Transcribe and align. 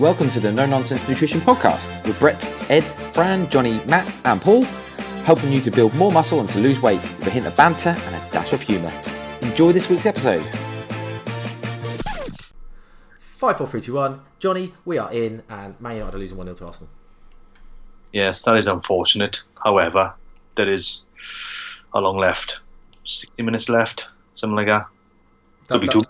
Welcome 0.00 0.30
to 0.30 0.40
the 0.40 0.50
No 0.50 0.64
Nonsense 0.64 1.06
Nutrition 1.06 1.40
Podcast 1.40 2.06
with 2.06 2.18
Brett, 2.18 2.46
Ed, 2.70 2.80
Fran, 2.80 3.50
Johnny, 3.50 3.84
Matt, 3.84 4.10
and 4.24 4.40
Paul, 4.40 4.62
helping 5.24 5.52
you 5.52 5.60
to 5.60 5.70
build 5.70 5.94
more 5.94 6.10
muscle 6.10 6.40
and 6.40 6.48
to 6.48 6.58
lose 6.58 6.80
weight 6.80 7.02
with 7.02 7.26
a 7.26 7.30
hint 7.30 7.46
of 7.46 7.54
banter 7.54 7.90
and 7.90 8.14
a 8.14 8.30
dash 8.32 8.54
of 8.54 8.62
humour. 8.62 8.90
Enjoy 9.42 9.72
this 9.72 9.90
week's 9.90 10.06
episode. 10.06 10.42
Five, 13.18 13.58
four, 13.58 13.66
three, 13.66 13.82
two, 13.82 13.92
one. 13.92 14.22
Johnny, 14.38 14.72
we 14.86 14.96
are 14.96 15.12
in, 15.12 15.42
and 15.50 15.78
Man 15.78 15.96
United 15.96 16.14
are 16.14 16.18
losing 16.18 16.38
one 16.38 16.46
0 16.46 16.56
to 16.56 16.64
Arsenal. 16.64 16.88
Yes, 18.10 18.42
that 18.44 18.56
is 18.56 18.68
unfortunate. 18.68 19.42
However, 19.62 20.14
there 20.54 20.72
is 20.72 21.02
how 21.92 22.00
long 22.00 22.16
left? 22.16 22.62
Sixty 23.04 23.42
minutes 23.42 23.68
left, 23.68 24.08
something 24.34 24.56
like 24.56 24.68
that. 24.68 24.86
Could 25.68 25.82
be 25.82 25.88
two. 25.88 26.04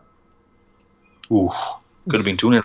Ooh, 1.33 1.51
could 2.05 2.19
have 2.19 2.25
been 2.25 2.37
two 2.37 2.51
nil. 2.51 2.63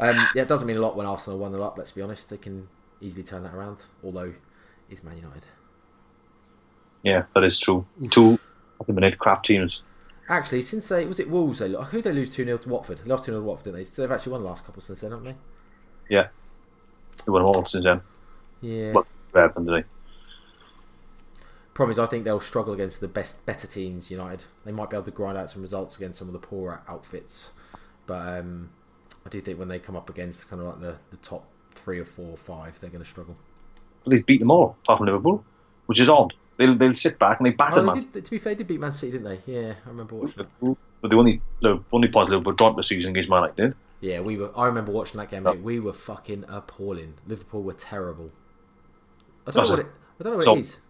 Um, 0.00 0.16
yeah, 0.34 0.42
it 0.42 0.48
doesn't 0.48 0.66
mean 0.66 0.76
a 0.76 0.80
lot 0.80 0.96
when 0.96 1.06
Arsenal 1.06 1.38
won 1.38 1.50
0 1.50 1.62
up. 1.62 1.76
Let's 1.76 1.92
be 1.92 2.02
honest, 2.02 2.30
they 2.30 2.36
can 2.36 2.68
easily 3.00 3.24
turn 3.24 3.42
that 3.42 3.54
around. 3.54 3.78
Although, 4.02 4.34
it's 4.88 5.02
Man 5.02 5.16
United. 5.16 5.46
Yeah, 7.02 7.24
that 7.34 7.44
is 7.44 7.58
true. 7.58 7.86
Two 8.10 8.38
at 8.80 8.86
the 8.86 8.92
minute 8.92 9.18
crap 9.18 9.42
teams. 9.42 9.82
Actually, 10.28 10.60
since 10.60 10.88
they 10.88 11.06
was 11.06 11.18
it 11.18 11.30
Wolves, 11.30 11.58
they 11.58 11.70
who 11.70 12.02
they 12.02 12.12
lose 12.12 12.30
two 12.30 12.44
0 12.44 12.58
to 12.58 12.68
Watford. 12.68 12.98
They 12.98 13.08
lost 13.08 13.24
two 13.24 13.32
0 13.32 13.40
to 13.40 13.46
Watford, 13.46 13.64
didn't 13.64 13.76
they? 13.76 13.84
So 13.84 14.02
they've 14.02 14.12
actually 14.12 14.32
won 14.32 14.42
the 14.42 14.48
last 14.48 14.64
couple 14.64 14.82
since 14.82 15.00
then, 15.00 15.12
haven't 15.12 15.26
they? 15.26 16.14
Yeah, 16.14 16.28
they 17.24 17.32
won 17.32 17.42
all 17.42 17.64
since 17.66 17.84
then. 17.84 18.02
Yeah. 18.60 18.92
What 18.92 19.06
happened 19.34 19.66
today? 19.66 19.86
Problem 21.72 21.92
is, 21.92 21.98
I 21.98 22.06
think 22.06 22.24
they'll 22.24 22.40
struggle 22.40 22.74
against 22.74 23.00
the 23.00 23.08
best, 23.08 23.44
better 23.46 23.66
teams. 23.68 24.10
United, 24.10 24.44
they 24.64 24.72
might 24.72 24.90
be 24.90 24.96
able 24.96 25.04
to 25.04 25.10
grind 25.12 25.38
out 25.38 25.48
some 25.48 25.62
results 25.62 25.96
against 25.96 26.18
some 26.18 26.28
of 26.28 26.32
the 26.32 26.40
poorer 26.40 26.82
outfits, 26.88 27.52
but 28.06 28.40
um, 28.40 28.70
I 29.26 29.28
do 29.28 29.40
think 29.40 29.58
when 29.58 29.68
they 29.68 29.78
come 29.78 29.96
up 29.96 30.08
against 30.08 30.48
kind 30.48 30.62
of 30.62 30.68
like 30.68 30.80
the, 30.80 30.96
the 31.10 31.16
top 31.18 31.44
three 31.72 31.98
or 31.98 32.04
four 32.04 32.30
or 32.30 32.36
five, 32.36 32.78
they're 32.80 32.90
going 32.90 33.04
to 33.04 33.08
struggle. 33.08 33.36
They've 34.06 34.24
beat 34.24 34.40
them 34.40 34.50
all, 34.50 34.76
apart 34.84 34.98
from 34.98 35.06
Liverpool, 35.06 35.44
which 35.86 36.00
is 36.00 36.08
odd. 36.08 36.32
They'll, 36.56 36.74
they'll 36.74 36.94
sit 36.94 37.18
back 37.18 37.38
and 37.38 37.46
they 37.46 37.50
batter 37.50 37.80
Oh, 37.80 37.84
Man 37.84 37.98
did, 37.98 38.24
to 38.24 38.30
be 38.30 38.38
fair, 38.38 38.54
they 38.54 38.58
did 38.58 38.66
beat 38.66 38.80
Man 38.80 38.92
City, 38.92 39.12
didn't 39.12 39.28
they? 39.28 39.52
Yeah, 39.52 39.74
I 39.84 39.88
remember 39.88 40.16
watching 40.16 40.46
that. 40.60 40.76
But 41.00 41.10
the 41.10 41.16
only 41.16 41.40
the 41.60 41.80
only 41.92 42.08
point 42.08 42.30
Liverpool 42.30 42.52
dropped 42.54 42.76
the 42.76 42.82
season 42.82 43.10
against 43.12 43.30
Man 43.30 43.42
United. 43.42 43.74
Yeah, 44.00 44.20
we 44.20 44.36
were. 44.36 44.50
I 44.58 44.66
remember 44.66 44.90
watching 44.90 45.18
that 45.18 45.30
game. 45.30 45.44
Mate. 45.44 45.62
We 45.62 45.78
were 45.78 45.92
fucking 45.92 46.44
appalling. 46.48 47.14
Liverpool 47.26 47.62
were 47.62 47.74
terrible. 47.74 48.30
I 49.46 49.52
don't 49.52 49.64
know 49.64 49.70
what 49.70 49.78
it. 49.80 49.86
I 50.18 50.22
don't 50.22 50.32
know 50.32 50.36
what 50.36 50.44
so- 50.44 50.56
it 50.56 50.60
is. 50.60 50.84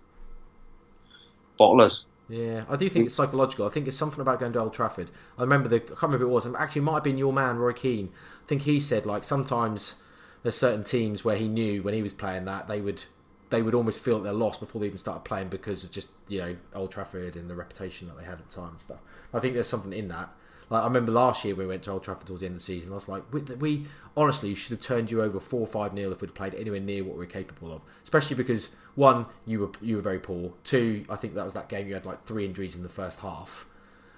Bottlers. 1.60 2.04
Yeah, 2.28 2.64
I 2.68 2.76
do 2.76 2.88
think 2.88 3.06
it's 3.06 3.14
psychological. 3.14 3.66
I 3.66 3.70
think 3.70 3.88
it's 3.88 3.96
something 3.96 4.20
about 4.20 4.38
going 4.38 4.52
to 4.52 4.60
Old 4.60 4.74
Trafford. 4.74 5.10
I 5.38 5.42
remember 5.42 5.68
the. 5.68 5.76
I 5.76 5.78
can't 5.80 6.02
remember 6.02 6.26
who 6.26 6.30
it 6.30 6.34
was. 6.34 6.46
Actually, 6.46 6.80
it 6.80 6.84
might 6.84 6.94
have 6.94 7.04
been 7.04 7.18
your 7.18 7.32
man 7.32 7.56
Roy 7.56 7.72
Keane. 7.72 8.10
I 8.44 8.46
think 8.46 8.62
he 8.62 8.78
said 8.78 9.06
like 9.06 9.24
sometimes 9.24 9.96
there's 10.42 10.56
certain 10.56 10.84
teams 10.84 11.24
where 11.24 11.36
he 11.36 11.48
knew 11.48 11.82
when 11.82 11.94
he 11.94 12.02
was 12.02 12.12
playing 12.12 12.44
that 12.44 12.68
they 12.68 12.80
would 12.80 13.04
they 13.50 13.62
would 13.62 13.74
almost 13.74 13.98
feel 14.00 14.18
that 14.18 14.24
they're 14.24 14.32
lost 14.32 14.60
before 14.60 14.80
they 14.80 14.86
even 14.86 14.98
started 14.98 15.24
playing 15.24 15.48
because 15.48 15.84
of 15.84 15.90
just 15.90 16.10
you 16.28 16.38
know 16.38 16.56
Old 16.74 16.92
Trafford 16.92 17.34
and 17.34 17.48
the 17.48 17.54
reputation 17.54 18.08
that 18.08 18.18
they 18.18 18.24
had 18.24 18.34
at 18.34 18.48
the 18.48 18.54
time 18.54 18.70
and 18.70 18.80
stuff. 18.80 18.98
I 19.32 19.40
think 19.40 19.54
there's 19.54 19.68
something 19.68 19.92
in 19.92 20.08
that. 20.08 20.28
Like 20.70 20.82
I 20.82 20.86
remember 20.86 21.12
last 21.12 21.44
year 21.46 21.54
we 21.54 21.66
went 21.66 21.82
to 21.84 21.92
Old 21.92 22.04
Trafford 22.04 22.26
towards 22.26 22.40
the 22.40 22.46
end 22.46 22.56
of 22.56 22.60
the 22.60 22.64
season, 22.64 22.92
I 22.92 22.96
was 22.96 23.08
like, 23.08 23.22
we, 23.32 23.40
we 23.40 23.86
honestly 24.16 24.54
should 24.54 24.72
have 24.72 24.80
turned 24.80 25.10
you 25.10 25.22
over 25.22 25.40
four 25.40 25.66
five 25.66 25.94
nil 25.94 26.12
if 26.12 26.20
we'd 26.20 26.34
played 26.34 26.54
anywhere 26.54 26.80
near 26.80 27.04
what 27.04 27.16
we're 27.16 27.24
capable 27.24 27.72
of. 27.72 27.80
Especially 28.02 28.36
because 28.36 28.76
one, 28.98 29.26
you 29.46 29.60
were 29.60 29.70
you 29.80 29.94
were 29.94 30.02
very 30.02 30.18
poor. 30.18 30.52
Two, 30.64 31.04
I 31.08 31.14
think 31.14 31.34
that 31.34 31.44
was 31.44 31.54
that 31.54 31.68
game 31.68 31.86
you 31.86 31.94
had 31.94 32.04
like 32.04 32.26
three 32.26 32.44
injuries 32.44 32.74
in 32.74 32.82
the 32.82 32.88
first 32.88 33.20
half. 33.20 33.64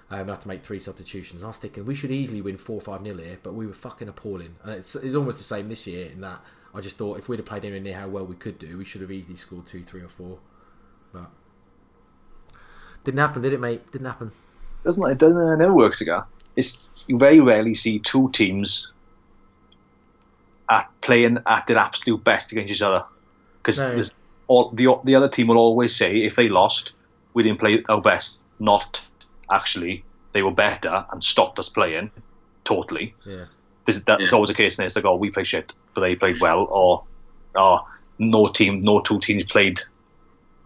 Um, 0.09 0.27
had 0.27 0.41
to 0.41 0.47
make 0.47 0.63
three 0.63 0.79
substitutions. 0.79 1.43
I 1.43 1.47
was 1.47 1.57
thinking 1.57 1.85
we 1.85 1.93
should 1.93 2.11
easily 2.11 2.41
win 2.41 2.57
four 2.57 2.81
five 2.81 3.03
nil 3.03 3.17
here, 3.17 3.37
but 3.43 3.53
we 3.53 3.67
were 3.67 3.75
fucking 3.75 4.09
appalling. 4.09 4.55
And 4.63 4.73
it's, 4.73 4.95
it's 4.95 5.15
almost 5.15 5.37
the 5.37 5.43
same 5.43 5.69
this 5.69 5.85
year 5.85 6.07
in 6.07 6.21
that 6.21 6.41
I 6.73 6.81
just 6.81 6.97
thought 6.97 7.19
if 7.19 7.29
we'd 7.29 7.37
have 7.37 7.45
played 7.45 7.63
anywhere 7.63 7.79
near 7.79 7.95
how 7.95 8.07
well 8.07 8.25
we 8.25 8.35
could 8.35 8.57
do, 8.57 8.75
we 8.77 8.83
should 8.83 9.01
have 9.01 9.11
easily 9.11 9.35
scored 9.35 9.67
two, 9.67 9.83
three, 9.83 10.01
or 10.01 10.09
four. 10.09 10.39
But 11.13 11.29
didn't 13.03 13.19
happen, 13.19 13.43
did 13.43 13.53
it, 13.53 13.59
mate? 13.59 13.89
Didn't 13.91 14.07
happen. 14.07 14.31
Doesn't 14.83 15.11
it? 15.11 15.19
Doesn't 15.19 15.37
it 15.37 15.57
never 15.57 15.75
works 15.75 16.01
again. 16.01 16.23
It's 16.55 17.05
you 17.07 17.19
very 17.19 17.39
rarely 17.39 17.75
see 17.75 17.99
two 17.99 18.31
teams 18.31 18.91
at 20.67 20.89
playing 21.01 21.37
at 21.45 21.67
their 21.67 21.77
absolute 21.77 22.23
best 22.23 22.51
against 22.51 22.73
each 22.73 22.81
other 22.81 23.05
because 23.61 23.79
No. 23.79 24.30
All 24.51 24.69
the 24.69 24.87
the 25.05 25.15
other 25.15 25.29
team 25.29 25.47
will 25.47 25.57
always 25.57 25.95
say 25.95 26.23
if 26.23 26.35
they 26.35 26.49
lost, 26.49 26.95
we 27.33 27.43
didn't 27.43 27.59
play 27.59 27.83
our 27.87 28.01
best. 28.01 28.45
Not 28.59 29.01
actually, 29.49 30.03
they 30.33 30.41
were 30.43 30.51
better 30.51 31.05
and 31.11 31.23
stopped 31.23 31.57
us 31.57 31.69
playing 31.69 32.11
totally. 32.63 33.15
Yeah. 33.25 33.45
This, 33.85 34.03
that's 34.03 34.33
always 34.33 34.49
the 34.49 34.53
case. 34.55 34.77
And 34.77 34.85
it's 34.85 34.95
like, 34.95 35.05
oh, 35.05 35.15
we 35.15 35.31
play 35.31 35.45
shit, 35.45 35.73
but 35.93 36.01
they 36.01 36.15
played 36.15 36.39
well, 36.41 36.67
or 36.69 37.03
oh, 37.55 37.87
no 38.19 38.43
team, 38.43 38.81
no 38.83 38.99
two 38.99 39.19
teams 39.19 39.45
played 39.45 39.79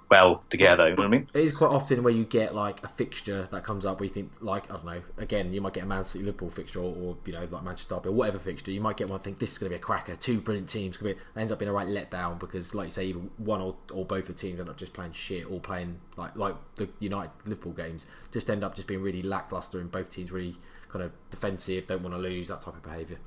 well 0.09 0.43
together. 0.49 0.89
You 0.89 0.95
know 0.95 1.03
what 1.03 1.07
I 1.07 1.09
mean? 1.09 1.29
It 1.33 1.43
is 1.43 1.51
quite 1.51 1.71
often 1.71 2.03
where 2.03 2.13
you 2.13 2.25
get 2.25 2.53
like 2.55 2.83
a 2.83 2.87
fixture 2.87 3.47
that 3.51 3.63
comes 3.63 3.85
up 3.85 3.99
where 3.99 4.05
you 4.05 4.13
think 4.13 4.31
like 4.41 4.69
I 4.69 4.75
don't 4.75 4.85
know. 4.85 5.01
Again, 5.17 5.53
you 5.53 5.61
might 5.61 5.73
get 5.73 5.83
a 5.83 5.87
Man 5.87 6.03
City 6.03 6.25
Liverpool 6.25 6.49
fixture 6.49 6.79
or, 6.79 6.95
or 6.95 7.17
you 7.25 7.33
know 7.33 7.47
like 7.49 7.63
Manchester 7.63 7.95
Derby 7.95 8.09
or 8.09 8.13
whatever 8.13 8.39
fixture. 8.39 8.71
You 8.71 8.81
might 8.81 8.97
get 8.97 9.09
one 9.09 9.19
think 9.19 9.39
this 9.39 9.51
is 9.53 9.57
going 9.57 9.69
to 9.69 9.75
be 9.75 9.79
a 9.79 9.83
cracker. 9.83 10.15
Two 10.15 10.41
brilliant 10.41 10.69
teams. 10.69 10.97
Gonna 10.97 11.13
be, 11.13 11.19
ends 11.35 11.51
up 11.51 11.59
being 11.59 11.69
a 11.69 11.73
right 11.73 11.87
letdown 11.87 12.39
because 12.39 12.75
like 12.75 12.87
you 12.87 12.91
say, 12.91 13.05
either 13.05 13.19
one 13.37 13.61
or, 13.61 13.75
or 13.91 14.05
both 14.05 14.27
the 14.27 14.33
teams 14.33 14.59
end 14.59 14.69
up 14.69 14.77
just 14.77 14.93
playing 14.93 15.13
shit 15.13 15.49
or 15.49 15.59
playing 15.59 15.99
like 16.17 16.35
like 16.35 16.55
the 16.75 16.89
United 16.99 17.31
Liverpool 17.45 17.73
games 17.73 18.05
just 18.31 18.49
end 18.49 18.63
up 18.63 18.75
just 18.75 18.87
being 18.87 19.01
really 19.01 19.21
lackluster 19.21 19.79
and 19.79 19.91
both 19.91 20.09
teams 20.09 20.31
really 20.31 20.55
kind 20.95 21.03
of 21.03 21.11
defensive, 21.29 21.87
don't 21.87 22.01
want 22.01 22.15
to 22.15 22.19
lose 22.19 22.47
that 22.47 22.61
type 22.61 22.75
of 22.75 22.83
behaviour. 22.83 23.17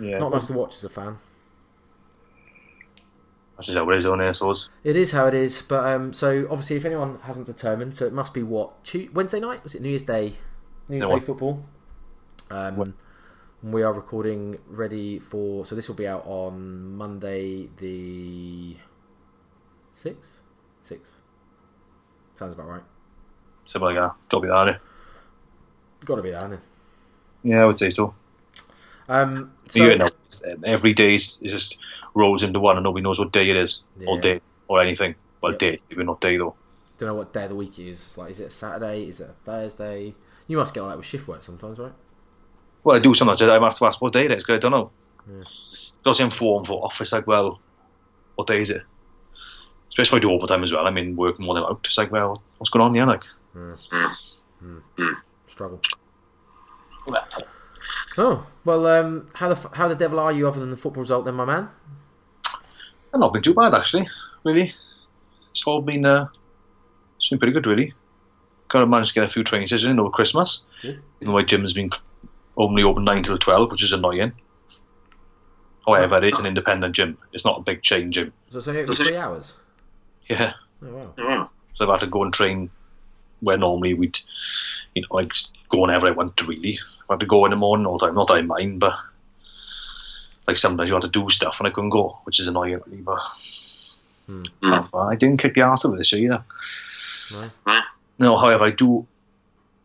Yeah, 0.00 0.18
Not 0.18 0.32
much 0.32 0.46
to 0.46 0.52
watch 0.54 0.74
as 0.74 0.84
a 0.84 0.88
fan. 0.88 1.16
That's 3.60 3.66
just 3.66 3.76
how 3.78 3.90
it 3.90 3.96
is, 3.96 4.06
on 4.06 4.22
I 4.22 4.30
suppose. 4.30 4.70
It 4.84 4.96
is 4.96 5.12
how 5.12 5.26
it 5.26 5.34
is, 5.34 5.60
but 5.60 5.86
um, 5.86 6.14
so 6.14 6.46
obviously, 6.50 6.76
if 6.76 6.86
anyone 6.86 7.18
hasn't 7.24 7.44
determined, 7.44 7.94
so 7.94 8.06
it 8.06 8.12
must 8.14 8.32
be 8.32 8.42
what 8.42 8.82
Tu 8.84 9.10
Wednesday 9.12 9.38
night 9.38 9.62
was 9.62 9.74
it 9.74 9.82
New 9.82 9.90
Year's 9.90 10.02
Day, 10.02 10.32
New 10.88 10.96
Year's 10.96 11.02
No 11.02 11.08
Day 11.08 11.12
one- 11.12 11.20
football. 11.20 11.66
Um, 12.50 12.94
we 13.62 13.82
are 13.82 13.92
recording 13.92 14.58
ready 14.66 15.18
for 15.18 15.66
so 15.66 15.74
this 15.74 15.88
will 15.88 15.94
be 15.94 16.08
out 16.08 16.24
on 16.24 16.96
Monday 16.96 17.68
the 17.76 18.76
sixth, 19.92 20.30
sixth. 20.80 21.12
Sounds 22.36 22.54
about 22.54 22.66
right. 22.66 22.82
Something 23.66 23.94
like 23.94 23.96
that. 23.96 24.14
Got 24.30 24.38
to 24.38 24.40
be 24.40 24.48
that. 24.48 24.80
Got 26.06 26.14
to 26.14 26.22
be 26.22 26.30
that. 26.30 26.60
Yeah, 27.42 27.62
I 27.62 27.66
would 27.66 27.78
say 27.78 27.90
so. 27.90 28.14
Um, 29.10 29.46
so, 29.68 29.82
you 29.82 29.98
know, 29.98 30.06
every 30.64 30.94
day 30.94 31.14
is 31.16 31.40
is 31.42 31.50
just 31.50 31.78
rolls 32.14 32.44
into 32.44 32.60
one, 32.60 32.76
and 32.76 32.84
nobody 32.84 33.02
knows 33.02 33.18
what 33.18 33.32
day 33.32 33.50
it 33.50 33.56
is, 33.56 33.82
or 34.06 34.20
day, 34.20 34.40
or 34.68 34.80
anything. 34.80 35.16
Well, 35.42 35.52
Yep. 35.52 35.58
day, 35.58 35.80
maybe 35.90 36.04
not 36.04 36.20
day 36.20 36.36
though. 36.36 36.54
don't 36.96 37.08
know 37.08 37.14
what 37.14 37.32
day 37.32 37.44
of 37.44 37.48
the 37.50 37.56
week 37.56 37.78
it 37.78 37.88
is. 37.88 38.16
Like, 38.16 38.30
is 38.30 38.40
it 38.40 38.48
a 38.48 38.50
Saturday? 38.50 39.08
Is 39.08 39.20
it 39.20 39.30
a 39.30 39.32
Thursday? 39.32 40.14
You 40.46 40.58
must 40.58 40.72
get 40.74 40.82
like 40.82 40.92
that 40.92 40.96
with 40.98 41.06
shift 41.06 41.26
work 41.26 41.42
sometimes, 41.42 41.78
right? 41.78 41.92
Well, 42.84 42.96
I 42.96 43.00
do 43.00 43.14
sometimes. 43.14 43.42
I 43.42 43.58
have 43.58 43.74
to 43.78 43.86
ask 43.86 44.00
what 44.00 44.12
day 44.12 44.26
it 44.26 44.32
is. 44.32 44.44
'cause 44.44 44.56
I 44.56 44.58
don't 44.58 44.72
know. 44.72 44.90
Does 46.04 46.20
I'm 46.20 46.30
four 46.30 46.58
and 46.58 46.66
four 46.66 46.84
off. 46.84 47.00
It's 47.00 47.12
like, 47.12 47.26
well, 47.26 47.60
what 48.36 48.46
day 48.46 48.58
is 48.58 48.70
it? 48.70 48.82
Especially 49.88 50.18
if 50.18 50.24
I 50.24 50.28
do 50.28 50.32
overtime 50.32 50.62
as 50.62 50.72
well. 50.72 50.86
I 50.86 50.90
mean, 50.90 51.16
working 51.16 51.46
more 51.46 51.54
than 51.56 51.64
out. 51.64 51.80
It's 51.84 51.98
like, 51.98 52.12
well, 52.12 52.42
what's 52.58 52.70
going 52.70 52.84
on 52.84 52.94
here? 52.94 53.06
Like, 53.06 53.24
hmm. 53.54 53.74
Hmm. 54.60 54.78
Hmm. 54.96 55.12
Struggle. 55.48 55.80
Oh 58.18 58.46
well, 58.64 58.86
um, 58.86 59.28
how 59.34 59.52
the 59.52 59.68
how 59.74 59.88
the 59.88 59.94
devil 59.94 60.18
are 60.18 60.32
you 60.32 60.48
other 60.48 60.60
than 60.60 60.70
the 60.70 60.76
football 60.76 61.02
result, 61.02 61.24
then, 61.24 61.34
my 61.34 61.44
man? 61.44 61.68
I've 63.12 63.20
not 63.20 63.32
been 63.32 63.42
too 63.42 63.54
bad 63.54 63.74
actually. 63.74 64.08
Really, 64.44 64.74
it's 65.52 65.66
all 65.66 65.82
been 65.82 66.04
uh, 66.04 66.26
it's 67.18 67.28
been 67.30 67.38
pretty 67.38 67.52
good. 67.52 67.66
Really, 67.66 67.94
kind 68.68 68.82
of 68.82 68.88
managed 68.88 69.14
to 69.14 69.20
get 69.20 69.24
a 69.28 69.32
few 69.32 69.44
training 69.44 69.68
sessions 69.68 69.90
in 69.90 70.00
over 70.00 70.10
Christmas. 70.10 70.64
Good. 70.82 71.02
Even 71.20 71.34
my 71.34 71.42
gym 71.42 71.62
has 71.62 71.72
been 71.72 71.90
only 72.56 72.82
open 72.82 73.04
nine 73.04 73.22
till 73.22 73.38
twelve, 73.38 73.70
which 73.70 73.82
is 73.82 73.92
annoying. 73.92 74.32
However, 75.86 76.22
it's 76.22 76.40
an 76.40 76.46
independent 76.46 76.94
gym. 76.94 77.16
It's 77.32 77.44
not 77.44 77.58
a 77.58 77.62
big 77.62 77.82
chain 77.82 78.12
gym. 78.12 78.32
So 78.50 78.58
it's 78.58 78.68
only 78.68 78.82
open 78.82 78.96
three 78.96 79.16
hours. 79.16 79.54
Yeah, 80.28 80.52
Oh 80.84 81.14
wow. 81.16 81.50
so 81.74 81.84
I've 81.84 81.90
had 81.90 82.00
to 82.00 82.06
go 82.06 82.22
and 82.22 82.32
train 82.32 82.68
where 83.40 83.56
normally 83.58 83.94
we'd, 83.94 84.18
you 84.94 85.02
know, 85.02 85.08
like 85.10 85.32
go 85.68 85.80
whenever 85.80 86.06
I 86.06 86.12
want 86.12 86.36
to. 86.36 86.44
Really, 86.46 86.78
I've 87.10 87.14
had 87.14 87.20
to 87.20 87.26
go 87.26 87.44
in 87.44 87.50
the 87.50 87.56
morning 87.56 87.86
all 87.86 87.98
the 87.98 88.06
time. 88.06 88.14
Not 88.14 88.28
that 88.28 88.34
I 88.34 88.42
mind, 88.42 88.78
but 88.78 88.96
like 90.46 90.56
sometimes 90.56 90.88
you 90.88 90.94
have 90.94 91.02
to 91.02 91.08
do 91.08 91.28
stuff 91.28 91.58
and 91.58 91.66
I 91.66 91.72
couldn't 91.72 91.90
go, 91.90 92.20
which 92.22 92.38
is 92.38 92.46
annoying. 92.46 92.80
Really, 92.86 93.02
but 93.02 93.18
hmm. 94.26 94.44
I 94.94 95.16
didn't 95.16 95.38
kick 95.38 95.54
the 95.54 95.62
arse 95.62 95.84
of 95.84 95.94
it 95.94 95.96
this 95.96 96.12
year 96.12 96.24
either. 96.26 96.44
No. 97.66 97.80
No, 98.20 98.36
however, 98.36 98.64
I 98.64 98.70
do. 98.70 99.08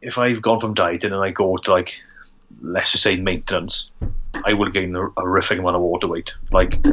If 0.04 0.20
I've 0.20 0.42
gone 0.42 0.60
from 0.60 0.76
dieting 0.76 1.14
and 1.14 1.22
I 1.22 1.32
go 1.32 1.58
to 1.58 1.72
like, 1.72 1.98
let's 2.62 2.92
just 2.92 3.04
say 3.04 3.16
maintenance, 3.16 3.90
I 4.46 4.54
will 4.54 4.70
gain 4.70 4.96
a 4.96 5.10
horrific 5.18 5.58
amount 5.58 5.78
of 5.78 5.82
water 5.82 6.08
weight. 6.08 6.32
Like 6.52 6.86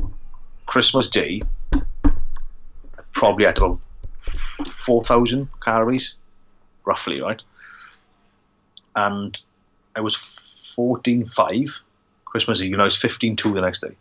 Christmas 0.64 1.08
Day, 1.08 1.42
I 1.74 3.02
probably 3.12 3.44
had 3.44 3.58
about 3.58 3.80
four 4.20 5.04
thousand 5.04 5.48
calories, 5.60 6.14
roughly, 6.86 7.20
right? 7.20 7.42
And 8.96 9.38
I 9.94 10.00
was 10.00 10.14
fourteen 10.16 11.26
five 11.26 11.82
Christmas 12.32 12.62
Eve, 12.62 12.72
and 12.72 12.80
I 12.80 12.84
was 12.84 12.96
15 12.96 13.36
2 13.36 13.52
the 13.52 13.60
next 13.60 13.80
day, 13.80 13.94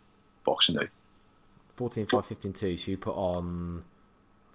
Boxing 0.44 0.76
Day. 0.76 0.88
14, 1.76 2.06
5, 2.06 2.26
15, 2.26 2.52
2. 2.54 2.76
So 2.78 2.90
you 2.90 2.96
put 2.96 3.14
on 3.14 3.84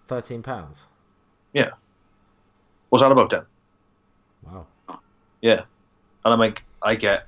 thirteen 0.07 0.41
pounds. 0.41 0.85
Yeah. 1.53 1.71
What's 2.89 3.03
that 3.03 3.11
about 3.11 3.29
then? 3.29 3.43
Wow. 4.43 4.65
Yeah. 5.41 5.61
And 6.25 6.33
I'm 6.33 6.39
like, 6.39 6.63
I 6.81 6.95
get, 6.95 7.27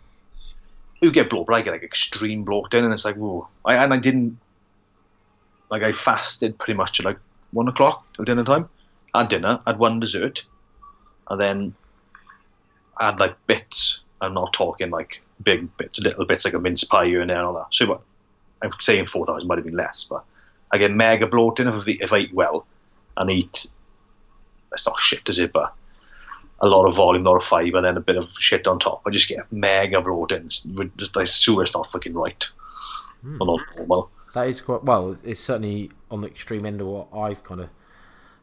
you 1.02 1.12
get 1.12 1.30
bloated, 1.30 1.48
but 1.48 1.56
I 1.56 1.62
get 1.62 1.72
like 1.72 1.84
extreme 1.84 2.44
bloated, 2.44 2.80
in, 2.80 2.86
and 2.86 2.94
it's 2.94 3.06
like, 3.06 3.16
whoa. 3.16 3.48
I, 3.64 3.84
and 3.84 3.94
I 3.94 3.98
didn't, 3.98 4.40
like, 5.70 5.84
I 5.84 5.92
fasted 5.92 6.58
pretty 6.58 6.78
much 6.78 6.98
till 6.98 7.06
like 7.06 7.20
one 7.52 7.68
o'clock 7.68 8.06
till 8.16 8.26
dinner 8.26 8.44
time. 8.44 8.70
Had 9.14 9.28
dinner, 9.28 9.60
had 9.66 9.78
one 9.78 10.00
dessert, 10.00 10.46
and 11.30 11.40
then 11.40 11.76
Had 13.00 13.20
like 13.20 13.36
bits. 13.48 14.02
I'm 14.22 14.34
not 14.34 14.54
talking 14.54 14.90
like 14.90 15.22
big 15.42 15.76
bits, 15.78 16.00
little 16.00 16.26
bits 16.26 16.46
like 16.46 16.54
a 16.54 16.60
mince 16.60 16.84
pie 16.84 17.06
here 17.06 17.22
and 17.22 17.30
there 17.30 17.38
and 17.38 17.46
all 17.48 17.54
that. 17.54 17.68
So 17.72 17.86
what, 17.88 18.02
I'm 18.62 18.72
saying 18.82 19.06
4,000 19.06 19.48
might 19.48 19.58
have 19.58 19.66
been 19.66 19.76
less, 19.78 20.04
but 20.10 20.24
I 20.72 20.78
get 20.78 20.92
mega 20.92 21.28
bloated 21.28 21.68
if, 21.68 21.76
I- 21.88 21.98
if 22.04 22.14
I 22.14 22.18
eat 22.20 22.34
well 22.34 22.66
and 23.16 23.32
eat, 23.32 23.68
it's 24.74 24.86
not 24.88 25.00
shit, 25.00 25.28
is 25.30 25.40
it? 25.40 25.54
But 25.54 25.74
a 26.62 26.68
lot 26.68 26.86
of 26.86 26.96
volume, 26.96 27.26
a 27.26 27.30
lot 27.30 27.38
of 27.38 27.44
fibre, 27.44 27.82
then 27.82 27.96
a 27.96 28.02
bit 28.02 28.18
of 28.18 28.30
shit 28.34 28.68
on 28.68 28.80
top. 28.80 29.02
I 29.08 29.12
just 29.12 29.30
get 29.30 29.50
mega 29.52 30.02
bloated. 30.02 30.46
It's, 30.46 30.68
just, 30.98 31.16
like, 31.16 31.28
sewer's 31.28 31.74
not 31.74 31.88
fucking 31.88 32.14
right. 32.14 32.48
Or 33.40 33.46
not 33.48 33.60
normal. 33.78 34.12
That 34.34 34.48
is 34.48 34.62
quite 34.62 34.84
well. 34.84 35.16
It's 35.24 35.40
certainly 35.40 35.90
on 36.12 36.22
the 36.22 36.28
extreme 36.28 36.66
end 36.66 36.82
of 36.82 36.88
what 36.88 37.08
I've 37.14 37.44
kind 37.44 37.62
of 37.62 37.70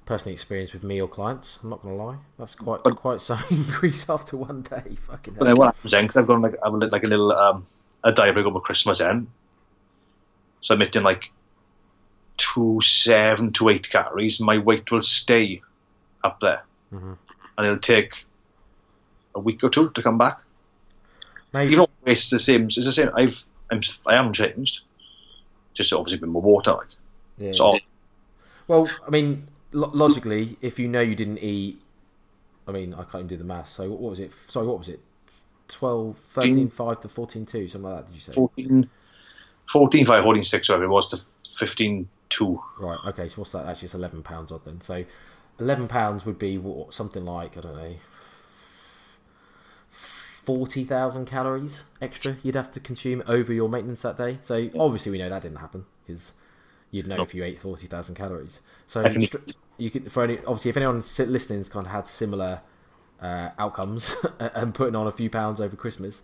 personally 0.06 0.32
experienced 0.32 0.72
with 0.72 0.82
me 0.84 1.00
or 1.02 1.08
clients. 1.08 1.58
I'm 1.62 1.68
not 1.70 1.82
going 1.82 1.96
to 1.98 2.02
lie. 2.02 2.16
That's 2.38 2.54
quite 2.54 2.82
But- 2.82 2.96
quite 2.96 3.20
some 3.20 3.42
increase 3.50 4.08
after 4.08 4.36
one 4.36 4.62
day. 4.62 4.96
Fucking 5.06 5.34
But 5.34 5.44
then 5.44 5.56
what 5.56 5.74
happens 5.74 5.92
then? 5.92 6.04
Because 6.04 6.16
I've 6.16 6.26
got 6.26 6.40
like, 6.40 6.54
I've 6.64 6.72
like 6.72 7.04
a 7.04 7.08
little 7.08 7.32
um, 7.32 7.66
a 8.02 8.12
diet 8.12 8.36
over 8.38 8.60
Christmas 8.60 8.98
then. 9.00 9.26
So 10.62 10.74
I'm 10.74 10.82
eating 10.82 11.02
like 11.02 11.30
two 12.36 12.80
seven 12.80 13.52
to 13.52 13.68
eight 13.68 13.88
calories. 13.90 14.40
My 14.40 14.58
weight 14.58 14.90
will 14.90 15.02
stay 15.02 15.62
up 16.24 16.40
there, 16.40 16.64
Mhm. 16.92 17.16
and 17.58 17.66
it'll 17.66 17.78
take 17.78 18.24
a 19.34 19.40
week 19.40 19.62
or 19.64 19.70
two 19.70 19.90
to 19.90 20.02
come 20.02 20.18
back. 20.18 20.40
Though 21.52 21.86
it's 22.04 22.30
the 22.30 22.38
same. 22.38 22.64
It's 22.64 22.76
the 22.76 22.92
same. 22.92 23.10
I've 23.14 23.44
I'm 23.70 23.80
I 24.06 24.14
haven't 24.14 24.34
changed. 24.34 24.82
Just 25.74 25.92
obviously 25.92 26.18
been 26.20 26.30
more 26.30 26.42
water. 26.42 26.72
Like 26.72 26.88
yeah. 27.38 27.52
so. 27.54 27.78
Well, 28.68 28.88
I 29.06 29.10
mean, 29.10 29.46
lo- 29.76 29.90
logically, 29.92 30.56
if 30.60 30.78
you 30.78 30.88
know 30.88 31.00
you 31.00 31.14
didn't 31.14 31.38
eat, 31.38 31.80
I 32.66 32.72
mean, 32.72 32.94
I 32.94 33.02
can't 33.04 33.16
even 33.16 33.26
do 33.28 33.36
the 33.36 33.44
maths. 33.44 33.72
So 33.72 33.88
what 33.90 34.00
was 34.10 34.18
it? 34.18 34.32
Sorry, 34.48 34.66
what 34.66 34.78
was 34.78 34.88
it? 34.88 35.00
12, 35.68 36.16
13, 36.16 36.70
5 36.70 37.00
to 37.02 37.08
14, 37.08 37.46
2, 37.46 37.68
something 37.68 37.90
like 37.90 38.00
that, 38.00 38.06
did 38.06 38.14
you 38.14 38.20
say? 38.20 38.32
14, 38.34 38.88
14 39.68 40.06
5, 40.06 40.22
14 40.22 40.42
6, 40.42 40.68
whatever 40.68 40.84
it 40.84 40.88
was, 40.88 41.08
to 41.08 41.56
15 41.58 42.08
2. 42.28 42.62
Right, 42.78 42.98
okay, 43.08 43.28
so 43.28 43.36
what's 43.36 43.52
that? 43.52 43.66
Actually, 43.66 43.86
it's 43.86 43.94
£11 43.94 44.52
odd 44.52 44.64
then. 44.64 44.80
So 44.80 45.04
£11 45.60 46.24
would 46.24 46.38
be 46.38 46.58
what, 46.58 46.94
something 46.94 47.24
like, 47.24 47.56
I 47.56 47.60
don't 47.60 47.76
know, 47.76 47.94
40,000 49.90 51.26
calories 51.26 51.84
extra 52.00 52.36
you'd 52.44 52.54
have 52.54 52.70
to 52.70 52.78
consume 52.78 53.20
over 53.26 53.52
your 53.52 53.68
maintenance 53.68 54.02
that 54.02 54.16
day. 54.16 54.38
So 54.42 54.70
obviously, 54.78 55.10
we 55.10 55.18
know 55.18 55.28
that 55.28 55.42
didn't 55.42 55.58
happen 55.58 55.86
because 56.06 56.34
you'd 56.92 57.08
know 57.08 57.16
No. 57.16 57.22
if 57.24 57.34
you 57.34 57.42
ate 57.42 57.58
40,000 57.58 58.14
calories. 58.14 58.60
So 58.86 59.04
I 59.04 59.08
can 59.10 59.20
str- 59.22 59.38
you 59.78 59.90
could, 59.90 60.10
for 60.10 60.24
any, 60.24 60.38
obviously, 60.38 60.70
if 60.70 60.76
anyone 60.76 61.02
listening's 61.18 61.68
kind 61.68 61.86
of 61.86 61.92
had 61.92 62.06
similar 62.06 62.62
uh, 63.20 63.50
outcomes 63.58 64.16
and 64.38 64.74
putting 64.74 64.94
on 64.94 65.06
a 65.06 65.12
few 65.12 65.30
pounds 65.30 65.60
over 65.60 65.76
Christmas, 65.76 66.22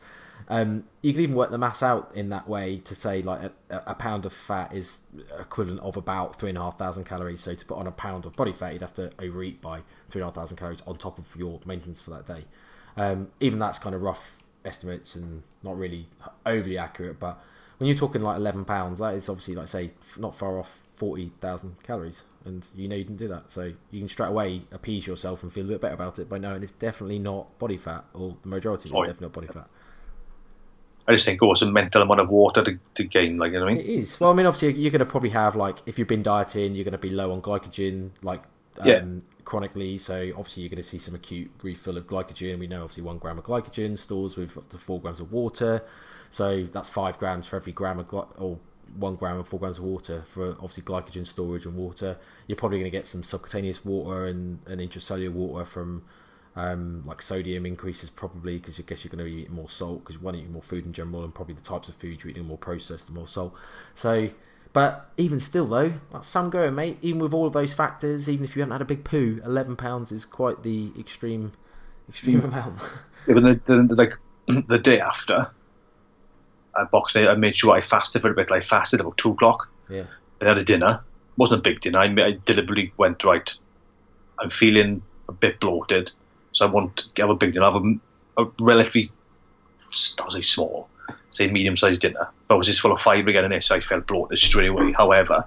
um, 0.48 0.84
you 1.02 1.12
can 1.12 1.22
even 1.22 1.36
work 1.36 1.50
the 1.50 1.58
mass 1.58 1.82
out 1.82 2.10
in 2.14 2.28
that 2.30 2.48
way 2.48 2.78
to 2.78 2.94
say 2.94 3.22
like 3.22 3.52
a, 3.70 3.82
a 3.86 3.94
pound 3.94 4.26
of 4.26 4.32
fat 4.32 4.72
is 4.72 5.00
equivalent 5.38 5.80
of 5.80 5.96
about 5.96 6.38
three 6.38 6.48
and 6.48 6.58
a 6.58 6.60
half 6.60 6.78
thousand 6.78 7.04
calories. 7.04 7.40
So 7.40 7.54
to 7.54 7.64
put 7.64 7.78
on 7.78 7.86
a 7.86 7.92
pound 7.92 8.26
of 8.26 8.34
body 8.36 8.52
fat, 8.52 8.72
you'd 8.72 8.82
have 8.82 8.94
to 8.94 9.12
overeat 9.18 9.60
by 9.60 9.82
three 10.08 10.20
and 10.20 10.22
a 10.22 10.26
half 10.26 10.34
thousand 10.34 10.56
calories 10.56 10.82
on 10.86 10.96
top 10.96 11.18
of 11.18 11.26
your 11.36 11.60
maintenance 11.64 12.00
for 12.00 12.10
that 12.10 12.26
day. 12.26 12.44
Um, 12.96 13.28
even 13.40 13.58
that's 13.58 13.78
kind 13.78 13.94
of 13.94 14.02
rough 14.02 14.42
estimates 14.64 15.14
and 15.14 15.42
not 15.62 15.78
really 15.78 16.08
overly 16.44 16.78
accurate. 16.78 17.18
But 17.18 17.42
when 17.82 17.88
you're 17.88 17.96
talking 17.98 18.22
like 18.22 18.36
eleven 18.36 18.64
pounds, 18.64 19.00
that 19.00 19.14
is 19.14 19.28
obviously 19.28 19.56
like 19.56 19.66
say 19.68 19.90
not 20.16 20.36
far 20.36 20.58
off 20.58 20.86
forty 20.94 21.32
thousand 21.40 21.82
calories, 21.82 22.24
and 22.44 22.66
you 22.76 22.86
know 22.86 22.94
you 22.94 23.02
didn't 23.02 23.18
do 23.18 23.26
that, 23.28 23.50
so 23.50 23.72
you 23.90 23.98
can 24.00 24.08
straight 24.08 24.28
away 24.28 24.62
appease 24.70 25.06
yourself 25.06 25.42
and 25.42 25.52
feel 25.52 25.64
a 25.64 25.68
bit 25.68 25.80
better 25.80 25.94
about 25.94 26.18
it 26.20 26.28
by 26.28 26.38
knowing 26.38 26.62
it's 26.62 26.72
definitely 26.72 27.18
not 27.18 27.58
body 27.58 27.76
fat, 27.76 28.04
or 28.14 28.36
the 28.42 28.48
majority 28.48 28.88
of 28.88 28.92
it's 28.92 28.92
Oh, 28.94 29.04
definitely 29.04 29.24
not 29.26 29.32
body 29.32 29.48
fat. 29.48 29.68
I 31.08 31.12
just 31.12 31.24
think, 31.26 31.42
oh, 31.42 31.50
it's 31.50 31.62
a 31.62 31.70
mental 31.70 32.02
amount 32.02 32.20
of 32.20 32.28
water 32.30 32.62
to, 32.62 32.78
to 32.94 33.02
gain, 33.04 33.36
like, 33.36 33.50
you 33.52 33.58
know 33.58 33.64
what 33.64 33.72
I 33.72 33.74
mean? 33.74 33.84
It 33.84 33.88
is. 33.88 34.20
Well, 34.20 34.30
I 34.30 34.34
mean, 34.34 34.46
obviously, 34.46 34.80
you're 34.80 34.92
going 34.92 35.00
to 35.00 35.06
probably 35.06 35.30
have 35.30 35.56
like 35.56 35.78
if 35.86 35.98
you've 35.98 36.06
been 36.08 36.22
dieting, 36.22 36.74
you're 36.74 36.84
going 36.84 36.92
to 36.92 36.98
be 36.98 37.10
low 37.10 37.32
on 37.32 37.42
glycogen, 37.42 38.10
like 38.22 38.42
um, 38.78 38.86
Yeah. 38.86 39.04
chronically. 39.44 39.98
So 39.98 40.30
obviously, 40.36 40.62
you're 40.62 40.70
going 40.70 40.76
to 40.76 40.88
see 40.88 40.98
some 40.98 41.14
acute 41.16 41.50
refill 41.62 41.96
of 41.96 42.06
glycogen. 42.06 42.58
We 42.60 42.68
know 42.68 42.82
obviously 42.82 43.02
one 43.02 43.18
gram 43.18 43.38
of 43.38 43.44
glycogen 43.44 43.98
stores 43.98 44.36
with 44.36 44.56
up 44.56 44.68
to 44.68 44.78
four 44.78 45.00
grams 45.00 45.18
of 45.18 45.32
water. 45.32 45.84
So 46.32 46.66
that's 46.72 46.88
five 46.88 47.18
grams 47.18 47.46
for 47.46 47.56
every 47.56 47.74
gram 47.74 47.98
of 47.98 48.08
gly- 48.08 48.26
or 48.38 48.58
one 48.96 49.16
gram 49.16 49.36
and 49.36 49.46
four 49.46 49.60
grams 49.60 49.76
of 49.76 49.84
water 49.84 50.24
for 50.26 50.52
obviously 50.52 50.82
glycogen 50.82 51.26
storage 51.26 51.66
and 51.66 51.76
water. 51.76 52.16
You're 52.46 52.56
probably 52.56 52.78
going 52.78 52.90
to 52.90 52.98
get 52.98 53.06
some 53.06 53.22
subcutaneous 53.22 53.84
water 53.84 54.24
and, 54.26 54.60
and 54.66 54.80
intracellular 54.80 55.30
water 55.30 55.66
from 55.66 56.04
um, 56.56 57.02
like 57.04 57.20
sodium 57.20 57.66
increases 57.66 58.08
probably 58.08 58.56
because 58.56 58.80
I 58.80 58.82
guess 58.82 59.04
you're 59.04 59.10
going 59.10 59.18
to 59.18 59.30
be 59.30 59.42
eating 59.42 59.54
more 59.54 59.68
salt 59.68 60.00
because 60.00 60.14
you 60.16 60.22
want 60.22 60.38
to 60.38 60.42
eat 60.42 60.50
more 60.50 60.62
food 60.62 60.86
in 60.86 60.94
general 60.94 61.22
and 61.22 61.34
probably 61.34 61.54
the 61.54 61.60
types 61.60 61.90
of 61.90 61.96
food 61.96 62.24
you're 62.24 62.30
eating 62.30 62.46
more 62.46 62.56
processed 62.56 63.08
and 63.08 63.16
more 63.16 63.28
salt. 63.28 63.52
So, 63.92 64.30
but 64.72 65.10
even 65.18 65.38
still 65.38 65.66
though, 65.66 65.92
that's 66.12 66.28
some 66.28 66.48
going, 66.48 66.74
mate. 66.74 66.96
Even 67.02 67.20
with 67.20 67.34
all 67.34 67.46
of 67.46 67.52
those 67.52 67.74
factors, 67.74 68.26
even 68.26 68.46
if 68.46 68.56
you 68.56 68.62
haven't 68.62 68.72
had 68.72 68.80
a 68.80 68.86
big 68.86 69.04
poo, 69.04 69.42
eleven 69.44 69.76
pounds 69.76 70.10
is 70.10 70.24
quite 70.24 70.62
the 70.62 70.92
extreme, 70.98 71.52
extreme 72.08 72.40
amount. 72.40 72.80
Yeah, 73.24 73.34
but 73.34 73.44
like 73.96 74.16
the 74.66 74.80
day 74.80 74.98
after 74.98 75.52
I 76.74 76.84
boxed 76.84 77.14
day, 77.14 77.26
I 77.26 77.34
made 77.34 77.56
sure 77.56 77.74
I 77.74 77.80
fasted 77.80 78.22
for 78.22 78.30
a 78.30 78.34
bit. 78.34 78.50
I 78.50 78.60
fasted 78.60 79.00
about 79.00 79.16
two 79.16 79.32
o'clock. 79.32 79.68
yeah, 79.88 80.04
I 80.40 80.48
had 80.48 80.58
a 80.58 80.64
dinner. 80.64 81.02
It 81.02 81.38
wasn't 81.38 81.60
a 81.60 81.70
big 81.70 81.80
dinner. 81.80 81.98
I, 81.98 82.06
I 82.06 82.38
deliberately 82.44 82.92
went 82.96 83.24
right. 83.24 83.54
I'm 84.38 84.50
feeling 84.50 85.02
a 85.28 85.32
bit 85.32 85.60
bloated, 85.60 86.10
so 86.52 86.66
I 86.66 86.70
want 86.70 87.08
to 87.14 87.22
have 87.22 87.30
a 87.30 87.34
big 87.34 87.52
dinner. 87.52 87.66
I 87.66 87.72
Have 87.72 87.84
a, 87.84 88.42
a 88.42 88.50
relatively, 88.60 89.10
I 90.20 90.24
was 90.24 90.34
say 90.34 90.42
small, 90.42 90.88
say 91.30 91.48
medium-sized 91.48 92.00
dinner. 92.00 92.28
But 92.48 92.54
I 92.54 92.58
was 92.58 92.66
just 92.66 92.80
full 92.80 92.92
of 92.92 93.00
fibre 93.00 93.30
again 93.30 93.44
in 93.44 93.52
it, 93.52 93.64
so 93.64 93.76
I 93.76 93.80
felt 93.80 94.06
bloated 94.06 94.38
straight 94.38 94.68
away. 94.68 94.84
Mm. 94.84 94.96
However, 94.96 95.46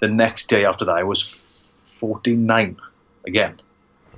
the 0.00 0.08
next 0.08 0.48
day 0.48 0.64
after 0.64 0.84
that, 0.86 0.96
I 0.96 1.02
was 1.02 1.22
49 1.86 2.76
again. 3.26 3.60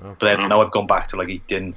Wow. 0.03 0.17
But 0.19 0.27
then 0.27 0.39
mm. 0.39 0.49
now 0.49 0.63
I've 0.63 0.71
gone 0.71 0.87
back 0.87 1.09
to 1.09 1.17
like 1.17 1.29
eating 1.29 1.75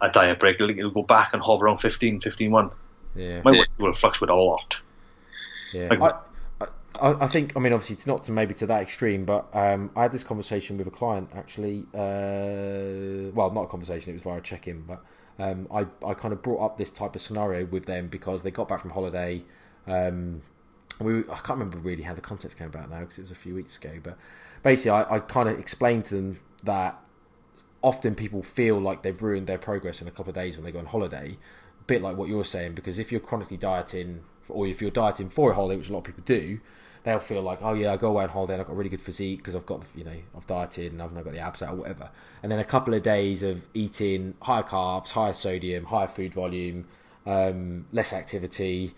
a 0.00 0.10
diet 0.10 0.38
break. 0.40 0.56
It'll, 0.56 0.70
it'll 0.70 0.90
go 0.90 1.02
back 1.02 1.32
and 1.32 1.42
hover 1.42 1.66
around 1.66 1.78
15, 1.78 2.20
15, 2.20 2.50
1. 2.50 2.70
Yeah, 3.18 3.42
My 3.44 3.52
weight 3.52 3.68
will 3.78 3.92
fluctuate 3.92 4.30
a 4.30 4.34
lot. 4.34 4.80
yeah. 5.72 5.88
Like- 5.92 6.14
I, 6.60 6.66
I, 7.00 7.24
I 7.24 7.28
think 7.28 7.52
I 7.56 7.60
mean 7.60 7.72
obviously 7.72 7.94
it's 7.94 8.06
not 8.06 8.22
to 8.24 8.32
maybe 8.32 8.54
to 8.54 8.66
that 8.66 8.82
extreme, 8.82 9.24
but 9.24 9.48
um, 9.52 9.90
I 9.94 10.02
had 10.02 10.12
this 10.12 10.24
conversation 10.24 10.78
with 10.78 10.86
a 10.86 10.90
client 10.90 11.30
actually. 11.34 11.86
Uh, 11.94 13.30
well, 13.34 13.50
not 13.52 13.62
a 13.62 13.66
conversation; 13.66 14.10
it 14.10 14.14
was 14.14 14.22
via 14.22 14.40
check-in. 14.40 14.82
But 14.82 15.02
um, 15.38 15.68
I 15.72 15.86
I 16.06 16.14
kind 16.14 16.32
of 16.32 16.42
brought 16.42 16.64
up 16.64 16.78
this 16.78 16.90
type 16.90 17.14
of 17.14 17.22
scenario 17.22 17.66
with 17.66 17.86
them 17.86 18.08
because 18.08 18.42
they 18.42 18.50
got 18.50 18.68
back 18.68 18.80
from 18.80 18.90
holiday. 18.90 19.44
Um, 19.86 20.42
we 21.00 21.20
I 21.20 21.36
can't 21.36 21.50
remember 21.50 21.78
really 21.78 22.02
how 22.02 22.14
the 22.14 22.20
context 22.20 22.58
came 22.58 22.66
about 22.68 22.90
now 22.90 23.00
because 23.00 23.18
it 23.18 23.22
was 23.22 23.30
a 23.30 23.36
few 23.36 23.54
weeks 23.54 23.76
ago. 23.76 23.92
But 24.02 24.18
basically, 24.62 24.90
I, 24.92 25.16
I 25.16 25.18
kind 25.20 25.48
of 25.48 25.58
explained 25.58 26.06
to 26.06 26.14
them 26.16 26.40
that 26.64 26.98
often 27.82 28.14
people 28.16 28.42
feel 28.42 28.80
like 28.80 29.02
they've 29.02 29.22
ruined 29.22 29.46
their 29.46 29.58
progress 29.58 30.02
in 30.02 30.08
a 30.08 30.10
couple 30.10 30.30
of 30.30 30.34
days 30.34 30.56
when 30.56 30.64
they 30.64 30.72
go 30.72 30.80
on 30.80 30.86
holiday. 30.86 31.38
Bit 31.88 32.02
like 32.02 32.16
what 32.16 32.28
you're 32.28 32.44
saying, 32.44 32.74
because 32.74 33.00
if 33.00 33.10
you're 33.10 33.20
chronically 33.20 33.56
dieting, 33.56 34.20
or 34.48 34.68
if 34.68 34.80
you're 34.80 34.92
dieting 34.92 35.28
for 35.28 35.50
a 35.50 35.54
holiday, 35.54 35.76
which 35.76 35.88
a 35.88 35.92
lot 35.92 35.98
of 35.98 36.04
people 36.04 36.22
do, 36.24 36.60
they'll 37.02 37.18
feel 37.18 37.42
like, 37.42 37.58
oh 37.62 37.72
yeah, 37.74 37.92
I 37.92 37.96
go 37.96 38.08
away 38.08 38.24
on 38.24 38.28
holiday 38.28 38.54
and 38.54 38.60
I've 38.60 38.66
got 38.68 38.74
a 38.74 38.76
really 38.76 38.90
good 38.90 39.00
physique 39.00 39.38
because 39.38 39.56
I've 39.56 39.66
got, 39.66 39.82
you 39.94 40.04
know, 40.04 40.16
I've 40.36 40.46
dieted 40.46 40.92
and 40.92 41.02
I've 41.02 41.12
not 41.12 41.24
got 41.24 41.32
the 41.32 41.38
abs 41.38 41.62
out 41.62 41.72
or 41.72 41.76
whatever. 41.76 42.10
And 42.42 42.52
then 42.52 42.58
a 42.58 42.64
couple 42.64 42.94
of 42.94 43.02
days 43.02 43.42
of 43.42 43.66
eating 43.74 44.34
higher 44.42 44.62
carbs, 44.62 45.10
higher 45.10 45.32
sodium, 45.32 45.86
higher 45.86 46.08
food 46.08 46.34
volume, 46.34 46.86
um, 47.26 47.86
less 47.92 48.12
activity, 48.12 48.94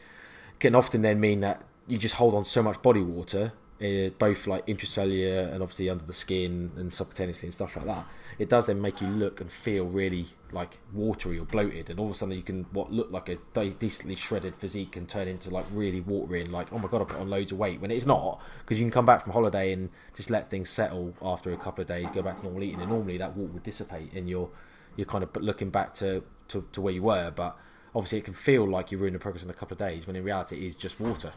can 0.59 0.75
often 0.75 1.03
then 1.03 1.21
mean 1.21 1.41
that 1.41 1.63
you 1.87 1.99
just 1.99 2.17
hold 2.17 2.35
on 2.35 2.45
so 2.45 2.63
much 2.63 2.83
body 2.83 3.01
water, 3.01 3.53
uh, 3.83 4.11
both 4.19 4.47
like 4.47 4.67
intracellular 4.67 5.53
and 5.53 5.63
obviously 5.63 5.89
under 5.89 6.05
the 6.05 6.13
skin 6.13 6.71
and 6.77 6.91
subcutaneously 6.91 7.45
and 7.45 7.55
stuff 7.55 7.77
like 7.77 7.87
that. 7.87 8.07
It 8.39 8.49
does 8.49 8.67
then 8.67 8.81
make 8.81 9.01
you 9.01 9.09
look 9.09 9.41
and 9.41 9.51
feel 9.51 9.85
really 9.85 10.27
like 10.53 10.79
watery 10.93 11.39
or 11.39 11.45
bloated, 11.45 11.91
and 11.91 12.01
all 12.01 12.07
of 12.07 12.13
a 12.13 12.15
sudden 12.15 12.35
you 12.35 12.43
can 12.43 12.65
what 12.73 12.91
look 12.91 13.11
like 13.11 13.29
a 13.29 13.37
decently 13.71 14.15
shredded 14.15 14.57
physique 14.57 14.93
can 14.93 15.07
turn 15.07 15.29
into 15.29 15.51
like 15.51 15.67
really 15.73 16.01
watery 16.01 16.41
and 16.41 16.51
like 16.51 16.73
oh 16.73 16.79
my 16.79 16.89
god 16.89 17.03
I 17.03 17.05
put 17.05 17.21
on 17.21 17.29
loads 17.29 17.53
of 17.53 17.59
weight 17.59 17.81
when 17.81 17.91
it's 17.91 18.07
not 18.07 18.41
because 18.61 18.81
you 18.81 18.85
can 18.85 18.91
come 18.91 19.05
back 19.05 19.23
from 19.23 19.33
holiday 19.33 19.73
and 19.73 19.91
just 20.15 20.31
let 20.31 20.51
things 20.51 20.71
settle 20.71 21.15
after 21.21 21.53
a 21.53 21.57
couple 21.57 21.83
of 21.83 21.89
days, 21.89 22.09
go 22.11 22.23
back 22.23 22.39
to 22.39 22.45
normal 22.45 22.63
eating, 22.63 22.81
and 22.81 22.91
normally 22.91 23.19
that 23.19 23.37
water 23.37 23.53
would 23.53 23.63
dissipate 23.63 24.13
and 24.15 24.29
you're 24.29 24.49
you're 24.97 25.07
kind 25.07 25.25
of 25.25 25.35
looking 25.37 25.71
back 25.71 25.95
to, 25.95 26.23
to, 26.49 26.67
to 26.73 26.81
where 26.81 26.93
you 26.93 27.03
were, 27.03 27.31
but 27.35 27.57
obviously 27.95 28.19
it 28.19 28.25
can 28.25 28.35
feel 28.35 28.69
like 28.69 28.91
you're 28.91 29.01
ruining 29.01 29.19
progress 29.19 29.45
in 29.45 29.51
a 29.51 29.55
couple 29.55 29.75
of 29.75 29.79
days 29.79 30.07
when 30.07 30.17
in 30.17 30.25
reality 30.25 30.57
it 30.57 30.63
is 30.63 30.75
just 30.75 31.01
water. 31.01 31.33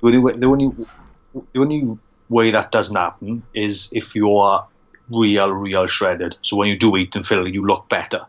The 0.00 0.10
the 0.10 0.46
only 0.46 0.70
the 1.34 1.60
only 1.60 1.98
way 2.28 2.50
that 2.50 2.72
doesn't 2.72 2.96
happen 2.96 3.42
is 3.54 3.90
if 3.92 4.14
you 4.14 4.36
are 4.36 4.66
real, 5.10 5.50
real 5.50 5.86
shredded. 5.86 6.36
So 6.42 6.56
when 6.56 6.68
you 6.68 6.78
do 6.78 6.96
eat 6.96 7.14
and 7.16 7.26
fill, 7.26 7.46
you 7.46 7.66
look 7.66 7.88
better. 7.88 8.26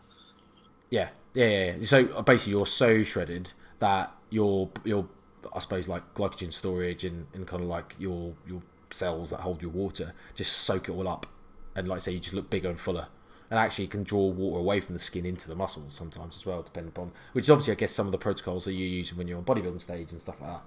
Yeah, 0.90 1.08
yeah, 1.32 1.48
yeah. 1.48 1.74
yeah. 1.78 1.86
So 1.86 2.22
basically, 2.22 2.52
you're 2.52 2.66
so 2.66 3.02
shredded 3.02 3.52
that 3.78 4.12
your 4.30 4.70
your 4.84 5.06
I 5.54 5.58
suppose 5.58 5.88
like 5.88 6.14
glycogen 6.14 6.52
storage 6.52 7.04
and, 7.04 7.26
and 7.34 7.46
kind 7.46 7.62
of 7.62 7.68
like 7.68 7.94
your 7.98 8.34
your 8.46 8.62
cells 8.90 9.30
that 9.30 9.40
hold 9.40 9.60
your 9.60 9.72
water 9.72 10.12
just 10.34 10.52
soak 10.52 10.88
it 10.88 10.92
all 10.92 11.08
up, 11.08 11.26
and 11.74 11.88
like 11.88 11.96
I 11.96 12.00
say, 12.00 12.12
you 12.12 12.20
just 12.20 12.34
look 12.34 12.50
bigger 12.50 12.68
and 12.68 12.78
fuller. 12.78 13.08
And 13.50 13.58
actually 13.60 13.86
can 13.86 14.02
draw 14.02 14.26
water 14.28 14.58
away 14.58 14.80
from 14.80 14.94
the 14.94 14.98
skin 14.98 15.26
into 15.26 15.48
the 15.48 15.54
muscles 15.54 15.94
sometimes 15.94 16.36
as 16.36 16.46
well, 16.46 16.62
depending 16.62 16.88
upon 16.88 17.12
which 17.34 17.44
is 17.44 17.50
obviously 17.50 17.72
I 17.72 17.76
guess 17.76 17.92
some 17.92 18.06
of 18.06 18.12
the 18.12 18.18
protocols 18.18 18.64
that 18.64 18.72
you're 18.72 18.88
using 18.88 19.16
when 19.18 19.28
you're 19.28 19.38
on 19.38 19.44
bodybuilding 19.44 19.80
stage 19.80 20.10
and 20.12 20.20
stuff 20.20 20.40
like 20.40 20.50
that. 20.50 20.62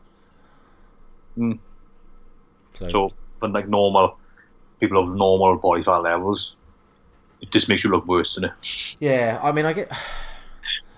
Mm. 1.37 1.59
So, 2.79 2.89
So 2.89 3.13
for 3.39 3.49
like 3.49 3.67
normal 3.67 4.17
people 4.79 4.99
of 5.01 5.15
normal 5.15 5.57
body 5.57 5.83
fat 5.83 5.97
levels, 5.97 6.55
it 7.41 7.51
just 7.51 7.69
makes 7.69 7.83
you 7.83 7.89
look 7.89 8.07
worse, 8.07 8.35
doesn't 8.35 8.49
it? 8.49 8.97
Yeah, 8.99 9.39
I 9.41 9.51
mean, 9.51 9.65
I 9.65 9.73
get. 9.73 9.91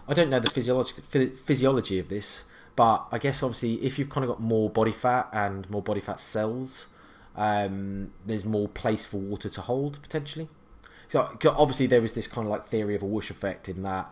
I 0.07 0.13
don't 0.13 0.29
know 0.29 0.39
the 0.39 0.50
physiologic 0.50 1.03
physiology 1.38 2.00
of 2.00 2.09
this, 2.09 2.43
but 2.75 3.05
I 3.12 3.19
guess 3.19 3.43
obviously 3.43 3.75
if 3.86 4.00
you've 4.00 4.09
kind 4.09 4.24
of 4.24 4.29
got 4.29 4.39
more 4.41 4.69
body 4.69 4.91
fat 4.91 5.29
and 5.31 5.69
more 5.69 5.83
body 5.83 6.00
fat 6.00 6.19
cells, 6.19 6.88
um, 7.36 8.12
there's 8.25 8.43
more 8.43 8.67
place 8.67 9.05
for 9.05 9.17
water 9.17 9.50
to 9.50 9.62
hold 9.62 10.01
potentially. 10.01 10.50
So 11.09 11.38
obviously 11.45 11.86
there 11.86 12.01
was 12.01 12.13
this 12.13 12.25
kind 12.25 12.48
of 12.48 12.51
like 12.51 12.65
theory 12.65 12.95
of 12.95 13.03
a 13.03 13.05
whoosh 13.05 13.29
effect 13.29 13.69
in 13.69 13.83
that 13.83 14.12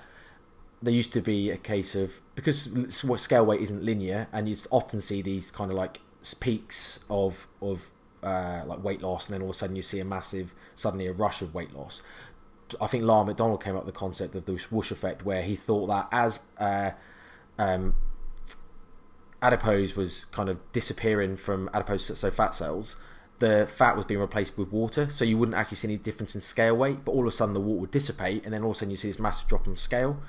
there 0.82 0.94
used 0.94 1.14
to 1.14 1.22
be 1.22 1.50
a 1.50 1.58
case 1.58 1.96
of 1.96 2.22
because 2.36 2.72
scale 3.16 3.46
weight 3.46 3.62
isn't 3.62 3.84
linear, 3.84 4.28
and 4.32 4.48
you 4.48 4.56
often 4.70 5.02
see 5.02 5.22
these 5.24 5.50
kind 5.50 5.72
of 5.72 5.78
like 5.78 6.00
peaks 6.34 7.00
of 7.10 7.48
of 7.62 7.90
uh, 8.24 8.64
like 8.66 8.84
weight 8.84 9.02
loss, 9.02 9.28
and 9.28 9.34
then 9.34 9.42
all 9.42 9.50
of 9.50 9.56
a 9.56 9.58
sudden 9.58 9.76
you 9.76 9.82
see 9.82 10.00
a 10.00 10.06
massive 10.06 10.54
suddenly 10.76 11.08
a 11.08 11.14
rush 11.14 11.42
of 11.42 11.54
weight 11.54 11.74
loss. 11.74 12.02
I 12.82 12.88
think 12.88 13.04
Lyle 13.04 13.24
McDonald 13.24 13.64
came 13.64 13.76
up 13.76 13.86
with 13.86 13.94
the 13.94 14.00
concept 14.00 14.36
of 14.36 14.46
the 14.46 14.54
whoosh 14.70 14.92
effect, 14.92 15.24
where 15.26 15.42
he 15.42 15.56
thought 15.56 15.88
that 15.88 16.10
as 16.12 16.42
uh, 16.60 16.92
um, 17.58 17.96
adipose 19.42 19.96
was 19.96 20.26
kind 20.26 20.50
of 20.50 20.60
disappearing 20.74 21.38
from 21.38 21.70
adipose, 21.74 22.06
so 22.20 22.30
fat 22.30 22.54
cells, 22.54 22.98
the 23.40 23.68
fat 23.72 23.96
was 23.96 24.06
being 24.06 24.20
replaced 24.20 24.58
with 24.58 24.72
water, 24.72 25.10
so 25.10 25.24
you 25.24 25.38
wouldn't 25.38 25.56
actually 25.56 25.78
see 25.78 25.88
any 25.88 25.98
difference 25.98 26.36
in 26.36 26.42
scale 26.42 26.76
weight. 26.76 27.06
But 27.06 27.12
all 27.12 27.22
of 27.22 27.28
a 27.28 27.32
sudden, 27.32 27.54
the 27.54 27.62
water 27.62 27.82
would 27.82 27.92
dissipate, 27.92 28.44
and 28.44 28.54
then 28.54 28.64
all 28.64 28.72
of 28.72 28.76
a 28.76 28.80
sudden, 28.80 28.92
you 28.92 28.98
see 28.98 29.10
this 29.10 29.20
massive 29.20 29.48
drop 29.48 29.68
in 29.68 29.76
scale. 29.76 30.20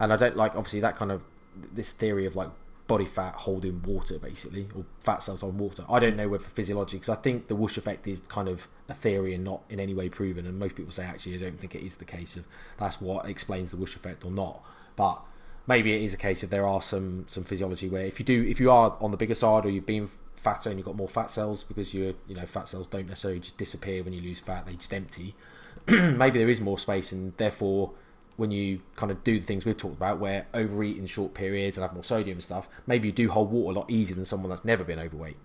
And 0.00 0.12
I 0.12 0.16
don't 0.16 0.36
like 0.36 0.54
obviously 0.56 0.80
that 0.80 0.96
kind 0.96 1.12
of 1.12 1.22
this 1.54 1.90
theory 1.90 2.26
of 2.26 2.36
like 2.36 2.50
body 2.86 3.04
fat 3.04 3.34
holding 3.34 3.82
water 3.82 4.18
basically, 4.18 4.68
or 4.74 4.84
fat 5.00 5.22
cells 5.22 5.42
on 5.42 5.58
water. 5.58 5.84
I 5.88 5.98
don't 5.98 6.16
know 6.16 6.28
whether 6.28 6.44
physiology, 6.44 6.96
because 6.96 7.08
I 7.08 7.16
think 7.16 7.48
the 7.48 7.56
whoosh 7.56 7.76
effect 7.76 8.06
is 8.06 8.20
kind 8.20 8.48
of 8.48 8.68
a 8.88 8.94
theory 8.94 9.34
and 9.34 9.44
not 9.44 9.62
in 9.68 9.80
any 9.80 9.94
way 9.94 10.08
proven. 10.08 10.46
And 10.46 10.58
most 10.58 10.76
people 10.76 10.92
say 10.92 11.04
actually, 11.04 11.34
I 11.34 11.38
don't 11.38 11.58
think 11.58 11.74
it 11.74 11.82
is 11.82 11.96
the 11.96 12.04
case 12.04 12.36
of 12.36 12.46
that's 12.78 13.00
what 13.00 13.26
explains 13.26 13.70
the 13.70 13.76
whoosh 13.76 13.96
effect 13.96 14.24
or 14.24 14.30
not. 14.30 14.62
But 14.94 15.20
maybe 15.66 15.92
it 15.94 16.02
is 16.02 16.14
a 16.14 16.16
case 16.16 16.42
of 16.42 16.50
there 16.50 16.66
are 16.66 16.82
some 16.82 17.24
some 17.26 17.44
physiology 17.44 17.88
where 17.88 18.04
if 18.04 18.18
you 18.18 18.24
do 18.24 18.44
if 18.44 18.60
you 18.60 18.70
are 18.70 18.96
on 19.00 19.10
the 19.10 19.16
bigger 19.16 19.34
side 19.34 19.64
or 19.64 19.70
you've 19.70 19.86
been 19.86 20.08
fatter 20.36 20.70
and 20.70 20.78
you've 20.78 20.86
got 20.86 20.94
more 20.94 21.08
fat 21.08 21.30
cells 21.30 21.64
because 21.64 21.92
you 21.92 22.14
you 22.28 22.34
know 22.34 22.46
fat 22.46 22.68
cells 22.68 22.86
don't 22.86 23.08
necessarily 23.08 23.40
just 23.40 23.56
disappear 23.56 24.02
when 24.02 24.12
you 24.12 24.20
lose 24.20 24.38
fat 24.38 24.66
they 24.66 24.74
just 24.74 24.94
empty 24.94 25.34
maybe 25.88 26.38
there 26.38 26.48
is 26.48 26.60
more 26.60 26.78
space 26.78 27.10
and 27.10 27.36
therefore 27.36 27.92
when 28.36 28.50
you 28.50 28.80
kind 28.96 29.10
of 29.10 29.22
do 29.24 29.38
the 29.40 29.46
things 29.46 29.64
we've 29.64 29.78
talked 29.78 29.96
about 29.96 30.18
where 30.18 30.46
overeat 30.52 30.96
in 30.98 31.06
short 31.06 31.32
periods 31.34 31.76
and 31.78 31.82
have 31.82 31.94
more 31.94 32.04
sodium 32.04 32.36
and 32.36 32.44
stuff 32.44 32.68
maybe 32.86 33.08
you 33.08 33.12
do 33.12 33.30
hold 33.30 33.50
water 33.50 33.76
a 33.76 33.80
lot 33.80 33.90
easier 33.90 34.14
than 34.16 34.24
someone 34.24 34.50
that's 34.50 34.64
never 34.64 34.84
been 34.84 34.98
overweight 34.98 35.36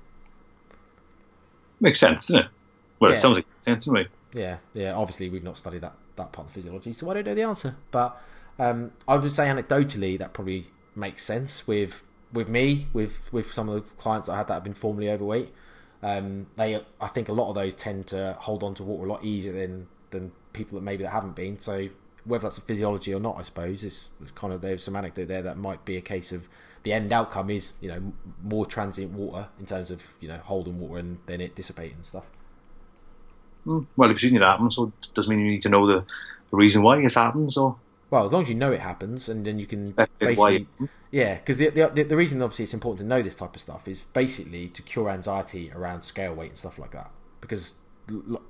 Makes 1.79 2.00
sense, 2.00 2.27
doesn't 2.27 2.43
it? 2.45 2.51
Well, 3.00 3.12
Yeah. 3.12 3.17
it 3.17 3.19
sounds 3.19 3.36
like 3.38 3.48
makes 3.48 3.65
sense 3.65 3.86
to 3.86 3.91
me. 3.91 4.07
Yeah, 4.33 4.57
yeah. 4.74 4.93
Obviously, 4.93 5.29
we've 5.29 5.43
not 5.43 5.57
studied 5.57 5.81
that 5.81 5.95
that 6.15 6.31
part 6.31 6.48
of 6.48 6.53
physiology, 6.53 6.93
so 6.93 7.10
I 7.10 7.15
don't 7.15 7.25
know 7.25 7.33
the 7.33 7.41
answer. 7.43 7.75
But 7.89 8.21
um, 8.60 8.91
I 9.07 9.15
would 9.15 9.33
say 9.33 9.48
anecdotally 9.48 10.19
that 10.19 10.33
probably 10.33 10.67
makes 10.95 11.25
sense 11.25 11.67
with 11.67 12.03
with 12.31 12.48
me, 12.48 12.88
with 12.93 13.17
with 13.33 13.51
some 13.51 13.67
of 13.67 13.75
the 13.75 13.81
clients 13.95 14.29
I 14.29 14.38
had 14.38 14.48
that 14.50 14.53
have 14.53 14.63
been 14.63 14.75
formerly 14.75 15.10
overweight. 15.10 15.51
Um, 16.03 16.48
they, 16.55 16.79
I 17.00 17.07
think, 17.07 17.29
a 17.29 17.33
lot 17.33 17.50
of 17.50 17.55
those 17.55 17.74
tend 17.74 18.07
to 18.07 18.38
hold 18.39 18.62
on 18.63 18.75
to 18.75 18.83
water 18.83 19.05
a 19.07 19.12
lot 19.12 19.25
easier 19.25 19.53
than 19.53 19.88
than 20.12 20.31
people 20.53 20.77
that 20.77 20.83
maybe 20.83 21.03
that 21.03 21.10
haven't 21.10 21.36
been. 21.36 21.57
So 21.57 21.89
whether 22.25 22.44
that's 22.44 22.58
a 22.58 22.62
physiology 22.62 23.13
or 23.13 23.20
not, 23.20 23.38
I 23.38 23.42
suppose 23.42 23.84
is 23.84 24.10
it's 24.22 24.32
kind 24.32 24.54
of 24.54 24.62
there's 24.62 24.84
some 24.84 24.96
anecdote 24.96 25.28
there 25.28 25.42
that 25.42 25.58
might 25.58 25.86
be 25.86 25.98
a 25.98 26.01
case 26.01 26.32
of 26.32 26.48
the 26.84 26.94
end 26.94 27.13
outcome 27.13 27.50
is 27.50 27.74
you 27.82 27.90
know 27.90 28.13
more 28.42 28.66
transient 28.66 29.12
water 29.12 29.48
in 29.60 29.66
terms 29.66 29.92
of 29.92 30.13
you 30.20 30.28
know 30.28 30.38
holding 30.38 30.80
water 30.80 30.98
and 30.98 31.20
then 31.25 31.42
it 31.42 31.56
dissipating 31.56 31.98
and 31.98 32.06
stuff. 32.06 32.25
Mm. 33.66 33.88
Well, 33.96 34.10
if 34.10 34.22
you've 34.24 34.32
seen 34.32 34.42
it 34.42 34.46
happen, 34.46 34.72
so 34.72 34.92
it 35.01 35.13
doesn't 35.13 35.36
mean 35.36 35.46
you 35.46 35.51
need 35.51 35.62
to 35.63 35.70
know 35.70 35.86
the, 35.86 36.06
the 36.50 36.58
reason 36.58 36.82
why 36.82 36.98
it's 37.00 37.16
happened. 37.16 37.54
So 37.54 37.80
Well, 38.10 38.25
as 38.25 38.34
long 38.34 38.44
as 38.44 38.50
you 38.50 38.56
know 38.56 38.72
it 38.72 38.82
happens, 38.82 39.30
and 39.30 39.46
then 39.46 39.58
you 39.58 39.66
can 39.66 39.96
basically, 40.20 40.68
yeah, 41.12 41.36
because 41.36 41.58
the, 41.58 41.70
the 41.70 42.04
the 42.04 42.18
reason 42.18 42.42
obviously 42.42 42.63
it's 42.63 42.74
important 42.74 43.00
to 43.00 43.06
know 43.06 43.22
this 43.22 43.36
type 43.36 43.56
of 43.56 43.62
stuff 43.62 43.88
is 43.88 44.01
basically 44.01 44.68
to 44.70 44.82
cure 44.82 45.10
anxiety 45.10 45.72
around 45.74 46.01
scale 46.01 46.34
weight 46.34 46.50
and 46.50 46.58
stuff 46.58 46.78
like 46.78 46.92
that. 46.92 47.12
Because, 47.40 47.75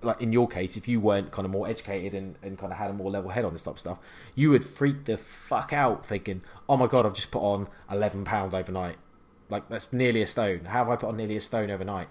like 0.01 0.22
in 0.22 0.34
your 0.34 0.48
case, 0.48 0.77
if 0.77 0.88
you 0.88 1.00
weren't 1.00 1.32
kind 1.32 1.46
of 1.46 1.51
more 1.51 1.68
educated 1.68 2.13
and, 2.13 2.38
and 2.41 2.58
kind 2.58 2.72
of 2.72 2.77
had 2.77 2.89
a 2.89 2.94
more 2.94 3.10
level 3.12 3.30
head 3.30 3.46
on 3.46 3.53
this 3.53 3.63
type 3.63 3.75
of 3.75 3.80
stuff, 3.80 4.00
you 4.36 4.50
would 4.50 4.65
freak 4.65 5.06
the 5.06 5.18
fuck 5.18 5.74
out 5.74 6.06
thinking, 6.06 6.41
"Oh 6.68 6.77
my 6.77 6.88
god, 6.88 7.06
I've 7.06 7.15
just 7.15 7.32
put 7.32 7.41
on 7.41 7.68
eleven 7.89 8.24
pound 8.24 8.53
overnight. 8.53 8.98
Like 9.50 9.70
that's 9.70 9.91
nearly 9.91 10.22
a 10.22 10.27
stone. 10.27 10.65
How 10.65 10.80
have 10.80 10.89
I 10.89 10.96
put 10.96 11.10
on 11.10 11.18
nearly 11.18 11.38
a 11.38 11.41
stone 11.41 11.70
overnight?" 11.70 12.08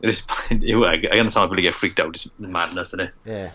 it 0.00 0.10
is. 0.10 0.26
I 0.50 1.18
understand 1.18 1.50
people 1.50 1.62
get 1.62 1.74
freaked 1.74 2.00
out. 2.00 2.14
It's 2.14 2.30
madness, 2.38 2.94
isn't 2.94 3.00
it? 3.00 3.12
Yeah, 3.24 3.52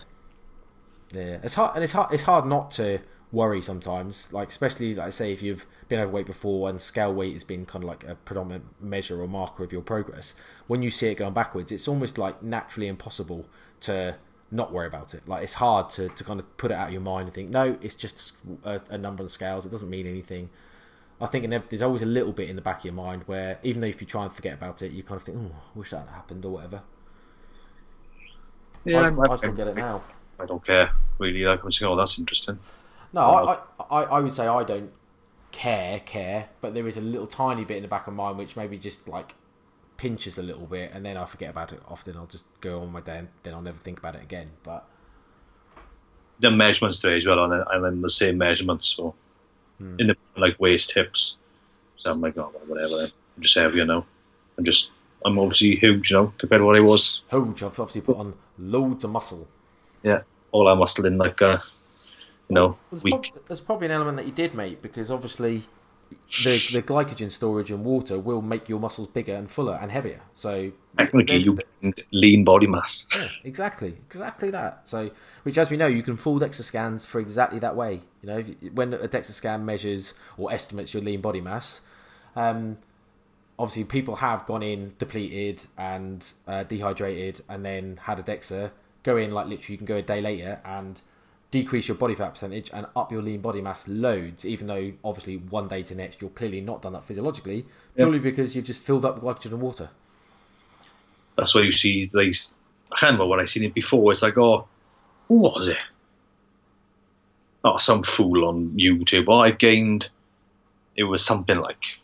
yeah. 1.12 1.38
It's 1.42 1.54
hard, 1.54 1.74
and 1.74 1.84
it's 1.84 1.92
hard. 1.92 2.12
It's 2.12 2.22
hard 2.22 2.46
not 2.46 2.70
to 2.72 3.00
worry 3.34 3.60
sometimes. 3.60 4.32
Like 4.32 4.48
especially, 4.48 4.94
like 4.94 5.08
I 5.08 5.10
say, 5.10 5.32
if 5.32 5.42
you've 5.42 5.66
been 5.88 6.00
overweight 6.00 6.26
before 6.26 6.70
and 6.70 6.80
scale 6.80 7.12
weight 7.12 7.34
has 7.34 7.44
been 7.44 7.66
kind 7.66 7.84
of 7.84 7.88
like 7.88 8.04
a 8.04 8.14
predominant 8.14 8.64
measure 8.80 9.20
or 9.20 9.28
marker 9.28 9.64
of 9.64 9.72
your 9.72 9.82
progress. 9.82 10.34
When 10.66 10.82
you 10.82 10.90
see 10.90 11.08
it 11.08 11.16
going 11.16 11.34
backwards, 11.34 11.72
it's 11.72 11.88
almost 11.88 12.16
like 12.16 12.42
naturally 12.42 12.88
impossible 12.88 13.46
to 13.80 14.16
not 14.50 14.72
worry 14.72 14.86
about 14.86 15.14
it. 15.14 15.28
Like 15.28 15.42
it's 15.42 15.54
hard 15.54 15.90
to, 15.90 16.08
to 16.08 16.24
kind 16.24 16.40
of 16.40 16.56
put 16.56 16.70
it 16.70 16.74
out 16.74 16.88
of 16.88 16.92
your 16.92 17.02
mind 17.02 17.26
and 17.26 17.34
think, 17.34 17.50
no, 17.50 17.76
it's 17.82 17.96
just 17.96 18.36
a, 18.64 18.80
a 18.88 18.96
number 18.96 19.22
on 19.22 19.28
scales. 19.28 19.66
It 19.66 19.70
doesn't 19.70 19.90
mean 19.90 20.06
anything. 20.06 20.48
I 21.20 21.26
think 21.26 21.48
there's 21.68 21.82
always 21.82 22.02
a 22.02 22.06
little 22.06 22.32
bit 22.32 22.48
in 22.50 22.56
the 22.56 22.62
back 22.62 22.78
of 22.78 22.84
your 22.86 22.94
mind 22.94 23.22
where 23.26 23.58
even 23.62 23.80
though 23.80 23.86
if 23.86 24.00
you 24.00 24.06
try 24.06 24.24
and 24.24 24.32
forget 24.32 24.54
about 24.54 24.82
it, 24.82 24.92
you 24.92 25.02
kind 25.02 25.16
of 25.16 25.24
think, 25.24 25.38
oh, 25.38 25.54
I 25.74 25.78
wish 25.78 25.90
that 25.90 26.00
had 26.00 26.08
happened 26.08 26.44
or 26.44 26.52
whatever. 26.52 26.82
Yeah, 28.84 29.00
I, 29.00 29.28
I, 29.28 29.32
I 29.32 29.36
still 29.36 29.52
get 29.52 29.68
it 29.68 29.76
now. 29.76 30.02
I 30.38 30.46
don't 30.46 30.64
care 30.64 30.90
really. 31.18 31.44
Like 31.44 31.62
I'm 31.64 31.72
saying, 31.72 31.90
oh, 31.90 31.96
that's 31.96 32.18
interesting. 32.18 32.58
No, 33.14 33.20
I, 33.20 33.58
I, 33.90 34.02
I 34.02 34.20
would 34.20 34.32
say 34.32 34.46
I 34.46 34.64
don't 34.64 34.90
care, 35.52 36.00
care, 36.00 36.48
but 36.60 36.74
there 36.74 36.88
is 36.88 36.96
a 36.96 37.00
little 37.00 37.28
tiny 37.28 37.64
bit 37.64 37.76
in 37.76 37.82
the 37.82 37.88
back 37.88 38.08
of 38.08 38.14
my 38.14 38.24
mind 38.24 38.38
which 38.38 38.56
maybe 38.56 38.76
just 38.76 39.06
like 39.06 39.36
pinches 39.96 40.36
a 40.36 40.42
little 40.42 40.66
bit, 40.66 40.90
and 40.92 41.06
then 41.06 41.16
I 41.16 41.24
forget 41.24 41.50
about 41.50 41.72
it. 41.72 41.80
Often 41.86 42.16
I'll 42.16 42.26
just 42.26 42.44
go 42.60 42.80
on 42.80 42.90
my 42.90 43.00
day, 43.00 43.18
and 43.18 43.28
then 43.44 43.54
I'll 43.54 43.62
never 43.62 43.78
think 43.78 44.00
about 44.00 44.16
it 44.16 44.22
again. 44.22 44.50
But 44.64 44.84
The 46.40 46.50
measurements 46.50 46.98
today 46.98 47.14
as 47.14 47.26
well, 47.26 47.44
and 47.44 47.84
then 47.84 48.02
the 48.02 48.10
same 48.10 48.36
measurements. 48.36 48.88
So 48.88 49.14
hmm. 49.78 49.94
in 50.00 50.08
the 50.08 50.16
like 50.36 50.58
waist, 50.58 50.92
hips. 50.92 51.36
So 51.98 52.10
I'm 52.10 52.20
like, 52.20 52.36
oh, 52.36 52.52
whatever. 52.66 53.04
I'm 53.36 53.42
just 53.42 53.56
heavier 53.56 53.84
now. 53.84 54.04
I'm 54.58 54.64
just. 54.64 54.90
I'm 55.24 55.38
obviously 55.38 55.76
huge, 55.76 56.10
you 56.10 56.16
know, 56.18 56.34
compared 56.36 56.60
to 56.60 56.66
what 56.66 56.76
I 56.76 56.80
was. 56.80 57.22
huge, 57.30 57.62
I've 57.62 57.80
obviously 57.80 58.02
put 58.02 58.18
on 58.18 58.34
loads 58.58 59.04
of 59.04 59.10
muscle. 59.10 59.48
Yeah, 60.02 60.18
all 60.52 60.68
I 60.68 60.74
muscle 60.74 61.06
in 61.06 61.16
like 61.16 61.40
a, 61.40 61.58
you 62.48 62.54
know, 62.54 62.78
There's, 62.90 63.02
prob- 63.02 63.46
there's 63.48 63.60
probably 63.60 63.86
an 63.86 63.92
element 63.92 64.16
that 64.18 64.26
you 64.26 64.32
did, 64.32 64.54
mate, 64.54 64.82
because 64.82 65.10
obviously 65.10 65.64
the 66.10 66.70
the 66.72 66.82
glycogen 66.82 67.30
storage 67.30 67.70
in 67.70 67.84
water 67.84 68.18
will 68.18 68.42
make 68.42 68.68
your 68.68 68.78
muscles 68.78 69.08
bigger 69.08 69.34
and 69.34 69.50
fuller 69.50 69.78
and 69.80 69.90
heavier. 69.90 70.20
So 70.34 70.72
Technically, 70.90 71.38
you 71.38 71.58
gained 71.82 72.02
lean 72.12 72.44
body 72.44 72.66
mass. 72.66 73.06
Yeah, 73.14 73.28
exactly, 73.42 73.96
exactly 74.06 74.50
that. 74.50 74.86
So, 74.88 75.10
which, 75.42 75.58
as 75.58 75.70
we 75.70 75.76
know, 75.76 75.86
you 75.86 76.02
can 76.02 76.16
fool 76.16 76.40
DEXA 76.40 76.62
scans 76.62 77.04
for 77.04 77.18
exactly 77.18 77.58
that 77.60 77.76
way. 77.76 78.00
You 78.22 78.28
know, 78.28 78.42
when 78.72 78.94
a 78.94 79.08
DEXA 79.08 79.32
scan 79.32 79.64
measures 79.64 80.14
or 80.36 80.52
estimates 80.52 80.94
your 80.94 81.02
lean 81.02 81.20
body 81.20 81.40
mass, 81.40 81.80
um, 82.36 82.76
obviously 83.58 83.84
people 83.84 84.16
have 84.16 84.46
gone 84.46 84.62
in 84.62 84.94
depleted 84.98 85.64
and 85.76 86.32
uh, 86.46 86.64
dehydrated, 86.64 87.42
and 87.48 87.64
then 87.64 87.98
had 88.02 88.18
a 88.18 88.22
DEXA. 88.22 88.70
Go 89.02 89.16
in 89.16 89.32
like 89.32 89.46
literally, 89.46 89.72
you 89.72 89.78
can 89.78 89.86
go 89.86 89.96
a 89.96 90.02
day 90.02 90.20
later 90.20 90.60
and 90.64 91.00
decrease 91.62 91.88
your 91.88 91.96
body 91.96 92.14
fat 92.14 92.30
percentage 92.30 92.70
and 92.72 92.86
up 92.96 93.12
your 93.12 93.22
lean 93.22 93.40
body 93.40 93.62
mass 93.62 93.86
loads. 93.86 94.44
Even 94.44 94.66
though 94.66 94.92
obviously 95.04 95.36
one 95.36 95.68
day 95.68 95.82
to 95.84 95.94
next, 95.94 96.20
you're 96.20 96.30
clearly 96.30 96.60
not 96.60 96.82
done 96.82 96.92
that 96.94 97.04
physiologically, 97.04 97.64
purely 97.96 98.18
because 98.18 98.56
you've 98.56 98.64
just 98.64 98.80
filled 98.80 99.04
up 99.04 99.14
with 99.14 99.24
glycogen 99.24 99.52
and 99.52 99.60
water. 99.60 99.88
That's 101.36 101.54
why 101.54 101.62
you 101.62 101.72
see 101.72 102.08
these. 102.12 102.56
I 102.92 102.96
can't 102.96 103.12
remember 103.12 103.30
when 103.30 103.40
I 103.40 103.44
seen 103.44 103.64
it 103.64 103.74
before. 103.74 104.12
It's 104.12 104.22
like, 104.22 104.36
oh, 104.36 104.68
who 105.28 105.38
was 105.38 105.68
it? 105.68 105.78
oh, 107.64 107.78
some 107.78 108.02
fool 108.02 108.44
on 108.44 108.76
YouTube. 108.76 109.24
Oh, 109.28 109.40
I've 109.40 109.58
gained. 109.58 110.08
It 110.96 111.04
was 111.04 111.24
something 111.24 111.58
like. 111.58 111.98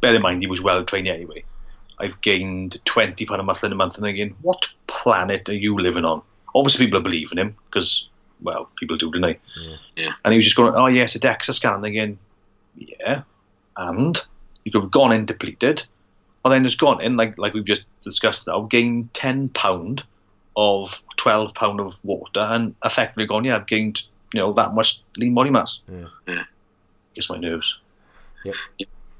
Bear 0.00 0.14
in 0.14 0.22
mind, 0.22 0.42
he 0.42 0.46
was 0.46 0.62
well 0.62 0.84
trained 0.84 1.08
anyway. 1.08 1.44
I've 1.98 2.20
gained 2.20 2.84
twenty 2.84 3.26
pound 3.26 3.40
of 3.40 3.46
muscle 3.46 3.66
in 3.66 3.72
a 3.72 3.76
month, 3.76 3.96
and 3.98 4.06
again, 4.06 4.36
what 4.42 4.68
planet 4.86 5.48
are 5.48 5.54
you 5.54 5.76
living 5.76 6.04
on? 6.04 6.22
Obviously, 6.54 6.86
people 6.86 7.00
are 7.00 7.02
believing 7.02 7.38
him 7.38 7.56
because, 7.70 8.08
well, 8.40 8.70
people 8.76 8.96
do, 8.96 9.10
don't 9.10 9.22
they? 9.22 9.38
Yeah. 9.60 9.76
Yeah. 9.96 10.12
And 10.24 10.32
he 10.32 10.38
was 10.38 10.46
just 10.46 10.56
going, 10.56 10.74
oh 10.74 10.86
yes, 10.86 11.14
a 11.14 11.20
DEXA 11.20 11.52
scan 11.52 11.84
again. 11.84 12.18
Yeah, 12.76 13.22
and 13.76 14.16
you 14.64 14.70
could 14.70 14.82
have 14.82 14.90
gone 14.90 15.12
in 15.12 15.26
depleted, 15.26 15.84
or 16.44 16.50
then 16.50 16.62
just 16.62 16.78
gone 16.78 17.02
in 17.02 17.16
like 17.16 17.36
like 17.38 17.54
we've 17.54 17.64
just 17.64 17.86
discussed 18.00 18.46
now, 18.46 18.62
gained 18.62 19.12
ten 19.14 19.48
pound 19.48 20.04
of 20.56 21.02
twelve 21.16 21.54
pound 21.54 21.80
of 21.80 22.04
water, 22.04 22.40
and 22.40 22.76
effectively 22.84 23.26
gone, 23.26 23.44
yeah, 23.44 23.56
I've 23.56 23.66
gained 23.66 24.02
you 24.32 24.40
know 24.40 24.52
that 24.52 24.74
much 24.74 25.00
lean 25.16 25.34
body 25.34 25.50
mass. 25.50 25.80
Yeah. 25.90 26.06
Yeah. 26.26 26.42
Gets 27.14 27.30
my 27.30 27.38
nerves. 27.38 27.78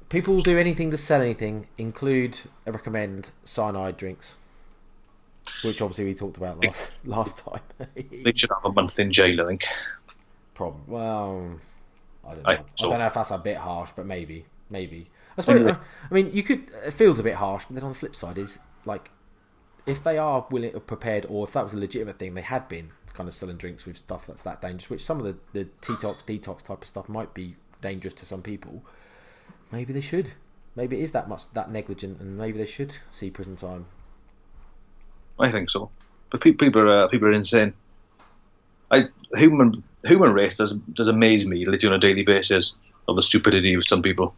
People 0.07 0.35
will 0.35 0.41
do 0.41 0.57
anything 0.57 0.89
to 0.91 0.97
sell 0.97 1.21
anything, 1.21 1.67
include 1.77 2.39
I 2.65 2.71
recommend 2.71 3.31
cyanide 3.43 3.97
drinks, 3.97 4.37
which 5.63 5.81
obviously 5.81 6.05
we 6.05 6.13
talked 6.13 6.37
about 6.37 6.63
last 6.63 7.05
last 7.07 7.45
time. 7.45 7.61
They 7.95 8.33
should 8.35 8.49
have 8.49 8.65
a 8.65 8.71
month 8.71 8.99
in 8.99 9.11
jail, 9.11 9.41
I 9.41 9.47
think. 9.47 9.65
Problem. 10.53 10.83
Well, 10.87 11.59
I 12.27 12.33
don't 12.33 12.43
know. 12.43 12.49
I- 12.49 12.53
I, 12.53 12.57
don't 12.77 12.99
know 12.99 13.05
if 13.05 13.13
that's 13.13 13.31
a 13.31 13.37
bit 13.37 13.57
harsh, 13.57 13.91
but 13.95 14.05
maybe, 14.05 14.45
maybe. 14.69 15.09
I 15.37 15.41
suppose. 15.41 15.61
Anyway. 15.61 15.77
I 16.09 16.13
mean, 16.13 16.31
you 16.33 16.43
could. 16.43 16.69
It 16.85 16.91
feels 16.91 17.19
a 17.19 17.23
bit 17.23 17.35
harsh, 17.35 17.65
but 17.65 17.75
then 17.75 17.83
on 17.83 17.93
the 17.93 17.97
flip 17.97 18.15
side 18.15 18.37
is 18.37 18.59
like, 18.85 19.09
if 19.85 20.03
they 20.03 20.17
are 20.17 20.45
willing 20.51 20.75
or 20.75 20.79
prepared, 20.81 21.25
or 21.29 21.47
if 21.47 21.53
that 21.53 21.63
was 21.63 21.73
a 21.73 21.77
legitimate 21.77 22.19
thing, 22.19 22.33
they 22.33 22.41
had 22.41 22.67
been 22.67 22.91
kind 23.13 23.27
of 23.27 23.33
selling 23.33 23.57
drinks 23.57 23.85
with 23.85 23.97
stuff 23.97 24.27
that's 24.27 24.41
that 24.43 24.61
dangerous. 24.61 24.89
Which 24.89 25.03
some 25.03 25.19
of 25.19 25.25
the 25.25 25.37
the 25.53 25.65
detox 25.81 26.23
detox 26.25 26.61
type 26.63 26.81
of 26.81 26.87
stuff 26.87 27.07
might 27.07 27.33
be 27.33 27.55
dangerous 27.81 28.13
to 28.15 28.25
some 28.25 28.41
people. 28.41 28.83
Maybe 29.71 29.93
they 29.93 30.01
should. 30.01 30.31
Maybe 30.75 30.99
it 30.99 31.03
is 31.03 31.11
that 31.13 31.27
much 31.29 31.51
that 31.53 31.71
negligent, 31.71 32.19
and 32.19 32.37
maybe 32.37 32.57
they 32.57 32.65
should 32.65 32.97
see 33.09 33.29
prison 33.29 33.55
time. 33.55 33.85
I 35.39 35.51
think 35.51 35.69
so. 35.69 35.89
But 36.29 36.41
pe- 36.41 36.53
people 36.53 36.81
are 36.81 37.05
uh, 37.05 37.07
people 37.07 37.27
are 37.27 37.33
insane. 37.33 37.73
I 38.91 39.07
human 39.35 39.83
human 40.03 40.33
race 40.33 40.57
does 40.57 40.73
does 40.73 41.07
amaze 41.07 41.47
me 41.47 41.65
literally 41.65 41.93
on 41.93 41.97
a 41.97 42.01
daily 42.01 42.23
basis 42.23 42.73
of 43.07 43.15
the 43.15 43.23
stupidity 43.23 43.73
of 43.73 43.87
some 43.87 44.01
people. 44.01 44.35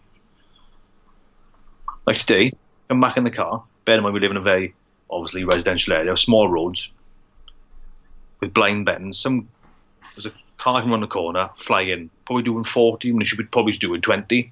Like 2.05 2.17
today, 2.17 2.51
I'm 2.89 2.99
back 2.99 3.17
in 3.17 3.23
the 3.23 3.31
car. 3.31 3.63
Bear 3.85 3.97
in 3.97 4.03
mind 4.03 4.13
we 4.13 4.19
live 4.19 4.31
in 4.31 4.37
a 4.37 4.41
very 4.41 4.73
obviously 5.09 5.43
residential 5.43 5.93
area, 5.93 6.15
small 6.15 6.47
roads 6.47 6.91
with 8.39 8.53
blind 8.53 8.85
bends. 8.85 9.19
Some 9.19 9.49
there's 10.15 10.25
a 10.25 10.33
car 10.57 10.81
coming 10.81 10.93
around 10.93 11.01
the 11.01 11.07
corner, 11.07 11.49
fly 11.55 11.81
in, 11.81 12.09
probably 12.25 12.43
doing 12.43 12.63
forty 12.63 13.11
when 13.11 13.21
it 13.21 13.25
should 13.25 13.37
be 13.37 13.45
probably 13.45 13.73
doing 13.73 14.01
twenty. 14.01 14.51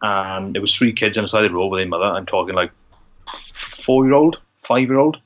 And 0.00 0.54
there 0.54 0.60
was 0.60 0.74
three 0.74 0.92
kids 0.92 1.18
on 1.18 1.24
the 1.24 1.28
side 1.28 1.44
of 1.44 1.50
the 1.50 1.56
road 1.56 1.68
with 1.68 1.80
their 1.80 1.88
mother. 1.88 2.04
I'm 2.04 2.26
talking 2.26 2.54
like 2.54 2.70
four 3.26 4.04
year 4.04 4.14
old, 4.14 4.40
five 4.58 4.88
year 4.88 4.98
old. 4.98 5.18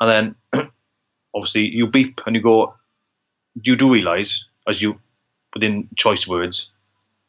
And 0.00 0.36
then 0.52 0.68
obviously 1.34 1.62
you 1.62 1.86
beep 1.86 2.20
and 2.26 2.36
you 2.36 2.42
go, 2.42 2.74
you 3.62 3.76
do 3.76 3.92
realise, 3.92 4.44
as 4.68 4.80
you 4.80 5.00
within 5.54 5.88
choice 5.96 6.28
words, 6.28 6.70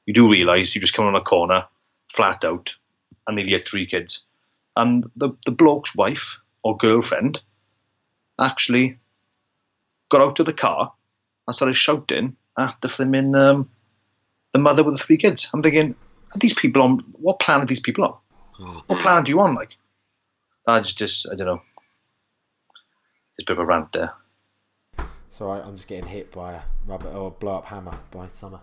you 0.05 0.13
do 0.13 0.29
realise 0.29 0.75
you 0.75 0.81
just 0.81 0.93
come 0.93 1.05
around 1.05 1.15
a 1.15 1.21
corner, 1.21 1.65
flat 2.09 2.43
out, 2.43 2.75
and 3.25 3.35
nearly 3.35 3.53
had 3.53 3.65
three 3.65 3.85
kids. 3.85 4.25
And 4.75 5.09
the, 5.15 5.31
the 5.45 5.51
bloke's 5.51 5.95
wife 5.95 6.39
or 6.63 6.77
girlfriend 6.77 7.41
actually 8.39 8.99
got 10.09 10.21
out 10.21 10.39
of 10.39 10.45
the 10.45 10.53
car 10.53 10.93
and 11.47 11.55
started 11.55 11.75
shouting 11.75 12.35
at 12.57 12.75
the 12.81 12.87
flimming 12.87 13.35
um, 13.37 13.69
the 14.51 14.59
mother 14.59 14.83
with 14.83 14.97
the 14.97 15.03
three 15.03 15.17
kids. 15.17 15.49
I'm 15.53 15.61
thinking, 15.61 15.95
are 16.35 16.39
these 16.39 16.53
people 16.53 16.81
on 16.81 16.99
what 17.13 17.39
planet 17.39 17.63
are 17.63 17.67
these 17.67 17.79
people 17.79 18.05
on? 18.05 18.13
What 18.87 18.99
planet 18.99 19.27
are 19.27 19.29
you 19.29 19.39
on? 19.39 19.55
Like, 19.55 19.77
I 20.67 20.81
just, 20.81 21.27
I 21.31 21.35
don't 21.35 21.47
know. 21.47 21.61
It's 23.37 23.43
a 23.43 23.45
bit 23.45 23.57
of 23.57 23.59
a 23.59 23.65
rant 23.65 23.93
there. 23.93 24.13
It's 25.27 25.39
alright. 25.39 25.63
I'm 25.63 25.75
just 25.75 25.87
getting 25.87 26.09
hit 26.09 26.31
by 26.31 26.53
a 26.55 26.61
rubber 26.85 27.07
or 27.09 27.31
blow 27.31 27.55
up 27.55 27.65
hammer 27.65 27.97
by 28.11 28.27
summer. 28.27 28.59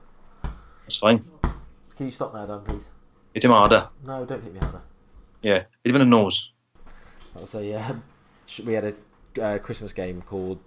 That's 0.83 0.99
fine. 0.99 1.25
Can 1.97 2.07
you 2.07 2.13
stop 2.13 2.35
now, 2.35 2.45
Dan, 2.45 2.61
please? 2.61 2.89
Hit 3.33 3.45
him 3.45 3.53
harder. 3.53 3.89
No, 4.05 4.27
don't 4.27 4.43
hit 4.43 4.53
me 4.53 4.61
harder. 4.61 4.83
Yeah, 5.41 5.63
hit 5.83 5.95
him 5.95 5.97
in 5.97 6.11
the 6.11 6.17
nose. 6.17 6.51
That 7.33 7.41
was 7.41 7.55
a 7.55 7.73
uh, 7.73 7.95
we 8.67 8.75
had 8.75 8.95
a 9.37 9.43
uh, 9.43 9.59
Christmas 9.59 9.93
game 9.93 10.21
called 10.21 10.59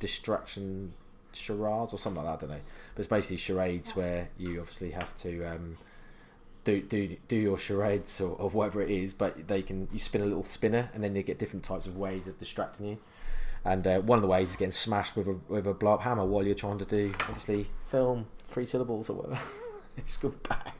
Distraction 0.00 0.94
Charades 1.32 1.92
or 1.92 1.98
something 1.98 2.24
like 2.24 2.40
that. 2.40 2.46
I 2.46 2.48
don't 2.48 2.56
know, 2.56 2.62
but 2.94 3.00
it's 3.00 3.08
basically 3.08 3.36
charades 3.36 3.94
where 3.94 4.30
you 4.38 4.60
obviously 4.60 4.90
have 4.90 5.14
to 5.18 5.44
um, 5.44 5.78
do 6.64 6.80
do 6.80 7.16
do 7.28 7.36
your 7.36 7.58
charades 7.58 8.20
or, 8.20 8.34
or 8.36 8.50
whatever 8.50 8.82
it 8.82 8.90
is, 8.90 9.12
but 9.14 9.48
they 9.48 9.62
can 9.62 9.88
you 9.92 9.98
spin 9.98 10.22
a 10.22 10.26
little 10.26 10.44
spinner 10.44 10.90
and 10.94 11.02
then 11.02 11.14
you 11.16 11.22
get 11.22 11.38
different 11.38 11.64
types 11.64 11.86
of 11.86 11.96
ways 11.96 12.26
of 12.26 12.38
distracting 12.38 12.86
you. 12.86 12.98
And 13.64 13.86
uh, 13.86 14.00
one 14.00 14.16
of 14.16 14.22
the 14.22 14.28
ways 14.28 14.50
is 14.50 14.56
getting 14.56 14.72
smashed 14.72 15.16
with 15.16 15.26
a 15.26 15.38
with 15.48 15.66
a 15.66 15.74
blow 15.74 15.94
up 15.94 16.02
hammer 16.02 16.24
while 16.24 16.44
you're 16.44 16.54
trying 16.54 16.78
to 16.78 16.84
do 16.84 17.12
obviously 17.28 17.68
film 17.86 18.26
three 18.44 18.64
syllables 18.64 19.10
or 19.10 19.14
whatever. 19.14 19.40
it's 19.96 20.16
go 20.16 20.34
bang. 20.48 20.72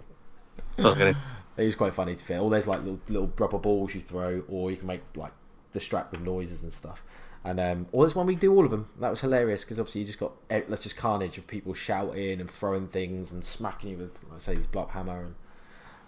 Okay. 0.79 1.15
It 1.57 1.65
was 1.65 1.75
quite 1.75 1.95
funny 1.95 2.15
to 2.15 2.25
feel. 2.25 2.45
Or 2.45 2.51
there's 2.51 2.67
like 2.67 2.81
little, 2.81 3.01
little 3.09 3.33
rubber 3.39 3.59
balls 3.59 3.95
you 3.95 4.01
throw, 4.01 4.43
or 4.49 4.71
you 4.71 4.79
can 4.79 4.87
make 4.87 5.03
like 5.15 5.33
distract 5.73 6.13
with 6.13 6.23
noises 6.23 6.63
and 6.63 6.73
stuff. 6.73 7.03
And 7.45 7.59
um, 7.59 7.87
or 7.93 8.05
there's 8.05 8.15
one 8.15 8.27
we 8.27 8.35
do 8.35 8.55
all 8.55 8.65
of 8.65 8.71
them. 8.71 8.87
That 8.99 9.11
was 9.11 9.21
hilarious 9.21 9.65
because 9.65 9.79
obviously 9.79 10.03
you 10.03 10.07
just 10.07 10.19
got 10.19 10.33
let's 10.69 10.83
just 10.83 10.97
carnage 10.97 11.39
of 11.39 11.47
people 11.47 11.75
shouting 11.75 12.41
and 12.41 12.51
throwing 12.51 12.89
things 12.89 13.33
and 13.33 13.45
smacking 13.45 13.91
you 13.91 13.97
with, 13.99 14.19
like 14.25 14.37
I 14.37 14.39
say, 14.39 14.55
this 14.55 14.67
block 14.67 14.91
hammer 14.93 15.21
and 15.21 15.35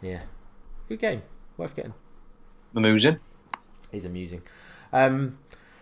yeah, 0.02 0.22
good 0.88 0.98
game, 0.98 1.22
worth 1.56 1.74
getting. 1.74 1.94
Amusing. 2.74 3.18
He's 3.90 4.04
amusing. 4.04 4.42
Um, 4.92 5.38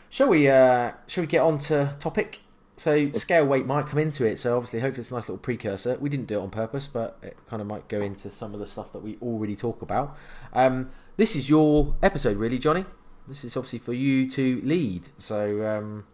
shall 0.09 0.29
we? 0.29 0.49
Uh, 0.49 0.93
shall 1.07 1.23
we 1.23 1.29
get 1.29 1.41
on 1.41 1.59
to 1.59 1.97
topic? 1.99 2.41
So 2.77 3.13
scale 3.13 3.47
weight 3.47 3.67
might 3.67 3.87
come 3.87 3.99
into 3.99 4.25
it. 4.25 4.39
So 4.39 4.57
obviously, 4.57 4.81
hopefully, 4.81 5.01
it's 5.01 5.11
a 5.11 5.15
nice 5.15 5.25
little 5.25 5.37
precursor. 5.37 5.99
We 6.01 6.09
didn't 6.09 6.27
do 6.27 6.39
it 6.39 6.43
on 6.43 6.49
purpose, 6.49 6.87
but 6.87 7.19
it 7.23 7.37
kind 7.47 7.61
of 7.61 7.69
might 7.69 7.89
go 7.89 8.01
into 8.01 8.31
some 8.31 8.55
of 8.55 8.61
the 8.61 8.67
stuff 8.67 8.93
that 8.95 9.01
we 9.01 9.19
already 9.21 9.55
talk 9.55 9.83
about. 9.83 10.17
Um, 10.55 10.91
this 11.19 11.37
is 11.37 11.51
your 11.51 11.95
episode, 12.03 12.39
really, 12.39 12.59
Johnny. 12.59 12.87
This 13.29 13.45
is 13.45 13.55
obviously 13.55 13.81
for 13.81 13.93
you 13.93 14.31
to 14.31 14.63
lead. 14.65 15.09
So 15.19 15.67
um, 15.67 16.05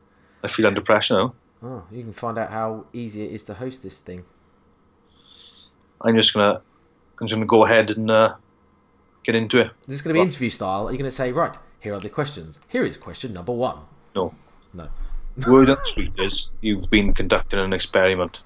I 0.43 0.49
feel 0.49 0.67
under 0.67 0.81
pressure 0.81 1.15
now. 1.15 1.35
oh, 1.63 1.85
you 1.91 2.03
can 2.03 2.13
find 2.13 2.37
out 2.37 2.51
how 2.51 2.87
easy 2.93 3.23
it 3.25 3.33
is 3.33 3.45
to 3.45 3.55
host 3.55 3.85
this 3.85 4.01
thing. 4.01 4.25
I'm 6.01 6.17
just 6.17 6.35
gonna, 6.35 6.63
I'm 7.21 7.27
just 7.27 7.37
gonna 7.37 7.47
go 7.47 7.65
ahead 7.65 7.91
and 7.91 8.11
uh, 8.11 8.35
get 9.27 9.35
into 9.35 9.61
it. 9.61 9.71
This 9.87 9.97
is 9.97 10.03
going 10.03 10.15
to 10.15 10.21
be 10.21 10.25
interview 10.25 10.51
style. 10.51 10.89
Are 10.89 10.93
you 10.93 10.99
going 10.99 11.11
to 11.11 11.15
say, 11.17 11.33
right? 11.33 11.57
Here 11.81 11.93
are 11.93 12.01
the 12.01 12.09
questions. 12.09 12.61
Here 12.69 12.85
is 12.85 12.97
question 12.97 13.33
number 13.33 13.53
one. 13.53 13.79
No, 14.15 14.35
No. 14.73 14.89
word 15.47 15.69
on 15.69 15.77
the 15.77 15.87
street 15.87 16.13
is 16.19 16.53
you've 16.61 16.89
been 16.89 17.13
conducting 17.13 17.59
an 17.59 17.73
experiment. 17.73 18.41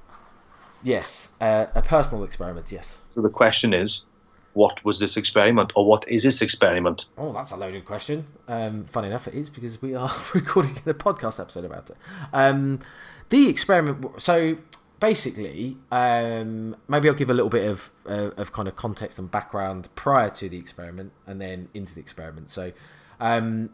Yes, 0.82 1.30
uh, 1.40 1.66
a 1.74 1.82
personal 1.82 2.24
experiment. 2.24 2.72
Yes. 2.72 3.02
So 3.14 3.20
the 3.20 3.28
question 3.28 3.74
is, 3.74 4.04
what 4.54 4.84
was 4.84 4.98
this 4.98 5.16
experiment, 5.16 5.72
or 5.76 5.86
what 5.86 6.08
is 6.08 6.24
this 6.24 6.42
experiment? 6.42 7.06
Oh, 7.16 7.32
that's 7.32 7.52
a 7.52 7.56
loaded 7.56 7.84
question. 7.84 8.26
Um, 8.48 8.84
funny 8.84 9.08
enough, 9.08 9.28
it 9.28 9.34
is 9.34 9.48
because 9.48 9.80
we 9.80 9.94
are 9.94 10.10
recording 10.34 10.78
a 10.86 10.94
podcast 10.94 11.38
episode 11.38 11.64
about 11.64 11.90
it. 11.90 11.96
Um, 12.32 12.80
the 13.28 13.48
experiment. 13.48 14.20
So 14.20 14.56
basically, 15.00 15.78
um, 15.90 16.76
maybe 16.86 17.08
I'll 17.08 17.14
give 17.14 17.30
a 17.30 17.34
little 17.34 17.50
bit 17.50 17.68
of 17.68 17.90
uh, 18.06 18.30
of 18.36 18.52
kind 18.52 18.68
of 18.68 18.76
context 18.76 19.18
and 19.18 19.30
background 19.30 19.88
prior 19.94 20.30
to 20.30 20.48
the 20.48 20.58
experiment, 20.58 21.12
and 21.26 21.40
then 21.40 21.68
into 21.74 21.94
the 21.94 22.00
experiment. 22.00 22.50
So, 22.50 22.72
um, 23.18 23.70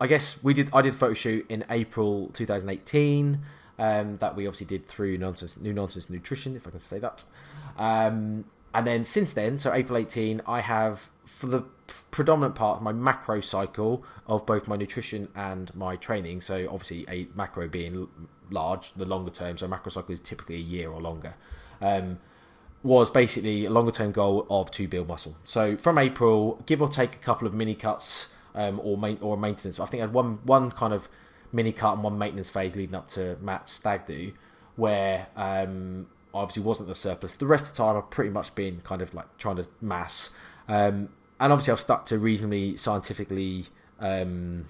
I 0.00 0.06
guess 0.06 0.42
we 0.44 0.54
did. 0.54 0.70
I 0.72 0.82
did 0.82 0.94
a 0.94 0.96
photo 0.96 1.14
shoot 1.14 1.46
in 1.48 1.64
April 1.70 2.28
2018. 2.28 3.40
Um, 3.78 4.16
that 4.18 4.34
we 4.34 4.46
obviously 4.46 4.66
did 4.66 4.86
through 4.86 5.18
nonsense, 5.18 5.54
new 5.58 5.74
nonsense 5.74 6.08
nutrition, 6.08 6.56
if 6.56 6.66
I 6.66 6.70
can 6.70 6.78
say 6.78 6.98
that. 6.98 7.24
Um, 7.76 8.46
and 8.72 8.86
then 8.86 9.04
since 9.04 9.34
then, 9.34 9.58
so 9.58 9.72
April 9.72 9.98
18, 9.98 10.40
I 10.46 10.62
have 10.62 11.10
for 11.26 11.46
the 11.46 11.62
predominant 12.10 12.54
part 12.54 12.78
of 12.78 12.82
my 12.82 12.92
macro 12.92 13.40
cycle 13.40 14.04
of 14.26 14.46
both 14.46 14.66
my 14.66 14.76
nutrition 14.76 15.28
and 15.34 15.74
my 15.74 15.96
training. 15.96 16.40
So 16.40 16.66
obviously, 16.70 17.04
a 17.08 17.28
macro 17.34 17.68
being 17.68 18.08
large, 18.50 18.92
the 18.94 19.04
longer 19.04 19.30
term. 19.30 19.58
So 19.58 19.68
macro 19.68 19.90
cycle 19.90 20.12
is 20.12 20.20
typically 20.20 20.56
a 20.56 20.58
year 20.58 20.90
or 20.90 21.00
longer. 21.00 21.34
Um, 21.80 22.18
was 22.82 23.10
basically 23.10 23.64
a 23.64 23.70
longer 23.70 23.90
term 23.90 24.12
goal 24.12 24.46
of 24.48 24.70
to 24.72 24.86
build 24.86 25.08
muscle. 25.08 25.36
So 25.44 25.76
from 25.76 25.98
April, 25.98 26.62
give 26.66 26.80
or 26.80 26.88
take 26.88 27.14
a 27.14 27.18
couple 27.18 27.46
of 27.48 27.54
mini 27.54 27.74
cuts 27.74 28.28
um, 28.54 28.80
or 28.82 28.96
main, 28.96 29.18
or 29.20 29.36
maintenance. 29.36 29.80
I 29.80 29.86
think 29.86 30.02
I 30.02 30.06
had 30.06 30.12
one 30.12 30.38
one 30.44 30.70
kind 30.70 30.92
of 30.92 31.08
mini 31.52 31.72
cut 31.72 31.94
and 31.94 32.02
one 32.02 32.18
maintenance 32.18 32.50
phase 32.50 32.76
leading 32.76 32.94
up 32.94 33.08
to 33.08 33.36
Matt's 33.40 33.72
stag 33.72 34.06
do, 34.06 34.32
where 34.76 35.26
um, 35.36 36.06
obviously 36.32 36.62
wasn't 36.62 36.88
the 36.88 36.94
surplus. 36.94 37.34
The 37.34 37.46
rest 37.46 37.66
of 37.66 37.72
the 37.72 37.76
time, 37.76 37.96
I've 37.96 38.10
pretty 38.10 38.30
much 38.30 38.54
been 38.54 38.80
kind 38.82 39.02
of 39.02 39.14
like 39.14 39.36
trying 39.38 39.56
to 39.56 39.66
mass, 39.80 40.30
um, 40.68 41.10
and 41.40 41.52
obviously 41.52 41.72
I've 41.72 41.80
stuck 41.80 42.06
to 42.06 42.18
reasonably 42.18 42.76
scientifically 42.76 43.66
um, 44.00 44.66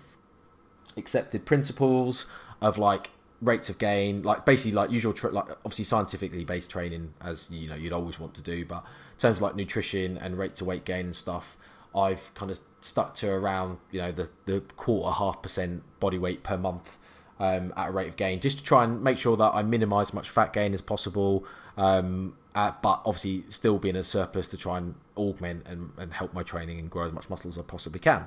accepted 0.96 1.44
principles 1.44 2.26
of 2.60 2.78
like 2.78 3.10
rates 3.40 3.68
of 3.68 3.79
gain, 3.79 4.22
like 4.22 4.44
basically 4.44 4.72
like 4.72 4.90
usual, 4.90 5.12
tra- 5.12 5.31
like 5.31 5.49
obviously 5.64 5.85
scientifically 5.85 6.44
based 6.44 6.70
training, 6.70 7.14
as 7.20 7.51
you 7.51 7.68
know 7.68 7.75
you'd 7.75 7.92
always 7.92 8.18
want 8.18 8.35
to 8.35 8.42
do. 8.42 8.64
But 8.64 8.85
in 8.85 9.18
terms 9.18 9.38
of 9.38 9.42
like 9.42 9.57
nutrition 9.57 10.18
and 10.18 10.38
rates 10.38 10.61
of 10.61 10.66
weight 10.66 10.85
gain 10.85 11.07
and 11.07 11.16
stuff, 11.16 11.57
I've 11.94 12.33
kind 12.35 12.51
of 12.51 12.59
stuck 12.81 13.14
to 13.16 13.31
around 13.31 13.79
you 13.90 14.01
know 14.01 14.12
the 14.12 14.29
the 14.46 14.61
quarter 14.77 15.12
half 15.12 15.42
percent 15.42 15.83
body 16.01 16.18
weight 16.18 16.42
per 16.42 16.57
month. 16.57 16.99
Um, 17.38 17.75
at 17.77 17.90
a 17.90 17.92
rate 17.92 18.09
of 18.09 18.16
gain, 18.16 18.40
just 18.40 18.57
to 18.57 18.64
try 18.64 18.83
and 18.83 19.05
make 19.05 19.18
sure 19.18 19.37
that 19.37 19.51
I 19.55 19.62
minimise 19.62 20.09
as 20.09 20.14
much 20.14 20.31
fat 20.31 20.55
gain 20.55 20.72
as 20.72 20.81
possible, 20.81 21.44
um, 21.77 22.35
uh, 22.55 22.72
but 22.81 23.03
obviously 23.05 23.44
still 23.51 23.77
being 23.79 23.94
a 23.94 24.03
surplus 24.03 24.49
to 24.49 24.57
try 24.57 24.79
and 24.79 24.94
augment 25.18 25.66
and, 25.66 25.90
and 25.99 26.14
help 26.14 26.33
my 26.33 26.42
training 26.42 26.79
and 26.79 26.90
grow 26.90 27.07
as 27.07 27.12
much 27.12 27.29
muscle 27.29 27.49
as 27.51 27.59
I 27.59 27.62
possibly 27.62 28.01
can. 28.01 28.27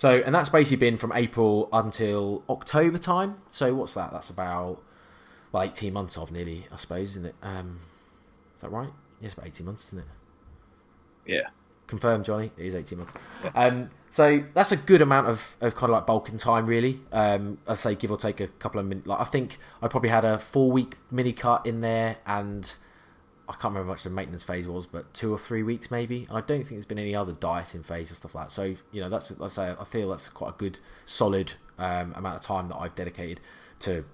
So, 0.00 0.22
and 0.24 0.34
that's 0.34 0.48
basically 0.48 0.78
been 0.78 0.96
from 0.96 1.12
April 1.12 1.68
until 1.74 2.42
October 2.48 2.96
time. 2.96 3.34
So, 3.50 3.74
what's 3.74 3.92
that? 3.92 4.10
That's 4.10 4.30
about 4.30 4.80
well, 5.52 5.62
eighteen 5.62 5.92
months 5.92 6.16
of 6.16 6.32
nearly, 6.32 6.66
I 6.72 6.76
suppose, 6.76 7.10
isn't 7.10 7.26
it? 7.26 7.34
Um, 7.42 7.80
is 8.56 8.62
that 8.62 8.70
right? 8.70 8.88
Yes, 9.20 9.34
about 9.34 9.48
eighteen 9.48 9.66
months, 9.66 9.88
isn't 9.88 9.98
it? 9.98 10.04
Yeah. 11.26 11.48
Confirmed, 11.86 12.24
Johnny. 12.24 12.50
It 12.56 12.64
is 12.64 12.74
eighteen 12.74 13.00
months. 13.00 13.12
Um, 13.54 13.90
so 14.08 14.42
that's 14.54 14.72
a 14.72 14.78
good 14.78 15.02
amount 15.02 15.26
of, 15.26 15.58
of 15.60 15.74
kind 15.74 15.90
of 15.90 15.96
like 15.96 16.06
bulking 16.06 16.38
time, 16.38 16.64
really. 16.64 17.00
Um, 17.12 17.58
I 17.68 17.74
say 17.74 17.94
give 17.94 18.10
or 18.10 18.16
take 18.16 18.40
a 18.40 18.46
couple 18.46 18.80
of 18.80 18.86
minutes. 18.86 19.06
Like 19.06 19.20
I 19.20 19.24
think 19.24 19.58
I 19.82 19.88
probably 19.88 20.08
had 20.08 20.24
a 20.24 20.38
four 20.38 20.72
week 20.72 20.94
mini 21.10 21.34
cut 21.34 21.66
in 21.66 21.82
there, 21.82 22.16
and 22.24 22.74
I 23.50 23.54
can't 23.54 23.74
remember 23.74 23.88
much 23.88 24.04
the 24.04 24.10
maintenance 24.10 24.44
phase 24.44 24.68
was, 24.68 24.86
but 24.86 25.12
two 25.12 25.32
or 25.32 25.38
three 25.38 25.64
weeks 25.64 25.90
maybe. 25.90 26.24
And 26.28 26.38
I 26.38 26.40
don't 26.40 26.58
think 26.58 26.70
there's 26.70 26.86
been 26.86 27.00
any 27.00 27.16
other 27.16 27.32
dieting 27.32 27.82
phase 27.82 28.12
or 28.12 28.14
stuff 28.14 28.36
like 28.36 28.46
that. 28.46 28.52
So 28.52 28.76
you 28.92 29.00
know, 29.00 29.08
that's 29.08 29.36
let's 29.38 29.54
say 29.54 29.74
I 29.78 29.84
feel 29.84 30.08
that's 30.10 30.28
quite 30.28 30.50
a 30.50 30.56
good 30.56 30.78
solid 31.04 31.54
um, 31.76 32.14
amount 32.14 32.36
of 32.36 32.42
time 32.42 32.68
that 32.68 32.76
I've 32.76 32.94
dedicated 32.94 33.40
to 33.80 34.04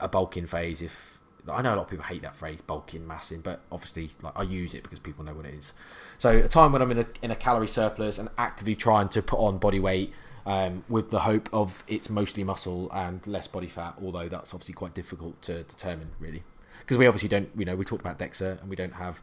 a 0.00 0.08
bulking 0.08 0.46
phase. 0.46 0.82
If 0.82 1.20
I 1.48 1.62
know 1.62 1.74
a 1.74 1.76
lot 1.76 1.82
of 1.82 1.90
people 1.90 2.04
hate 2.04 2.22
that 2.22 2.34
phrase 2.34 2.60
bulking, 2.60 3.06
massing, 3.06 3.40
but 3.40 3.60
obviously 3.70 4.10
like 4.20 4.32
I 4.34 4.42
use 4.42 4.74
it 4.74 4.82
because 4.82 4.98
people 4.98 5.24
know 5.24 5.34
what 5.34 5.46
it 5.46 5.54
is. 5.54 5.74
So 6.18 6.38
a 6.38 6.48
time 6.48 6.72
when 6.72 6.82
I'm 6.82 6.90
in 6.90 6.98
a 6.98 7.06
in 7.22 7.30
a 7.30 7.36
calorie 7.36 7.68
surplus 7.68 8.18
and 8.18 8.30
actively 8.36 8.74
trying 8.74 9.08
to 9.10 9.22
put 9.22 9.38
on 9.38 9.58
body 9.58 9.78
weight. 9.78 10.12
Um, 10.44 10.82
with 10.88 11.10
the 11.10 11.20
hope 11.20 11.48
of 11.52 11.84
it's 11.86 12.10
mostly 12.10 12.42
muscle 12.42 12.90
and 12.90 13.24
less 13.28 13.46
body 13.46 13.68
fat, 13.68 13.94
although 14.02 14.28
that's 14.28 14.52
obviously 14.52 14.74
quite 14.74 14.92
difficult 14.92 15.40
to 15.42 15.62
determine, 15.62 16.10
really 16.18 16.42
because 16.80 16.98
we 16.98 17.06
obviously 17.06 17.28
don't. 17.28 17.48
You 17.56 17.64
know, 17.64 17.76
we 17.76 17.84
talked 17.84 18.02
about 18.02 18.18
DEXA, 18.18 18.60
and 18.60 18.68
we 18.68 18.76
don't 18.76 18.94
have 18.94 19.22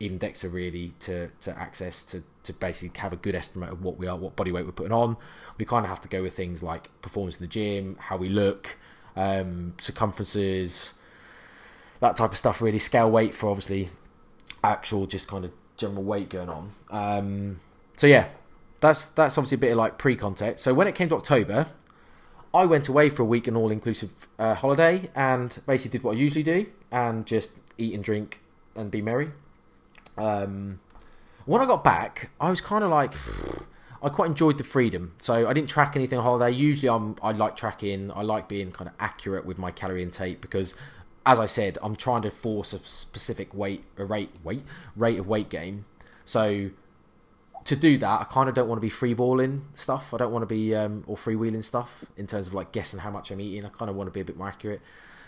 even 0.00 0.18
DEXA 0.18 0.52
really 0.52 0.94
to 1.00 1.28
to 1.40 1.58
access 1.58 2.02
to 2.04 2.22
to 2.44 2.52
basically 2.54 2.98
have 3.00 3.12
a 3.12 3.16
good 3.16 3.34
estimate 3.34 3.70
of 3.70 3.84
what 3.84 3.98
we 3.98 4.06
are, 4.06 4.16
what 4.16 4.34
body 4.36 4.50
weight 4.50 4.64
we're 4.64 4.72
putting 4.72 4.92
on. 4.92 5.16
We 5.58 5.64
kind 5.64 5.84
of 5.84 5.90
have 5.90 6.00
to 6.02 6.08
go 6.08 6.22
with 6.22 6.34
things 6.34 6.62
like 6.62 6.90
performance 7.02 7.36
in 7.36 7.42
the 7.42 7.48
gym, 7.48 7.96
how 8.00 8.16
we 8.16 8.28
look, 8.28 8.76
um, 9.14 9.74
circumferences, 9.78 10.94
that 12.00 12.16
type 12.16 12.32
of 12.32 12.38
stuff. 12.38 12.62
Really, 12.62 12.78
scale 12.78 13.10
weight 13.10 13.34
for 13.34 13.50
obviously 13.50 13.90
actual 14.64 15.06
just 15.06 15.28
kind 15.28 15.44
of 15.44 15.52
general 15.76 16.02
weight 16.02 16.28
going 16.28 16.48
on. 16.48 16.70
Um, 16.90 17.56
so 17.96 18.06
yeah, 18.06 18.28
that's 18.80 19.08
that's 19.08 19.36
obviously 19.36 19.56
a 19.56 19.58
bit 19.58 19.72
of 19.72 19.78
like 19.78 19.98
pre-context. 19.98 20.64
So 20.64 20.72
when 20.72 20.86
it 20.86 20.94
came 20.94 21.08
to 21.10 21.16
October, 21.16 21.66
I 22.52 22.64
went 22.64 22.88
away 22.88 23.10
for 23.10 23.22
a 23.22 23.26
week, 23.26 23.46
an 23.46 23.56
all-inclusive 23.56 24.10
uh, 24.38 24.54
holiday, 24.54 25.08
and 25.14 25.56
basically 25.66 25.98
did 25.98 26.04
what 26.04 26.16
I 26.16 26.18
usually 26.18 26.42
do, 26.42 26.66
and 26.90 27.24
just 27.24 27.52
eat 27.78 27.94
and 27.94 28.02
drink 28.02 28.40
and 28.74 28.90
be 28.90 29.02
merry. 29.02 29.30
Um, 30.18 30.80
when 31.46 31.60
I 31.60 31.66
got 31.66 31.84
back, 31.84 32.30
I 32.40 32.50
was 32.50 32.60
kind 32.60 32.82
of 32.82 32.90
like, 32.90 33.14
I 34.02 34.08
quite 34.08 34.26
enjoyed 34.26 34.58
the 34.58 34.64
freedom. 34.64 35.12
So 35.18 35.48
I 35.48 35.52
didn't 35.52 35.68
track 35.68 35.94
anything 35.94 36.18
on 36.18 36.24
holiday. 36.24 36.50
Usually, 36.56 36.88
I'm 36.88 37.16
I 37.22 37.32
like 37.32 37.56
tracking. 37.56 38.10
I 38.12 38.22
like 38.22 38.48
being 38.48 38.72
kind 38.72 38.88
of 38.88 38.94
accurate 38.98 39.44
with 39.44 39.58
my 39.58 39.70
calorie 39.70 40.02
intake 40.02 40.40
because, 40.40 40.74
as 41.26 41.38
I 41.38 41.46
said, 41.46 41.78
I'm 41.82 41.96
trying 41.96 42.22
to 42.22 42.30
force 42.30 42.72
a 42.72 42.78
specific 42.78 43.54
weight, 43.54 43.84
a 43.98 44.04
rate, 44.04 44.30
weight, 44.42 44.62
rate 44.96 45.18
of 45.18 45.28
weight 45.28 45.50
gain. 45.50 45.84
So 46.24 46.70
to 47.70 47.76
do 47.76 47.98
that, 47.98 48.20
I 48.20 48.24
kind 48.24 48.48
of 48.48 48.54
don't 48.54 48.68
want 48.68 48.78
to 48.78 48.86
be 48.86 48.90
freeballing 48.90 49.62
stuff. 49.74 50.12
I 50.12 50.16
don't 50.18 50.32
want 50.32 50.42
to 50.42 50.46
be 50.46 50.74
um, 50.74 51.04
or 51.06 51.16
freewheeling 51.16 51.64
stuff 51.64 52.04
in 52.16 52.26
terms 52.26 52.48
of 52.48 52.54
like 52.54 52.72
guessing 52.72 53.00
how 53.00 53.10
much 53.10 53.30
I'm 53.30 53.40
eating. 53.40 53.64
I 53.64 53.68
kind 53.68 53.88
of 53.88 53.96
want 53.96 54.08
to 54.08 54.12
be 54.12 54.20
a 54.20 54.24
bit 54.24 54.36
more 54.36 54.48
accurate. 54.48 54.80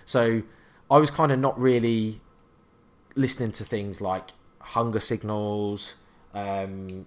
So 0.05 0.43
I 0.91 0.99
was 0.99 1.11
kind 1.11 1.31
of 1.31 1.39
not 1.39 1.59
really 1.59 2.21
listening 3.15 3.53
to 3.53 3.65
things 3.65 4.01
like 4.01 4.31
hunger 4.59 4.99
signals, 4.99 5.95
um, 6.35 7.07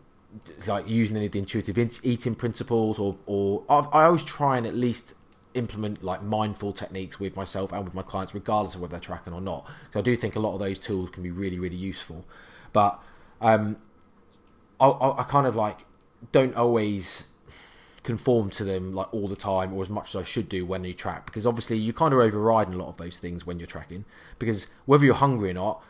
like 0.68 0.88
using 0.88 1.18
any 1.18 1.26
of 1.26 1.34
the 1.34 1.40
intuitive 1.40 1.78
eating 2.04 2.36
principles, 2.36 2.98
or 2.98 3.18
or 3.26 3.64
I've, 3.70 3.88
I 3.94 4.06
always 4.06 4.24
try 4.24 4.58
and 4.58 4.66
at 4.66 4.76
least 4.76 5.14
implement 5.54 6.04
like 6.04 6.24
mindful 6.24 6.72
techniques 6.72 7.20
with 7.20 7.36
myself 7.36 7.74
and 7.74 7.84
with 7.84 7.94
my 7.94 8.04
clients, 8.04 8.34
regardless 8.34 8.76
of 8.76 8.82
whether 8.82 8.92
they're 8.92 9.00
tracking 9.02 9.34
or 9.34 9.42
not. 9.42 9.70
So 9.92 10.00
I 10.00 10.04
do 10.04 10.16
think 10.16 10.36
a 10.36 10.40
lot 10.40 10.54
of 10.54 10.60
those 10.60 10.80
tools 10.80 11.10
can 11.10 11.24
be 11.24 11.32
really 11.32 11.60
really 11.60 11.76
useful, 11.76 12.24
but 12.72 13.02
um, 13.42 13.78
I, 14.80 14.88
I, 14.88 15.24
kind 15.24 15.48
of 15.48 15.56
like 15.56 15.86
don't 16.32 16.56
always 16.56 17.26
conform 18.04 18.50
to 18.52 18.64
them 18.64 18.94
like 18.94 19.12
all 19.14 19.28
the 19.28 19.36
time 19.36 19.74
or 19.74 19.82
as 19.82 19.90
much 19.90 20.10
as 20.10 20.22
I 20.22 20.24
should 20.24 20.48
do 20.48 20.66
when 20.66 20.84
you 20.84 20.94
track 20.94 21.26
because 21.26 21.48
obviously 21.48 21.78
you 21.78 21.92
kind 21.92 22.14
of 22.14 22.20
override 22.20 22.70
a 22.70 22.78
lot 22.78 22.88
of 22.88 22.98
those 22.98 23.18
things 23.18 23.46
when 23.46 23.60
you're 23.60 23.68
tracking 23.68 24.06
because 24.38 24.68
whether 24.86 25.06
you're 25.06 25.16
hungry 25.16 25.50
or 25.52 25.54
not 25.54 25.84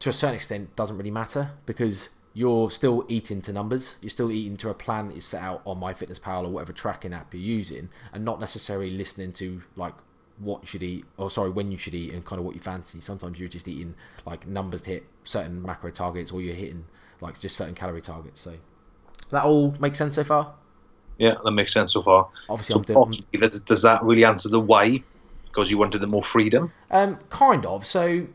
to 0.00 0.08
a 0.08 0.12
certain 0.12 0.34
extent 0.34 0.74
doesn't 0.74 0.96
really 0.96 1.10
matter 1.10 1.52
because 1.66 2.08
you're 2.34 2.70
still 2.70 3.04
eating 3.08 3.42
to 3.42 3.52
numbers. 3.52 3.96
You're 4.00 4.10
still 4.10 4.32
eating 4.32 4.56
to 4.58 4.70
a 4.70 4.74
plan 4.74 5.08
that 5.08 5.16
is 5.16 5.24
set 5.24 5.42
out 5.42 5.62
on 5.66 5.80
MyFitnessPal 5.80 6.44
or 6.44 6.48
whatever 6.48 6.72
tracking 6.72 7.12
app 7.12 7.34
you're 7.34 7.42
using 7.42 7.90
and 8.12 8.24
not 8.24 8.40
necessarily 8.40 8.90
listening 8.90 9.32
to 9.34 9.62
like 9.76 9.94
what 10.38 10.62
you 10.62 10.66
should 10.66 10.82
eat 10.82 11.04
or 11.18 11.30
sorry 11.30 11.50
when 11.50 11.70
you 11.70 11.76
should 11.76 11.94
eat 11.94 12.12
and 12.12 12.24
kind 12.24 12.38
of 12.38 12.46
what 12.46 12.54
you 12.54 12.60
fancy. 12.60 13.00
Sometimes 13.00 13.38
you're 13.38 13.48
just 13.48 13.68
eating 13.68 13.94
like 14.24 14.46
numbers 14.46 14.82
to 14.82 14.90
hit 14.90 15.06
certain 15.24 15.62
macro 15.62 15.90
targets 15.90 16.32
or 16.32 16.40
you're 16.40 16.54
hitting 16.54 16.86
like 17.22 17.40
just 17.40 17.56
certain 17.56 17.74
calorie 17.74 18.02
targets. 18.02 18.40
So 18.40 18.54
that 19.30 19.44
all 19.44 19.74
makes 19.80 19.96
sense 19.96 20.14
so 20.16 20.24
far. 20.24 20.54
Yeah, 21.18 21.34
that 21.44 21.50
makes 21.52 21.72
sense 21.72 21.92
so 21.94 22.02
far. 22.02 22.28
Obviously, 22.48 22.74
so 22.74 23.02
I'm 23.02 23.10
doing. 23.10 23.50
Does 23.64 23.82
that 23.82 24.02
really 24.02 24.24
answer 24.24 24.48
the 24.48 24.60
why? 24.60 25.02
Because 25.46 25.70
you 25.70 25.78
wanted 25.78 26.00
the 26.00 26.06
more 26.06 26.22
freedom. 26.22 26.72
Um, 26.90 27.18
kind 27.30 27.64
of. 27.64 27.86
So 27.86 28.26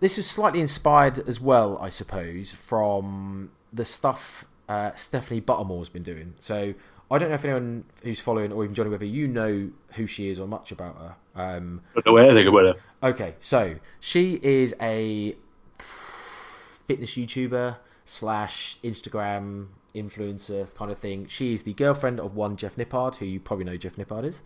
this 0.00 0.18
is 0.18 0.28
slightly 0.30 0.60
inspired 0.60 1.18
as 1.28 1.40
well, 1.40 1.78
I 1.78 1.88
suppose, 1.88 2.52
from 2.52 3.50
the 3.72 3.84
stuff 3.84 4.44
uh, 4.68 4.92
Stephanie 4.94 5.40
Buttermore's 5.40 5.88
been 5.88 6.02
doing. 6.02 6.34
So 6.38 6.74
I 7.10 7.18
don't 7.18 7.28
know 7.28 7.34
if 7.34 7.44
anyone 7.44 7.84
who's 8.02 8.20
following, 8.20 8.52
or 8.52 8.64
even 8.64 8.74
Johnny, 8.74 8.90
whether 8.90 9.04
you 9.04 9.26
know 9.26 9.70
who 9.94 10.06
she 10.06 10.28
is 10.28 10.40
or 10.40 10.46
much 10.46 10.72
about 10.72 10.96
her. 10.96 11.14
Um, 11.34 11.82
I 11.96 12.00
don't 12.00 12.14
know 12.14 12.26
anything 12.26 12.48
about 12.48 12.76
her. 12.76 13.08
Okay, 13.10 13.34
so 13.38 13.76
she 14.00 14.40
is 14.42 14.74
a 14.80 15.36
fitness 15.78 17.12
YouTuber 17.12 17.76
slash 18.04 18.78
Instagram 18.82 19.68
influencer 19.94 20.74
kind 20.74 20.90
of 20.90 20.98
thing. 20.98 21.26
She 21.26 21.52
is 21.52 21.62
the 21.62 21.74
girlfriend 21.74 22.20
of 22.20 22.34
one 22.34 22.56
Jeff 22.56 22.76
Nippard, 22.76 23.16
who 23.16 23.26
you 23.26 23.40
probably 23.40 23.64
know 23.64 23.76
Jeff 23.76 23.96
Nippard 23.96 24.24
is. 24.24 24.42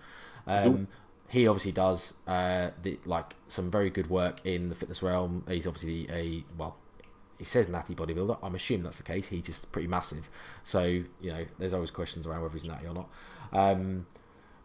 Um, 0.47 0.89
he 1.29 1.49
obviously 1.49 1.73
does 1.73 2.15
uh, 2.27 2.71
the, 2.83 2.99
like 3.05 3.35
some 3.49 3.71
very 3.71 3.91
good 3.91 4.09
work 4.09 4.45
in 4.45 4.69
the 4.69 4.75
fitness 4.75 5.03
realm. 5.03 5.45
He's 5.49 5.67
obviously 5.67 6.07
a 6.11 6.45
well, 6.57 6.77
he 7.39 7.45
says 7.45 7.69
natty 7.69 7.95
bodybuilder. 7.95 8.39
I'm 8.43 8.55
assuming 8.55 8.85
that's 8.85 8.99
the 8.99 9.03
case. 9.03 9.29
He's 9.29 9.47
just 9.47 9.73
pretty 9.73 9.89
massive. 9.89 10.31
So 10.63 10.85
you 10.85 11.07
know, 11.23 11.45
there's 11.59 11.75
always 11.75 11.91
questions 11.91 12.27
around 12.27 12.43
whether 12.43 12.53
he's 12.53 12.69
natty 12.69 12.87
or 12.87 12.95
not. 12.95 13.09
Um, 13.53 14.07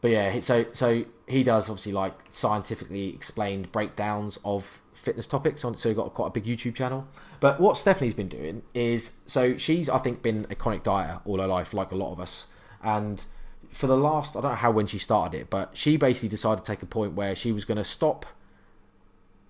but 0.01 0.11
yeah, 0.11 0.39
so 0.39 0.65
so 0.73 1.05
he 1.27 1.43
does 1.43 1.69
obviously 1.69 1.93
like 1.93 2.13
scientifically 2.27 3.09
explained 3.09 3.71
breakdowns 3.71 4.39
of 4.43 4.81
fitness 4.93 5.27
topics 5.27 5.63
on. 5.63 5.75
So 5.75 5.89
he 5.89 5.95
got 5.95 6.13
quite 6.13 6.27
a 6.27 6.31
big 6.31 6.45
YouTube 6.45 6.75
channel. 6.75 7.07
But 7.39 7.59
what 7.59 7.77
Stephanie's 7.77 8.13
been 8.13 8.27
doing 8.27 8.63
is 8.73 9.11
so 9.25 9.57
she's 9.57 9.89
I 9.89 9.99
think 9.99 10.23
been 10.23 10.47
a 10.49 10.55
chronic 10.55 10.83
dieter 10.83 11.21
all 11.25 11.39
her 11.39 11.47
life, 11.47 11.73
like 11.73 11.91
a 11.91 11.95
lot 11.95 12.11
of 12.11 12.19
us, 12.19 12.47
and 12.83 13.23
for 13.71 13.87
the 13.87 13.97
last 13.97 14.35
I 14.35 14.41
don't 14.41 14.51
know 14.51 14.57
how 14.57 14.71
when 14.71 14.87
she 14.87 14.97
started 14.97 15.39
it, 15.39 15.49
but 15.49 15.77
she 15.77 15.97
basically 15.97 16.29
decided 16.29 16.63
to 16.63 16.71
take 16.71 16.81
a 16.81 16.87
point 16.87 17.13
where 17.13 17.35
she 17.35 17.51
was 17.51 17.63
going 17.63 17.77
to 17.77 17.83
stop 17.83 18.25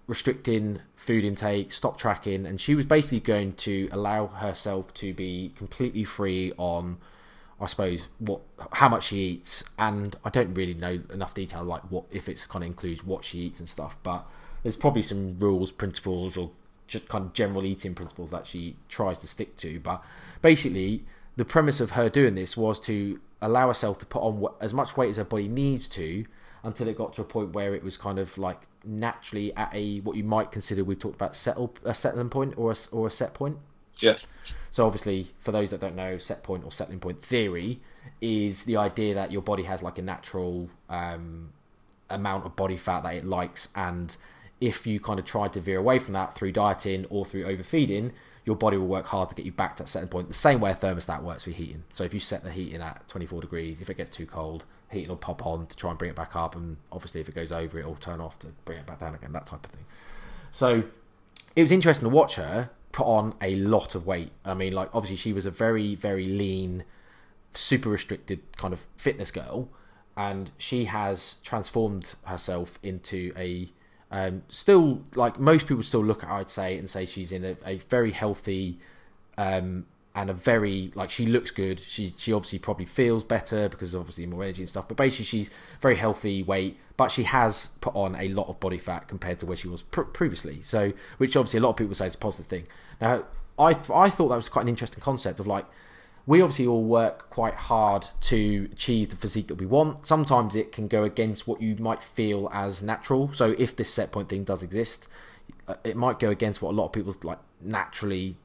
restricting 0.08 0.82
food 0.96 1.24
intake, 1.24 1.72
stop 1.72 1.98
tracking, 1.98 2.46
and 2.46 2.60
she 2.60 2.76
was 2.76 2.86
basically 2.86 3.22
going 3.22 3.54
to 3.54 3.88
allow 3.92 4.28
herself 4.28 4.94
to 4.96 5.14
be 5.14 5.54
completely 5.58 6.04
free 6.04 6.52
on 6.58 6.98
I 7.62 7.67
suppose 7.67 8.10
what 8.17 8.41
how 8.74 8.89
much 8.89 9.06
she 9.06 9.17
eats, 9.19 9.63
and 9.78 10.15
I 10.26 10.30
don't 10.30 10.54
really 10.56 10.74
know 10.74 11.00
enough 11.13 11.36
detail 11.36 11.63
like 11.63 11.84
what 11.91 12.06
if 12.10 12.28
it's 12.28 12.47
kind 12.47 12.63
of 12.63 12.67
includes 12.67 13.04
what 13.04 13.24
she 13.24 13.39
eats 13.39 13.60
and 13.60 13.69
stuff. 13.69 13.95
But 14.02 14.26
there's 14.63 14.76
probably 14.76 15.04
some 15.04 15.38
rules, 15.39 15.71
principles, 15.71 16.38
or 16.38 16.52
just 16.88 17.08
kind 17.08 17.26
of 17.26 17.34
general 17.34 17.63
eating 17.65 17.93
principles 17.93 18.32
that 18.32 18.47
she 18.47 18.76
tries 18.89 19.19
to 19.19 19.28
stick 19.28 19.56
to. 19.58 19.80
But 19.80 20.04
basically, 20.41 21.06
the 21.36 21.45
premise 21.45 21.80
of 21.80 21.91
her 21.91 22.10
doing 22.10 22.34
this 22.36 22.58
was 22.58 22.80
to 22.82 23.19
allow 23.41 23.67
herself 23.67 24.00
to 24.00 24.06
put 24.06 24.21
on 24.21 24.45
as 24.60 24.74
much 24.74 24.97
weight 24.97 25.10
as 25.10 25.17
her 25.17 25.24
body 25.24 25.47
needs 25.47 25.88
to 25.89 26.26
until 26.63 26.88
it 26.88 26.97
got 26.97 27.13
to 27.13 27.21
a 27.21 27.26
point 27.26 27.54
where 27.54 27.74
it 27.74 27.84
was 27.84 27.97
kind 27.97 28.19
of 28.19 28.38
like 28.38 28.62
naturally 28.84 29.56
at 29.56 29.69
a 29.74 30.00
what 30.00 30.15
you 30.15 30.24
might 30.24 30.52
consider 30.52 30.84
we've 30.84 31.00
talked 31.00 31.15
about 31.15 31.36
settle 31.36 31.71
a 31.84 31.93
settling 31.93 32.30
point 32.30 32.54
or 32.58 32.71
a, 32.71 32.76
or 32.91 33.08
a 33.08 33.12
set 33.12 33.34
point. 33.34 33.58
Yeah. 33.99 34.15
So 34.71 34.86
obviously, 34.86 35.27
for 35.39 35.51
those 35.51 35.71
that 35.71 35.80
don't 35.80 35.95
know, 35.95 36.17
set 36.17 36.43
point 36.43 36.63
or 36.63 36.71
settling 36.71 36.99
point 36.99 37.21
theory 37.21 37.80
is 38.19 38.63
the 38.63 38.77
idea 38.77 39.15
that 39.15 39.32
your 39.32 39.41
body 39.41 39.63
has 39.63 39.84
like 39.84 39.97
a 39.97 40.01
natural 40.01 40.69
um, 40.89 41.51
amount 42.10 42.45
of 42.45 42.56
body 42.56 42.77
fat 42.77 43.04
that 43.04 43.15
it 43.15 43.25
likes, 43.25 43.69
and 43.75 44.15
if 44.60 44.86
you 44.86 44.99
kind 44.99 45.19
of 45.19 45.25
try 45.25 45.47
to 45.47 45.60
veer 45.60 45.80
away 45.80 45.99
from 45.99 46.13
that 46.13 46.34
through 46.34 46.51
dieting 46.51 47.06
or 47.10 47.25
through 47.25 47.45
overfeeding, 47.45 48.13
your 48.45 48.56
body 48.56 48.77
will 48.77 48.88
work 48.88 49.08
hard 49.08 49.30
to 49.30 49.36
get 49.36 49.45
you 49.45 49.51
back 49.51 49.75
to 49.75 49.84
that 49.84 49.89
setting 49.89 50.10
point. 50.10 50.27
The 50.27 50.34
same 50.34 50.60
way 50.60 50.71
a 50.71 50.75
thermostat 50.75 51.21
works 51.21 51.43
for 51.43 51.51
heating. 51.51 51.84
So 51.91 52.04
if 52.04 52.13
you 52.13 52.19
set 52.19 52.43
the 52.43 52.51
heating 52.51 52.82
at 52.82 53.08
24 53.08 53.41
degrees, 53.41 53.82
if 53.82 53.89
it 53.89 53.97
gets 53.97 54.10
too 54.10 54.25
cold, 54.25 54.65
heating 54.91 55.10
will 55.10 55.17
pop 55.17 55.45
on 55.45 55.67
to 55.67 55.75
try 55.75 55.89
and 55.89 55.99
bring 55.99 56.10
it 56.10 56.15
back 56.15 56.36
up, 56.36 56.56
and 56.56 56.77
obviously 56.91 57.21
if 57.21 57.30
it 57.30 57.36
goes 57.36 57.51
over, 57.51 57.80
it 57.80 57.86
will 57.86 57.95
turn 57.95 58.21
off 58.21 58.39
to 58.39 58.47
bring 58.65 58.80
it 58.80 58.86
back 58.86 58.99
down 58.99 59.15
again. 59.15 59.32
That 59.32 59.45
type 59.45 59.65
of 59.65 59.71
thing. 59.71 59.86
So 60.51 60.84
it 61.56 61.62
was 61.62 61.71
interesting 61.71 62.10
to 62.10 62.15
watch 62.15 62.36
her 62.36 62.69
put 62.91 63.06
on 63.06 63.34
a 63.41 63.56
lot 63.56 63.95
of 63.95 64.06
weight. 64.06 64.32
I 64.45 64.54
mean, 64.54 64.73
like 64.73 64.89
obviously 64.93 65.17
she 65.17 65.34
was 65.34 65.45
a 65.45 65.51
very 65.51 65.95
very 65.95 66.27
lean, 66.27 66.84
super 67.54 67.89
restricted 67.89 68.39
kind 68.58 68.73
of 68.73 68.86
fitness 68.97 69.32
girl, 69.32 69.69
and 70.17 70.51
she 70.58 70.86
has 70.86 71.38
transformed 71.43 72.15
herself 72.23 72.80
into 72.84 73.34
a 73.38 73.69
um, 74.12 74.43
still 74.49 75.04
like 75.15 75.39
most 75.39 75.67
people 75.67 75.84
still 75.84 76.04
look 76.04 76.23
at 76.23 76.30
her, 76.30 76.36
I'd 76.36 76.49
say, 76.49 76.77
and 76.77 76.89
say 76.89 77.06
she's 77.06 77.32
in 77.32 77.45
a, 77.45 77.56
a 77.65 77.77
very 77.77 78.12
healthy 78.12 78.80
um, 79.38 79.86
and 80.13 80.30
a 80.30 80.34
very 80.34 80.91
like 80.95 81.10
she 81.10 81.26
looks 81.26 81.52
good. 81.52 81.80
She 81.80 82.13
she 82.17 82.34
obviously 82.34 82.60
probably 82.60 82.86
feels 82.86 83.24
better 83.24 83.69
because 83.69 83.95
obviously 83.95 84.26
more 84.26 84.43
energy 84.43 84.62
and 84.62 84.69
stuff. 84.69 84.88
But 84.88 84.97
basically, 84.97 85.26
she's 85.26 85.50
very 85.80 85.95
healthy 85.95 86.43
weight, 86.43 86.78
but 86.97 87.10
she 87.12 87.24
has 87.24 87.67
put 87.80 87.95
on 87.95 88.15
a 88.15 88.28
lot 88.30 88.47
of 88.47 88.60
body 88.60 88.78
fat 88.78 89.08
compared 89.08 89.39
to 89.39 89.45
where 89.45 89.56
she 89.56 89.67
was 89.67 89.84
pr- 89.84 90.02
previously. 90.02 90.62
So, 90.62 90.93
which 91.17 91.38
obviously 91.38 91.60
a 91.60 91.63
lot 91.63 91.69
of 91.69 91.78
people 91.78 91.95
say 91.95 92.08
is 92.08 92.15
a 92.15 92.17
positive 92.17 92.47
thing. 92.47 92.67
Now, 93.00 93.24
I 93.58 93.69
I 93.93 94.10
thought 94.10 94.30
that 94.30 94.36
was 94.36 94.50
quite 94.50 94.63
an 94.63 94.69
interesting 94.69 95.02
concept 95.02 95.39
of 95.39 95.47
like 95.47 95.65
we 96.28 96.41
obviously 96.41 96.67
all 96.67 96.84
work 96.84 97.30
quite 97.30 97.56
hard 97.56 98.08
to 98.21 98.69
achieve 98.71 99.10
the 99.10 99.15
physique 99.15 99.47
that 99.47 99.56
we 99.56 99.65
want. 99.65 100.06
Sometimes 100.06 100.56
it 100.56 100.71
can 100.71 100.88
go 100.88 101.04
against 101.04 101.47
what 101.47 101.62
you 101.62 101.76
might 101.78 102.02
feel 102.04 102.50
as 102.54 102.82
natural. 102.82 103.34
So 103.34 103.56
if 103.58 103.76
this 103.76 103.91
set 103.91 104.12
point 104.12 104.30
thing 104.30 104.43
does 104.43 104.62
exist, 104.62 105.08
uh, 105.67 105.76
it 105.84 105.95
might 105.95 106.19
go 106.19 106.30
against 106.30 106.62
what 106.62 106.71
a 106.71 106.76
lot 106.76 106.88
of 106.88 106.91
people's 106.91 107.24
like 107.24 107.39
naturally 107.60 108.38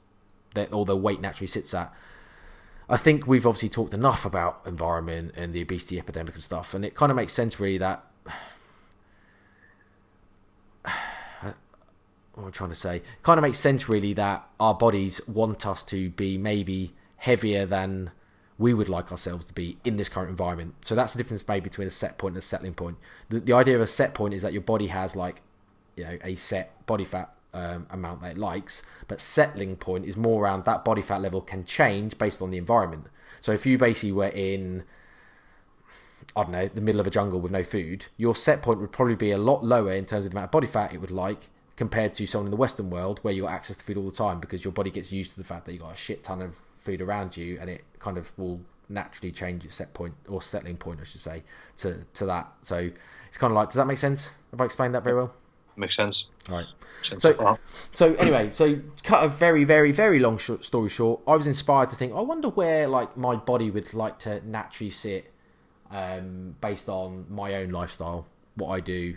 that 0.57 0.73
or 0.73 0.85
their 0.85 0.97
weight 0.97 1.21
naturally 1.21 1.47
sits 1.47 1.73
at. 1.73 1.95
I 2.89 2.97
think 2.97 3.27
we've 3.27 3.47
obviously 3.47 3.69
talked 3.69 3.95
enough 3.95 4.25
about 4.25 4.61
environment 4.67 5.35
and 5.37 5.53
the 5.53 5.63
obesity 5.63 5.99
epidemic 5.99 6.35
and 6.35 6.43
stuff, 6.43 6.75
and 6.75 6.85
it 6.85 6.95
kind 6.95 7.11
of 7.11 7.17
makes 7.17 7.33
sense 7.33 7.59
really 7.61 7.79
that 7.79 8.05
what 12.37 12.45
am 12.45 12.53
trying 12.53 12.71
to 12.71 12.77
say? 12.77 13.03
Kind 13.23 13.39
of 13.39 13.43
makes 13.43 13.59
sense 13.59 13.89
really 13.89 14.13
that 14.15 14.47
our 14.61 14.75
bodies 14.75 15.21
want 15.27 15.67
us 15.67 15.83
to 15.85 16.11
be 16.11 16.37
maybe 16.37 16.93
heavier 17.17 17.65
than 17.65 18.11
we 18.59 18.73
would 18.73 18.89
like 18.89 19.11
ourselves 19.11 19.45
to 19.47 19.55
be 19.55 19.79
in 19.85 19.97
this 19.97 20.09
current 20.09 20.31
environment. 20.31 20.75
So 20.83 20.95
that's 20.95 21.13
the 21.13 21.19
difference 21.19 21.47
made 21.47 21.63
between 21.63 21.87
a 21.87 21.91
set 21.91 22.19
point 22.19 22.33
and 22.33 22.39
a 22.39 22.43
settling 22.43 22.75
point. 22.75 22.97
The, 23.29 23.41
the 23.41 23.53
idea 23.53 23.75
of 23.75 23.81
a 23.81 23.87
set 23.87 24.15
point 24.15 24.35
is 24.35 24.43
that 24.43 24.53
your 24.53 24.63
body 24.63 24.89
has 24.89 25.17
like, 25.17 25.43
you 25.97 26.05
know, 26.05 26.19
a 26.23 26.35
set 26.35 26.87
body 26.87 27.05
fat 27.05 27.35
um, 27.57 27.87
amount 27.91 28.21
that 28.23 28.33
it 28.33 28.39
likes, 28.39 28.83
but 29.09 29.21
settling 29.21 29.77
point 29.77 30.05
is 30.05 30.17
more 30.17 30.45
around 30.45 30.65
that 30.65 30.85
body 30.85 31.03
fat 31.03 31.21
level 31.21 31.41
can 31.41 31.65
change 31.65 32.19
based 32.19 32.43
on 32.43 32.51
the 32.51 32.59
environment. 32.59 33.07
So 33.41 33.53
if 33.53 33.65
you 33.67 33.79
basically 33.79 34.13
were 34.13 34.29
in, 34.29 34.85
I 36.35 36.43
don't 36.43 36.53
know, 36.53 36.69
the 36.69 36.81
middle 36.81 37.01
of 37.01 37.07
a 37.07 37.11
jungle 37.11 37.41
with 37.41 37.53
no 37.53 37.65
food, 37.65 38.07
your 38.17 38.35
set 38.35 38.63
point 38.63 38.81
would 38.81 38.93
probably 38.93 39.15
be 39.15 39.31
a 39.31 39.39
lot 39.39 39.65
lower 39.65 39.93
in 39.93 40.05
terms 40.05 40.27
of 40.27 40.33
the 40.33 40.37
amount 40.37 40.49
of 40.49 40.53
body 40.53 40.67
fat 40.67 40.93
it 40.93 41.01
would 41.01 41.11
like 41.11 41.49
compared 41.77 42.15
to 42.15 42.27
someone 42.27 42.47
in 42.47 42.51
the 42.51 42.57
Western 42.57 42.91
world 42.91 43.19
where 43.23 43.33
you 43.33 43.43
got 43.43 43.53
access 43.53 43.77
to 43.77 43.85
food 43.85 43.97
all 43.97 44.05
the 44.05 44.17
time 44.17 44.41
because 44.41 44.65
your 44.65 44.73
body 44.73 44.91
gets 44.91 45.13
used 45.13 45.33
to 45.33 45.39
the 45.39 45.45
fact 45.45 45.67
that 45.67 45.73
you 45.73 45.79
got 45.79 45.93
a 45.93 45.97
shit 45.97 46.25
ton 46.25 46.43
of 46.43 46.55
food 46.79 47.01
around 47.01 47.37
you, 47.37 47.59
and 47.61 47.69
it 47.69 47.85
kind 47.99 48.17
of 48.19 48.33
will 48.39 48.61
naturally 48.89 49.33
change 49.33 49.65
its 49.65 49.75
set 49.75 49.93
point 49.93 50.15
or 50.29 50.41
settling 50.41 50.77
point, 50.77 51.01
I 51.01 51.05
should 51.05 51.21
say, 51.21 51.43
to 51.79 51.99
to 52.15 52.27
that. 52.27 52.53
So 52.63 52.91
it's 53.29 53.39
kind 53.39 53.51
of 53.51 53.57
like, 53.57 53.69
does 53.69 53.77
that 53.77 53.87
make 53.87 53.99
sense? 53.99 54.35
Have 54.53 54.61
I 54.61 54.65
explained 54.65 54.95
that 54.95 55.05
very 55.05 55.17
well? 55.17 55.33
Makes 55.77 55.97
sense. 55.97 56.29
All 56.49 56.57
right. 56.57 56.67
Sense. 57.03 57.23
So, 57.23 57.59
so 57.69 58.15
anyway, 58.15 58.51
so 58.51 58.81
cut 59.03 59.25
a 59.25 59.29
very, 59.29 59.65
very, 59.65 59.93
very 59.93 60.19
long 60.19 60.39
short 60.39 60.65
story 60.65 60.89
short. 60.89 61.21
I 61.27 61.37
was 61.37 61.47
inspired 61.47 61.91
to 61.91 61.97
think. 61.97 62.15
I 62.15 62.21
wonder 62.21 62.49
where 62.49 62.89
like 62.89 63.17
my 63.17 63.37
body 63.37 63.71
would 63.71 63.93
like 63.93 64.19
to 64.21 64.47
naturally 64.49 64.91
sit, 64.91 65.33
um, 65.91 66.57
based 66.61 66.89
on 66.89 67.27
my 67.29 67.55
own 67.57 67.71
lifestyle, 67.71 68.27
what 68.55 68.69
I 68.71 68.81
do. 68.81 69.17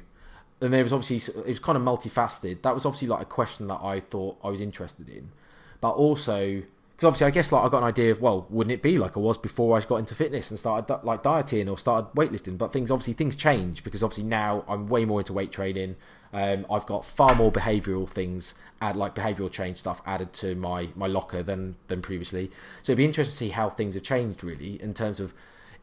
And 0.62 0.74
there 0.74 0.84
was 0.84 0.92
obviously 0.92 1.42
it 1.42 1.48
was 1.48 1.60
kind 1.60 1.78
of 1.78 1.84
multifaceted. 1.84 2.64
That 2.64 2.74
was 2.74 2.86
obviously 2.86 3.08
like 3.08 3.22
a 3.22 3.26
question 3.26 3.68
that 3.68 3.80
I 3.82 4.02
thought 4.02 4.38
I 4.44 4.50
was 4.50 4.60
interested 4.60 5.08
in, 5.08 5.32
but 5.80 5.92
also 5.92 6.62
because 7.00 7.08
obviously 7.08 7.28
I 7.28 7.30
guess 7.30 7.54
like 7.54 7.64
I 7.64 7.70
got 7.70 7.78
an 7.78 7.86
idea 7.86 8.12
of 8.12 8.20
well, 8.20 8.46
wouldn't 8.50 8.74
it 8.74 8.82
be 8.82 8.98
like 8.98 9.16
I 9.16 9.22
was 9.22 9.38
before 9.38 9.78
I 9.78 9.80
got 9.80 9.98
into 9.98 10.16
fitness 10.16 10.50
and 10.50 10.60
started 10.60 11.00
like 11.06 11.24
dieting 11.24 11.70
or 11.70 11.78
started 11.78 12.14
weightlifting? 12.14 12.58
But 12.58 12.74
things 12.74 12.92
obviously 12.92 13.14
things 13.14 13.38
change 13.38 13.86
because 13.86 14.04
obviously 14.04 14.26
now 14.26 14.66
I'm 14.68 14.90
way 14.90 15.06
more 15.06 15.22
into 15.22 15.32
weight 15.32 15.50
training. 15.50 15.96
Um, 16.34 16.66
I've 16.70 16.86
got 16.86 17.06
far 17.06 17.36
more 17.36 17.54
behavioural 17.54 18.08
things, 18.10 18.54
add 18.82 18.98
like 18.98 19.16
behavioural 19.16 19.50
change 19.50 19.78
stuff 19.78 20.02
added 20.06 20.34
to 20.34 20.56
my 20.56 20.90
my 20.94 21.08
locker 21.08 21.42
than 21.42 21.78
than 21.88 22.02
previously. 22.02 22.52
So 22.84 22.92
it'd 22.92 22.98
be 22.98 23.06
interesting 23.06 23.32
to 23.32 23.38
see 23.38 23.50
how 23.52 23.70
things 23.70 23.94
have 23.94 24.04
changed 24.04 24.44
really 24.44 24.82
in 24.82 24.94
terms 24.94 25.22
of 25.22 25.34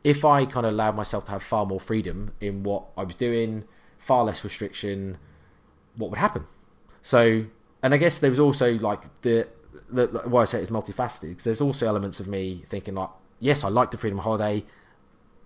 if 0.04 0.22
I 0.22 0.44
kind 0.44 0.66
of 0.66 0.74
allowed 0.74 0.96
myself 0.96 1.24
to 1.24 1.30
have 1.30 1.42
far 1.42 1.64
more 1.64 1.80
freedom 1.80 2.32
in 2.42 2.62
what 2.62 2.88
I 2.94 3.04
was 3.04 3.14
doing, 3.14 3.64
far 3.96 4.22
less 4.22 4.44
restriction, 4.44 5.16
what 5.96 6.10
would 6.10 6.18
happen? 6.18 6.44
So, 7.00 7.46
and 7.82 7.94
I 7.94 7.96
guess 7.96 8.18
there 8.18 8.28
was 8.28 8.38
also 8.38 8.74
like 8.74 9.22
the 9.22 9.48
the 9.88 10.06
why 10.24 10.42
I 10.42 10.44
say 10.44 10.60
it's 10.60 10.70
multifaceted 10.70 11.30
because 11.30 11.44
there's 11.44 11.60
also 11.60 11.86
elements 11.86 12.20
of 12.20 12.28
me 12.28 12.62
thinking 12.66 12.94
like, 12.94 13.10
yes, 13.38 13.64
I 13.64 13.68
like 13.68 13.90
the 13.90 13.98
freedom 13.98 14.18
holiday. 14.18 14.64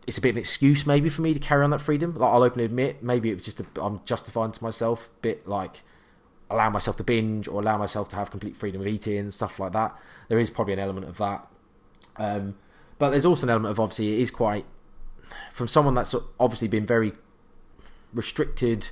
It's 0.06 0.18
a 0.18 0.20
bit 0.20 0.30
of 0.30 0.36
an 0.36 0.40
excuse 0.40 0.86
maybe 0.86 1.08
for 1.08 1.22
me 1.22 1.34
to 1.34 1.40
carry 1.40 1.62
on 1.62 1.70
that 1.70 1.80
freedom. 1.80 2.14
Like 2.14 2.32
I'll 2.32 2.42
openly 2.42 2.64
admit, 2.64 3.02
maybe 3.02 3.30
it 3.30 3.34
was 3.34 3.44
just 3.44 3.60
a, 3.60 3.66
I'm 3.80 4.00
justifying 4.04 4.52
to 4.52 4.62
myself, 4.62 5.08
a 5.08 5.20
bit 5.20 5.46
like 5.46 5.82
allow 6.48 6.68
myself 6.68 6.96
to 6.96 7.04
binge 7.04 7.46
or 7.46 7.60
allow 7.60 7.78
myself 7.78 8.08
to 8.08 8.16
have 8.16 8.30
complete 8.30 8.56
freedom 8.56 8.80
of 8.80 8.86
eating 8.86 9.18
and 9.18 9.34
stuff 9.34 9.60
like 9.60 9.72
that. 9.72 9.96
There 10.28 10.38
is 10.38 10.50
probably 10.50 10.72
an 10.72 10.80
element 10.80 11.06
of 11.06 11.16
that. 11.18 11.46
Um, 12.16 12.56
but 12.98 13.10
there's 13.10 13.24
also 13.24 13.46
an 13.46 13.50
element 13.50 13.70
of 13.72 13.80
obviously 13.80 14.14
it 14.14 14.20
is 14.20 14.30
quite 14.30 14.64
from 15.52 15.68
someone 15.68 15.94
that's 15.94 16.14
obviously 16.38 16.68
been 16.68 16.86
very 16.86 17.12
restricted 18.12 18.88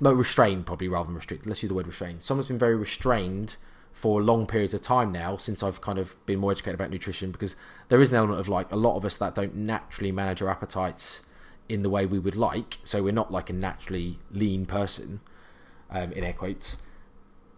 no 0.00 0.12
restrained 0.12 0.64
probably 0.66 0.88
rather 0.88 1.06
than 1.06 1.14
restricted 1.14 1.46
let's 1.46 1.62
use 1.62 1.68
the 1.68 1.74
word 1.74 1.86
restrained 1.86 2.22
someone's 2.22 2.48
been 2.48 2.58
very 2.58 2.74
restrained 2.74 3.56
for 3.94 4.22
long 4.22 4.44
periods 4.46 4.74
of 4.74 4.82
time 4.82 5.10
now 5.10 5.38
since 5.38 5.62
I've 5.62 5.80
kind 5.80 5.98
of 5.98 6.14
been 6.26 6.40
more 6.40 6.50
educated 6.50 6.74
about 6.74 6.90
nutrition 6.90 7.30
because 7.30 7.56
there 7.88 8.02
is 8.02 8.10
an 8.10 8.16
element 8.16 8.40
of 8.40 8.48
like 8.48 8.70
a 8.70 8.76
lot 8.76 8.96
of 8.96 9.04
us 9.04 9.16
that 9.16 9.34
don't 9.34 9.54
naturally 9.54 10.12
manage 10.12 10.42
our 10.42 10.50
appetites 10.50 11.22
in 11.68 11.82
the 11.82 11.88
way 11.88 12.04
we 12.04 12.18
would 12.18 12.36
like 12.36 12.78
so 12.84 13.02
we're 13.02 13.12
not 13.12 13.32
like 13.32 13.48
a 13.48 13.52
naturally 13.54 14.18
lean 14.30 14.66
person 14.66 15.20
um, 15.90 16.12
in 16.12 16.22
air 16.24 16.32
quotes 16.34 16.76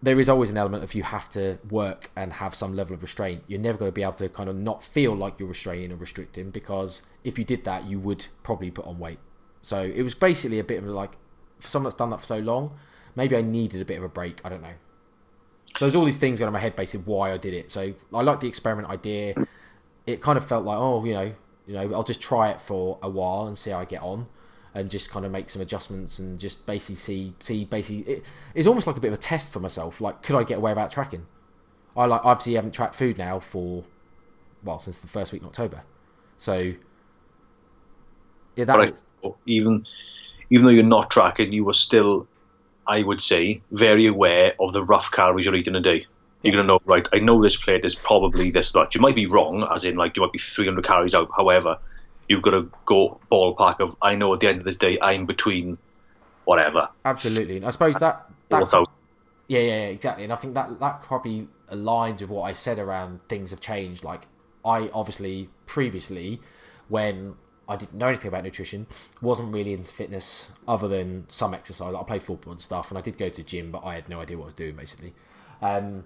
there 0.01 0.19
is 0.19 0.29
always 0.29 0.49
an 0.49 0.57
element 0.57 0.83
of 0.83 0.93
you 0.93 1.03
have 1.03 1.29
to 1.29 1.57
work 1.69 2.11
and 2.15 2.33
have 2.33 2.53
some 2.53 2.75
level 2.75 2.93
of 2.93 3.01
restraint. 3.01 3.43
You're 3.47 3.59
never 3.59 3.77
going 3.77 3.89
to 3.89 3.95
be 3.95 4.03
able 4.03 4.13
to 4.13 4.29
kind 4.29 4.49
of 4.49 4.55
not 4.55 4.83
feel 4.83 5.15
like 5.15 5.39
you're 5.39 5.47
restraining 5.47 5.91
or 5.91 5.95
restricting 5.95 6.51
because 6.51 7.01
if 7.23 7.39
you 7.39 7.43
did 7.43 7.63
that, 7.63 7.85
you 7.85 7.99
would 7.99 8.27
probably 8.43 8.69
put 8.69 8.85
on 8.85 8.99
weight. 8.99 9.19
So 9.61 9.81
it 9.81 10.03
was 10.03 10.13
basically 10.13 10.59
a 10.59 10.63
bit 10.63 10.83
of 10.83 10.85
like, 10.85 11.13
for 11.59 11.67
someone 11.69 11.89
that's 11.89 11.97
done 11.97 12.11
that 12.11 12.19
for 12.19 12.27
so 12.27 12.37
long, 12.37 12.77
maybe 13.15 13.35
I 13.35 13.41
needed 13.41 13.81
a 13.81 13.85
bit 13.85 13.97
of 13.97 14.03
a 14.03 14.09
break. 14.09 14.39
I 14.45 14.49
don't 14.49 14.61
know. 14.61 14.75
So 15.75 15.85
there's 15.85 15.95
all 15.95 16.05
these 16.05 16.17
things 16.17 16.39
going 16.39 16.47
on 16.47 16.49
in 16.49 16.53
my 16.53 16.59
head, 16.59 16.75
basically 16.75 17.11
why 17.11 17.31
I 17.31 17.37
did 17.37 17.53
it. 17.53 17.71
So 17.71 17.93
I 18.13 18.21
like 18.21 18.39
the 18.39 18.47
experiment 18.47 18.89
idea. 18.89 19.35
It 20.05 20.21
kind 20.21 20.37
of 20.37 20.45
felt 20.45 20.65
like, 20.65 20.77
oh, 20.77 21.03
you 21.03 21.13
know, 21.13 21.33
you 21.67 21.73
know, 21.73 21.93
I'll 21.93 22.03
just 22.03 22.21
try 22.21 22.49
it 22.49 22.61
for 22.61 22.97
a 23.03 23.09
while 23.09 23.47
and 23.47 23.57
see 23.57 23.71
how 23.71 23.79
I 23.79 23.85
get 23.85 24.01
on 24.01 24.27
and 24.73 24.89
just 24.89 25.09
kind 25.09 25.25
of 25.25 25.31
make 25.31 25.49
some 25.49 25.61
adjustments 25.61 26.19
and 26.19 26.39
just 26.39 26.65
basically 26.65 26.95
see 26.95 27.33
see 27.39 27.65
basically 27.65 28.13
it, 28.13 28.23
it's 28.53 28.67
almost 28.67 28.85
like 28.85 28.95
a 28.95 28.99
bit 28.99 29.07
of 29.07 29.17
a 29.17 29.21
test 29.21 29.51
for 29.51 29.59
myself 29.59 30.01
like 30.01 30.21
could 30.21 30.35
i 30.35 30.43
get 30.43 30.57
away 30.57 30.69
without 30.69 30.91
tracking 30.91 31.25
i 31.95 32.05
like 32.05 32.23
obviously 32.23 32.53
haven't 32.53 32.73
tracked 32.73 32.93
food 32.93 33.17
now 33.17 33.39
for 33.39 33.83
well 34.63 34.77
since 34.77 34.99
the 34.99 35.07
first 35.07 35.33
week 35.33 35.41
in 35.41 35.47
october 35.47 35.81
so 36.37 36.73
yeah 38.55 38.65
that 38.65 38.77
was, 38.77 39.03
even 39.47 39.83
even 40.49 40.65
though 40.65 40.71
you're 40.71 40.83
not 40.83 41.11
tracking, 41.11 41.51
you 41.51 41.65
were 41.65 41.73
still, 41.73 42.27
I 42.87 43.03
would 43.03 43.21
say, 43.21 43.61
very 43.71 44.05
aware 44.07 44.53
of 44.59 44.73
the 44.73 44.83
rough 44.83 45.11
calories 45.11 45.45
you're 45.45 45.55
eating 45.55 45.75
a 45.75 45.81
day. 45.81 46.05
You're 46.43 46.53
gonna 46.53 46.67
know, 46.67 46.79
right? 46.85 47.07
I 47.13 47.19
know 47.19 47.41
this 47.41 47.57
plate 47.57 47.83
is 47.83 47.95
probably 47.95 48.51
this 48.51 48.73
much. 48.73 48.95
You 48.95 49.01
might 49.01 49.15
be 49.15 49.25
wrong, 49.25 49.67
as 49.73 49.83
in 49.83 49.95
like 49.95 50.15
you 50.15 50.21
might 50.21 50.31
be 50.31 50.39
300 50.39 50.85
calories 50.85 51.15
out. 51.15 51.29
However, 51.35 51.77
you've 52.27 52.41
got 52.41 52.51
to 52.51 52.69
go 52.85 53.19
ballpark 53.31 53.79
of 53.79 53.95
I 54.01 54.15
know 54.15 54.33
at 54.33 54.41
the 54.41 54.49
end 54.49 54.59
of 54.59 54.65
the 54.65 54.73
day 54.73 54.97
I'm 55.01 55.25
between 55.25 55.77
whatever 56.45 56.89
absolutely 57.03 57.57
and 57.57 57.65
i 57.65 57.69
suppose 57.71 57.95
that 57.95 58.21
that 58.49 58.87
Yeah, 59.47 59.59
yeah, 59.59 59.65
yeah, 59.65 59.87
exactly. 59.87 60.23
And 60.23 60.33
I 60.33 60.35
think 60.35 60.53
that 60.55 60.79
that 60.79 61.01
probably 61.01 61.47
aligns 61.71 62.21
with 62.21 62.29
what 62.29 62.43
I 62.43 62.53
said 62.53 62.79
around 62.79 63.21
things 63.29 63.51
have 63.51 63.61
changed. 63.61 64.03
Like 64.03 64.27
I 64.65 64.89
obviously 64.93 65.49
previously, 65.65 66.41
when 66.89 67.35
I 67.69 67.75
didn't 67.75 67.95
know 67.95 68.07
anything 68.07 68.29
about 68.29 68.43
nutrition, 68.43 68.87
wasn't 69.21 69.53
really 69.53 69.73
into 69.73 69.91
fitness 69.93 70.51
other 70.67 70.87
than 70.87 71.25
some 71.27 71.53
exercise. 71.53 71.93
I 71.93 72.03
played 72.03 72.23
football 72.23 72.53
and 72.53 72.61
stuff, 72.61 72.89
and 72.91 72.97
I 72.97 73.01
did 73.01 73.17
go 73.17 73.27
to 73.29 73.35
the 73.35 73.43
gym, 73.43 73.71
but 73.71 73.83
I 73.83 73.95
had 73.95 74.07
no 74.07 74.21
idea 74.21 74.37
what 74.37 74.43
I 74.43 74.47
was 74.47 74.53
doing 74.53 74.75
basically. 74.75 75.13
Um, 75.61 76.05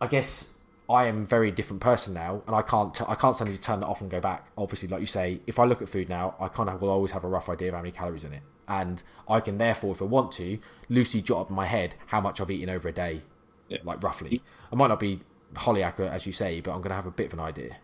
I 0.00 0.06
guess 0.06 0.54
I 0.88 1.06
am 1.06 1.22
a 1.22 1.24
very 1.24 1.50
different 1.50 1.82
person 1.82 2.14
now, 2.14 2.42
and 2.46 2.54
I 2.54 2.62
can't 2.62 2.94
t- 2.94 3.04
I 3.08 3.14
can't 3.14 3.34
suddenly 3.36 3.58
turn 3.58 3.80
that 3.80 3.86
off 3.86 4.00
and 4.00 4.10
go 4.10 4.20
back. 4.20 4.48
Obviously, 4.56 4.88
like 4.88 5.00
you 5.00 5.06
say, 5.06 5.40
if 5.46 5.58
I 5.58 5.64
look 5.64 5.82
at 5.82 5.88
food 5.88 6.08
now, 6.08 6.34
I 6.40 6.48
kind 6.48 6.68
of 6.70 6.80
will 6.80 6.90
always 6.90 7.12
have 7.12 7.24
a 7.24 7.28
rough 7.28 7.48
idea 7.48 7.68
of 7.68 7.74
how 7.74 7.80
many 7.80 7.90
calories 7.92 8.24
in 8.24 8.32
it, 8.32 8.42
and 8.68 9.02
I 9.28 9.40
can 9.40 9.58
therefore, 9.58 9.92
if 9.92 10.00
I 10.00 10.04
want 10.04 10.30
to, 10.32 10.58
loosely 10.88 11.20
jot 11.20 11.40
up 11.42 11.50
in 11.50 11.56
my 11.56 11.66
head 11.66 11.94
how 12.06 12.20
much 12.20 12.40
I've 12.40 12.50
eaten 12.50 12.70
over 12.70 12.88
a 12.88 12.92
day, 12.92 13.22
Yeah. 13.68 13.78
like 13.82 14.02
roughly. 14.02 14.40
I 14.72 14.76
might 14.76 14.86
not 14.88 15.00
be 15.00 15.20
wholly 15.56 15.82
accurate 15.82 16.12
as 16.12 16.26
you 16.26 16.32
say, 16.32 16.60
but 16.60 16.70
I'm 16.72 16.80
going 16.80 16.90
to 16.90 16.96
have 16.96 17.06
a 17.06 17.10
bit 17.10 17.26
of 17.26 17.32
an 17.32 17.40
idea. 17.40 17.76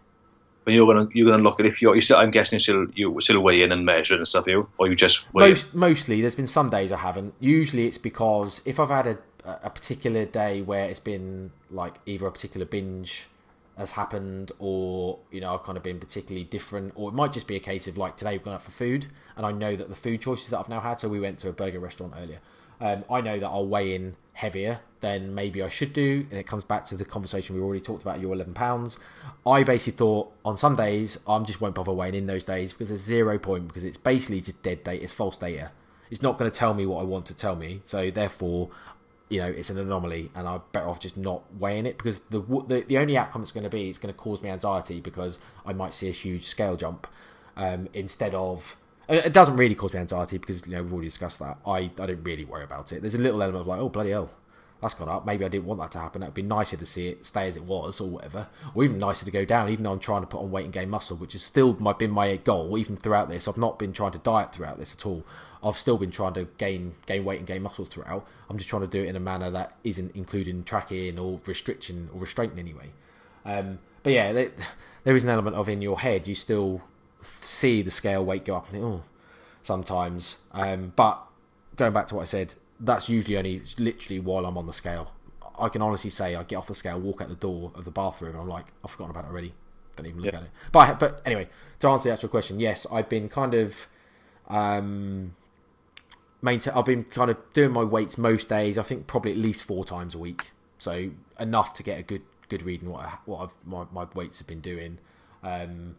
But 0.64 0.72
you're 0.74 0.86
gonna 0.86 1.08
you're 1.12 1.30
gonna 1.30 1.42
look 1.42 1.60
at 1.60 1.66
if 1.66 1.82
you're, 1.82 1.94
you 1.94 2.00
still 2.00 2.16
I'm 2.16 2.30
guessing 2.30 2.58
still 2.58 2.86
you 2.94 3.20
still 3.20 3.40
weighing 3.40 3.72
and 3.72 3.84
measuring 3.84 4.20
and 4.20 4.28
stuff, 4.28 4.46
you 4.46 4.68
or 4.78 4.88
you 4.88 4.96
just 4.96 5.32
weigh 5.34 5.48
Most 5.48 5.74
mostly, 5.74 6.20
there's 6.20 6.36
been 6.36 6.46
some 6.46 6.70
days 6.70 6.90
I 6.90 6.96
haven't. 6.96 7.34
Usually, 7.40 7.86
it's 7.86 7.98
because 7.98 8.62
if 8.64 8.80
I've 8.80 8.88
had 8.88 9.06
a 9.06 9.18
a 9.44 9.70
particular 9.70 10.24
day 10.24 10.62
where 10.62 10.84
it's 10.84 11.00
been 11.00 11.50
like 11.70 11.94
either 12.06 12.26
a 12.26 12.32
particular 12.32 12.64
binge 12.64 13.26
has 13.76 13.92
happened, 13.92 14.52
or 14.58 15.18
you 15.30 15.40
know 15.40 15.54
I've 15.54 15.62
kind 15.62 15.76
of 15.76 15.84
been 15.84 16.00
particularly 16.00 16.44
different, 16.44 16.92
or 16.94 17.10
it 17.10 17.12
might 17.14 17.32
just 17.32 17.46
be 17.46 17.56
a 17.56 17.60
case 17.60 17.86
of 17.86 17.98
like 17.98 18.16
today 18.16 18.32
we've 18.32 18.42
gone 18.42 18.54
out 18.54 18.62
for 18.62 18.70
food, 18.70 19.06
and 19.36 19.44
I 19.44 19.52
know 19.52 19.76
that 19.76 19.88
the 19.88 19.96
food 19.96 20.20
choices 20.20 20.48
that 20.48 20.58
I've 20.58 20.68
now 20.68 20.80
had. 20.80 21.00
So 21.00 21.08
we 21.08 21.20
went 21.20 21.38
to 21.40 21.48
a 21.48 21.52
burger 21.52 21.80
restaurant 21.80 22.14
earlier. 22.16 22.40
Um, 22.80 23.04
I 23.10 23.20
know 23.20 23.38
that 23.38 23.46
I'll 23.46 23.66
weigh 23.66 23.94
in 23.94 24.16
heavier 24.34 24.80
than 25.00 25.34
maybe 25.34 25.62
I 25.62 25.68
should 25.68 25.92
do, 25.92 26.26
and 26.30 26.38
it 26.38 26.46
comes 26.46 26.64
back 26.64 26.84
to 26.86 26.96
the 26.96 27.04
conversation 27.04 27.54
we 27.56 27.62
already 27.62 27.80
talked 27.80 28.02
about. 28.02 28.20
Your 28.20 28.34
eleven 28.34 28.54
pounds. 28.54 28.98
I 29.46 29.64
basically 29.64 29.96
thought 29.96 30.32
on 30.44 30.56
some 30.56 30.76
days 30.76 31.18
I 31.26 31.36
am 31.36 31.44
just 31.44 31.60
won't 31.60 31.74
bother 31.74 31.92
weighing 31.92 32.14
in 32.14 32.26
those 32.26 32.44
days 32.44 32.72
because 32.72 32.88
there's 32.88 33.00
zero 33.00 33.38
point 33.38 33.68
because 33.68 33.84
it's 33.84 33.96
basically 33.96 34.40
just 34.40 34.62
dead 34.62 34.84
data. 34.84 35.02
It's 35.02 35.12
false 35.12 35.38
data. 35.38 35.70
It's 36.10 36.22
not 36.22 36.38
going 36.38 36.50
to 36.50 36.56
tell 36.56 36.74
me 36.74 36.86
what 36.86 37.00
I 37.00 37.04
want 37.04 37.26
to 37.26 37.34
tell 37.34 37.56
me. 37.56 37.80
So 37.84 38.10
therefore, 38.10 38.70
you 39.28 39.40
know, 39.40 39.48
it's 39.48 39.70
an 39.70 39.78
anomaly, 39.78 40.30
and 40.34 40.46
I'm 40.46 40.62
better 40.72 40.88
off 40.88 41.00
just 41.00 41.16
not 41.16 41.42
weighing 41.54 41.86
it 41.86 41.96
because 41.96 42.20
the 42.30 42.40
the, 42.40 42.84
the 42.86 42.98
only 42.98 43.16
outcome 43.16 43.42
it's 43.42 43.52
going 43.52 43.64
to 43.64 43.70
be 43.70 43.88
it's 43.88 43.98
going 43.98 44.12
to 44.12 44.18
cause 44.18 44.42
me 44.42 44.50
anxiety 44.50 45.00
because 45.00 45.38
I 45.64 45.72
might 45.72 45.94
see 45.94 46.08
a 46.08 46.12
huge 46.12 46.46
scale 46.46 46.76
jump 46.76 47.06
um, 47.56 47.88
instead 47.94 48.34
of. 48.34 48.76
It 49.08 49.32
doesn't 49.32 49.56
really 49.56 49.74
cause 49.74 49.92
me 49.92 50.00
anxiety 50.00 50.38
because 50.38 50.66
you 50.66 50.72
know 50.72 50.82
we've 50.82 50.92
already 50.92 51.08
discussed 51.08 51.38
that. 51.40 51.58
I, 51.66 51.90
I 51.98 52.06
don't 52.06 52.22
really 52.22 52.44
worry 52.44 52.64
about 52.64 52.92
it. 52.92 53.02
There's 53.02 53.14
a 53.14 53.20
little 53.20 53.42
element 53.42 53.62
of 53.62 53.66
like, 53.66 53.80
oh 53.80 53.88
bloody 53.90 54.10
hell, 54.10 54.30
that's 54.80 54.94
gone 54.94 55.08
up. 55.08 55.26
Maybe 55.26 55.44
I 55.44 55.48
didn't 55.48 55.66
want 55.66 55.80
that 55.80 55.90
to 55.92 55.98
happen. 55.98 56.22
It'd 56.22 56.34
be 56.34 56.42
nicer 56.42 56.76
to 56.76 56.86
see 56.86 57.08
it 57.08 57.26
stay 57.26 57.48
as 57.48 57.56
it 57.56 57.64
was, 57.64 58.00
or 58.00 58.08
whatever, 58.08 58.48
or 58.74 58.84
even 58.84 58.98
nicer 58.98 59.24
to 59.24 59.30
go 59.30 59.44
down. 59.44 59.68
Even 59.70 59.84
though 59.84 59.92
I'm 59.92 59.98
trying 59.98 60.22
to 60.22 60.26
put 60.26 60.40
on 60.40 60.50
weight 60.50 60.64
and 60.64 60.72
gain 60.72 60.90
muscle, 60.90 61.16
which 61.16 61.32
has 61.32 61.42
still 61.42 61.76
my, 61.78 61.92
been 61.92 62.10
my 62.10 62.36
goal. 62.36 62.76
Even 62.78 62.96
throughout 62.96 63.28
this, 63.28 63.48
I've 63.48 63.58
not 63.58 63.78
been 63.78 63.92
trying 63.92 64.12
to 64.12 64.18
diet 64.18 64.52
throughout 64.52 64.78
this 64.78 64.94
at 64.94 65.06
all. 65.06 65.24
I've 65.62 65.78
still 65.78 65.96
been 65.96 66.10
trying 66.10 66.34
to 66.34 66.44
gain 66.58 66.92
gain 67.06 67.24
weight 67.24 67.38
and 67.38 67.46
gain 67.46 67.62
muscle 67.62 67.86
throughout. 67.86 68.26
I'm 68.50 68.58
just 68.58 68.68
trying 68.68 68.82
to 68.82 68.88
do 68.88 69.02
it 69.02 69.08
in 69.08 69.16
a 69.16 69.20
manner 69.20 69.50
that 69.50 69.76
isn't 69.84 70.14
including 70.14 70.64
tracking 70.64 71.18
or 71.18 71.40
restriction 71.46 72.10
or 72.12 72.20
restraint 72.20 72.52
in 72.52 72.58
any 72.58 72.74
way. 72.74 72.90
Um, 73.46 73.78
but 74.02 74.12
yeah, 74.12 74.32
there, 74.32 74.50
there 75.04 75.16
is 75.16 75.24
an 75.24 75.30
element 75.30 75.56
of 75.56 75.68
in 75.68 75.80
your 75.80 76.00
head 76.00 76.26
you 76.26 76.34
still 76.34 76.82
see 77.24 77.82
the 77.82 77.90
scale 77.90 78.24
weight 78.24 78.44
go 78.44 78.56
up 78.56 78.64
and 78.64 78.72
think, 78.72 78.84
oh, 78.84 79.02
sometimes. 79.62 80.38
Um, 80.52 80.92
but 80.94 81.22
going 81.76 81.92
back 81.92 82.06
to 82.08 82.16
what 82.16 82.22
I 82.22 82.26
said, 82.26 82.54
that's 82.80 83.08
usually 83.08 83.36
only 83.36 83.62
literally 83.78 84.20
while 84.20 84.46
I'm 84.46 84.58
on 84.58 84.66
the 84.66 84.72
scale. 84.72 85.12
I 85.58 85.68
can 85.68 85.82
honestly 85.82 86.10
say 86.10 86.34
I 86.34 86.42
get 86.42 86.56
off 86.56 86.66
the 86.66 86.74
scale, 86.74 86.98
walk 87.00 87.20
out 87.20 87.28
the 87.28 87.36
door 87.36 87.72
of 87.74 87.84
the 87.84 87.90
bathroom, 87.90 88.32
and 88.32 88.40
I'm 88.40 88.48
like, 88.48 88.66
I've 88.84 88.90
forgotten 88.90 89.12
about 89.12 89.26
it 89.26 89.28
already. 89.28 89.54
Don't 89.96 90.06
even 90.06 90.22
look 90.22 90.34
at 90.34 90.42
it. 90.42 90.50
But 90.72 90.98
but 90.98 91.22
anyway, 91.24 91.48
to 91.78 91.88
answer 91.88 92.08
the 92.08 92.12
actual 92.12 92.28
question, 92.28 92.58
yes, 92.58 92.86
I've 92.90 93.08
been 93.08 93.28
kind 93.28 93.54
of 93.54 93.86
um, 94.48 95.34
maintain. 96.42 96.74
I've 96.74 96.84
been 96.84 97.04
kind 97.04 97.30
of 97.30 97.36
doing 97.52 97.70
my 97.70 97.84
weights 97.84 98.18
most 98.18 98.48
days. 98.48 98.76
I 98.78 98.82
think 98.82 99.06
probably 99.06 99.30
at 99.30 99.38
least 99.38 99.62
four 99.62 99.84
times 99.84 100.14
a 100.14 100.18
week. 100.18 100.50
So 100.78 101.10
enough 101.38 101.74
to 101.74 101.82
get 101.82 101.98
a 101.98 102.02
good 102.02 102.22
good 102.48 102.62
reading 102.62 102.90
what 102.90 103.04
I, 103.06 103.18
what 103.24 103.44
I've, 103.44 103.54
my 103.64 103.86
my 103.92 104.06
weights 104.14 104.38
have 104.38 104.48
been 104.48 104.60
doing. 104.60 104.98
Um, 105.42 105.96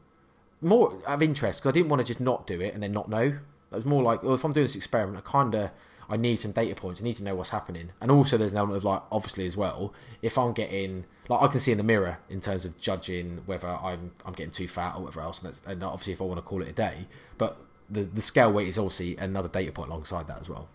more 0.65 0.93
of 1.05 1.21
interest 1.21 1.61
because 1.61 1.69
I 1.69 1.73
didn't 1.73 1.89
want 1.89 2.01
to 2.01 2.05
just 2.05 2.19
not 2.19 2.47
do 2.47 2.59
it 2.59 2.73
and 2.73 2.83
then 2.83 2.91
not 2.91 3.09
know. 3.09 3.21
It 3.21 3.39
was 3.71 3.85
more 3.85 4.03
like, 4.03 4.23
well, 4.23 4.33
if 4.33 4.43
I'm 4.43 4.53
doing 4.53 4.65
this 4.65 4.75
experiment, 4.75 5.23
I 5.25 5.29
kind 5.29 5.55
of 5.55 5.71
I 6.09 6.17
need 6.17 6.39
some 6.39 6.51
data 6.51 6.75
points. 6.75 7.01
I 7.01 7.03
need 7.03 7.15
to 7.17 7.23
know 7.23 7.35
what's 7.35 7.49
happening, 7.49 7.91
and 8.01 8.11
also 8.11 8.37
there's 8.37 8.51
an 8.51 8.57
element 8.57 8.77
of 8.77 8.83
like, 8.83 9.01
obviously 9.11 9.45
as 9.45 9.57
well, 9.57 9.93
if 10.21 10.37
I'm 10.37 10.53
getting 10.53 11.05
like 11.29 11.41
I 11.41 11.47
can 11.47 11.59
see 11.59 11.71
in 11.71 11.77
the 11.77 11.83
mirror 11.83 12.19
in 12.29 12.39
terms 12.39 12.65
of 12.65 12.77
judging 12.79 13.41
whether 13.45 13.67
I'm 13.67 14.11
I'm 14.25 14.33
getting 14.33 14.51
too 14.51 14.67
fat 14.67 14.95
or 14.95 15.03
whatever 15.03 15.21
else, 15.21 15.43
and, 15.43 15.59
and 15.65 15.83
obviously 15.83 16.13
if 16.13 16.21
I 16.21 16.25
want 16.25 16.37
to 16.37 16.41
call 16.41 16.61
it 16.61 16.69
a 16.69 16.73
day, 16.73 17.07
but 17.37 17.57
the 17.89 18.01
the 18.01 18.21
scale 18.21 18.51
weight 18.51 18.67
is 18.67 18.77
obviously 18.77 19.17
another 19.17 19.47
data 19.47 19.71
point 19.71 19.89
alongside 19.89 20.27
that 20.27 20.39
as 20.39 20.49
well. 20.49 20.67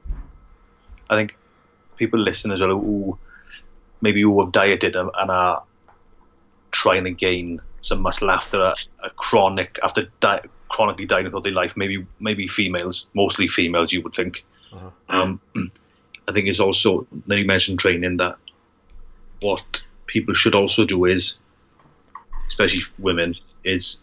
I 1.08 1.16
think 1.16 1.36
people 1.96 2.20
listen 2.20 2.52
as 2.52 2.60
well 2.60 2.70
who 2.70 3.18
maybe 4.00 4.22
who 4.22 4.40
have 4.42 4.52
dieted 4.52 4.96
and 4.96 5.10
are 5.14 5.62
trying 6.70 7.04
to 7.04 7.10
gain 7.10 7.60
some 7.80 8.02
muscle 8.02 8.30
after 8.30 8.60
a, 8.60 8.74
a 9.04 9.10
chronic 9.10 9.78
after 9.82 10.08
di- 10.20 10.42
chronically 10.68 11.06
dieting 11.06 11.34
all 11.34 11.40
their 11.40 11.52
life. 11.52 11.76
Maybe 11.76 12.06
maybe 12.18 12.48
females, 12.48 13.06
mostly 13.14 13.48
females, 13.48 13.92
you 13.92 14.02
would 14.02 14.14
think. 14.14 14.44
Uh-huh. 14.72 14.90
Um, 15.08 15.40
I 16.28 16.32
think 16.32 16.48
it's 16.48 16.60
also 16.60 17.06
then 17.26 17.38
you 17.38 17.46
mentioned 17.46 17.80
training 17.80 18.18
that 18.18 18.36
what 19.40 19.82
people 20.06 20.34
should 20.34 20.54
also 20.54 20.84
do 20.84 21.04
is, 21.06 21.40
especially 22.48 22.82
women, 22.98 23.34
is 23.64 24.02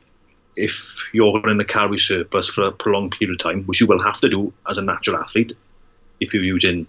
if 0.55 1.09
you're 1.13 1.49
in 1.49 1.59
a 1.59 1.65
calorie 1.65 1.99
surplus 1.99 2.49
for 2.49 2.63
a 2.63 2.71
prolonged 2.71 3.11
period 3.11 3.33
of 3.33 3.43
time, 3.43 3.63
which 3.63 3.79
you 3.79 3.87
will 3.87 4.01
have 4.01 4.19
to 4.21 4.29
do 4.29 4.53
as 4.67 4.77
a 4.77 4.81
natural 4.81 5.17
athlete, 5.17 5.53
if 6.19 6.33
you're 6.33 6.43
using 6.43 6.87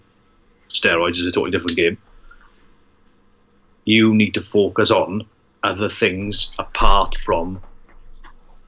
steroids 0.73 1.17
is 1.17 1.25
a 1.25 1.31
totally 1.31 1.51
different 1.51 1.77
game. 1.77 1.97
You 3.85 4.13
need 4.13 4.35
to 4.35 4.41
focus 4.41 4.91
on 4.91 5.25
other 5.63 5.89
things 5.89 6.53
apart 6.57 7.15
from 7.15 7.61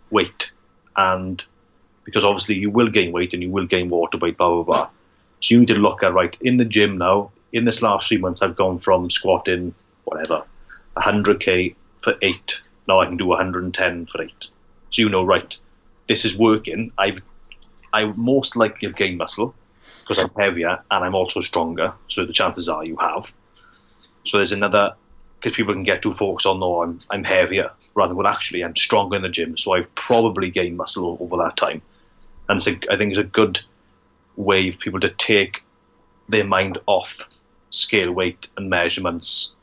weight, 0.10 0.51
and 0.95 1.43
because 2.04 2.23
obviously 2.23 2.56
you 2.56 2.69
will 2.69 2.88
gain 2.89 3.12
weight 3.12 3.34
and 3.34 3.41
you 3.43 3.49
will 3.49 3.65
gain 3.65 3.89
water 3.89 4.17
weight, 4.17 4.38
blah 4.38 4.49
blah 4.49 4.63
blah. 4.63 4.89
So 5.39 5.56
you 5.56 5.60
need 5.62 5.69
to 5.69 5.75
look 5.75 6.04
at 6.04 6.13
right 6.13 6.36
in 6.41 6.58
the 6.58 6.65
gym 6.65 6.97
now. 6.97 7.32
In 7.54 7.65
this 7.65 7.82
last 7.82 8.08
three 8.08 8.17
months, 8.17 8.41
I've 8.41 8.56
gone 8.56 8.77
from 8.77 9.10
squatting 9.10 9.73
whatever 10.06 10.43
100k 10.97 11.75
for 11.99 12.15
eight. 12.21 12.62
Now 12.88 12.99
I 12.99 13.06
can 13.06 13.17
do 13.17 13.27
110 13.27 14.06
for 14.06 14.21
eight. 14.21 14.49
So 14.91 15.01
you 15.01 15.10
know, 15.10 15.23
right, 15.23 15.58
this 16.08 16.25
is 16.25 16.38
working. 16.38 16.89
I've 16.97 17.21
I 17.93 18.12
most 18.17 18.56
likely 18.56 18.88
have 18.88 18.95
gained 18.95 19.17
muscle 19.17 19.54
because 20.01 20.23
I'm 20.23 20.30
heavier 20.38 20.80
and 20.89 21.06
I'm 21.06 21.15
also 21.15 21.41
stronger. 21.41 21.93
So 22.08 22.25
the 22.25 22.34
chances 22.34 22.69
are 22.69 22.84
you 22.84 22.97
have. 22.97 23.34
So 24.23 24.38
there's 24.38 24.51
another 24.51 24.95
because 25.41 25.56
people 25.56 25.73
can 25.73 25.84
get 25.84 26.04
too 26.04 26.13
focused 26.13 26.45
on 26.45 26.60
no, 26.60 26.84
I'm 26.84 26.99
I'm 27.10 27.23
heavier 27.23 27.71
rather 27.95 28.10
than 28.10 28.17
well 28.17 28.27
actually 28.27 28.63
I'm 28.63 28.75
stronger 28.75 29.15
in 29.15 29.23
the 29.23 29.30
gym, 29.30 29.58
so 29.58 29.73
I've 29.73 29.93
probably 29.95 30.51
gained 30.51 30.77
muscle 30.77 31.17
over 31.19 31.38
that 31.38 31.58
time. 31.58 31.82
And 32.47 32.65
a, 32.67 32.80
I 32.91 32.97
think 32.97 33.12
it's 33.12 33.19
a 33.19 33.23
good 33.23 33.60
way 34.36 34.71
for 34.71 34.80
people 34.80 34.99
to 34.99 35.10
take 35.10 35.63
their 36.30 36.45
mind 36.45 36.77
off 36.86 37.27
scale 37.71 38.12
weight 38.12 38.49
and 38.56 38.69
measurements 38.69 39.54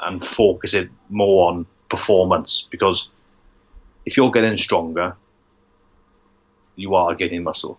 and 0.00 0.24
focus 0.24 0.74
it 0.74 0.90
more 1.08 1.50
on 1.50 1.66
performance 1.88 2.66
because 2.70 3.10
if 4.04 4.16
you're 4.16 4.30
getting 4.30 4.56
stronger, 4.56 5.16
you 6.76 6.94
are 6.94 7.14
getting 7.14 7.42
muscle, 7.42 7.78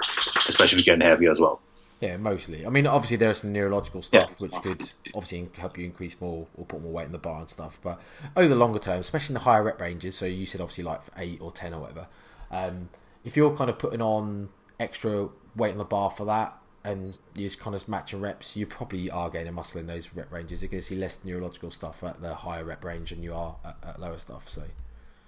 especially 0.00 0.80
if 0.80 0.86
you're 0.86 0.96
getting 0.96 1.08
heavier 1.08 1.30
as 1.30 1.40
well. 1.40 1.60
Yeah, 2.02 2.16
mostly. 2.16 2.66
I 2.66 2.68
mean, 2.68 2.88
obviously 2.88 3.16
there's 3.16 3.38
some 3.38 3.52
neurological 3.52 4.02
stuff 4.02 4.34
which 4.40 4.52
could 4.54 4.90
obviously 5.14 5.48
help 5.56 5.78
you 5.78 5.84
increase 5.84 6.20
more 6.20 6.48
or 6.56 6.66
put 6.66 6.82
more 6.82 6.90
weight 6.90 7.06
in 7.06 7.12
the 7.12 7.18
bar 7.18 7.38
and 7.38 7.48
stuff. 7.48 7.78
But 7.80 8.00
over 8.36 8.48
the 8.48 8.56
longer 8.56 8.80
term, 8.80 8.98
especially 8.98 9.34
in 9.34 9.34
the 9.34 9.40
higher 9.40 9.62
rep 9.62 9.80
ranges, 9.80 10.16
so 10.16 10.26
you 10.26 10.44
said 10.44 10.60
obviously 10.60 10.82
like 10.82 11.00
eight 11.16 11.40
or 11.40 11.52
ten 11.52 11.72
or 11.72 11.80
whatever. 11.82 12.08
Um, 12.50 12.88
if 13.24 13.36
you're 13.36 13.56
kind 13.56 13.70
of 13.70 13.78
putting 13.78 14.02
on 14.02 14.48
extra 14.80 15.28
weight 15.54 15.70
on 15.70 15.78
the 15.78 15.84
bar 15.84 16.10
for 16.10 16.24
that, 16.24 16.58
and 16.82 17.14
you're 17.36 17.48
just 17.48 17.60
kind 17.60 17.76
of 17.76 17.86
matching 17.86 18.20
reps, 18.20 18.56
you 18.56 18.66
probably 18.66 19.08
are 19.08 19.30
gaining 19.30 19.54
muscle 19.54 19.78
in 19.78 19.86
those 19.86 20.12
rep 20.12 20.32
ranges. 20.32 20.60
You're 20.60 20.70
going 20.70 20.80
to 20.80 20.86
see 20.86 20.96
less 20.96 21.20
neurological 21.22 21.70
stuff 21.70 22.02
at 22.02 22.20
the 22.20 22.34
higher 22.34 22.64
rep 22.64 22.84
range 22.84 23.10
than 23.10 23.22
you 23.22 23.32
are 23.32 23.54
at, 23.64 23.76
at 23.86 24.00
lower 24.00 24.18
stuff. 24.18 24.48
So 24.48 24.64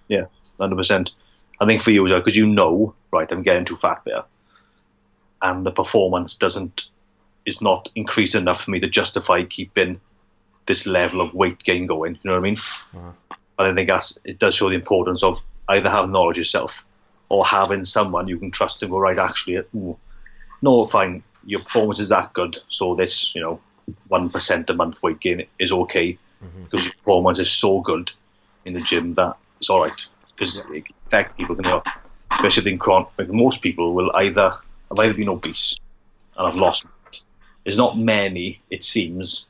Yeah, 0.08 0.24
hundred 0.58 0.74
percent. 0.74 1.12
I 1.60 1.66
think 1.66 1.80
for 1.82 1.92
you, 1.92 2.02
because 2.04 2.36
you 2.36 2.48
know, 2.48 2.96
right, 3.12 3.30
I'm 3.30 3.44
getting 3.44 3.64
too 3.64 3.76
fat 3.76 4.02
there, 4.04 4.24
and 5.44 5.64
the 5.64 5.70
performance 5.70 6.36
doesn't 6.36 6.88
is 7.44 7.60
not 7.60 7.90
increased 7.94 8.34
enough 8.34 8.64
for 8.64 8.70
me 8.70 8.80
to 8.80 8.88
justify 8.88 9.44
keeping 9.44 10.00
this 10.64 10.86
level 10.86 11.20
of 11.20 11.34
weight 11.34 11.62
gain 11.62 11.86
going. 11.86 12.14
You 12.14 12.20
know 12.24 12.32
what 12.32 12.38
I 12.38 12.50
mean? 12.50 12.56
And 13.58 13.68
I 13.68 13.74
think 13.74 13.88
that's 13.90 14.18
it 14.24 14.38
does 14.38 14.54
show 14.54 14.70
the 14.70 14.74
importance 14.74 15.22
of 15.22 15.44
either 15.68 15.90
having 15.90 16.12
knowledge 16.12 16.38
yourself 16.38 16.86
or 17.28 17.44
having 17.44 17.84
someone 17.84 18.26
you 18.28 18.38
can 18.38 18.50
trust 18.50 18.82
and 18.82 18.90
go 18.90 18.98
right. 18.98 19.18
Actually, 19.18 19.58
uh, 19.58 19.62
ooh, 19.76 19.98
no, 20.62 20.86
fine, 20.86 21.22
your 21.44 21.60
performance 21.60 22.00
is 22.00 22.08
that 22.08 22.32
good, 22.32 22.58
so 22.68 22.94
this, 22.94 23.34
you 23.34 23.42
know, 23.42 23.60
one 24.08 24.30
percent 24.30 24.70
a 24.70 24.74
month 24.74 25.02
weight 25.02 25.20
gain 25.20 25.46
is 25.58 25.72
okay 25.72 26.18
mm-hmm. 26.42 26.64
because 26.64 26.86
your 26.86 26.94
performance 26.94 27.38
is 27.38 27.52
so 27.52 27.80
good 27.80 28.10
in 28.64 28.72
the 28.72 28.80
gym 28.80 29.12
that 29.14 29.36
it's 29.60 29.68
all 29.68 29.82
right 29.82 30.06
because 30.30 30.56
it 30.56 30.86
can 30.86 30.96
affect 31.04 31.36
people. 31.36 31.56
You 31.56 31.62
know, 31.62 31.82
especially 32.32 32.72
in 32.72 32.78
chronic. 32.78 33.18
Like 33.18 33.28
most 33.28 33.60
people 33.60 33.92
will 33.92 34.10
either 34.14 34.58
have 34.96 35.06
either 35.06 35.16
been 35.16 35.28
obese 35.28 35.78
and 36.36 36.46
I've 36.46 36.56
lost. 36.56 36.86
weight. 36.86 37.22
There's 37.64 37.78
not 37.78 37.96
many, 37.96 38.60
it 38.70 38.82
seems, 38.82 39.46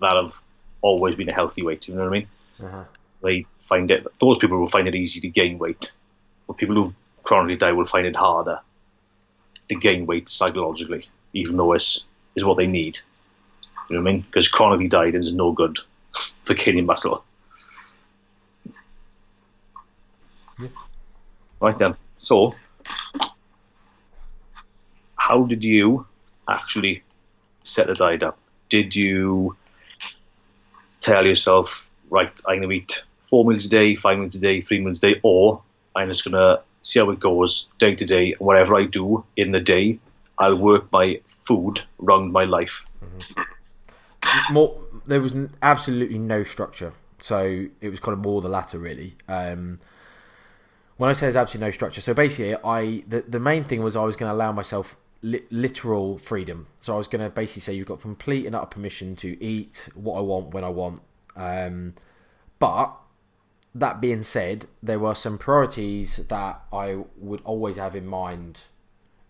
that 0.00 0.12
have 0.12 0.34
always 0.80 1.16
been 1.16 1.28
a 1.28 1.32
healthy 1.32 1.62
weight. 1.62 1.88
You 1.88 1.94
know 1.94 2.02
what 2.02 2.08
I 2.08 2.12
mean? 2.12 2.28
Uh-huh. 2.62 2.84
They 3.22 3.46
find 3.60 3.90
it. 3.90 4.06
Those 4.20 4.38
people 4.38 4.58
will 4.58 4.66
find 4.66 4.88
it 4.88 4.94
easy 4.94 5.20
to 5.20 5.28
gain 5.28 5.58
weight, 5.58 5.92
but 6.46 6.56
people 6.56 6.76
who've 6.76 6.94
chronically 7.24 7.56
die 7.56 7.72
will 7.72 7.84
find 7.84 8.06
it 8.06 8.14
harder 8.16 8.60
to 9.68 9.74
gain 9.74 10.06
weight 10.06 10.28
psychologically, 10.28 11.08
even 11.32 11.56
though 11.56 11.72
it's 11.72 12.04
is 12.36 12.44
what 12.44 12.56
they 12.56 12.66
need. 12.66 12.98
You 13.88 13.96
know 13.96 14.02
what 14.02 14.10
I 14.10 14.12
mean? 14.12 14.20
Because 14.22 14.48
chronically 14.48 14.88
dieting 14.88 15.22
is 15.22 15.32
no 15.32 15.52
good 15.52 15.78
for 16.44 16.54
gaining 16.54 16.86
muscle. 16.86 17.24
Yeah. 20.60 20.68
Right 21.60 21.74
then. 21.78 21.94
So, 22.18 22.52
how 25.26 25.42
did 25.44 25.64
you 25.64 26.06
actually 26.48 27.02
set 27.64 27.88
the 27.88 27.94
diet 27.94 28.22
up? 28.22 28.38
Did 28.68 28.94
you 28.94 29.56
tell 31.00 31.26
yourself, 31.26 31.90
right, 32.10 32.30
I'm 32.46 32.58
going 32.60 32.68
to 32.68 32.76
eat 32.76 33.04
four 33.22 33.44
meals 33.44 33.66
a 33.66 33.68
day, 33.68 33.96
five 33.96 34.18
meals 34.18 34.36
a 34.36 34.40
day, 34.40 34.60
three 34.60 34.80
meals 34.80 34.98
a 34.98 35.00
day, 35.00 35.20
or 35.24 35.62
I'm 35.96 36.08
just 36.08 36.24
going 36.24 36.34
to 36.34 36.62
see 36.82 37.00
how 37.00 37.10
it 37.10 37.18
goes 37.18 37.68
day 37.78 37.96
to 37.96 38.04
day. 38.04 38.34
Whatever 38.38 38.76
I 38.76 38.84
do 38.84 39.24
in 39.36 39.50
the 39.50 39.60
day, 39.60 39.98
I'll 40.38 40.54
work 40.54 40.92
my 40.92 41.20
food 41.26 41.82
around 42.00 42.30
my 42.30 42.44
life. 42.44 42.84
more 44.50 44.78
there 45.06 45.20
was 45.20 45.36
absolutely 45.62 46.18
no 46.18 46.42
structure 46.42 46.92
so 47.18 47.66
it 47.80 47.88
was 47.88 48.00
kind 48.00 48.12
of 48.12 48.18
more 48.18 48.42
the 48.42 48.48
latter 48.48 48.78
really 48.78 49.14
um 49.28 49.78
when 50.96 51.08
i 51.08 51.12
say 51.12 51.26
there's 51.26 51.36
absolutely 51.36 51.66
no 51.66 51.70
structure 51.70 52.00
so 52.00 52.12
basically 52.12 52.54
i 52.64 53.02
the, 53.06 53.22
the 53.28 53.38
main 53.38 53.62
thing 53.62 53.82
was 53.82 53.94
i 53.96 54.02
was 54.02 54.16
going 54.16 54.28
to 54.28 54.34
allow 54.34 54.50
myself 54.52 54.96
li- 55.26 55.44
literal 55.50 56.18
freedom 56.18 56.66
so 56.80 56.94
i 56.94 56.98
was 56.98 57.08
going 57.08 57.22
to 57.22 57.30
basically 57.30 57.60
say 57.60 57.74
you've 57.74 57.86
got 57.86 58.00
complete 58.00 58.46
and 58.46 58.54
utter 58.54 58.66
permission 58.66 59.16
to 59.16 59.42
eat 59.42 59.88
what 59.94 60.16
i 60.16 60.20
want 60.20 60.52
when 60.54 60.64
i 60.64 60.68
want 60.68 61.02
um 61.36 61.94
but 62.58 62.94
that 63.74 64.00
being 64.00 64.22
said 64.22 64.66
there 64.82 64.98
were 64.98 65.14
some 65.14 65.36
priorities 65.36 66.16
that 66.28 66.62
i 66.72 66.96
would 67.16 67.40
always 67.44 67.76
have 67.76 67.94
in 67.94 68.06
mind 68.06 68.62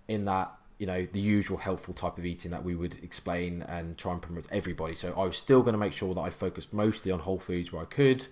in 0.09 0.25
that 0.25 0.53
you 0.79 0.87
know 0.87 1.07
the 1.13 1.21
usual 1.21 1.57
healthful 1.57 1.95
type 1.95 2.19
of 2.19 2.27
eating 2.27 2.51
that 2.51 2.65
we 2.65 2.75
would 2.75 3.03
explain 3.03 3.63
and 3.63 3.97
try 3.97 4.13
and 4.13 4.21
promote 4.21 4.47
everybody. 4.51 4.95
So 4.95 5.13
I 5.17 5.25
was 5.25 5.39
still 5.39 5.63
going 5.63 5.73
to 5.73 5.79
make 5.79 5.93
sure 5.93 6.15
that 6.15 6.21
I 6.21 6.31
focused 6.31 6.73
mostly 6.73 7.11
on 7.11 7.21
whole 7.21 7.39
foods 7.39 7.73
where 7.73 7.83
I 7.83 7.87
could, 7.87 8.27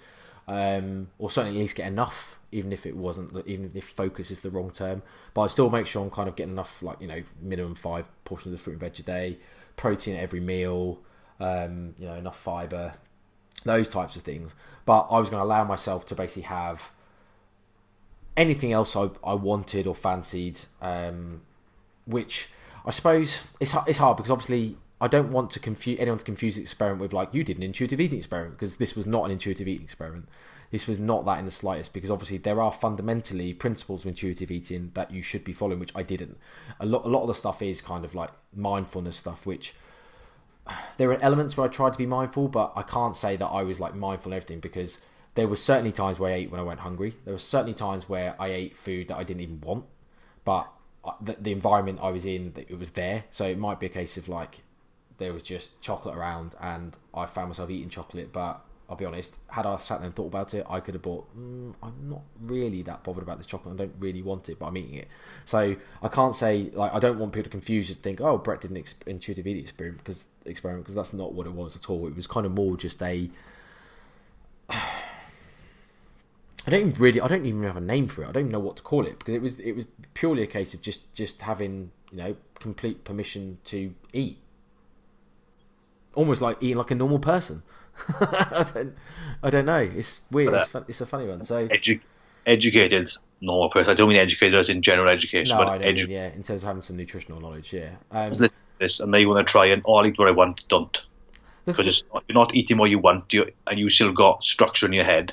um, 0.47 1.09
or 1.18 1.30
certainly 1.30 1.59
at 1.59 1.61
least 1.61 1.76
get 1.76 1.86
enough, 1.86 2.38
even 2.53 2.72
if 2.72 2.86
it 2.86 2.97
wasn't, 2.97 3.47
even 3.47 3.70
if 3.74 3.84
focus 3.84 4.30
is 4.30 4.40
the 4.40 4.51
wrong 4.51 4.70
term. 4.70 5.03
But 5.32 5.42
I 5.42 5.47
still 5.49 5.70
make 5.70 5.86
sure 5.86 6.03
I'm 6.03 6.11
kind 6.11 6.28
of 6.28 6.36
getting 6.36 6.53
enough, 6.53 6.82
like 6.82 7.01
you 7.01 7.07
know, 7.07 7.22
minimum 7.40 7.74
five 7.74 8.07
portions 8.24 8.55
of 8.55 8.61
fruit 8.61 8.72
and 8.72 8.80
veg 8.80 8.99
a 9.01 9.03
day, 9.03 9.38
protein 9.76 10.16
at 10.16 10.22
every 10.22 10.40
meal, 10.40 11.01
um, 11.40 11.95
you 11.99 12.07
know, 12.07 12.14
enough 12.14 12.38
fiber, 12.38 12.95
those 13.64 13.88
types 13.88 14.16
of 14.16 14.22
things. 14.22 14.55
But 14.84 15.07
I 15.11 15.18
was 15.18 15.30
going 15.30 15.40
to 15.40 15.45
allow 15.45 15.64
myself 15.64 16.07
to 16.07 16.14
basically 16.14 16.42
have 16.42 16.90
anything 18.36 18.72
else 18.72 18.97
I, 18.97 19.11
I 19.24 19.34
wanted 19.34 19.86
or 19.86 19.95
fancied. 19.95 20.59
Um, 20.82 21.42
which 22.07 22.49
I 22.84 22.90
suppose 22.90 23.42
it's 23.61 23.74
it's 23.86 23.99
hard 23.99 24.16
because 24.16 24.30
obviously 24.30 24.76
I 25.05 25.07
don't 25.07 25.32
want 25.32 25.50
to 25.50 25.61
confuse 25.61 26.00
anyone 26.00 26.16
to 26.16 26.24
confuse 26.24 26.57
the 26.57 26.62
experiment 26.62 27.02
with 27.02 27.12
like 27.12 27.34
you 27.34 27.44
did 27.44 27.59
an 27.59 27.62
intuitive 27.62 28.00
eating 28.00 28.16
experiment 28.16 28.57
because 28.57 28.78
this 28.78 28.96
was 28.96 29.07
not 29.07 29.26
an 29.26 29.32
intuitive 29.32 29.68
eating 29.68 29.84
experiment. 29.84 30.30
This 30.70 30.86
was 30.86 30.98
not 30.98 31.26
that 31.26 31.38
in 31.38 31.44
the 31.44 31.50
slightest 31.50 31.92
because 31.92 32.11
obviously 32.11 32.38
there 32.38 32.59
are 32.59 32.72
fundamentally 32.72 33.52
principles 33.52 34.00
of 34.00 34.07
intuitive 34.09 34.50
eating 34.50 34.92
that 34.94 35.11
you 35.11 35.20
should 35.20 35.44
be 35.44 35.52
following, 35.52 35.78
which 35.78 35.94
I 35.94 36.02
didn't. 36.02 36.38
A 36.80 36.86
lot 36.86 37.05
a 37.05 37.09
lot 37.09 37.20
of 37.20 37.28
the 37.28 37.34
stuff 37.34 37.61
is 37.61 37.82
kind 37.82 38.02
of 38.02 38.14
like 38.14 38.30
mindfulness 38.57 39.18
stuff, 39.18 39.44
which 39.44 39.74
there 40.96 41.11
are 41.11 41.20
elements 41.20 41.55
where 41.55 41.66
I 41.66 41.70
tried 41.70 41.92
to 41.92 41.98
be 41.98 42.07
mindful, 42.07 42.48
but 42.48 42.72
I 42.74 42.80
can't 42.80 43.14
say 43.14 43.36
that 43.36 43.46
I 43.46 43.62
was 43.62 43.80
like 43.80 43.94
mindful 43.94 44.32
and 44.32 44.36
everything 44.38 44.61
because 44.61 45.00
there 45.34 45.48
were 45.48 45.57
certainly 45.57 45.92
times 45.92 46.18
where 46.18 46.32
I 46.32 46.36
ate 46.36 46.50
when 46.50 46.61
I 46.61 46.64
went 46.64 46.80
hungry. 46.80 47.16
There 47.26 47.34
were 47.34 47.38
certainly 47.38 47.74
times 47.74 48.09
where 48.09 48.36
I 48.38 48.48
ate 48.48 48.74
food 48.74 49.09
that 49.09 49.18
I 49.18 49.22
didn't 49.22 49.42
even 49.42 49.61
want, 49.61 49.84
but 50.46 50.72
uh, 51.05 51.12
the, 51.20 51.36
the 51.38 51.52
environment 51.52 51.98
I 52.00 52.09
was 52.09 52.24
in, 52.24 52.55
it 52.57 52.78
was 52.78 52.92
there. 52.92 53.24
So 53.28 53.44
it 53.44 53.59
might 53.59 53.80
be 53.80 53.84
a 53.84 53.90
case 53.90 54.16
of 54.16 54.30
like 54.30 54.62
there 55.18 55.32
was 55.32 55.42
just 55.42 55.80
chocolate 55.80 56.16
around, 56.16 56.54
and 56.60 56.96
I 57.12 57.26
found 57.26 57.48
myself 57.48 57.70
eating 57.70 57.88
chocolate. 57.88 58.32
But 58.32 58.60
I'll 58.88 58.96
be 58.96 59.04
honest, 59.04 59.38
had 59.48 59.64
I 59.64 59.78
sat 59.78 59.98
there 59.98 60.06
and 60.06 60.14
thought 60.14 60.26
about 60.26 60.52
it, 60.52 60.66
I 60.68 60.80
could 60.80 60.94
have 60.94 61.02
bought. 61.02 61.26
Mm, 61.36 61.74
I'm 61.82 62.08
not 62.08 62.22
really 62.40 62.82
that 62.82 63.02
bothered 63.02 63.22
about 63.22 63.38
this 63.38 63.46
chocolate. 63.46 63.74
I 63.74 63.78
don't 63.78 63.94
really 63.98 64.22
want 64.22 64.48
it, 64.48 64.58
but 64.58 64.66
I'm 64.66 64.76
eating 64.76 64.94
it. 64.94 65.08
So 65.44 65.76
I 66.02 66.08
can't 66.08 66.34
say 66.34 66.70
like 66.74 66.92
I 66.92 66.98
don't 66.98 67.18
want 67.18 67.32
people 67.32 67.44
to 67.44 67.50
confuse 67.50 67.88
and 67.88 67.98
think, 67.98 68.20
oh, 68.20 68.36
Brett 68.38 68.60
did 68.60 68.70
an 68.70 68.76
ex- 68.76 68.96
intuitive 69.06 69.46
eating 69.46 69.62
experiment 69.62 69.98
because 70.04 70.26
experiment 70.44 70.84
because 70.84 70.94
that's 70.94 71.12
not 71.12 71.32
what 71.32 71.46
it 71.46 71.52
was 71.52 71.76
at 71.76 71.88
all. 71.88 72.06
It 72.06 72.14
was 72.14 72.26
kind 72.26 72.44
of 72.46 72.52
more 72.52 72.76
just 72.76 73.02
a. 73.02 73.30
I 76.66 76.70
don't 76.70 76.98
really. 76.98 77.20
I 77.20 77.28
don't 77.28 77.44
even 77.46 77.62
have 77.62 77.76
a 77.76 77.80
name 77.80 78.08
for 78.08 78.22
it. 78.22 78.28
I 78.28 78.32
don't 78.32 78.42
even 78.42 78.52
know 78.52 78.60
what 78.60 78.76
to 78.76 78.82
call 78.82 79.06
it 79.06 79.18
because 79.18 79.34
it 79.34 79.42
was 79.42 79.60
it 79.60 79.72
was 79.72 79.86
purely 80.14 80.42
a 80.42 80.46
case 80.46 80.74
of 80.74 80.82
just 80.82 81.12
just 81.14 81.42
having 81.42 81.90
you 82.10 82.18
know 82.18 82.36
complete 82.58 83.04
permission 83.04 83.58
to 83.64 83.94
eat, 84.12 84.38
almost 86.14 86.40
like 86.40 86.58
eating 86.60 86.76
like 86.76 86.90
a 86.90 86.94
normal 86.94 87.18
person. 87.18 87.62
I 88.20 88.66
don't 88.74 88.94
I 89.42 89.50
don't 89.50 89.66
know. 89.66 89.78
It's 89.78 90.24
weird. 90.30 90.54
It's, 90.54 90.68
fun, 90.68 90.84
it's 90.88 91.00
a 91.00 91.06
funny 91.06 91.28
one. 91.28 91.44
So 91.44 91.68
Edu- 91.68 92.00
educated 92.46 93.10
normal 93.40 93.70
person. 93.70 93.90
I 93.90 93.94
don't 93.94 94.08
mean 94.08 94.18
educated 94.18 94.58
as 94.58 94.68
in 94.68 94.82
general 94.82 95.08
education, 95.08 95.56
no, 95.56 95.64
but 95.64 95.68
I 95.68 95.78
don't 95.78 95.94
edu- 95.94 96.08
mean, 96.08 96.10
yeah, 96.10 96.26
in 96.28 96.42
terms 96.42 96.62
of 96.62 96.66
having 96.66 96.82
some 96.82 96.96
nutritional 96.96 97.40
knowledge. 97.40 97.72
Yeah. 97.72 97.90
Um, 98.10 98.30
listen 98.30 98.62
to 98.62 98.78
this, 98.80 99.00
and 99.00 99.12
they 99.12 99.26
want 99.26 99.46
to 99.46 99.50
try 99.50 99.66
and 99.66 99.82
oh, 99.84 99.94
I'll 99.96 100.06
eat 100.06 100.18
what 100.18 100.28
I 100.28 100.32
want. 100.32 100.66
Don't 100.68 101.04
because 101.66 101.86
it's 101.86 102.04
not, 102.12 102.24
you're 102.28 102.34
not 102.34 102.54
eating 102.54 102.76
what 102.78 102.90
you 102.90 102.98
want, 102.98 103.32
you 103.32 103.46
and 103.66 103.78
you 103.78 103.88
still 103.88 104.12
got 104.12 104.44
structure 104.44 104.86
in 104.86 104.92
your 104.92 105.04
head. 105.04 105.32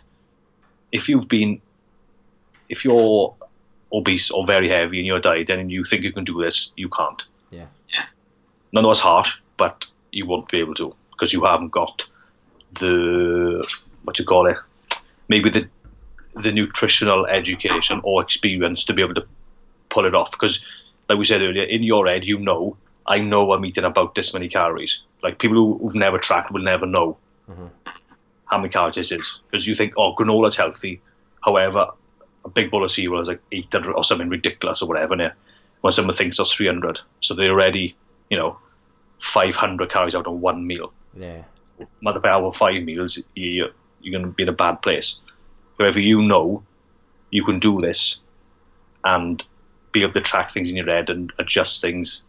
If 0.91 1.09
you've 1.09 1.27
been, 1.27 1.61
if 2.69 2.86
you're 2.86 3.34
obese 3.93 4.32
or 4.32 4.45
very 4.45 4.69
heavy 4.69 4.99
in 4.99 5.05
your 5.05 5.19
diet, 5.19 5.49
and 5.49 5.71
you 5.71 5.84
think 5.84 6.03
you 6.03 6.13
can 6.13 6.23
do 6.23 6.41
this, 6.41 6.71
you 6.75 6.89
can't. 6.89 7.25
yeah. 7.49 7.65
None 8.73 8.86
of 8.86 8.91
us 8.91 9.01
harsh, 9.01 9.41
but 9.57 9.88
you 10.12 10.26
won't 10.26 10.49
be 10.49 10.59
able 10.59 10.76
to 10.76 10.95
because 11.12 11.34
you 11.34 11.43
haven't 11.45 11.70
got 11.70 12.07
the 12.80 13.66
what 14.03 14.18
you 14.20 14.26
call 14.26 14.47
it, 14.47 14.57
maybe 15.28 15.49
the 15.49 15.68
the 16.34 16.51
nutritional 16.51 17.26
education 17.26 18.01
or 18.03 18.22
experience 18.22 18.86
to 18.86 18.93
be 18.93 19.01
able 19.01 19.16
to 19.16 19.26
pull 19.89 20.05
it 20.05 20.16
off. 20.16 20.32
Because, 20.32 20.66
like 21.09 21.18
we 21.18 21.26
said 21.26 21.41
earlier, 21.41 21.64
in 21.64 21.84
your 21.84 22.07
head, 22.07 22.26
you 22.26 22.39
know, 22.39 22.78
I 23.05 23.20
know 23.20 23.51
I'm 23.51 23.66
eating 23.66 23.84
about 23.84 24.16
this 24.16 24.34
many 24.34 24.47
calories. 24.47 25.01
Like 25.22 25.39
people 25.39 25.57
who, 25.57 25.78
who've 25.78 25.95
never 25.95 26.18
tracked 26.18 26.51
will 26.51 26.64
never 26.64 26.86
know 26.86 27.18
mm-hmm. 27.49 27.68
how 28.45 28.57
many 28.57 28.70
calories 28.70 28.95
this 28.95 29.12
is 29.12 29.39
because 29.49 29.68
you 29.68 29.76
think, 29.76 29.93
oh, 29.97 30.16
granola's 30.16 30.55
healthy. 30.55 31.01
However, 31.43 31.91
a 32.45 32.49
big 32.49 32.72
bowl 32.72 32.84
of 32.84 32.91
cereal 32.91 33.22
is 33.22 33.28
like 33.28 33.41
800 33.51 33.93
or 33.93 34.03
something 34.03 34.30
ridiculous 34.30 34.82
or 34.82 34.88
whatever. 34.88 35.16
Innit? 35.16 35.34
When 35.82 35.91
someone 35.91 36.16
thinks 36.16 36.39
it's 36.39 36.53
300, 36.53 36.99
so 37.22 37.34
they're 37.34 37.49
already, 37.49 37.95
you 38.30 38.38
know, 38.38 38.57
500 39.22 39.89
calories 39.89 40.15
out 40.15 40.28
of 40.28 40.34
one 40.34 40.67
meal 40.67 40.91
Yeah. 41.15 41.43
multiply 42.01 42.32
out 42.32 42.43
with 42.45 42.55
five 42.55 42.84
meals, 42.84 43.17
you, 43.36 43.69
you're 44.01 44.11
going 44.11 44.26
to 44.26 44.32
be 44.36 44.43
in 44.43 44.49
a 44.49 44.53
bad 44.53 44.82
place. 44.82 45.19
However, 45.80 45.99
you 45.99 46.22
know 46.22 46.63
you 47.30 47.43
can 47.45 47.59
do 47.59 47.80
this 47.80 48.22
and 49.03 49.43
be 49.91 50.03
able 50.03 50.13
to 50.13 50.22
track 50.22 50.51
things 50.51 50.69
in 50.69 50.76
your 50.76 50.86
head 50.88 51.09
and 51.09 51.32
adjust 51.39 51.82
things 51.82 52.24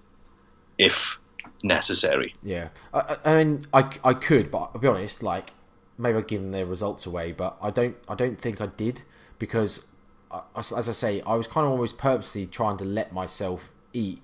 if 0.78 1.18
necessary. 1.62 2.34
Yeah, 2.42 2.68
I, 2.94 3.16
I 3.24 3.34
mean, 3.44 3.66
I, 3.72 3.88
I 4.04 4.14
could, 4.14 4.50
but 4.50 4.70
I'll 4.74 4.80
be 4.80 4.88
honest. 4.88 5.22
Like, 5.22 5.52
maybe 5.98 6.18
I've 6.18 6.26
given 6.26 6.50
their 6.50 6.66
results 6.66 7.04
away, 7.06 7.32
but 7.32 7.56
I 7.60 7.70
don't. 7.70 7.96
I 8.08 8.14
don't 8.14 8.38
think 8.40 8.60
I 8.60 8.66
did 8.66 9.02
because, 9.38 9.86
I- 10.30 10.42
as 10.56 10.72
as 10.72 10.88
I 10.88 10.92
say, 10.92 11.20
I 11.22 11.34
was 11.34 11.46
kind 11.46 11.64
of 11.66 11.72
almost 11.72 11.98
purposely 11.98 12.46
trying 12.46 12.76
to 12.78 12.84
let 12.84 13.12
myself 13.12 13.70
eat 13.92 14.22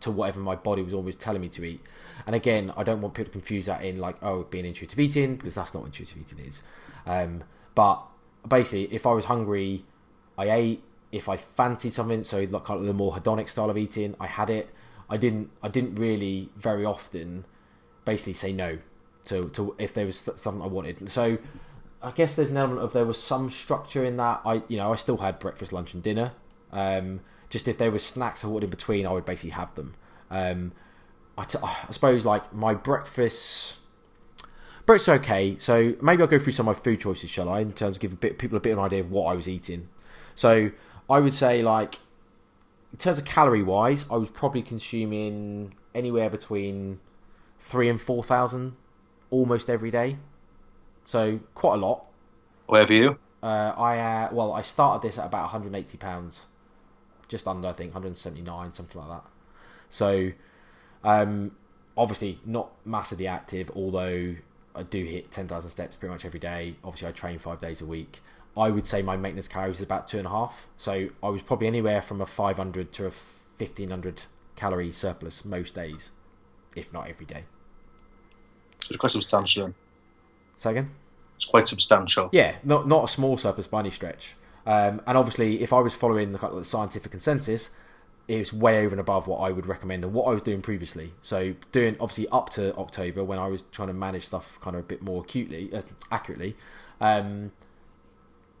to 0.00 0.10
whatever 0.10 0.40
my 0.40 0.54
body 0.54 0.82
was 0.82 0.94
always 0.94 1.16
telling 1.16 1.40
me 1.40 1.48
to 1.48 1.64
eat. 1.64 1.80
And 2.26 2.34
again, 2.34 2.72
I 2.76 2.82
don't 2.82 3.00
want 3.00 3.14
people 3.14 3.30
to 3.30 3.32
confuse 3.32 3.66
that 3.66 3.82
in 3.84 3.98
like, 3.98 4.16
oh, 4.22 4.44
being 4.44 4.64
intuitive 4.64 4.98
eating 4.98 5.36
because 5.36 5.54
that's 5.54 5.74
not 5.74 5.80
what 5.80 5.86
intuitive 5.86 6.18
eating 6.18 6.44
is. 6.44 6.62
Um, 7.06 7.44
but 7.74 8.02
basically, 8.48 8.92
if 8.94 9.06
I 9.06 9.12
was 9.12 9.26
hungry, 9.26 9.84
I 10.36 10.50
ate. 10.50 10.82
If 11.10 11.28
I 11.28 11.38
fancied 11.38 11.94
something, 11.94 12.22
so 12.22 12.40
like 12.50 12.64
kind 12.64 12.80
of 12.80 12.86
the 12.86 12.92
more 12.92 13.14
hedonic 13.14 13.48
style 13.48 13.70
of 13.70 13.78
eating, 13.78 14.14
I 14.20 14.26
had 14.26 14.50
it. 14.50 14.68
I 15.08 15.16
didn't. 15.16 15.50
I 15.62 15.68
didn't 15.68 15.94
really 15.94 16.50
very 16.56 16.84
often, 16.84 17.46
basically 18.04 18.34
say 18.34 18.52
no 18.52 18.78
to 19.24 19.48
to 19.50 19.74
if 19.78 19.94
there 19.94 20.04
was 20.04 20.28
something 20.36 20.62
I 20.62 20.66
wanted. 20.66 21.08
So 21.10 21.38
I 22.02 22.10
guess 22.10 22.36
there's 22.36 22.50
an 22.50 22.56
element 22.56 22.80
of 22.80 22.92
there 22.92 23.06
was 23.06 23.22
some 23.22 23.50
structure 23.50 24.04
in 24.04 24.18
that. 24.18 24.42
I 24.44 24.62
you 24.68 24.76
know 24.76 24.92
I 24.92 24.96
still 24.96 25.16
had 25.16 25.38
breakfast, 25.38 25.72
lunch, 25.72 25.94
and 25.94 26.02
dinner. 26.02 26.32
Um, 26.72 27.20
just 27.48 27.68
if 27.68 27.78
there 27.78 27.90
was 27.90 28.04
snacks 28.04 28.44
I 28.44 28.48
wanted 28.48 28.64
in 28.64 28.70
between, 28.70 29.06
I 29.06 29.12
would 29.12 29.24
basically 29.24 29.50
have 29.50 29.74
them. 29.74 29.94
Um, 30.30 30.72
I, 31.36 31.44
t- 31.44 31.58
I 31.62 31.90
suppose 31.90 32.24
like 32.24 32.52
my 32.52 32.74
breakfast. 32.74 33.78
Breakfast 34.86 35.08
okay, 35.08 35.56
so 35.58 35.94
maybe 36.00 36.22
I'll 36.22 36.28
go 36.28 36.38
through 36.38 36.52
some 36.52 36.66
of 36.66 36.76
my 36.76 36.82
food 36.82 37.00
choices, 37.00 37.30
shall 37.30 37.48
I? 37.48 37.60
In 37.60 37.72
terms 37.72 37.96
of 37.96 38.00
give 38.00 38.12
a 38.12 38.16
bit 38.16 38.38
people 38.38 38.56
a 38.56 38.60
bit 38.60 38.72
of 38.72 38.78
an 38.78 38.84
idea 38.84 39.00
of 39.00 39.10
what 39.10 39.24
I 39.30 39.34
was 39.34 39.48
eating. 39.48 39.88
So 40.34 40.70
I 41.10 41.20
would 41.20 41.34
say 41.34 41.62
like 41.62 41.96
in 42.92 42.98
terms 42.98 43.18
of 43.18 43.24
calorie 43.24 43.62
wise, 43.62 44.06
I 44.10 44.16
was 44.16 44.30
probably 44.30 44.62
consuming 44.62 45.74
anywhere 45.94 46.30
between 46.30 47.00
three 47.60 47.88
and 47.88 48.00
four 48.00 48.22
thousand 48.22 48.76
almost 49.30 49.68
every 49.68 49.90
day. 49.90 50.16
so 51.04 51.40
quite 51.54 51.74
a 51.74 51.78
lot. 51.78 52.04
Where 52.66 52.80
have 52.80 52.90
you? 52.90 53.18
Uh, 53.42 53.72
I 53.76 53.98
uh, 53.98 54.28
well, 54.32 54.52
I 54.52 54.62
started 54.62 55.06
this 55.06 55.18
at 55.18 55.26
about 55.26 55.42
180 55.42 55.96
pounds, 55.98 56.46
just 57.28 57.46
under 57.46 57.68
I 57.68 57.72
think 57.72 57.94
179, 57.94 58.72
something 58.72 59.00
like 59.00 59.10
that. 59.10 59.24
So, 59.90 60.32
um, 61.04 61.52
obviously 61.96 62.40
not 62.44 62.70
massively 62.84 63.26
active, 63.26 63.70
although 63.74 64.36
I 64.74 64.82
do 64.82 65.04
hit 65.04 65.30
10,000 65.30 65.70
steps 65.70 65.96
pretty 65.96 66.12
much 66.12 66.24
every 66.24 66.40
day. 66.40 66.76
Obviously, 66.84 67.08
I 67.08 67.12
train 67.12 67.38
five 67.38 67.58
days 67.58 67.80
a 67.80 67.86
week. 67.86 68.20
I 68.56 68.70
would 68.70 68.86
say 68.86 69.02
my 69.02 69.16
maintenance 69.16 69.48
calories 69.48 69.76
is 69.76 69.82
about 69.82 70.08
two 70.08 70.18
and 70.18 70.26
a 70.26 70.30
half. 70.30 70.68
So 70.76 71.08
I 71.22 71.28
was 71.28 71.42
probably 71.42 71.66
anywhere 71.66 72.02
from 72.02 72.20
a 72.20 72.26
500 72.26 72.92
to 72.92 73.06
a 73.06 73.10
1500 73.10 74.22
calorie 74.56 74.92
surplus 74.92 75.44
most 75.44 75.74
days, 75.74 76.10
if 76.74 76.92
not 76.92 77.08
every 77.08 77.26
day. 77.26 77.44
It's 78.88 78.96
quite 78.96 79.12
substantial. 79.12 79.74
So 80.56 80.70
again. 80.70 80.90
It's 81.36 81.44
quite 81.44 81.68
substantial. 81.68 82.30
Yeah, 82.32 82.56
not 82.64 82.88
not 82.88 83.04
a 83.04 83.08
small 83.08 83.36
surplus 83.36 83.68
by 83.68 83.80
any 83.80 83.90
stretch. 83.90 84.34
Um, 84.68 85.00
and 85.06 85.16
obviously, 85.16 85.62
if 85.62 85.72
I 85.72 85.80
was 85.80 85.94
following 85.94 86.32
the, 86.32 86.38
the 86.38 86.64
scientific 86.64 87.10
consensus, 87.10 87.70
it 88.28 88.36
was 88.36 88.52
way 88.52 88.84
over 88.84 88.92
and 88.92 89.00
above 89.00 89.26
what 89.26 89.38
I 89.38 89.50
would 89.50 89.64
recommend 89.64 90.04
and 90.04 90.12
what 90.12 90.24
I 90.24 90.32
was 90.32 90.42
doing 90.42 90.60
previously. 90.60 91.14
So 91.22 91.54
doing 91.72 91.96
obviously 91.98 92.28
up 92.28 92.50
to 92.50 92.76
October 92.76 93.24
when 93.24 93.38
I 93.38 93.48
was 93.48 93.62
trying 93.72 93.88
to 93.88 93.94
manage 93.94 94.26
stuff 94.26 94.58
kind 94.60 94.76
of 94.76 94.80
a 94.80 94.86
bit 94.86 95.00
more 95.00 95.22
acutely, 95.22 95.72
uh, 95.72 95.80
accurately. 96.12 96.54
Um, 97.00 97.52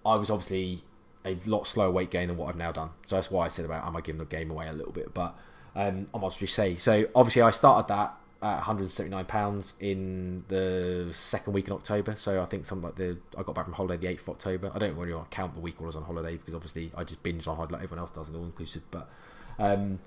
I 0.06 0.16
was 0.16 0.30
obviously 0.30 0.82
a 1.26 1.36
lot 1.44 1.66
slower 1.66 1.90
weight 1.90 2.10
gain 2.10 2.28
than 2.28 2.38
what 2.38 2.48
I've 2.48 2.56
now 2.56 2.72
done. 2.72 2.88
So 3.04 3.16
that's 3.16 3.30
why 3.30 3.44
I 3.44 3.48
said 3.48 3.66
about 3.66 3.86
am 3.86 3.94
I 3.94 4.00
giving 4.00 4.18
the 4.18 4.24
game 4.24 4.50
away 4.50 4.66
a 4.66 4.72
little 4.72 4.92
bit, 4.92 5.12
but 5.12 5.38
um, 5.76 6.06
I 6.14 6.18
must 6.18 6.38
just 6.38 6.54
say. 6.54 6.76
So 6.76 7.06
obviously 7.14 7.42
I 7.42 7.50
started 7.50 7.86
that 7.88 8.17
at 8.40 8.56
179 8.56 9.24
pounds 9.24 9.74
in 9.80 10.44
the 10.48 11.08
second 11.12 11.52
week 11.52 11.66
in 11.66 11.72
October. 11.72 12.14
So 12.16 12.40
I 12.40 12.44
think 12.44 12.66
something 12.66 12.84
like 12.84 12.96
the 12.96 13.18
I 13.36 13.42
got 13.42 13.54
back 13.54 13.64
from 13.64 13.74
holiday 13.74 13.96
the 13.96 14.14
8th 14.14 14.20
of 14.20 14.28
October. 14.30 14.70
I 14.74 14.78
don't 14.78 14.96
really 14.96 15.12
want 15.12 15.30
to 15.30 15.34
count 15.34 15.54
the 15.54 15.60
week 15.60 15.80
while 15.80 15.86
I 15.86 15.88
was 15.88 15.96
on 15.96 16.04
holiday 16.04 16.36
because 16.36 16.54
obviously 16.54 16.92
I 16.96 17.04
just 17.04 17.22
binged 17.22 17.48
on 17.48 17.56
holiday 17.56 17.74
like 17.74 17.82
everyone 17.82 18.00
else 18.00 18.10
does, 18.10 18.30
all 18.30 18.44
inclusive. 18.44 18.82
But 18.90 19.10
um, 19.58 19.98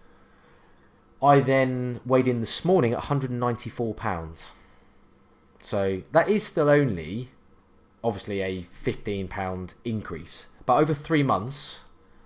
I 1.21 1.41
then 1.41 1.99
weighed 2.05 2.27
in 2.27 2.39
this 2.39 2.63
morning 2.63 2.93
at 2.93 2.99
194 2.99 3.93
pounds. 3.95 4.53
So 5.59 6.01
that 6.11 6.29
is 6.29 6.43
still 6.43 6.69
only 6.69 7.29
obviously 8.03 8.41
a 8.41 8.63
15 8.63 9.27
pound 9.27 9.73
increase, 9.83 10.47
but 10.65 10.77
over 10.77 10.93
three 10.93 11.21
months 11.21 11.81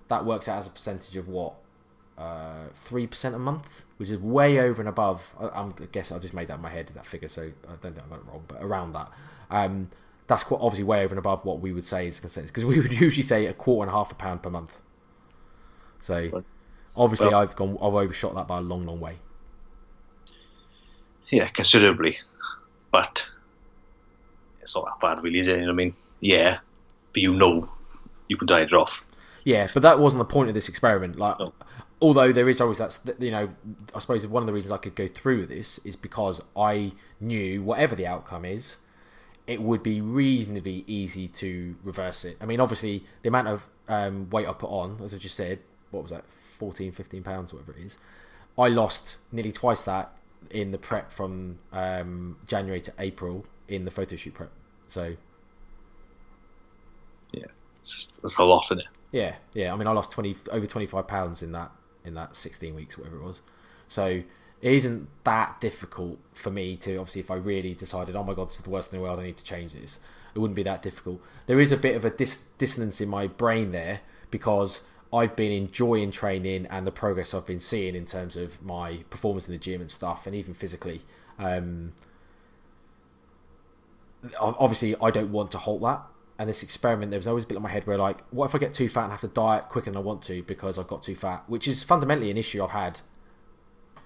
that 0.08 0.24
works 0.24 0.48
out 0.48 0.60
as 0.60 0.68
a 0.68 0.70
percentage 0.70 1.16
of 1.16 1.28
what 1.28 1.56
uh, 2.18 2.66
three 2.74 3.08
percent 3.08 3.36
a 3.36 3.40
month, 3.40 3.84
which 3.98 4.10
is 4.10 4.18
way 4.18 4.60
over 4.60 4.82
and 4.82 4.90
above. 4.90 5.22
I, 5.40 5.50
I'm, 5.50 5.74
I 5.82 5.86
guess 5.92 6.12
I 6.12 6.20
just 6.20 6.34
made 6.34 6.48
that 6.48 6.56
in 6.56 6.62
my 6.62 6.70
head 6.70 6.88
that 6.96 7.06
figure, 7.06 7.28
so 7.28 7.52
I 7.68 7.74
don't 7.82 7.94
think 7.94 8.06
I 8.06 8.10
got 8.10 8.20
it 8.20 8.26
wrong, 8.28 8.44
but 8.48 8.58
around 8.62 8.94
that. 8.94 9.12
Um, 9.50 9.90
that's 10.28 10.44
quite 10.44 10.60
obviously 10.60 10.84
way 10.84 11.04
over 11.04 11.14
and 11.14 11.20
above 11.20 11.46
what 11.46 11.60
we 11.60 11.72
would 11.72 11.84
say 11.84 12.08
is 12.08 12.20
consensus 12.20 12.50
because 12.50 12.66
we 12.66 12.80
would 12.80 12.92
usually 13.00 13.22
say 13.24 13.46
a 13.46 13.54
quarter 13.54 13.88
and 13.88 13.94
a 13.96 13.98
half 13.98 14.12
a 14.12 14.16
pound 14.16 14.42
per 14.42 14.50
month. 14.50 14.80
So 16.00 16.42
obviously 16.96 17.28
Well- 17.28 17.42
I've 17.42 17.56
gone 17.56 17.78
I've 17.82 17.94
overshot 17.94 18.34
that 18.36 18.48
by 18.48 18.58
a 18.58 18.62
long, 18.62 18.86
long 18.86 19.00
way. 19.00 19.18
Yeah, 21.30 21.48
considerably. 21.48 22.18
But 22.92 23.30
it's 24.62 24.76
not 24.76 24.86
that 24.86 25.00
bad, 25.02 25.24
really, 25.24 25.40
is 25.40 25.48
it? 25.48 25.60
I 25.68 25.74
mean, 25.74 25.94
yeah, 26.22 26.60
but 27.14 27.22
you 27.22 27.34
know 27.34 27.70
you 28.28 28.38
can 28.38 28.48
diet 28.48 28.70
it 28.72 28.74
off. 28.74 29.04
Yeah, 29.44 29.68
but 29.74 29.84
that 29.84 30.00
wasn't 30.00 30.20
the 30.20 30.34
point 30.34 30.50
of 30.50 30.56
this 30.56 30.70
experiment. 30.70 31.18
Like, 31.18 31.38
No. 31.40 31.54
Although 32.02 32.32
there 32.32 32.50
is 32.50 32.60
always 32.60 32.78
that, 32.80 33.00
you 33.20 33.32
know, 33.32 33.50
I 33.94 34.00
suppose 34.00 34.26
one 34.28 34.44
of 34.44 34.48
the 34.48 34.54
reasons 34.54 34.72
I 34.72 34.78
could 34.78 34.96
go 34.96 35.08
through 35.08 35.42
with 35.42 35.50
this 35.50 35.80
is 35.80 35.96
because 35.96 36.42
I 36.56 36.92
knew 37.20 37.62
whatever 37.64 37.96
the 37.96 38.08
outcome 38.08 38.46
is, 38.46 38.78
it 39.48 39.62
would 39.62 39.84
be 39.84 40.02
reasonably 40.02 40.84
easy 40.88 41.28
to 41.28 41.76
reverse 41.84 42.26
it. 42.26 42.38
I 42.42 42.46
mean, 42.46 42.60
obviously, 42.60 43.04
the 43.22 43.30
amount 43.30 43.48
of 43.48 43.68
um, 43.88 44.30
weight 44.30 44.48
I 44.48 44.54
put 44.54 44.70
on, 44.70 45.00
as 45.04 45.14
I 45.14 45.18
just 45.18 45.36
said, 45.36 45.60
what 45.92 46.04
was 46.04 46.12
that, 46.12 46.26
14, 46.58 46.92
15 46.92 47.24
pounds, 47.24 47.54
whatever 47.54 47.74
it 47.74 47.84
is, 47.86 47.98
I 48.58 48.70
lost 48.70 49.18
nearly 49.32 49.52
twice 49.52 49.84
that 49.84 50.12
in 50.50 50.72
the 50.72 50.78
prep 50.78 51.12
from 51.12 51.60
um, 51.72 52.38
January 52.48 52.82
to 52.82 52.94
April 53.00 53.46
in 53.68 53.86
the 53.86 53.92
photo 53.92 54.16
shoot 54.16 54.34
prep. 54.34 54.52
So, 54.88 55.16
Yeah, 57.32 57.46
it's 57.80 57.96
just, 57.96 58.22
there's 58.22 58.38
a 58.38 58.46
lot 58.46 58.72
in 58.72 58.80
it. 58.80 58.86
Yeah, 59.12 59.36
yeah. 59.54 59.74
I 59.74 59.76
mean, 59.76 59.88
I 59.88 59.92
lost 59.92 60.12
twenty 60.12 60.36
over 60.52 60.68
twenty 60.68 60.88
five 60.88 61.08
pounds 61.08 61.42
in 61.42 61.52
that 61.54 61.72
in 62.06 62.14
that 62.14 62.36
sixteen 62.36 62.76
weeks, 62.76 62.98
whatever 62.98 63.18
it 63.18 63.24
was. 63.24 63.42
So 63.88 64.06
it 64.62 64.72
isn't 64.74 65.08
that 65.24 65.60
difficult 65.60 66.18
for 66.34 66.50
me 66.50 66.76
to 66.78 66.98
obviously 66.98 67.22
if 67.22 67.30
I 67.30 67.36
really 67.36 67.74
decided, 67.74 68.16
oh 68.16 68.24
my 68.24 68.34
god, 68.34 68.48
this 68.48 68.58
is 68.58 68.64
the 68.64 68.70
worst 68.70 68.92
in 68.92 69.00
the 69.00 69.04
world, 69.04 69.20
I 69.20 69.24
need 69.24 69.38
to 69.38 69.44
change 69.44 69.74
this. 69.74 70.00
It 70.34 70.40
wouldn't 70.40 70.56
be 70.56 70.64
that 70.64 70.82
difficult. 70.82 71.22
There 71.46 71.60
is 71.60 71.72
a 71.72 71.78
bit 71.78 71.96
of 71.96 72.04
a 72.04 72.10
dis- 72.10 72.44
dissonance 72.58 73.00
in 73.00 73.10
my 73.10 73.28
brain 73.28 73.72
there 73.72 74.02
because 74.32 74.82
I've 75.14 75.36
been 75.36 75.52
enjoying 75.52 76.12
training 76.12 76.66
and 76.70 76.86
the 76.86 76.92
progress 76.92 77.34
I've 77.34 77.46
been 77.46 77.60
seeing 77.60 77.96
in 77.96 78.06
terms 78.06 78.36
of 78.36 78.62
my 78.62 79.04
performance 79.10 79.48
in 79.48 79.54
the 79.54 79.60
gym 79.60 79.80
and 79.82 79.90
stuff, 79.90 80.26
and 80.26 80.36
even 80.36 80.54
physically. 80.54 81.02
Um, 81.40 81.94
obviously 84.40 84.96
I 85.02 85.12
don't 85.12 85.32
want 85.32 85.52
to 85.52 85.58
halt 85.58 85.82
that. 85.84 86.02
And 86.38 86.50
this 86.50 86.64
experiment, 86.64 87.12
there 87.12 87.20
was 87.20 87.28
always 87.28 87.46
a 87.46 87.48
bit 87.48 87.56
in 87.56 87.64
my 87.64 87.70
head 87.70 87.88
where 87.88 87.98
like, 87.98 88.22
what 88.30 88.46
if 88.46 88.56
I 88.56 88.58
get 88.58 88.74
too 88.74 88.90
fat 88.90 89.04
and 89.04 89.12
have 89.12 89.22
to 89.22 89.28
diet 89.28 89.70
quicker 89.70 89.90
than 89.90 89.98
I 89.98 90.02
want 90.02 90.22
to 90.24 90.44
because 90.44 90.78
I've 90.78 90.88
got 90.88 91.02
too 91.02 91.16
fat, 91.16 91.44
which 91.48 91.68
is 91.68 91.82
fundamentally 91.84 92.30
an 92.30 92.38
issue 92.38 92.64
I've 92.64 92.72
had 92.72 93.02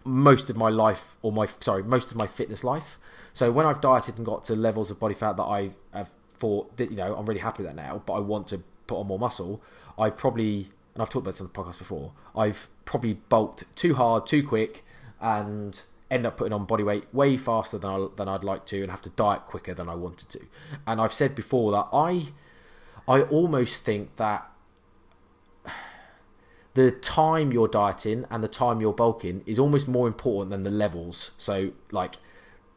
most 0.03 0.49
of 0.49 0.55
my 0.55 0.69
life, 0.69 1.17
or 1.21 1.31
my 1.31 1.47
sorry, 1.59 1.83
most 1.83 2.11
of 2.11 2.17
my 2.17 2.27
fitness 2.27 2.63
life. 2.63 2.99
So 3.33 3.51
when 3.51 3.65
I've 3.65 3.81
dieted 3.81 4.17
and 4.17 4.25
got 4.25 4.43
to 4.45 4.55
levels 4.55 4.91
of 4.91 4.99
body 4.99 5.15
fat 5.15 5.37
that 5.37 5.43
I 5.43 5.71
have 5.93 6.09
thought 6.33 6.77
that 6.77 6.89
you 6.89 6.97
know 6.97 7.15
I'm 7.15 7.25
really 7.25 7.41
happy 7.41 7.63
with 7.63 7.75
that 7.75 7.81
now, 7.81 8.01
but 8.05 8.13
I 8.13 8.19
want 8.19 8.47
to 8.49 8.61
put 8.87 8.99
on 8.99 9.07
more 9.07 9.19
muscle, 9.19 9.61
I've 9.97 10.17
probably 10.17 10.69
and 10.93 11.01
I've 11.01 11.09
talked 11.09 11.23
about 11.23 11.31
this 11.31 11.41
on 11.41 11.47
the 11.47 11.53
podcast 11.53 11.77
before. 11.77 12.11
I've 12.35 12.67
probably 12.85 13.13
bulked 13.13 13.63
too 13.75 13.95
hard, 13.95 14.25
too 14.25 14.45
quick, 14.45 14.83
and 15.21 15.81
end 16.11 16.25
up 16.25 16.37
putting 16.37 16.53
on 16.53 16.65
body 16.65 16.83
weight 16.83 17.05
way 17.13 17.37
faster 17.37 17.77
than 17.77 17.89
I, 17.89 18.07
than 18.15 18.27
I'd 18.27 18.43
like 18.43 18.65
to, 18.67 18.81
and 18.81 18.91
have 18.91 19.01
to 19.03 19.09
diet 19.09 19.45
quicker 19.45 19.73
than 19.73 19.89
I 19.89 19.95
wanted 19.95 20.29
to. 20.29 20.41
And 20.87 20.99
I've 20.99 21.13
said 21.13 21.35
before 21.35 21.71
that 21.71 21.87
I 21.93 22.27
I 23.07 23.23
almost 23.23 23.83
think 23.83 24.15
that 24.17 24.49
the 26.75 26.91
time 26.91 27.51
you're 27.51 27.67
dieting 27.67 28.25
and 28.29 28.43
the 28.43 28.47
time 28.47 28.79
you're 28.81 28.93
bulking 28.93 29.43
is 29.45 29.57
almost 29.59 29.87
more 29.87 30.07
important 30.07 30.49
than 30.49 30.61
the 30.61 30.69
levels. 30.69 31.31
So 31.37 31.71
like 31.91 32.15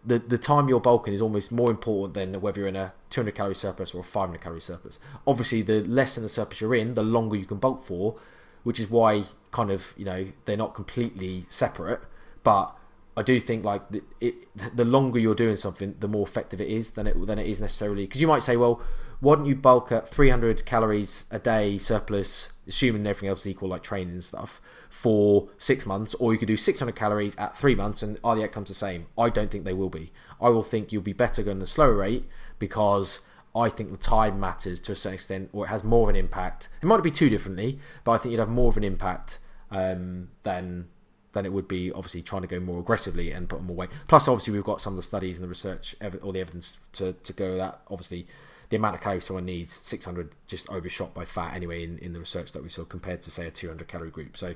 the 0.04 0.18
the 0.18 0.38
time 0.38 0.68
you're 0.68 0.80
bulking 0.80 1.14
is 1.14 1.20
almost 1.20 1.52
more 1.52 1.70
important 1.70 2.14
than 2.14 2.40
whether 2.40 2.60
you're 2.60 2.68
in 2.68 2.76
a 2.76 2.92
200 3.10 3.34
calorie 3.34 3.54
surplus 3.54 3.94
or 3.94 4.00
a 4.00 4.04
500 4.04 4.40
calorie 4.40 4.60
surplus. 4.60 4.98
Obviously, 5.26 5.62
the 5.62 5.82
less 5.82 6.16
in 6.16 6.22
the 6.22 6.28
surplus 6.28 6.60
you're 6.60 6.74
in, 6.74 6.94
the 6.94 7.02
longer 7.02 7.36
you 7.36 7.46
can 7.46 7.58
bulk 7.58 7.84
for, 7.84 8.16
which 8.62 8.80
is 8.80 8.90
why 8.90 9.24
kind 9.50 9.70
of 9.70 9.94
you 9.96 10.04
know 10.04 10.28
they're 10.44 10.56
not 10.56 10.74
completely 10.74 11.44
separate. 11.48 12.00
But 12.42 12.74
I 13.16 13.22
do 13.22 13.38
think 13.38 13.64
like 13.64 13.90
the, 13.90 14.02
it, 14.20 14.34
the 14.76 14.84
longer 14.84 15.18
you're 15.18 15.34
doing 15.34 15.56
something, 15.56 15.96
the 15.98 16.08
more 16.08 16.26
effective 16.26 16.60
it 16.60 16.68
is 16.68 16.90
than 16.90 17.06
it 17.06 17.26
than 17.26 17.38
it 17.38 17.46
is 17.46 17.60
necessarily. 17.60 18.04
Because 18.04 18.20
you 18.20 18.26
might 18.26 18.42
say, 18.42 18.56
well, 18.56 18.80
why 19.20 19.36
don't 19.36 19.46
you 19.46 19.54
bulk 19.54 19.92
at 19.92 20.08
300 20.08 20.64
calories 20.64 21.26
a 21.30 21.38
day 21.38 21.78
surplus, 21.78 22.52
assuming 22.66 23.06
everything 23.06 23.28
else 23.28 23.42
is 23.42 23.48
equal, 23.48 23.68
like 23.68 23.82
training 23.82 24.14
and 24.14 24.24
stuff, 24.24 24.60
for 24.90 25.48
six 25.58 25.86
months, 25.86 26.14
or 26.14 26.32
you 26.32 26.38
could 26.38 26.48
do 26.48 26.56
600 26.56 26.96
calories 26.96 27.36
at 27.36 27.56
three 27.56 27.74
months, 27.74 28.02
and 28.02 28.18
are 28.24 28.34
the 28.34 28.42
outcomes 28.42 28.68
the 28.68 28.74
same? 28.74 29.06
I 29.16 29.28
don't 29.28 29.50
think 29.50 29.64
they 29.64 29.74
will 29.74 29.90
be. 29.90 30.10
I 30.40 30.48
will 30.48 30.64
think 30.64 30.90
you'll 30.90 31.02
be 31.02 31.12
better 31.12 31.42
going 31.42 31.58
at 31.58 31.64
a 31.64 31.66
slower 31.66 31.94
rate 31.94 32.28
because 32.58 33.20
I 33.54 33.68
think 33.68 33.90
the 33.92 33.96
time 33.96 34.40
matters 34.40 34.80
to 34.80 34.92
a 34.92 34.96
certain 34.96 35.14
extent, 35.14 35.50
or 35.52 35.66
it 35.66 35.68
has 35.68 35.84
more 35.84 36.04
of 36.04 36.08
an 36.08 36.16
impact. 36.16 36.68
It 36.82 36.86
might 36.86 37.02
be 37.02 37.10
too 37.10 37.28
differently, 37.28 37.78
but 38.02 38.12
I 38.12 38.18
think 38.18 38.32
you'd 38.32 38.40
have 38.40 38.48
more 38.48 38.70
of 38.70 38.76
an 38.76 38.84
impact 38.84 39.38
um, 39.70 40.30
than 40.42 40.88
than 41.32 41.46
it 41.46 41.52
would 41.52 41.68
be 41.68 41.90
obviously 41.92 42.22
trying 42.22 42.42
to 42.42 42.48
go 42.48 42.60
more 42.60 42.80
aggressively 42.80 43.32
and 43.32 43.48
put 43.48 43.62
more 43.62 43.76
weight. 43.76 43.90
Plus, 44.06 44.28
obviously, 44.28 44.52
we've 44.52 44.64
got 44.64 44.80
some 44.80 44.92
of 44.92 44.96
the 44.96 45.02
studies 45.02 45.36
and 45.36 45.44
the 45.44 45.48
research, 45.48 45.96
all 46.22 46.32
the 46.32 46.40
evidence 46.40 46.78
to, 46.92 47.14
to 47.14 47.32
go 47.32 47.56
that. 47.56 47.80
Obviously, 47.90 48.26
the 48.68 48.76
amount 48.76 48.94
of 48.94 49.00
calories 49.00 49.24
someone 49.24 49.46
needs, 49.46 49.72
600 49.72 50.30
just 50.46 50.68
overshot 50.70 51.14
by 51.14 51.24
fat 51.24 51.54
anyway 51.54 51.84
in, 51.84 51.98
in 51.98 52.12
the 52.12 52.18
research 52.18 52.52
that 52.52 52.62
we 52.62 52.68
saw 52.68 52.84
compared 52.84 53.22
to, 53.22 53.30
say, 53.30 53.46
a 53.46 53.50
200 53.50 53.88
calorie 53.88 54.10
group. 54.10 54.36
So, 54.36 54.54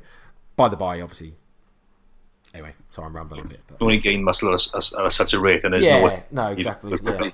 by 0.57 0.69
the 0.69 0.77
by, 0.77 1.01
obviously. 1.01 1.35
Anyway, 2.55 2.73
sorry, 2.91 3.09
I'm 3.09 3.17
rambling 3.17 3.43
a 3.43 3.49
bit. 3.49 3.61
But... 3.67 3.81
You 3.81 3.87
only 3.87 3.99
gain 3.99 4.25
muscle 4.25 4.55
at, 4.55 4.67
a- 4.73 5.05
at 5.05 5.13
such 5.13 5.35
a 5.35 5.41
rate, 5.41 5.65
and 5.65 5.75
there's 5.75 5.85
Yeah, 5.85 5.99
no 5.99 6.07
way. 6.07 6.23
no, 6.31 6.47
exactly, 6.53 6.93
yeah. 7.05 7.31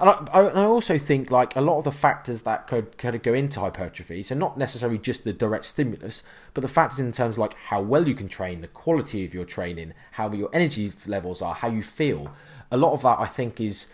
And 0.00 0.10
I, 0.10 0.12
I, 0.32 0.48
and 0.48 0.58
I 0.58 0.64
also 0.64 0.98
think 0.98 1.30
like 1.30 1.54
a 1.54 1.60
lot 1.60 1.78
of 1.78 1.84
the 1.84 1.92
factors 1.92 2.42
that 2.42 2.66
could 2.66 2.98
kind 2.98 3.14
of 3.14 3.22
go 3.22 3.32
into 3.32 3.60
hypertrophy, 3.60 4.22
so 4.24 4.34
not 4.34 4.58
necessarily 4.58 4.98
just 4.98 5.24
the 5.24 5.32
direct 5.32 5.66
stimulus, 5.66 6.22
but 6.52 6.62
the 6.62 6.68
factors 6.68 6.98
in 6.98 7.12
terms 7.12 7.36
of 7.36 7.38
like 7.38 7.54
how 7.54 7.80
well 7.80 8.08
you 8.08 8.14
can 8.14 8.28
train, 8.28 8.60
the 8.60 8.66
quality 8.68 9.24
of 9.24 9.32
your 9.32 9.44
training, 9.44 9.94
how 10.12 10.32
your 10.32 10.50
energy 10.52 10.92
levels 11.06 11.42
are, 11.42 11.54
how 11.54 11.68
you 11.68 11.82
feel. 11.82 12.32
A 12.70 12.76
lot 12.76 12.92
of 12.92 13.02
that 13.02 13.18
I 13.20 13.26
think 13.26 13.60
is 13.60 13.86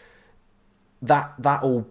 that 1.02 1.34
that 1.38 1.62
all 1.62 1.86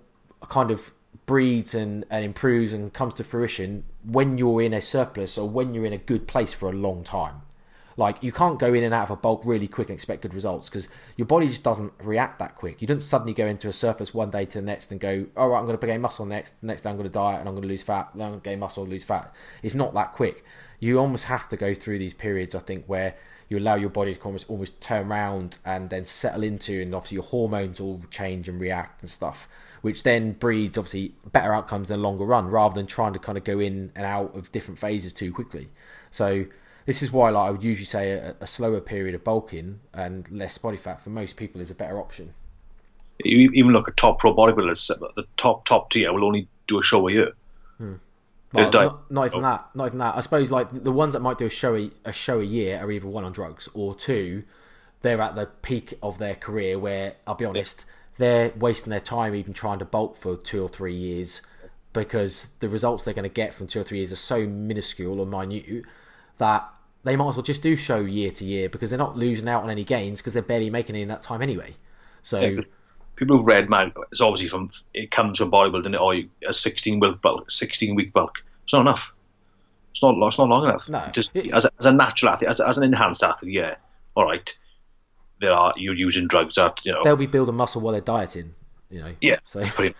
kind 0.49 0.71
of 0.71 0.91
breeds 1.25 1.75
and, 1.75 2.03
and 2.09 2.25
improves 2.25 2.73
and 2.73 2.91
comes 2.91 3.13
to 3.15 3.23
fruition 3.23 3.83
when 4.03 4.37
you're 4.37 4.61
in 4.61 4.73
a 4.73 4.81
surplus 4.81 5.37
or 5.37 5.47
when 5.47 5.73
you're 5.73 5.85
in 5.85 5.93
a 5.93 5.97
good 5.97 6.27
place 6.27 6.51
for 6.51 6.69
a 6.69 6.73
long 6.73 7.03
time. 7.03 7.41
Like 7.97 8.23
you 8.23 8.31
can't 8.31 8.59
go 8.59 8.73
in 8.73 8.83
and 8.83 8.93
out 8.93 9.03
of 9.03 9.11
a 9.11 9.15
bulk 9.15 9.41
really 9.45 9.67
quick 9.67 9.89
and 9.89 9.95
expect 9.95 10.21
good 10.21 10.33
results 10.33 10.69
because 10.69 10.87
your 11.17 11.25
body 11.25 11.47
just 11.47 11.63
doesn't 11.63 11.93
react 12.03 12.39
that 12.39 12.55
quick. 12.55 12.81
You 12.81 12.87
don't 12.87 13.01
suddenly 13.01 13.33
go 13.33 13.45
into 13.45 13.67
a 13.67 13.73
surplus 13.73 14.13
one 14.13 14.31
day 14.31 14.45
to 14.45 14.59
the 14.59 14.65
next 14.65 14.91
and 14.91 14.99
go, 14.99 15.25
"All 15.35 15.49
right, 15.49 15.59
I'm 15.59 15.65
going 15.65 15.77
to 15.77 15.87
gain 15.87 16.01
muscle 16.01 16.25
next. 16.25 16.61
The 16.61 16.67
next 16.67 16.81
day 16.81 16.89
I'm 16.89 16.97
going 16.97 17.09
to 17.09 17.13
diet 17.13 17.39
and 17.39 17.49
I'm 17.49 17.55
going 17.55 17.63
to 17.63 17.67
lose 17.67 17.83
fat. 17.83 18.09
Then 18.15 18.25
I'm 18.25 18.31
going 18.31 18.41
to 18.41 18.49
gain 18.49 18.59
muscle, 18.59 18.85
lose 18.85 19.03
fat." 19.03 19.33
It's 19.61 19.75
not 19.75 19.93
that 19.93 20.13
quick. 20.13 20.43
You 20.79 20.99
almost 20.99 21.25
have 21.25 21.47
to 21.49 21.57
go 21.57 21.73
through 21.73 21.99
these 21.99 22.13
periods, 22.13 22.55
I 22.55 22.59
think, 22.59 22.85
where 22.87 23.15
you 23.49 23.59
allow 23.59 23.75
your 23.75 23.89
body 23.89 24.15
to 24.15 24.21
almost 24.21 24.49
almost 24.49 24.79
turn 24.79 25.11
around 25.11 25.57
and 25.65 25.89
then 25.89 26.05
settle 26.05 26.43
into, 26.43 26.81
and 26.81 26.95
obviously 26.95 27.15
your 27.15 27.25
hormones 27.25 27.81
all 27.81 28.01
change 28.09 28.47
and 28.47 28.61
react 28.61 29.01
and 29.01 29.11
stuff, 29.11 29.49
which 29.81 30.03
then 30.03 30.31
breeds 30.31 30.77
obviously 30.77 31.13
better 31.33 31.53
outcomes 31.53 31.91
in 31.91 31.97
the 31.97 32.01
longer 32.01 32.23
run, 32.23 32.49
rather 32.49 32.73
than 32.73 32.87
trying 32.87 33.11
to 33.11 33.19
kind 33.19 33.37
of 33.37 33.43
go 33.43 33.59
in 33.59 33.91
and 33.93 34.05
out 34.05 34.33
of 34.35 34.51
different 34.53 34.79
phases 34.79 35.11
too 35.11 35.33
quickly. 35.33 35.67
So 36.09 36.45
this 36.85 37.03
is 37.03 37.11
why, 37.11 37.29
like 37.29 37.47
I 37.47 37.51
would 37.51 37.63
usually 37.63 37.85
say, 37.85 38.11
a, 38.11 38.35
a 38.41 38.47
slower 38.47 38.81
period 38.81 39.15
of 39.15 39.23
bulking 39.23 39.79
and 39.93 40.29
less 40.31 40.57
body 40.57 40.77
fat 40.77 41.01
for 41.01 41.09
most 41.09 41.37
people 41.37 41.61
is 41.61 41.71
a 41.71 41.75
better 41.75 41.99
option. 41.99 42.31
Even 43.23 43.73
like 43.73 43.87
a 43.87 43.91
top 43.91 44.19
pro 44.19 44.33
bodybuilder, 44.33 45.13
the 45.15 45.25
top 45.37 45.65
top 45.65 45.91
tier 45.91 46.11
will 46.11 46.25
only 46.25 46.47
do 46.67 46.79
a 46.79 46.83
show 46.83 47.07
a 47.07 47.11
year. 47.11 47.33
Hmm. 47.77 47.95
Not, 48.53 48.73
not, 49.09 49.25
even 49.27 49.39
oh. 49.39 49.41
that. 49.41 49.65
Not 49.75 49.85
even 49.87 49.99
that. 49.99 50.17
I 50.17 50.19
suppose 50.19 50.51
like 50.51 50.83
the 50.83 50.91
ones 50.91 51.13
that 51.13 51.21
might 51.21 51.37
do 51.37 51.45
a 51.45 51.49
show 51.49 51.75
a, 51.75 51.91
a 52.03 52.11
show 52.11 52.39
a 52.39 52.43
year 52.43 52.79
are 52.79 52.91
either 52.91 53.07
one 53.07 53.23
on 53.23 53.31
drugs 53.31 53.69
or 53.73 53.95
two, 53.95 54.43
they're 55.01 55.21
at 55.21 55.35
the 55.35 55.45
peak 55.61 55.93
of 56.03 56.17
their 56.17 56.35
career 56.35 56.77
where 56.77 57.15
I'll 57.25 57.35
be 57.35 57.45
honest, 57.45 57.85
they're 58.17 58.51
wasting 58.57 58.91
their 58.91 58.99
time 58.99 59.35
even 59.35 59.53
trying 59.53 59.79
to 59.79 59.85
bulk 59.85 60.17
for 60.17 60.35
two 60.35 60.61
or 60.61 60.67
three 60.67 60.95
years 60.95 61.41
because 61.93 62.51
the 62.59 62.69
results 62.69 63.03
they're 63.03 63.13
going 63.13 63.23
to 63.23 63.33
get 63.33 63.53
from 63.53 63.67
two 63.67 63.79
or 63.81 63.83
three 63.83 63.99
years 63.99 64.11
are 64.11 64.17
so 64.17 64.45
minuscule 64.45 65.19
or 65.19 65.25
minute 65.25 65.85
that 66.41 66.67
they 67.03 67.15
might 67.15 67.29
as 67.29 67.35
well 67.35 67.43
just 67.43 67.61
do 67.61 67.75
show 67.75 67.99
year 67.99 68.31
to 68.31 68.43
year 68.43 68.67
because 68.67 68.89
they're 68.89 68.99
not 68.99 69.15
losing 69.15 69.47
out 69.47 69.63
on 69.63 69.69
any 69.69 69.83
gains 69.83 70.19
because 70.19 70.33
they're 70.33 70.43
barely 70.43 70.69
making 70.69 70.95
it 70.95 71.01
in 71.01 71.07
that 71.07 71.21
time 71.21 71.41
anyway. 71.41 71.73
So. 72.21 72.39
Yeah, 72.41 72.61
people 73.15 73.37
who've 73.37 73.45
read 73.45 73.69
man, 73.69 73.93
it's 74.11 74.21
obviously 74.21 74.49
from 74.49 74.69
it 74.93 75.11
comes 75.11 75.37
from 75.37 75.51
bodybuilding 75.51 75.99
or 75.99 76.27
a 76.47 76.53
16 76.53 76.99
week 76.99 77.21
bulk, 77.21 77.49
16 77.49 77.95
week 77.95 78.11
bulk. 78.11 78.43
It's 78.63 78.73
not 78.73 78.81
enough. 78.81 79.13
It's 79.93 80.01
not. 80.01 80.15
It's 80.27 80.37
not 80.37 80.47
long 80.47 80.65
enough. 80.65 80.89
No. 80.89 81.09
Just 81.13 81.35
as, 81.37 81.65
a, 81.65 81.71
as 81.77 81.85
a 81.85 81.93
natural 81.93 82.31
athlete, 82.31 82.49
as, 82.49 82.59
as 82.59 82.77
an 82.77 82.83
enhanced 82.85 83.23
athlete, 83.23 83.53
yeah, 83.53 83.75
all 84.15 84.25
right. 84.25 84.55
There 85.41 85.51
are 85.51 85.73
you're 85.75 85.95
using 85.95 86.27
drugs 86.27 86.55
that 86.55 86.79
you 86.83 86.91
know 86.91 87.01
they'll 87.03 87.15
be 87.15 87.25
building 87.25 87.55
muscle 87.55 87.81
while 87.81 87.91
they're 87.91 88.01
dieting. 88.01 88.53
You 88.89 89.01
know. 89.01 89.13
Yeah. 89.21 89.37
So. 89.43 89.59
you 89.59 89.65
know 89.67 89.91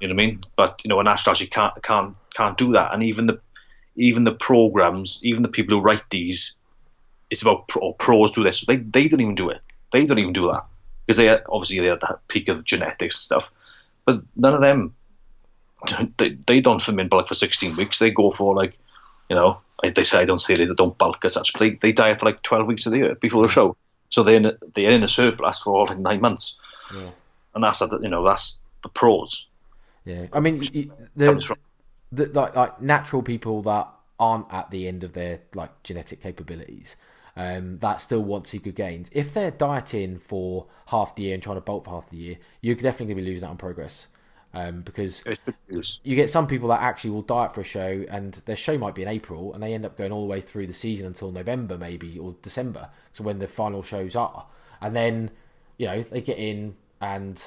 what 0.00 0.10
I 0.10 0.12
mean? 0.12 0.40
But 0.56 0.80
you 0.84 0.88
know, 0.88 1.00
a 1.00 1.04
natural 1.04 1.32
athlete 1.32 1.50
can't 1.50 1.82
can't 1.82 2.16
can't 2.34 2.58
do 2.58 2.72
that. 2.72 2.92
And 2.92 3.02
even 3.02 3.26
the 3.26 3.40
even 4.00 4.24
the 4.24 4.32
programs, 4.32 5.20
even 5.22 5.42
the 5.42 5.48
people 5.48 5.76
who 5.76 5.82
write 5.82 6.08
these, 6.10 6.54
it's 7.30 7.42
about 7.42 7.68
pro, 7.68 7.92
pros 7.92 8.32
do 8.32 8.42
this. 8.42 8.62
They 8.62 8.76
they 8.76 9.08
don't 9.08 9.20
even 9.20 9.34
do 9.34 9.50
it. 9.50 9.60
They 9.92 10.06
don't 10.06 10.18
even 10.18 10.32
do 10.32 10.50
that 10.52 10.66
because 11.06 11.16
they 11.16 11.28
obviously 11.30 11.80
they're 11.80 11.94
at 11.94 12.00
the 12.00 12.18
peak 12.28 12.48
of 12.48 12.64
genetics 12.64 13.16
and 13.16 13.22
stuff, 13.22 13.52
but 14.04 14.22
none 14.36 14.54
of 14.54 14.60
them 14.60 14.94
they, 16.18 16.36
they 16.46 16.60
don't 16.60 16.86
in 16.88 17.08
bulk 17.08 17.28
for 17.28 17.34
16 17.34 17.76
weeks. 17.76 17.98
They 17.98 18.10
go 18.10 18.30
for 18.30 18.54
like, 18.54 18.78
you 19.28 19.36
know, 19.36 19.60
they 19.82 20.04
say 20.04 20.18
I 20.18 20.24
don't 20.24 20.40
say 20.40 20.54
they 20.54 20.66
don't 20.66 20.96
bulk 20.96 21.24
as 21.24 21.34
such, 21.34 21.52
but 21.52 21.60
they, 21.60 21.70
they 21.70 21.92
diet 21.92 22.20
for 22.20 22.26
like 22.26 22.42
12 22.42 22.66
weeks 22.66 22.86
of 22.86 22.92
the 22.92 22.98
year 22.98 23.14
before 23.14 23.42
the 23.42 23.48
show. 23.48 23.76
So 24.08 24.22
they're 24.24 24.36
in 24.36 24.46
a, 24.46 24.58
they're 24.74 24.92
in 24.92 25.02
a 25.02 25.08
surplus 25.08 25.60
for 25.60 25.86
like 25.86 25.98
nine 25.98 26.20
months, 26.20 26.56
yeah. 26.92 27.10
and 27.54 27.62
that's 27.62 27.80
you 27.80 28.08
know 28.08 28.26
that's 28.26 28.60
the 28.82 28.88
pros. 28.88 29.46
Yeah, 30.04 30.26
I 30.32 30.40
mean 30.40 30.58
the, 30.58 30.90
the 32.12 32.26
like 32.26 32.54
like 32.56 32.80
natural 32.80 33.22
people 33.22 33.62
that 33.62 33.88
aren't 34.18 34.52
at 34.52 34.70
the 34.70 34.86
end 34.86 35.02
of 35.04 35.12
their 35.14 35.40
like 35.54 35.82
genetic 35.82 36.20
capabilities 36.20 36.96
um, 37.36 37.78
that 37.78 38.00
still 38.00 38.22
want 38.22 38.44
to 38.44 38.50
see 38.50 38.58
good 38.58 38.74
gains. 38.74 39.10
If 39.12 39.32
they're 39.32 39.50
dieting 39.50 40.18
for 40.18 40.66
half 40.86 41.14
the 41.14 41.24
year 41.24 41.34
and 41.34 41.42
trying 41.42 41.56
to 41.56 41.62
bulk 41.62 41.84
for 41.84 41.90
half 41.90 42.10
the 42.10 42.16
year, 42.16 42.36
you're 42.60 42.74
definitely 42.74 43.06
going 43.06 43.16
to 43.16 43.22
be 43.22 43.30
losing 43.30 43.46
out 43.46 43.52
on 43.52 43.56
progress. 43.56 44.08
Um, 44.52 44.82
because 44.82 45.22
you 46.02 46.16
get 46.16 46.28
some 46.28 46.48
people 46.48 46.70
that 46.70 46.80
actually 46.80 47.10
will 47.10 47.22
diet 47.22 47.54
for 47.54 47.60
a 47.60 47.64
show, 47.64 48.04
and 48.10 48.34
their 48.46 48.56
show 48.56 48.76
might 48.76 48.96
be 48.96 49.02
in 49.02 49.08
April, 49.08 49.54
and 49.54 49.62
they 49.62 49.74
end 49.74 49.86
up 49.86 49.96
going 49.96 50.10
all 50.10 50.22
the 50.22 50.26
way 50.26 50.40
through 50.40 50.66
the 50.66 50.74
season 50.74 51.06
until 51.06 51.30
November, 51.30 51.78
maybe 51.78 52.18
or 52.18 52.34
December. 52.42 52.90
So 53.12 53.22
when 53.22 53.38
the 53.38 53.46
final 53.46 53.82
shows 53.82 54.16
are, 54.16 54.46
and 54.80 54.96
then 54.96 55.30
you 55.78 55.86
know 55.86 56.02
they 56.02 56.20
get 56.20 56.36
in 56.36 56.74
and 57.00 57.42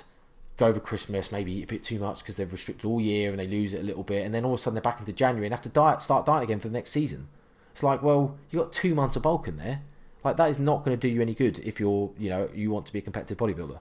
go 0.57 0.67
over 0.67 0.79
Christmas, 0.79 1.31
maybe 1.31 1.63
a 1.63 1.65
bit 1.65 1.83
too 1.83 1.99
much 1.99 2.19
because 2.19 2.37
they've 2.37 2.51
restricted 2.51 2.85
all 2.85 3.01
year 3.01 3.31
and 3.31 3.39
they 3.39 3.47
lose 3.47 3.73
it 3.73 3.79
a 3.79 3.83
little 3.83 4.03
bit, 4.03 4.25
and 4.25 4.33
then 4.33 4.45
all 4.45 4.53
of 4.53 4.59
a 4.59 4.61
sudden 4.61 4.75
they're 4.75 4.81
back 4.81 4.99
into 4.99 5.13
January 5.13 5.47
and 5.47 5.53
have 5.53 5.61
to 5.63 5.69
diet, 5.69 6.01
start 6.01 6.25
dieting 6.25 6.43
again 6.43 6.59
for 6.59 6.67
the 6.67 6.73
next 6.73 6.91
season. 6.91 7.27
It's 7.71 7.83
like, 7.83 8.03
well, 8.03 8.37
you 8.51 8.59
got 8.59 8.71
two 8.71 8.93
months 8.93 9.15
of 9.15 9.23
bulk 9.23 9.47
in 9.47 9.57
there. 9.57 9.81
Like 10.23 10.37
that 10.37 10.49
is 10.49 10.59
not 10.59 10.85
going 10.85 10.97
to 10.97 11.07
do 11.07 11.13
you 11.13 11.21
any 11.21 11.33
good 11.33 11.59
if 11.59 11.79
you're, 11.79 12.11
you 12.17 12.29
know, 12.29 12.49
you 12.53 12.71
want 12.71 12.85
to 12.85 12.93
be 12.93 12.99
a 12.99 13.01
competitive 13.01 13.37
bodybuilder. 13.37 13.79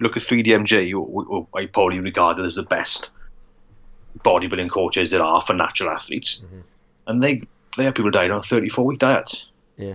Look 0.00 0.16
at 0.16 0.22
3DMJ, 0.22 0.94
or 0.94 1.46
I 1.54 1.66
probably 1.66 2.00
regarded 2.00 2.46
as 2.46 2.54
the 2.54 2.62
best 2.62 3.10
bodybuilding 4.18 4.70
coaches 4.70 5.10
there 5.10 5.22
are 5.22 5.40
for 5.40 5.54
natural 5.54 5.90
athletes, 5.90 6.40
mm-hmm. 6.40 6.60
and 7.06 7.22
they 7.22 7.42
they 7.76 7.84
have 7.84 7.94
people 7.94 8.10
dying 8.10 8.30
on 8.30 8.38
a 8.38 8.42
34 8.42 8.86
week 8.86 9.00
diet. 9.00 9.44
Yeah. 9.76 9.94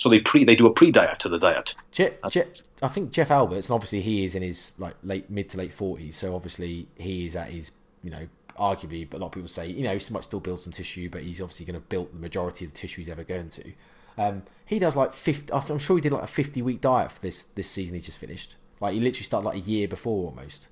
So 0.00 0.08
they 0.08 0.20
pre 0.20 0.44
they 0.44 0.56
do 0.56 0.66
a 0.66 0.72
pre 0.72 0.90
diet 0.90 1.18
to 1.20 1.28
the 1.28 1.38
diet. 1.38 1.74
Je- 1.92 2.46
I 2.82 2.88
think 2.88 3.12
Jeff 3.12 3.30
Alberts, 3.30 3.68
and 3.68 3.74
obviously 3.74 4.00
he 4.00 4.24
is 4.24 4.34
in 4.34 4.42
his 4.42 4.72
like 4.78 4.94
late 5.02 5.28
mid 5.28 5.50
to 5.50 5.58
late 5.58 5.76
40s, 5.76 6.14
so 6.14 6.34
obviously 6.34 6.88
he 6.96 7.26
is 7.26 7.36
at 7.36 7.50
his 7.50 7.70
you 8.02 8.10
know 8.10 8.26
arguably, 8.58 9.08
but 9.08 9.18
a 9.18 9.20
lot 9.20 9.26
of 9.28 9.32
people 9.32 9.48
say, 9.48 9.66
you 9.66 9.82
know, 9.82 9.96
he 9.96 10.12
might 10.12 10.24
still 10.24 10.40
build 10.40 10.60
some 10.60 10.72
tissue, 10.72 11.08
but 11.08 11.22
he's 11.22 11.40
obviously 11.40 11.66
going 11.66 11.80
to 11.80 11.86
build 11.86 12.12
the 12.12 12.18
majority 12.18 12.64
of 12.64 12.72
the 12.72 12.78
tissue 12.78 13.00
he's 13.00 13.08
ever 13.08 13.24
going 13.24 13.48
to. 13.50 13.72
Um, 14.18 14.42
he 14.66 14.78
does 14.78 14.96
like 14.96 15.12
50, 15.12 15.52
I'm 15.52 15.78
sure 15.78 15.96
he 15.96 16.00
did 16.00 16.12
like 16.12 16.24
a 16.24 16.28
50 16.28 16.62
week 16.62 16.80
diet 16.80 17.12
for 17.12 17.20
this, 17.20 17.44
this 17.54 17.70
season 17.70 17.94
he's 17.94 18.06
just 18.06 18.18
finished. 18.18 18.56
Like, 18.80 18.94
he 18.94 19.00
literally 19.00 19.24
started 19.24 19.46
like 19.46 19.56
a 19.56 19.60
year 19.60 19.88
before 19.88 20.30
almost. 20.30 20.68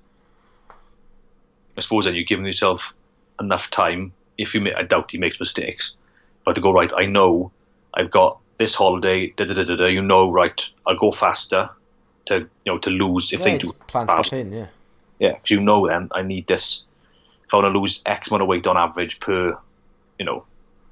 I 1.77 1.81
suppose 1.81 2.05
then 2.05 2.15
you're 2.15 2.23
giving 2.23 2.45
yourself 2.45 2.93
enough 3.39 3.69
time. 3.69 4.13
If 4.37 4.53
you, 4.53 4.71
I 4.75 4.83
doubt 4.83 5.11
he 5.11 5.17
makes 5.17 5.39
mistakes, 5.39 5.95
but 6.45 6.53
to 6.53 6.61
go 6.61 6.71
right, 6.71 6.91
I 6.95 7.05
know 7.05 7.51
I've 7.93 8.11
got 8.11 8.39
this 8.59 8.75
holiday. 8.75 9.33
Da, 9.35 9.45
da, 9.45 9.55
da, 9.55 9.75
da, 9.75 9.85
you 9.85 10.03
know, 10.03 10.31
right? 10.31 10.69
I'll 10.85 10.97
go 10.97 11.11
faster 11.11 11.69
to 12.25 12.39
you 12.39 12.47
know 12.71 12.77
to 12.77 12.91
lose 12.91 13.33
if 13.33 13.39
yeah, 13.39 13.45
they 13.45 13.57
do 13.57 13.73
plan 13.87 14.07
stuff 14.07 14.33
in. 14.33 14.53
Yeah, 14.53 14.67
yeah, 15.17 15.33
because 15.33 15.49
you 15.49 15.61
know 15.61 15.87
then 15.87 16.09
I 16.13 16.21
need 16.21 16.45
this 16.45 16.83
if 17.45 17.53
I 17.55 17.57
want 17.57 17.73
to 17.73 17.79
lose 17.79 18.03
X 18.05 18.29
amount 18.29 18.43
of 18.43 18.47
weight 18.47 18.67
on 18.67 18.77
average 18.77 19.19
per, 19.19 19.57
you 20.19 20.25
know, 20.25 20.45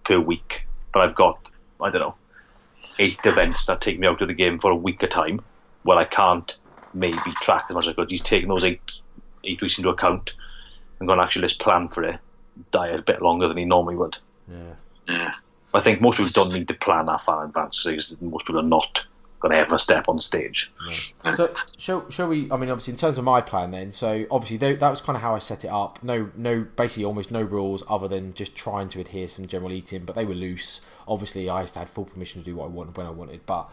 per 0.04 0.20
week, 0.20 0.66
but 0.92 1.04
I've 1.04 1.14
got 1.14 1.52
I 1.80 1.92
don't 1.92 2.02
know 2.02 2.16
eight 3.00 3.20
events 3.26 3.68
that 3.68 3.80
take 3.80 4.00
me 4.00 4.08
out 4.08 4.22
of 4.22 4.28
the 4.28 4.34
game 4.34 4.58
for 4.58 4.72
a 4.72 4.76
week 4.76 5.04
at 5.04 5.12
time, 5.12 5.42
well 5.84 6.00
I 6.00 6.06
can't 6.06 6.58
maybe 6.94 7.32
track 7.42 7.66
as 7.70 7.76
much 7.76 7.86
as 7.86 7.92
I 7.92 7.94
could. 7.94 8.10
He's 8.10 8.22
taking 8.22 8.50
those 8.50 8.64
eight 8.64 8.82
eight 9.44 9.62
weeks 9.62 9.78
into 9.78 9.90
account 9.90 10.36
and 11.00 11.08
going 11.08 11.20
to 11.20 11.24
actually 11.24 11.44
just 11.44 11.62
plan 11.62 11.88
for 11.88 12.04
it, 12.04 12.20
diet 12.72 13.00
a 13.00 13.04
bit 13.04 13.22
longer 13.22 13.48
than 13.48 13.58
he 13.58 13.66
normally 13.66 13.96
would. 13.96 14.18
Yeah. 14.48 14.74
Yeah. 15.08 15.34
I 15.74 15.80
think 15.80 16.02
most 16.02 16.18
people 16.18 16.32
don't 16.34 16.54
need 16.54 16.68
to 16.70 16.74
plan 16.74 17.08
that 17.08 17.22
far 17.22 17.44
in 17.44 17.50
advance 17.50 17.84
because 17.84 18.22
most 18.22 18.46
people 18.46 18.60
are 18.60 18.64
not 18.64 19.06
going 19.40 19.52
to 19.52 19.58
ever 19.58 19.78
step 19.78 20.10
on 20.10 20.20
stage. 20.20 20.74
So, 21.36 21.54
shall, 21.78 22.10
shall 22.10 22.28
we? 22.28 22.52
I 22.52 22.58
mean, 22.58 22.70
obviously, 22.70 22.94
in 22.94 22.98
terms 22.98 23.18
of 23.18 23.24
my 23.24 23.42
plan, 23.42 23.72
then, 23.72 23.92
so 23.92 24.26
obviously 24.32 24.74
that 24.74 24.90
was 24.90 25.02
kind 25.02 25.16
of 25.16 25.22
how 25.22 25.36
I 25.36 25.40
set 25.40 25.64
it 25.64 25.70
up. 25.70 26.02
No, 26.04 26.32
no, 26.36 26.62
basically, 26.62 27.06
almost 27.06 27.32
no 27.32 27.42
rules 27.42 27.84
other 27.90 28.08
than 28.08 28.34
just 28.34 28.56
trying 28.56 28.90
to 28.90 29.00
adhere 29.00 29.28
some 29.28 29.48
general 29.48 29.72
eating, 29.72 30.06
but 30.06 30.16
they 30.16 30.26
were 30.26 30.34
loose. 30.34 30.82
Obviously, 31.08 31.50
I 31.50 31.66
had 31.66 31.90
full 31.90 32.06
permission 32.06 32.42
to 32.42 32.46
do 32.46 32.56
what 32.56 32.66
I 32.66 32.68
wanted 32.68 32.98
when 32.98 33.06
I 33.06 33.12
wanted, 33.12 33.46
but 33.46 33.70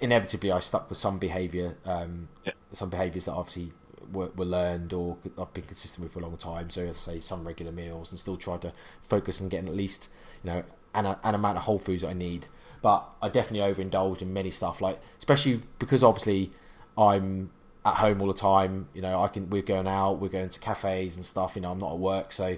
inevitably, 0.00 0.52
I 0.52 0.58
stuck 0.58 0.88
with 0.88 0.98
some 0.98 1.18
behaviour, 1.18 1.76
um, 1.84 2.28
yeah. 2.44 2.52
some 2.72 2.90
behaviours 2.90 3.24
that 3.26 3.32
obviously 3.32 3.72
were, 4.12 4.30
were, 4.36 4.44
learned 4.44 4.92
or 4.92 5.16
I've 5.38 5.52
been 5.54 5.64
consistent 5.64 6.04
with 6.04 6.12
for 6.12 6.20
a 6.20 6.22
long 6.22 6.36
time. 6.36 6.70
So, 6.70 6.82
as 6.82 7.08
I 7.08 7.12
say, 7.12 7.20
some 7.20 7.46
regular 7.46 7.72
meals 7.72 8.10
and 8.10 8.20
still 8.20 8.36
try 8.36 8.58
to 8.58 8.72
focus 9.08 9.40
on 9.40 9.48
getting 9.48 9.68
at 9.68 9.74
least 9.74 10.08
you 10.44 10.50
know 10.50 10.64
an, 11.06 11.16
an 11.22 11.34
amount 11.34 11.58
of 11.58 11.64
whole 11.64 11.78
foods 11.78 12.02
that 12.02 12.08
I 12.08 12.14
need 12.14 12.46
but 12.82 13.08
I 13.20 13.28
definitely 13.28 13.72
overindulge 13.72 14.22
in 14.22 14.32
many 14.32 14.50
stuff, 14.50 14.80
like 14.80 15.00
especially 15.18 15.62
because 15.78 16.04
obviously 16.04 16.50
I'm 16.96 17.50
at 17.84 17.94
home 17.94 18.20
all 18.20 18.28
the 18.28 18.34
time. 18.34 18.88
You 18.94 19.02
know, 19.02 19.22
I 19.22 19.28
can 19.28 19.50
we're 19.50 19.62
going 19.62 19.88
out, 19.88 20.20
we're 20.20 20.28
going 20.28 20.48
to 20.48 20.58
cafes 20.60 21.16
and 21.16 21.24
stuff. 21.24 21.56
You 21.56 21.62
know, 21.62 21.70
I'm 21.70 21.78
not 21.78 21.92
at 21.92 21.98
work, 21.98 22.32
so 22.32 22.56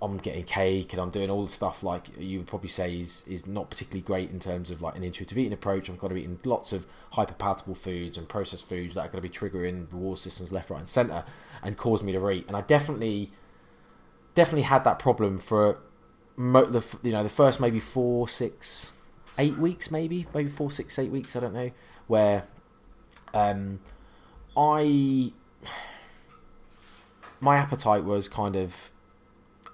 I'm 0.00 0.18
getting 0.18 0.44
cake 0.44 0.92
and 0.92 1.02
I'm 1.02 1.10
doing 1.10 1.28
all 1.28 1.42
the 1.42 1.50
stuff 1.50 1.82
like 1.82 2.06
you 2.16 2.38
would 2.38 2.46
probably 2.46 2.68
say 2.68 3.00
is 3.00 3.24
is 3.26 3.46
not 3.46 3.70
particularly 3.70 4.02
great 4.02 4.30
in 4.30 4.38
terms 4.38 4.70
of 4.70 4.80
like 4.80 4.96
an 4.96 5.02
intuitive 5.02 5.36
eating 5.36 5.52
approach. 5.52 5.90
I've 5.90 5.98
got 5.98 6.08
to 6.08 6.14
be 6.14 6.20
eating 6.20 6.38
lots 6.44 6.72
of 6.72 6.86
hyper 7.12 7.34
palatable 7.34 7.74
foods 7.74 8.16
and 8.16 8.28
processed 8.28 8.68
foods 8.68 8.94
that 8.94 9.00
are 9.00 9.08
going 9.08 9.22
to 9.22 9.28
be 9.28 9.34
triggering 9.34 9.92
reward 9.92 10.18
systems 10.18 10.52
left, 10.52 10.70
right, 10.70 10.78
and 10.78 10.88
centre 10.88 11.24
and 11.62 11.76
cause 11.76 12.02
me 12.02 12.12
to 12.12 12.30
eat. 12.30 12.44
And 12.46 12.56
I 12.56 12.60
definitely, 12.60 13.32
definitely 14.36 14.62
had 14.62 14.84
that 14.84 15.00
problem 15.00 15.38
for 15.38 15.78
mo- 16.38 16.64
the 16.66 16.82
you 17.02 17.12
know 17.12 17.22
the 17.22 17.28
first 17.28 17.60
maybe 17.60 17.80
four, 17.80 18.28
six, 18.28 18.92
eight 19.36 19.58
weeks, 19.58 19.90
maybe 19.90 20.26
maybe 20.32 20.48
four, 20.48 20.70
six, 20.70 20.98
eight 20.98 21.10
weeks. 21.10 21.36
I 21.36 21.40
don't 21.40 21.52
know 21.52 21.70
where 22.06 22.44
um, 23.34 23.80
I 24.56 25.32
my 27.40 27.56
appetite 27.56 28.04
was 28.04 28.28
kind 28.28 28.56
of 28.56 28.90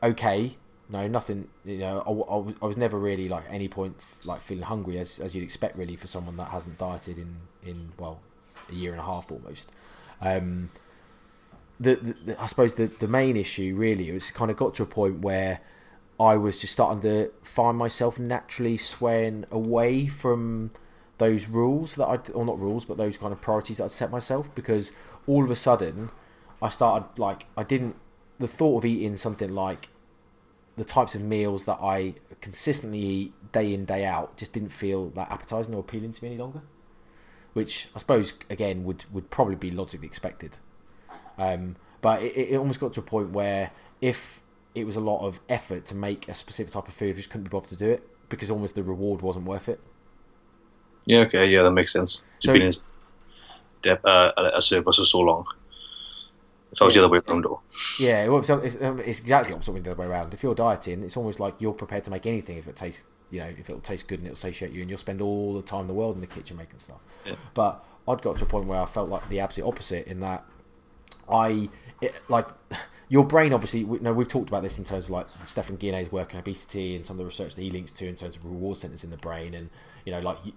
okay, 0.02 0.56
no, 0.88 1.06
nothing. 1.06 1.48
You 1.64 1.78
know, 1.78 1.98
I, 2.00 2.10
I, 2.10 2.36
was, 2.36 2.54
I 2.62 2.66
was 2.66 2.76
never 2.76 2.98
really 2.98 3.28
like 3.28 3.44
any 3.48 3.68
point 3.68 3.96
like 4.24 4.42
feeling 4.42 4.64
hungry 4.64 4.98
as 4.98 5.20
as 5.20 5.34
you'd 5.34 5.44
expect 5.44 5.76
really 5.76 5.96
for 5.96 6.06
someone 6.06 6.36
that 6.38 6.48
hasn't 6.48 6.78
dieted 6.78 7.18
in 7.18 7.36
in 7.62 7.92
well 7.98 8.20
a 8.70 8.74
year 8.74 8.92
and 8.92 9.00
a 9.00 9.04
half 9.04 9.30
almost. 9.30 9.70
Um, 10.20 10.70
the, 11.80 11.96
the, 11.96 12.12
the 12.12 12.42
I 12.42 12.46
suppose 12.46 12.74
the 12.74 12.86
the 12.86 13.08
main 13.08 13.36
issue 13.36 13.74
really 13.76 14.10
was 14.10 14.30
kind 14.30 14.50
of 14.50 14.56
got 14.56 14.74
to 14.74 14.82
a 14.82 14.86
point 14.86 15.20
where 15.20 15.60
I 16.18 16.36
was 16.36 16.60
just 16.60 16.72
starting 16.72 17.02
to 17.02 17.30
find 17.42 17.76
myself 17.76 18.18
naturally 18.18 18.76
swaying 18.76 19.46
away 19.50 20.06
from 20.06 20.70
those 21.18 21.48
rules 21.48 21.94
that 21.96 22.06
I 22.06 22.16
or 22.32 22.44
not 22.44 22.58
rules 22.58 22.84
but 22.84 22.96
those 22.96 23.18
kind 23.18 23.32
of 23.32 23.40
priorities 23.40 23.78
that 23.78 23.84
I'd 23.84 23.90
set 23.90 24.10
myself 24.10 24.52
because 24.54 24.92
all 25.26 25.44
of 25.44 25.50
a 25.50 25.56
sudden 25.56 26.10
I 26.60 26.68
started 26.68 27.18
like 27.18 27.46
I 27.56 27.62
didn't 27.62 27.96
the 28.38 28.48
thought 28.48 28.78
of 28.78 28.84
eating 28.84 29.16
something 29.16 29.48
like 29.48 29.88
the 30.76 30.84
types 30.84 31.14
of 31.14 31.22
meals 31.22 31.66
that 31.66 31.78
I 31.80 32.14
consistently 32.40 32.98
eat 32.98 33.52
day 33.52 33.72
in 33.72 33.84
day 33.84 34.04
out 34.04 34.36
just 34.36 34.52
didn't 34.52 34.70
feel 34.70 35.10
that 35.10 35.30
appetizing 35.30 35.74
or 35.74 35.80
appealing 35.80 36.12
to 36.12 36.24
me 36.24 36.30
any 36.30 36.38
longer 36.38 36.62
which 37.54 37.88
I 37.94 37.98
suppose 37.98 38.34
again 38.50 38.84
would 38.84 39.06
would 39.12 39.30
probably 39.30 39.54
be 39.54 39.70
logically 39.70 40.06
expected. 40.06 40.58
Um, 41.38 41.76
but 42.02 42.22
it, 42.22 42.36
it 42.36 42.56
almost 42.56 42.80
got 42.80 42.92
to 42.92 43.00
a 43.00 43.04
point 43.04 43.30
where 43.30 43.70
if 44.00 44.42
it 44.74 44.84
was 44.84 44.96
a 44.96 45.00
lot 45.00 45.24
of 45.26 45.40
effort 45.48 45.84
to 45.86 45.94
make 45.94 46.28
a 46.28 46.34
specific 46.34 46.72
type 46.72 46.88
of 46.88 46.94
food, 46.94 47.14
I 47.14 47.16
just 47.16 47.30
couldn't 47.30 47.44
be 47.44 47.50
bothered 47.50 47.68
to 47.70 47.76
do 47.76 47.88
it 47.90 48.08
because 48.28 48.50
almost 48.50 48.74
the 48.74 48.82
reward 48.82 49.22
wasn't 49.22 49.46
worth 49.46 49.68
it. 49.68 49.80
Yeah, 51.06 51.20
okay, 51.20 51.46
yeah, 51.46 51.62
that 51.62 51.70
makes 51.72 51.92
sense. 51.92 52.20
You've 52.40 52.48
So- 52.48 52.52
been 52.54 52.62
in 52.62 52.72
dep- 53.82 54.04
uh, 54.04 54.32
a 54.54 54.62
surplus 54.62 54.96
for 54.98 55.04
so 55.04 55.20
long. 55.20 55.46
If 56.72 56.82
I 56.82 56.86
was 56.86 56.94
the 56.94 57.00
other 57.04 57.08
way 57.08 57.20
around, 57.28 57.44
though. 57.44 57.60
Yeah, 58.00 58.26
well, 58.26 58.38
it's, 58.40 58.50
it's, 58.50 58.82
um, 58.82 58.98
it's 58.98 59.20
exactly 59.20 59.50
the 59.52 59.56
opposite 59.56 59.84
the 59.84 59.92
other 59.92 60.00
way 60.00 60.08
around. 60.08 60.34
If 60.34 60.42
you're 60.42 60.56
dieting, 60.56 61.04
it's 61.04 61.16
almost 61.16 61.38
like 61.38 61.54
you're 61.60 61.72
prepared 61.72 62.02
to 62.04 62.10
make 62.10 62.26
anything 62.26 62.56
if 62.56 62.66
it 62.66 62.74
tastes, 62.74 63.04
you 63.30 63.38
know, 63.38 63.46
if 63.46 63.60
it'll 63.70 63.80
taste 63.80 64.08
good 64.08 64.18
and 64.18 64.26
it'll 64.26 64.34
satiate 64.36 64.72
you, 64.72 64.80
and 64.80 64.90
you'll 64.90 64.98
spend 64.98 65.20
all 65.20 65.54
the 65.54 65.62
time 65.62 65.82
in 65.82 65.86
the 65.86 65.94
world 65.94 66.16
in 66.16 66.20
the 66.20 66.26
kitchen 66.26 66.56
making 66.56 66.80
stuff. 66.80 66.98
Yeah. 67.24 67.36
But 67.52 67.84
I'd 68.08 68.22
got 68.22 68.38
to 68.38 68.42
a 68.44 68.46
point 68.46 68.66
where 68.66 68.80
I 68.80 68.86
felt 68.86 69.08
like 69.08 69.28
the 69.28 69.38
absolute 69.38 69.68
opposite 69.68 70.08
in 70.08 70.18
that 70.20 70.44
I 71.28 71.68
it, 72.00 72.14
like 72.28 72.48
your 73.08 73.24
brain. 73.24 73.52
Obviously, 73.52 73.84
we, 73.84 73.98
no, 74.00 74.12
we've 74.12 74.28
talked 74.28 74.48
about 74.48 74.62
this 74.62 74.78
in 74.78 74.84
terms 74.84 75.04
of 75.04 75.10
like 75.10 75.26
Stephan 75.42 75.76
Guyenet's 75.76 76.10
work 76.12 76.34
on 76.34 76.40
obesity 76.40 76.96
and 76.96 77.04
some 77.04 77.14
of 77.14 77.18
the 77.18 77.24
research 77.26 77.54
that 77.54 77.62
he 77.62 77.70
links 77.70 77.90
to 77.92 78.06
in 78.08 78.14
terms 78.14 78.36
of 78.36 78.44
reward 78.44 78.78
centers 78.78 79.04
in 79.04 79.10
the 79.10 79.16
brain, 79.16 79.54
and 79.54 79.70
you 80.04 80.12
know, 80.12 80.20
like 80.20 80.38
you- 80.44 80.52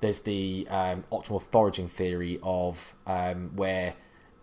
there's 0.00 0.20
the 0.20 0.66
um, 0.70 1.02
optimal 1.10 1.42
foraging 1.42 1.88
theory 1.88 2.38
of 2.42 2.94
um, 3.06 3.50
where 3.56 3.94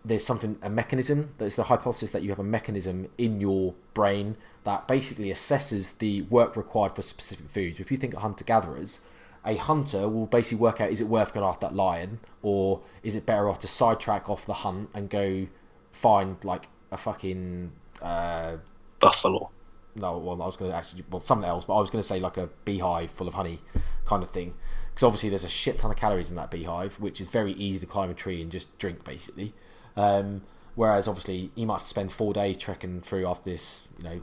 there's 0.04 0.24
something 0.24 0.56
a 0.62 0.68
mechanism 0.70 1.30
there's 1.38 1.56
the 1.56 1.64
hypothesis 1.64 2.12
that 2.12 2.22
you 2.22 2.28
have 2.28 2.38
a 2.38 2.44
mechanism 2.44 3.08
in 3.18 3.40
your 3.40 3.74
brain 3.92 4.36
that 4.62 4.86
basically 4.86 5.30
assesses 5.30 5.98
the 5.98 6.22
work 6.22 6.56
required 6.56 6.94
for 6.94 7.02
specific 7.02 7.48
foods 7.48 7.80
if 7.80 7.90
you 7.90 7.96
think 7.96 8.14
of 8.14 8.20
hunter 8.20 8.44
gatherers 8.44 9.00
a 9.44 9.56
hunter 9.56 10.08
will 10.08 10.26
basically 10.26 10.58
work 10.58 10.80
out 10.80 10.90
is 10.90 11.00
it 11.00 11.08
worth 11.08 11.34
going 11.34 11.44
after 11.44 11.66
that 11.66 11.74
lion 11.74 12.20
or 12.42 12.82
is 13.02 13.16
it 13.16 13.26
better 13.26 13.48
off 13.48 13.58
to 13.58 13.66
sidetrack 13.66 14.28
off 14.30 14.46
the 14.46 14.54
hunt 14.54 14.88
and 14.94 15.10
go 15.10 15.48
find 15.96 16.42
like 16.44 16.68
a 16.90 16.96
fucking 16.96 17.72
uh 18.02 18.56
Buffalo. 19.00 19.50
no, 19.94 20.18
well, 20.18 20.40
I 20.42 20.46
was 20.46 20.56
going 20.56 20.70
to 20.70 20.76
actually, 20.76 21.04
well, 21.10 21.20
something 21.20 21.48
else, 21.48 21.64
but 21.64 21.74
I 21.74 21.80
was 21.80 21.90
going 21.90 22.02
to 22.02 22.06
say 22.06 22.20
like 22.20 22.36
a 22.36 22.48
beehive 22.64 23.10
full 23.10 23.28
of 23.28 23.34
honey 23.34 23.60
kind 24.04 24.22
of 24.22 24.30
thing. 24.30 24.54
Because 24.90 25.02
obviously 25.02 25.28
there's 25.28 25.44
a 25.44 25.48
shit 25.48 25.78
ton 25.78 25.90
of 25.90 25.96
calories 25.96 26.30
in 26.30 26.36
that 26.36 26.50
beehive, 26.50 26.98
which 27.00 27.20
is 27.20 27.28
very 27.28 27.52
easy 27.52 27.80
to 27.80 27.86
climb 27.86 28.10
a 28.10 28.14
tree 28.14 28.40
and 28.40 28.50
just 28.50 28.78
drink, 28.78 29.04
basically. 29.04 29.52
Um, 29.96 30.42
whereas 30.74 31.08
obviously 31.08 31.50
he 31.54 31.64
might 31.66 31.74
have 31.74 31.82
to 31.82 31.88
spend 31.88 32.12
four 32.12 32.32
days 32.32 32.56
trekking 32.56 33.02
through 33.02 33.26
after 33.26 33.50
this, 33.50 33.88
you 33.98 34.04
know, 34.04 34.20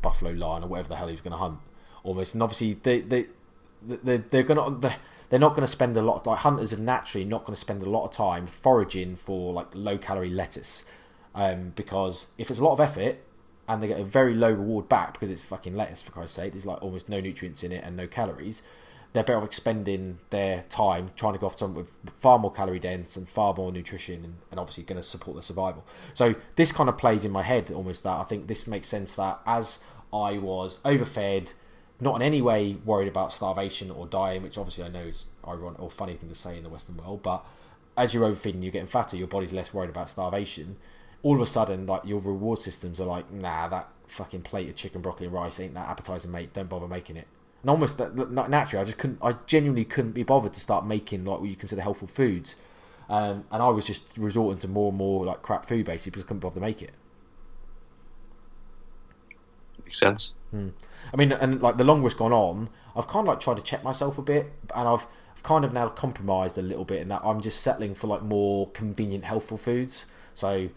buffalo 0.00 0.32
lion 0.32 0.64
or 0.64 0.68
whatever 0.68 0.88
the 0.88 0.96
hell 0.96 1.08
he 1.08 1.12
was 1.12 1.20
going 1.20 1.32
to 1.32 1.38
hunt, 1.38 1.58
almost. 2.02 2.34
And 2.34 2.42
obviously 2.42 2.74
they 2.74 3.00
they 3.00 3.26
they 3.86 4.16
they're 4.18 4.42
going 4.42 4.80
to 4.80 4.96
they're 5.32 5.40
not 5.40 5.54
going 5.54 5.62
to 5.62 5.66
spend 5.66 5.96
a 5.96 6.02
lot 6.02 6.20
of 6.20 6.26
like 6.26 6.40
hunters 6.40 6.74
are 6.74 6.76
naturally 6.76 7.24
not 7.24 7.42
going 7.46 7.54
to 7.54 7.60
spend 7.60 7.82
a 7.82 7.88
lot 7.88 8.04
of 8.04 8.10
time 8.10 8.46
foraging 8.46 9.16
for 9.16 9.54
like 9.54 9.66
low 9.72 9.96
calorie 9.96 10.28
lettuce, 10.28 10.84
um, 11.34 11.72
because 11.74 12.26
if 12.36 12.50
it's 12.50 12.60
a 12.60 12.62
lot 12.62 12.74
of 12.74 12.80
effort 12.80 13.16
and 13.66 13.82
they 13.82 13.88
get 13.88 13.98
a 13.98 14.04
very 14.04 14.34
low 14.34 14.50
reward 14.50 14.90
back 14.90 15.14
because 15.14 15.30
it's 15.30 15.42
fucking 15.42 15.74
lettuce 15.74 16.02
for 16.02 16.12
Christ's 16.12 16.36
sake, 16.36 16.52
there's 16.52 16.66
like 16.66 16.82
almost 16.82 17.08
no 17.08 17.18
nutrients 17.18 17.64
in 17.64 17.72
it 17.72 17.82
and 17.82 17.96
no 17.96 18.06
calories. 18.06 18.60
They're 19.14 19.24
better 19.24 19.38
off 19.38 19.46
expending 19.46 20.18
their 20.28 20.66
time 20.68 21.08
trying 21.16 21.32
to 21.32 21.38
go 21.38 21.46
off 21.46 21.56
something 21.56 21.76
with 21.76 21.92
far 22.20 22.38
more 22.38 22.52
calorie 22.52 22.78
dense 22.78 23.16
and 23.16 23.26
far 23.26 23.54
more 23.54 23.72
nutrition 23.72 24.24
and, 24.26 24.34
and 24.50 24.60
obviously 24.60 24.82
going 24.82 25.00
to 25.00 25.02
support 25.02 25.36
their 25.36 25.42
survival. 25.42 25.82
So 26.12 26.34
this 26.56 26.72
kind 26.72 26.90
of 26.90 26.98
plays 26.98 27.24
in 27.24 27.30
my 27.30 27.42
head 27.42 27.70
almost 27.70 28.02
that 28.02 28.18
I 28.18 28.24
think 28.24 28.48
this 28.48 28.66
makes 28.66 28.88
sense 28.88 29.14
that 29.14 29.40
as 29.46 29.82
I 30.12 30.36
was 30.36 30.76
overfed, 30.84 31.54
not 32.00 32.16
in 32.16 32.22
any 32.22 32.42
way 32.42 32.76
worried 32.84 33.08
about 33.08 33.32
starvation 33.32 33.90
or 33.90 34.06
dying, 34.06 34.42
which 34.42 34.58
obviously 34.58 34.84
I 34.84 34.88
know 34.88 35.00
is 35.04 35.26
ironic 35.46 35.80
or 35.80 35.90
funny 35.90 36.16
thing 36.16 36.28
to 36.28 36.34
say 36.34 36.56
in 36.56 36.64
the 36.64 36.68
Western 36.68 36.96
world, 36.96 37.22
but 37.22 37.46
as 37.96 38.14
you're 38.14 38.24
overfeeding, 38.24 38.62
you're 38.62 38.72
getting 38.72 38.88
fatter, 38.88 39.16
your 39.16 39.26
body's 39.26 39.52
less 39.52 39.72
worried 39.72 39.90
about 39.90 40.10
starvation. 40.10 40.76
All 41.22 41.36
of 41.36 41.40
a 41.42 41.46
sudden, 41.46 41.86
like 41.86 42.04
your 42.04 42.20
reward 42.20 42.58
systems 42.58 43.00
are 43.00 43.06
like, 43.06 43.30
nah, 43.30 43.68
that 43.68 43.88
fucking 44.08 44.42
plate 44.42 44.68
of 44.68 44.74
chicken, 44.76 45.00
broccoli, 45.00 45.26
and 45.26 45.34
rice 45.34 45.60
ain't 45.60 45.74
that 45.74 45.88
appetizing, 45.88 46.32
mate. 46.32 46.52
Don't 46.52 46.68
bother 46.68 46.88
making 46.88 47.16
it. 47.16 47.28
And 47.62 47.70
almost 47.70 47.98
that, 47.98 48.16
naturally, 48.48 48.82
I 48.82 48.84
just 48.84 48.98
couldn't. 48.98 49.20
I 49.22 49.36
genuinely 49.46 49.84
couldn't 49.84 50.12
be 50.12 50.24
bothered 50.24 50.52
to 50.54 50.60
start 50.60 50.84
making 50.84 51.24
like 51.24 51.38
what 51.40 51.48
you 51.48 51.54
consider 51.54 51.80
healthful 51.82 52.08
foods, 52.08 52.56
um, 53.08 53.44
and 53.52 53.62
I 53.62 53.68
was 53.68 53.86
just 53.86 54.18
resorting 54.18 54.58
to 54.62 54.68
more 54.68 54.88
and 54.88 54.98
more 54.98 55.24
like 55.24 55.42
crap 55.42 55.66
food 55.66 55.86
basically 55.86 56.10
because 56.10 56.24
I 56.24 56.26
couldn't 56.26 56.40
bother 56.40 56.54
to 56.54 56.60
make 56.60 56.82
it. 56.82 56.90
Makes 59.84 60.00
sense. 60.00 60.34
I 60.54 61.16
mean, 61.16 61.32
and 61.32 61.62
like 61.62 61.78
the 61.78 61.84
longer 61.84 62.06
it's 62.06 62.14
gone 62.14 62.32
on, 62.32 62.68
I've 62.94 63.08
kind 63.08 63.26
of 63.26 63.32
like 63.32 63.40
tried 63.40 63.56
to 63.56 63.62
check 63.62 63.82
myself 63.82 64.18
a 64.18 64.22
bit, 64.22 64.52
and 64.74 64.86
I've, 64.86 65.06
I've 65.34 65.42
kind 65.42 65.64
of 65.64 65.72
now 65.72 65.88
compromised 65.88 66.58
a 66.58 66.62
little 66.62 66.84
bit 66.84 67.00
in 67.00 67.08
that 67.08 67.22
I'm 67.24 67.40
just 67.40 67.60
settling 67.60 67.94
for 67.94 68.06
like 68.06 68.22
more 68.22 68.70
convenient, 68.70 69.24
healthful 69.24 69.56
foods. 69.56 70.06
So, 70.34 70.68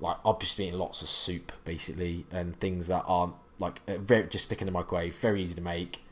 like, 0.00 0.16
I've 0.24 0.38
just 0.38 0.56
been 0.56 0.68
eating 0.68 0.78
lots 0.78 1.02
of 1.02 1.08
soup 1.08 1.52
basically, 1.64 2.24
and 2.30 2.56
things 2.56 2.86
that 2.86 3.04
aren't 3.06 3.34
like 3.58 3.80
uh, 3.88 3.98
very 3.98 4.28
just 4.28 4.44
stick 4.44 4.62
in 4.62 4.66
the 4.66 4.72
microwave, 4.72 5.14
very 5.16 5.42
easy 5.42 5.54
to 5.54 5.60
make, 5.60 6.02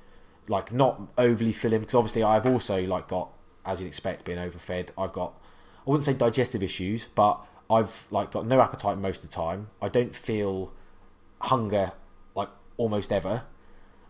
like 0.49 0.73
not 0.73 1.01
overly 1.17 1.53
filling. 1.53 1.81
Because 1.81 1.95
obviously, 1.95 2.23
I've 2.23 2.47
also 2.47 2.83
like 2.83 3.09
got, 3.09 3.31
as 3.64 3.81
you'd 3.81 3.87
expect, 3.87 4.25
being 4.25 4.39
overfed. 4.39 4.91
I've 4.99 5.12
got, 5.12 5.33
I 5.87 5.91
wouldn't 5.91 6.05
say 6.05 6.12
digestive 6.12 6.62
issues, 6.62 7.07
but 7.14 7.41
I've 7.71 8.07
like 8.11 8.31
got 8.31 8.47
no 8.47 8.61
appetite 8.61 8.99
most 8.99 9.25
of 9.25 9.31
the 9.31 9.35
time. 9.35 9.71
I 9.81 9.89
don't 9.89 10.14
feel 10.14 10.73
hunger 11.41 11.93
almost 12.77 13.12
ever. 13.12 13.43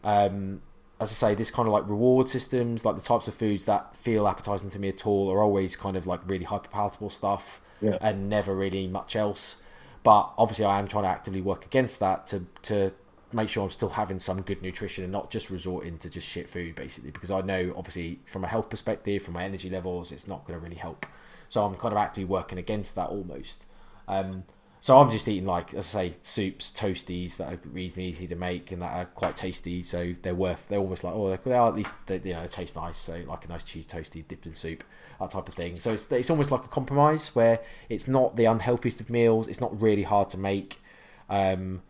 Um, 0.04 0.62
as 1.00 1.10
I 1.10 1.12
say, 1.30 1.34
this 1.34 1.50
kind 1.50 1.66
of 1.68 1.72
like 1.72 1.88
reward 1.88 2.28
systems, 2.28 2.84
like 2.84 2.96
the 2.96 3.02
types 3.02 3.28
of 3.28 3.34
foods 3.34 3.64
that 3.66 3.94
feel 3.96 4.26
appetizing 4.26 4.70
to 4.70 4.78
me 4.78 4.88
at 4.88 5.06
all, 5.06 5.30
are 5.30 5.40
always 5.42 5.76
kind 5.76 5.96
of 5.96 6.06
like 6.06 6.20
really 6.26 6.44
hyper 6.44 6.68
palatable 6.68 7.10
stuff, 7.10 7.60
Yeah. 7.80 7.98
and 8.00 8.28
never 8.30 8.54
really 8.54 8.86
much 8.86 9.14
else. 9.16 9.56
But 10.02 10.32
obviously, 10.38 10.64
I 10.64 10.78
am 10.78 10.88
trying 10.88 11.04
to 11.04 11.08
actively 11.10 11.40
work 11.42 11.66
against 11.66 12.00
that 12.00 12.26
to 12.28 12.46
to 12.62 12.92
make 13.32 13.48
sure 13.48 13.64
I'm 13.64 13.70
still 13.70 13.90
having 13.90 14.20
some 14.20 14.40
good 14.40 14.62
nutrition 14.62 15.02
and 15.02 15.12
not 15.12 15.30
just 15.30 15.50
resorting 15.50 15.98
to 15.98 16.08
just 16.08 16.26
shit 16.26 16.48
food, 16.48 16.76
basically. 16.76 17.10
Because 17.10 17.30
I 17.30 17.40
know, 17.42 17.74
obviously, 17.76 18.20
from 18.24 18.44
a 18.44 18.46
health 18.46 18.70
perspective, 18.70 19.22
from 19.22 19.34
my 19.34 19.42
energy 19.44 19.68
levels, 19.68 20.12
it's 20.12 20.28
not 20.28 20.46
going 20.46 20.58
to 20.58 20.62
really 20.62 20.76
help. 20.76 21.04
So 21.48 21.64
I'm 21.64 21.74
kind 21.74 21.92
of 21.92 21.98
actively 21.98 22.24
working 22.24 22.56
against 22.56 22.94
that 22.94 23.08
almost. 23.10 23.64
Um, 24.08 24.44
so 24.87 25.01
I'm 25.01 25.11
just 25.11 25.26
eating 25.26 25.47
like, 25.47 25.74
as 25.74 25.97
I 25.97 26.11
say, 26.11 26.14
soups, 26.22 26.70
toasties 26.70 27.39
that 27.39 27.53
are 27.53 27.59
reasonably 27.72 28.05
easy 28.05 28.28
to 28.28 28.37
make 28.37 28.70
and 28.70 28.80
that 28.82 28.97
are 28.97 29.07
quite 29.07 29.34
tasty. 29.34 29.82
So 29.82 30.14
they're 30.22 30.32
worth. 30.32 30.68
They're 30.68 30.78
almost 30.78 31.03
like 31.03 31.12
oh, 31.12 31.26
they're, 31.26 31.41
they 31.45 31.55
are 31.55 31.66
at 31.66 31.74
least 31.74 31.93
they, 32.07 32.20
you 32.22 32.34
know 32.34 32.43
they 32.43 32.47
taste 32.47 32.76
nice. 32.76 32.97
So 32.97 33.20
like 33.26 33.45
a 33.47 33.49
nice 33.49 33.64
cheese 33.64 33.84
toasty 33.84 34.28
dipped 34.28 34.47
in 34.47 34.55
soup, 34.55 34.84
that 35.18 35.32
type 35.32 35.49
of 35.49 35.55
thing. 35.55 35.74
So 35.74 35.93
it's 35.95 36.12
it's 36.12 36.30
almost 36.30 36.53
like 36.53 36.64
a 36.64 36.68
compromise 36.68 37.34
where 37.34 37.59
it's 37.89 38.07
not 38.07 38.37
the 38.37 38.45
unhealthiest 38.45 39.01
of 39.01 39.11
meals. 39.11 39.49
It's 39.49 39.61
not 39.61 39.82
really 39.82 40.05
hard 40.05 40.30
to 40.30 40.39
make, 40.39 40.80
um, 41.28 41.82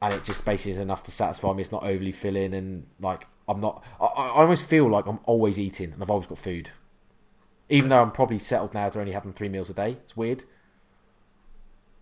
and 0.00 0.14
it 0.14 0.24
just 0.24 0.46
basically 0.46 0.72
is 0.72 0.78
enough 0.78 1.02
to 1.02 1.12
satisfy 1.12 1.52
me. 1.52 1.60
It's 1.60 1.70
not 1.70 1.82
overly 1.82 2.12
filling 2.12 2.54
and 2.54 2.86
like 2.98 3.26
I'm 3.46 3.60
not. 3.60 3.84
I, 4.00 4.06
I 4.06 4.28
almost 4.40 4.64
feel 4.64 4.90
like 4.90 5.04
I'm 5.04 5.20
always 5.24 5.60
eating 5.60 5.92
and 5.92 6.02
I've 6.02 6.10
always 6.10 6.28
got 6.28 6.38
food, 6.38 6.70
even 7.68 7.90
though 7.90 8.00
I'm 8.00 8.10
probably 8.10 8.38
settled 8.38 8.72
now 8.72 8.88
to 8.88 9.00
only 9.00 9.12
having 9.12 9.34
three 9.34 9.50
meals 9.50 9.68
a 9.68 9.74
day. 9.74 9.98
It's 10.02 10.16
weird. 10.16 10.44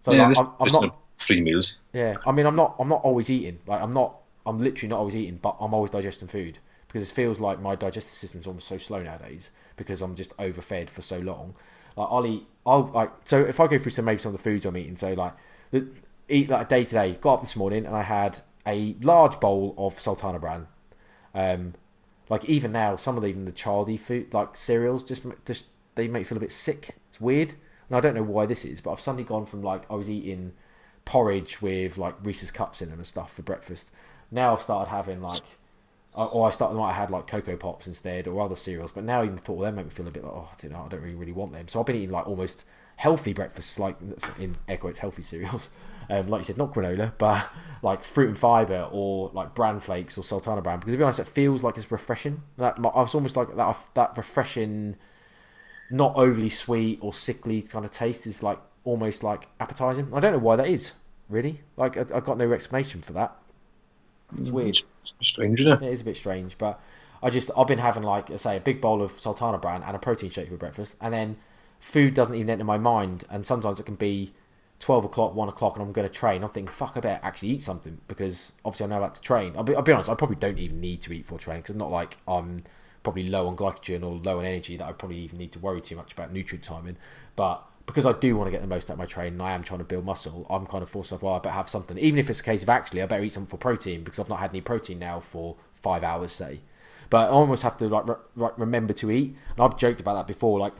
So 0.02 0.12
yeah, 0.12 0.28
like, 0.28 0.30
this, 0.30 0.38
I'm, 0.38 0.54
I'm 0.60 0.72
not. 0.72 0.84
is 0.84 0.90
three 1.26 1.40
meals. 1.40 1.76
Yeah, 1.92 2.14
I 2.26 2.32
mean, 2.32 2.46
I'm 2.46 2.56
not. 2.56 2.76
I'm 2.78 2.88
not 2.88 3.02
always 3.02 3.30
eating. 3.30 3.58
Like, 3.66 3.80
I'm 3.80 3.92
not. 3.92 4.16
I'm 4.46 4.58
literally 4.58 4.88
not 4.88 4.98
always 4.98 5.16
eating, 5.16 5.38
but 5.40 5.56
I'm 5.60 5.74
always 5.74 5.90
digesting 5.90 6.28
food 6.28 6.58
because 6.86 7.08
it 7.08 7.14
feels 7.14 7.38
like 7.38 7.60
my 7.60 7.74
digestive 7.74 8.16
system's 8.16 8.46
almost 8.46 8.66
so 8.66 8.78
slow 8.78 9.02
nowadays 9.02 9.50
because 9.76 10.00
I'm 10.00 10.14
just 10.14 10.36
overfed 10.38 10.90
for 10.90 11.02
so 11.02 11.18
long. 11.18 11.54
Like, 11.96 12.08
I'll 12.10 12.26
eat. 12.26 12.46
I'll 12.64 12.86
like. 12.86 13.10
So 13.24 13.40
if 13.40 13.60
I 13.60 13.66
go 13.66 13.78
through 13.78 13.92
some 13.92 14.04
maybe 14.04 14.20
some 14.20 14.34
of 14.34 14.38
the 14.38 14.42
foods 14.42 14.64
I'm 14.64 14.76
eating, 14.76 14.96
so 14.96 15.12
like, 15.12 15.34
the, 15.70 15.86
eat 16.28 16.48
like 16.48 16.66
a 16.66 16.68
day 16.68 16.84
to 16.84 16.94
day. 16.94 17.18
Got 17.20 17.34
up 17.34 17.40
this 17.42 17.56
morning 17.56 17.84
and 17.84 17.94
I 17.94 18.02
had 18.02 18.40
a 18.66 18.96
large 19.02 19.40
bowl 19.40 19.74
of 19.76 20.00
Sultana 20.00 20.38
bran. 20.38 20.66
Um, 21.34 21.74
like 22.28 22.44
even 22.44 22.72
now, 22.72 22.96
some 22.96 23.16
of 23.16 23.22
the, 23.22 23.28
even 23.28 23.44
the 23.44 23.52
childy 23.52 23.98
food 23.98 24.32
like 24.32 24.56
cereals 24.56 25.04
just 25.04 25.24
just 25.44 25.66
they 25.96 26.08
make 26.08 26.20
you 26.20 26.24
feel 26.24 26.38
a 26.38 26.40
bit 26.40 26.52
sick. 26.52 26.96
It's 27.08 27.20
weird, 27.20 27.54
and 27.90 27.96
I 27.98 28.00
don't 28.00 28.14
know 28.14 28.22
why 28.22 28.46
this 28.46 28.64
is, 28.64 28.80
but 28.80 28.92
I've 28.92 29.00
suddenly 29.00 29.24
gone 29.24 29.44
from 29.44 29.62
like 29.62 29.82
I 29.90 29.94
was 29.94 30.08
eating 30.08 30.52
porridge 31.04 31.60
with 31.60 31.98
like 31.98 32.14
Reese's 32.22 32.50
cups 32.50 32.80
in 32.80 32.88
them 32.88 33.00
and 33.00 33.06
stuff 33.06 33.34
for 33.34 33.42
breakfast 33.42 33.90
now 34.30 34.54
I've 34.54 34.62
started 34.62 34.90
having 34.90 35.20
like, 35.20 35.42
or 36.14 36.46
I 36.46 36.50
started 36.50 36.76
might 36.76 36.92
have 36.92 37.08
had 37.08 37.10
like 37.10 37.26
cocoa 37.26 37.56
pops 37.56 37.86
instead 37.86 38.26
or 38.26 38.40
other 38.40 38.56
cereals. 38.56 38.92
But 38.92 39.04
now 39.04 39.20
I 39.20 39.24
even 39.24 39.38
thought 39.38 39.56
of 39.56 39.60
them 39.62 39.76
make 39.76 39.86
me 39.86 39.90
feel 39.90 40.08
a 40.08 40.10
bit 40.10 40.24
like, 40.24 40.32
oh, 40.32 40.48
I 40.52 40.60
don't 40.60 40.72
know, 40.72 40.84
I 40.84 40.88
don't 40.88 41.02
really 41.02 41.14
really 41.14 41.32
want 41.32 41.52
them. 41.52 41.68
So 41.68 41.80
I've 41.80 41.86
been 41.86 41.96
eating 41.96 42.10
like 42.10 42.26
almost 42.26 42.64
healthy 42.96 43.32
breakfasts, 43.32 43.78
like 43.78 43.96
in 44.38 44.56
air 44.68 44.76
quotes 44.76 44.98
healthy 44.98 45.22
cereals. 45.22 45.68
Um, 46.08 46.26
like 46.26 46.40
you 46.40 46.44
said, 46.46 46.58
not 46.58 46.74
granola, 46.74 47.12
but 47.18 47.48
like 47.82 48.02
fruit 48.02 48.26
and 48.26 48.36
fibre 48.36 48.88
or 48.90 49.30
like 49.32 49.54
bran 49.54 49.78
flakes 49.78 50.18
or 50.18 50.24
sultana 50.24 50.60
bran. 50.60 50.80
Because 50.80 50.94
to 50.94 50.98
be 50.98 51.04
honest, 51.04 51.20
it 51.20 51.28
feels 51.28 51.62
like 51.62 51.76
it's 51.76 51.92
refreshing. 51.92 52.42
That 52.56 52.78
I 52.80 53.00
was 53.00 53.14
almost 53.14 53.36
like 53.36 53.54
that 53.54 53.76
that 53.94 54.16
refreshing, 54.16 54.96
not 55.90 56.14
overly 56.16 56.50
sweet 56.50 56.98
or 57.00 57.12
sickly 57.12 57.62
kind 57.62 57.84
of 57.84 57.90
taste 57.90 58.26
is 58.26 58.42
like 58.42 58.58
almost 58.84 59.22
like 59.22 59.48
appetizing. 59.58 60.12
I 60.14 60.20
don't 60.20 60.32
know 60.32 60.38
why 60.38 60.56
that 60.56 60.68
is. 60.68 60.92
Really, 61.28 61.60
like 61.76 61.96
I, 61.96 62.14
have 62.14 62.24
got 62.24 62.38
no 62.38 62.50
explanation 62.52 63.02
for 63.02 63.12
that. 63.12 63.36
It's 64.36 64.50
mm, 64.50 64.52
weird. 64.52 64.78
It's 64.96 65.14
strange, 65.22 65.60
isn't 65.60 65.82
it? 65.82 65.86
It 65.86 65.92
is 65.92 66.00
a 66.00 66.04
bit 66.04 66.16
strange, 66.16 66.58
but 66.58 66.80
I 67.22 67.30
just 67.30 67.52
I've 67.56 67.68
been 67.68 67.78
having 67.78 68.02
like 68.02 68.30
I 68.32 68.36
say 68.36 68.56
a 68.56 68.60
big 68.60 68.80
bowl 68.80 69.00
of 69.00 69.18
sultana 69.20 69.58
bran 69.58 69.84
and 69.84 69.94
a 69.94 69.98
protein 69.98 70.30
shake 70.30 70.48
for 70.48 70.56
breakfast, 70.56 70.96
and 71.00 71.14
then 71.14 71.36
food 71.78 72.14
doesn't 72.14 72.34
even 72.34 72.50
enter 72.50 72.64
my 72.64 72.78
mind, 72.78 73.24
and 73.30 73.46
sometimes 73.46 73.78
it 73.78 73.84
can 73.84 73.94
be 73.94 74.32
12 74.80 75.04
o'clock, 75.04 75.34
1 75.34 75.48
o'clock, 75.48 75.76
and 75.76 75.82
I'm 75.82 75.92
going 75.92 76.08
to 76.08 76.12
train, 76.12 76.42
I'm 76.42 76.48
thinking, 76.48 76.72
fuck, 76.72 76.92
I 76.96 77.00
better 77.00 77.20
actually 77.22 77.50
eat 77.50 77.62
something 77.62 78.00
because 78.08 78.52
obviously 78.64 78.84
I 78.84 78.88
know 78.88 78.96
about 78.96 79.14
to 79.14 79.20
train. 79.20 79.52
I'll 79.54 79.62
be, 79.62 79.76
I'll 79.76 79.82
be 79.82 79.92
honest, 79.92 80.08
I 80.08 80.14
probably 80.14 80.36
don't 80.36 80.58
even 80.58 80.80
need 80.80 81.02
to 81.02 81.12
eat 81.12 81.26
for 81.26 81.38
training 81.38 81.62
because 81.62 81.74
it's 81.74 81.78
not 81.78 81.90
like 81.90 82.16
I'm 82.26 82.64
probably 83.02 83.26
low 83.26 83.46
on 83.46 83.56
glycogen 83.56 84.02
or 84.02 84.20
low 84.24 84.38
on 84.38 84.44
energy 84.44 84.76
that 84.76 84.86
I 84.86 84.92
probably 84.92 85.18
even 85.18 85.38
need 85.38 85.52
to 85.52 85.58
worry 85.58 85.80
too 85.80 85.96
much 85.96 86.12
about 86.12 86.32
nutrient 86.32 86.64
timing. 86.64 86.96
But 87.36 87.64
because 87.86 88.06
I 88.06 88.12
do 88.12 88.36
want 88.36 88.46
to 88.48 88.50
get 88.52 88.60
the 88.60 88.66
most 88.66 88.90
out 88.90 88.94
of 88.94 88.98
my 88.98 89.06
training 89.06 89.34
and 89.34 89.42
I 89.42 89.52
am 89.52 89.62
trying 89.62 89.78
to 89.78 89.84
build 89.84 90.04
muscle, 90.04 90.46
I'm 90.50 90.66
kind 90.66 90.82
of 90.82 90.90
forced 90.90 91.10
myself, 91.10 91.22
well, 91.22 91.34
I 91.34 91.38
better 91.38 91.54
have 91.54 91.68
something. 91.68 91.98
Even 91.98 92.18
if 92.18 92.30
it's 92.30 92.40
a 92.40 92.44
case 92.44 92.62
of 92.62 92.68
actually, 92.68 93.02
I 93.02 93.06
better 93.06 93.22
eat 93.22 93.32
something 93.32 93.50
for 93.50 93.56
protein 93.56 94.04
because 94.04 94.18
I've 94.18 94.28
not 94.28 94.38
had 94.40 94.50
any 94.50 94.60
protein 94.60 94.98
now 94.98 95.20
for 95.20 95.56
five 95.74 96.04
hours, 96.04 96.32
say. 96.32 96.60
But 97.08 97.28
I 97.28 97.28
almost 97.28 97.62
have 97.62 97.76
to 97.78 97.88
like 97.88 98.06
re- 98.36 98.50
remember 98.56 98.92
to 98.94 99.10
eat. 99.10 99.36
And 99.56 99.64
I've 99.64 99.76
joked 99.76 100.00
about 100.00 100.14
that 100.14 100.26
before. 100.26 100.60
Like 100.60 100.74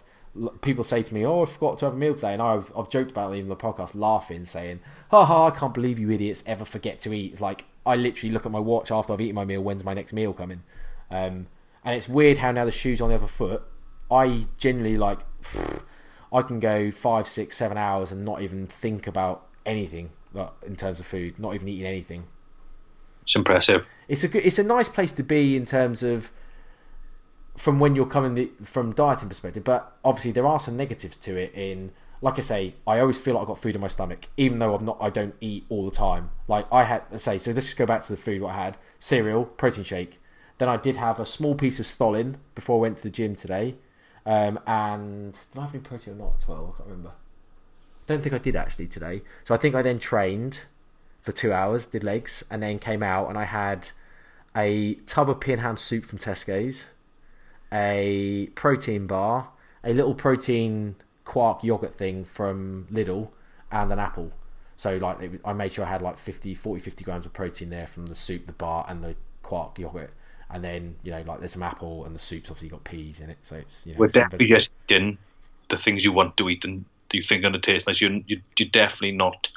people 0.60 0.84
say 0.84 1.02
to 1.02 1.12
me, 1.12 1.26
"Oh, 1.26 1.42
I 1.42 1.46
forgot 1.46 1.78
to 1.78 1.86
have 1.86 1.94
a 1.94 1.96
meal 1.96 2.14
today," 2.14 2.34
and 2.34 2.42
I've 2.42 2.72
I've 2.76 2.88
joked 2.88 3.10
about 3.10 3.34
it 3.34 3.38
in 3.38 3.48
the 3.48 3.56
podcast, 3.56 3.96
laughing, 3.96 4.44
saying, 4.44 4.78
"Ha 5.10 5.24
ha! 5.24 5.46
I 5.46 5.50
can't 5.50 5.74
believe 5.74 5.98
you 5.98 6.10
idiots 6.12 6.44
ever 6.46 6.64
forget 6.64 7.00
to 7.00 7.12
eat." 7.12 7.40
like 7.40 7.64
I 7.84 7.96
literally 7.96 8.32
look 8.32 8.46
at 8.46 8.52
my 8.52 8.60
watch 8.60 8.92
after 8.92 9.12
I've 9.12 9.20
eaten 9.20 9.34
my 9.34 9.44
meal. 9.44 9.62
When's 9.62 9.84
my 9.84 9.94
next 9.94 10.12
meal 10.12 10.32
coming? 10.32 10.62
Um, 11.10 11.48
and 11.84 11.94
it's 11.94 12.08
weird 12.08 12.38
how 12.38 12.52
now 12.52 12.64
the 12.64 12.72
shoes 12.72 13.00
on 13.00 13.08
the 13.10 13.16
other 13.16 13.26
foot. 13.26 13.62
I 14.10 14.46
generally 14.58 14.96
like. 14.96 15.20
I 16.32 16.42
can 16.42 16.60
go 16.60 16.92
five, 16.92 17.26
six, 17.26 17.56
seven 17.56 17.76
hours 17.76 18.12
and 18.12 18.24
not 18.24 18.40
even 18.40 18.68
think 18.68 19.08
about 19.08 19.48
anything 19.66 20.10
like, 20.32 20.50
in 20.64 20.76
terms 20.76 21.00
of 21.00 21.06
food, 21.06 21.38
not 21.38 21.54
even 21.54 21.68
eating 21.68 21.86
anything. 21.86 22.28
It's 23.22 23.34
impressive. 23.34 23.86
It's 24.08 24.24
a 24.24 24.28
good, 24.28 24.44
it's 24.44 24.58
a 24.58 24.62
nice 24.62 24.88
place 24.88 25.12
to 25.12 25.22
be 25.22 25.56
in 25.56 25.66
terms 25.66 26.02
of 26.02 26.30
from 27.56 27.78
when 27.78 27.94
you're 27.94 28.06
coming 28.06 28.34
the, 28.34 28.50
from 28.62 28.92
dieting 28.92 29.28
perspective. 29.28 29.64
But 29.64 29.96
obviously, 30.04 30.32
there 30.32 30.46
are 30.46 30.60
some 30.60 30.76
negatives 30.76 31.16
to 31.18 31.36
it. 31.36 31.52
In 31.54 31.92
like 32.22 32.38
I 32.38 32.42
say, 32.42 32.74
I 32.86 33.00
always 33.00 33.18
feel 33.18 33.34
like 33.34 33.42
I've 33.42 33.48
got 33.48 33.58
food 33.58 33.74
in 33.74 33.80
my 33.80 33.88
stomach, 33.88 34.28
even 34.36 34.58
though 34.58 34.74
I'm 34.74 34.84
not. 34.84 34.98
I 35.00 35.10
don't 35.10 35.34
eat 35.40 35.64
all 35.68 35.84
the 35.84 35.94
time. 35.94 36.30
Like 36.48 36.66
I 36.72 36.84
had, 36.84 37.02
let's 37.10 37.24
say, 37.24 37.38
so 37.38 37.52
let's 37.52 37.66
just 37.66 37.76
go 37.76 37.86
back 37.86 38.02
to 38.02 38.12
the 38.12 38.20
food. 38.20 38.42
What 38.42 38.54
I 38.54 38.64
had: 38.64 38.76
cereal, 38.98 39.44
protein 39.44 39.84
shake. 39.84 40.20
Then 40.60 40.68
I 40.68 40.76
did 40.76 40.98
have 40.98 41.18
a 41.18 41.24
small 41.24 41.54
piece 41.54 41.80
of 41.80 41.86
stollen 41.86 42.36
before 42.54 42.76
I 42.76 42.80
went 42.82 42.98
to 42.98 43.04
the 43.04 43.10
gym 43.10 43.34
today. 43.34 43.76
Um, 44.26 44.60
and 44.66 45.32
did 45.32 45.58
I 45.58 45.62
have 45.62 45.74
any 45.74 45.82
protein 45.82 46.12
or 46.12 46.16
not 46.16 46.34
at 46.34 46.40
twelve? 46.40 46.74
I 46.74 46.76
can't 46.76 46.88
remember. 46.90 47.12
Don't 48.06 48.22
think 48.22 48.34
I 48.34 48.38
did 48.38 48.54
actually 48.54 48.86
today. 48.86 49.22
So 49.44 49.54
I 49.54 49.56
think 49.56 49.74
I 49.74 49.80
then 49.80 49.98
trained 49.98 50.66
for 51.22 51.32
two 51.32 51.50
hours, 51.50 51.86
did 51.86 52.04
legs, 52.04 52.44
and 52.50 52.62
then 52.62 52.78
came 52.78 53.02
out 53.02 53.30
and 53.30 53.38
I 53.38 53.44
had 53.44 53.88
a 54.54 54.96
tub 55.06 55.30
of 55.30 55.40
pea 55.40 55.52
and 55.52 55.62
ham 55.62 55.78
soup 55.78 56.04
from 56.04 56.18
Tesco's 56.18 56.84
a 57.72 58.50
protein 58.54 59.06
bar, 59.06 59.48
a 59.82 59.94
little 59.94 60.14
protein 60.14 60.96
quark 61.24 61.64
yogurt 61.64 61.94
thing 61.94 62.22
from 62.22 62.86
Lidl, 62.92 63.30
and 63.72 63.90
an 63.90 63.98
apple. 63.98 64.32
So 64.76 64.98
like 64.98 65.40
I 65.42 65.54
made 65.54 65.72
sure 65.72 65.86
I 65.86 65.88
had 65.88 66.02
like 66.02 66.18
50, 66.18 66.54
40, 66.54 66.82
50 66.82 67.02
grams 67.02 67.24
of 67.24 67.32
protein 67.32 67.70
there 67.70 67.86
from 67.86 68.06
the 68.06 68.14
soup, 68.14 68.46
the 68.46 68.52
bar, 68.52 68.84
and 68.86 69.02
the 69.02 69.16
quark 69.42 69.78
yogurt. 69.78 70.12
And 70.52 70.64
then 70.64 70.96
you 71.02 71.12
know 71.12 71.22
like 71.26 71.38
there's 71.38 71.52
some 71.52 71.62
apple 71.62 72.04
and 72.04 72.14
the 72.14 72.18
soup's 72.18 72.50
obviously 72.50 72.68
got 72.68 72.84
peas 72.84 73.20
in 73.20 73.30
it, 73.30 73.38
so 73.42 73.56
it's 73.56 73.86
you 73.86 73.92
know. 73.92 74.00
We're 74.00 74.08
definitely 74.08 74.46
just 74.46 74.74
in 74.88 75.18
the 75.68 75.76
things 75.76 76.04
you 76.04 76.12
want 76.12 76.36
to 76.36 76.48
eat 76.48 76.64
and 76.64 76.84
you 77.12 77.22
think 77.22 77.40
are 77.40 77.42
going 77.42 77.54
to 77.54 77.60
taste 77.60 77.86
nice. 77.86 78.00
You're, 78.00 78.20
you're 78.26 78.68
definitely 78.70 79.12
not 79.12 79.50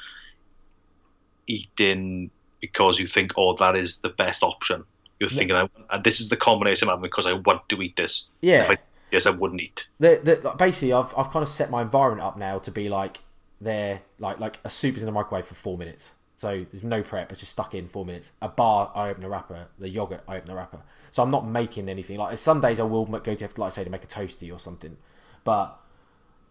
eating 1.46 2.30
because 2.60 2.98
you 2.98 3.06
think, 3.06 3.32
oh, 3.36 3.56
that 3.56 3.76
is 3.76 4.00
the 4.00 4.08
best 4.08 4.42
option. 4.42 4.84
You're 5.20 5.28
thinking, 5.28 5.56
and 5.90 6.04
this 6.04 6.20
is 6.20 6.28
the 6.28 6.36
combination 6.36 6.88
I'm 6.88 7.00
because 7.00 7.26
I 7.26 7.34
want 7.34 7.68
to 7.68 7.80
eat 7.82 7.96
this. 7.96 8.28
Yeah. 8.40 8.64
If 8.64 8.70
I 8.70 8.76
yes, 9.12 9.26
I 9.26 9.30
wouldn't 9.30 9.60
eat. 9.60 9.86
The, 10.00 10.20
the, 10.22 10.50
basically, 10.58 10.92
I've 10.92 11.14
I've 11.16 11.30
kind 11.30 11.42
of 11.42 11.48
set 11.48 11.70
my 11.70 11.82
environment 11.82 12.26
up 12.26 12.36
now 12.36 12.58
to 12.58 12.70
be 12.70 12.88
like 12.88 13.20
there, 13.60 14.02
like 14.18 14.40
like 14.40 14.58
a 14.64 14.70
soup 14.70 14.96
is 14.96 15.02
in 15.02 15.06
the 15.06 15.12
microwave 15.12 15.46
for 15.46 15.54
four 15.54 15.78
minutes. 15.78 16.12
So 16.44 16.66
there's 16.70 16.84
no 16.84 17.02
prep; 17.02 17.32
it's 17.32 17.40
just 17.40 17.52
stuck 17.52 17.74
in 17.74 17.88
four 17.88 18.04
minutes. 18.04 18.32
A 18.42 18.50
bar, 18.50 18.92
I 18.94 19.08
open 19.08 19.22
the 19.22 19.30
wrapper. 19.30 19.68
The 19.78 19.88
yogurt, 19.88 20.22
I 20.28 20.36
open 20.36 20.48
the 20.48 20.54
wrapper. 20.54 20.80
So 21.10 21.22
I'm 21.22 21.30
not 21.30 21.46
making 21.46 21.88
anything. 21.88 22.18
Like 22.18 22.36
some 22.36 22.60
days, 22.60 22.78
I 22.78 22.82
will 22.82 23.06
go 23.06 23.34
to 23.34 23.48
like 23.56 23.72
say 23.72 23.82
to 23.82 23.88
make 23.88 24.04
a 24.04 24.06
toasty 24.06 24.52
or 24.52 24.58
something, 24.58 24.98
but 25.42 25.80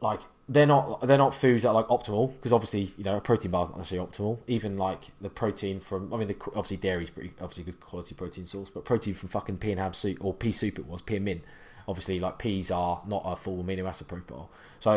like 0.02 0.22
they're 0.50 0.66
not 0.66 1.02
they're 1.02 1.20
not 1.20 1.36
foods 1.36 1.62
that 1.62 1.70
are 1.70 1.76
like 1.76 1.86
optimal 1.89 2.34
because 2.34 2.52
obviously 2.52 2.91
you 2.98 3.04
know 3.04 3.18
a 3.18 3.22
protein 3.22 3.52
bar 3.52 3.66
is 3.66 3.70
not 3.70 3.78
necessarily 3.78 4.08
optimal. 4.08 4.39
Even 4.48 4.80
like 4.80 5.12
the 5.22 5.30
protein 5.30 5.80
from 5.80 6.12
I 6.12 6.18
mean 6.18 6.28
the, 6.28 6.38
obviously 6.48 6.78
dairy 6.78 7.04
is 7.04 7.12
pretty 7.12 7.32
obviously 7.39 7.66
good 7.66 7.80
quality 7.80 8.16
protein 8.16 8.48
source, 8.48 8.72
but 8.72 8.86
protein 8.86 9.14
from 9.14 9.30
fucking 9.30 9.58
pea 9.58 9.74
and 9.74 9.80
ham 9.80 9.94
soup 9.94 10.26
or 10.26 10.34
pea 10.34 10.52
soup 10.52 10.80
it 10.80 10.88
was 10.88 11.04
pea 11.04 11.18
and 11.18 11.26
mint. 11.26 11.44
Obviously 11.88 12.20
like 12.20 12.39
peas 12.39 12.72
are 12.72 13.04
not 13.06 13.22
a 13.26 13.36
full 13.36 13.64
amino 13.64 13.88
acid 13.88 14.08
profile. 14.08 14.50
So 14.80 14.94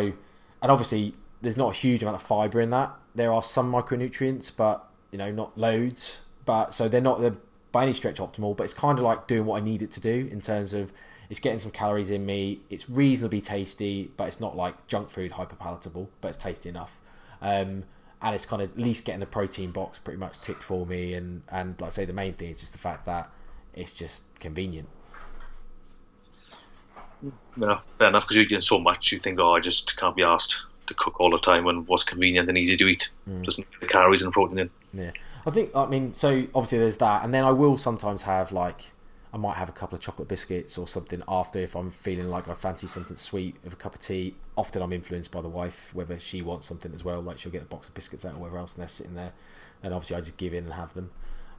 and 0.63 0.73
obviously 0.73 1.13
there's 1.43 1.59
not 1.59 1.77
a 1.77 1.79
huge 1.79 2.01
amount 2.01 2.15
of 2.15 2.23
fiber 2.23 2.63
in 2.63 2.71
that. 2.71 2.95
There 3.15 3.31
are 3.31 3.43
some 3.43 3.71
micronutrients, 3.71 4.51
but 4.57 4.86
you 5.11 5.19
know 5.19 5.31
not 5.31 5.57
loads. 5.59 6.23
But 6.45 6.75
so 6.75 6.89
they're 6.89 7.01
not 7.01 7.21
they're 7.21 7.37
by 7.73 7.85
any 7.85 7.93
stretch 7.93 8.19
optimal. 8.19 8.57
But 8.57 8.65
it's 8.65 8.75
kind 8.75 8.99
of 8.99 9.05
like 9.05 9.27
doing 9.27 9.47
what 9.47 9.61
I 9.61 9.65
need 9.65 9.83
it 9.83 9.91
to 9.93 10.01
do 10.01 10.29
in 10.31 10.41
terms 10.41 10.73
of 10.73 10.93
it's 11.29 11.41
getting 11.41 11.61
some 11.61 11.73
calories 11.73 12.11
in 12.11 12.25
me. 12.25 12.61
It's 12.71 12.89
reasonably 12.89 13.41
tasty, 13.41 14.11
but 14.17 14.29
it's 14.29 14.41
not 14.41 14.57
like 14.57 14.87
junk 14.87 15.11
food 15.11 15.33
hyper 15.33 15.57
palatable, 15.57 16.09
but 16.21 16.29
it's 16.29 16.39
tasty 16.39 16.69
enough. 16.69 17.01
Um, 17.43 17.85
and 18.23 18.35
it's 18.35 18.47
kind 18.47 18.63
of 18.63 18.71
at 18.71 18.79
least 18.79 19.05
getting 19.05 19.21
the 19.21 19.27
protein 19.27 19.71
box 19.71 19.99
pretty 19.99 20.19
much 20.19 20.41
ticked 20.41 20.63
for 20.63 20.87
me. 20.87 21.15
And, 21.15 21.43
and 21.51 21.81
like 21.81 21.89
I 21.89 21.91
say, 21.91 22.05
the 22.05 22.13
main 22.13 22.35
thing 22.35 22.51
is 22.51 22.61
just 22.61 22.73
the 22.73 22.79
fact 22.79 23.05
that 23.07 23.31
it's 23.75 23.93
just 23.93 24.25
convenient. 24.41 24.89
Enough, 27.57 27.87
fair 27.99 28.09
enough, 28.09 28.25
because 28.25 28.37
you're 28.37 28.47
doing 28.47 28.61
so 28.61 28.79
much, 28.79 29.13
you 29.13 29.19
think, 29.19 29.41
oh, 29.41 29.53
I 29.53 29.61
just 29.61 29.97
can't 29.97 30.17
be 30.17 30.23
asked 30.23 30.63
to 30.87 30.95
cook 30.95 31.21
all 31.21 31.31
the 31.31 31.39
time 31.39 31.65
when 31.65 31.85
what's 31.87 32.05
convenient 32.05 32.49
and 32.49 32.57
easy 32.57 32.77
to 32.77 32.87
eat. 32.87 33.11
Mm. 33.29 33.45
Doesn't 33.45 33.71
get 33.71 33.81
the 33.81 33.87
calories 33.87 34.23
and 34.23 34.33
protein 34.33 34.59
in. 34.59 34.71
Yeah. 34.97 35.11
I 35.45 35.51
think, 35.51 35.71
I 35.75 35.87
mean, 35.87 36.15
so 36.15 36.47
obviously 36.55 36.79
there's 36.79 36.97
that. 36.99 37.25
And 37.25 37.33
then 37.33 37.45
I 37.45 37.51
will 37.53 37.79
sometimes 37.79 38.23
have 38.23 38.53
like 38.53 38.93
I 39.33 39.39
might 39.39 39.57
have 39.57 39.69
a 39.69 39.73
couple 39.73 39.97
of 39.97 40.03
chocolate 40.03 40.29
biscuits 40.29 40.79
or 40.79 40.89
something 40.89 41.23
after 41.29 41.59
if 41.59 41.75
I'm 41.75 41.91
feeling 41.91 42.31
like 42.31 42.49
I 42.49 42.55
fancy 42.55 42.87
something 42.87 43.17
sweet 43.17 43.57
with 43.63 43.75
a 43.75 43.77
cup 43.77 43.95
of 43.95 44.01
tea. 44.01 44.35
Often 44.57 44.81
I'm 44.81 44.95
influenced 44.95 45.31
by 45.31 45.43
the 45.43 45.49
wife, 45.49 45.91
whether 45.93 46.19
she 46.19 46.41
wants 46.41 46.67
something 46.67 46.95
as 46.95 47.05
well. 47.05 47.21
Like 47.21 47.37
she'll 47.39 47.53
get 47.53 47.63
a 47.63 47.67
box 47.67 47.89
of 47.89 47.95
biscuits 47.95 48.25
out 48.25 48.35
or 48.35 48.39
whatever 48.39 48.59
else, 48.59 48.75
and 48.75 48.81
they're 48.81 48.89
sitting 48.89 49.15
there. 49.15 49.33
And 49.83 49.93
obviously 49.93 50.17
I 50.17 50.21
just 50.21 50.39
give 50.39 50.55
in 50.55 50.65
and 50.65 50.73
have 50.73 50.95
them. 50.95 51.11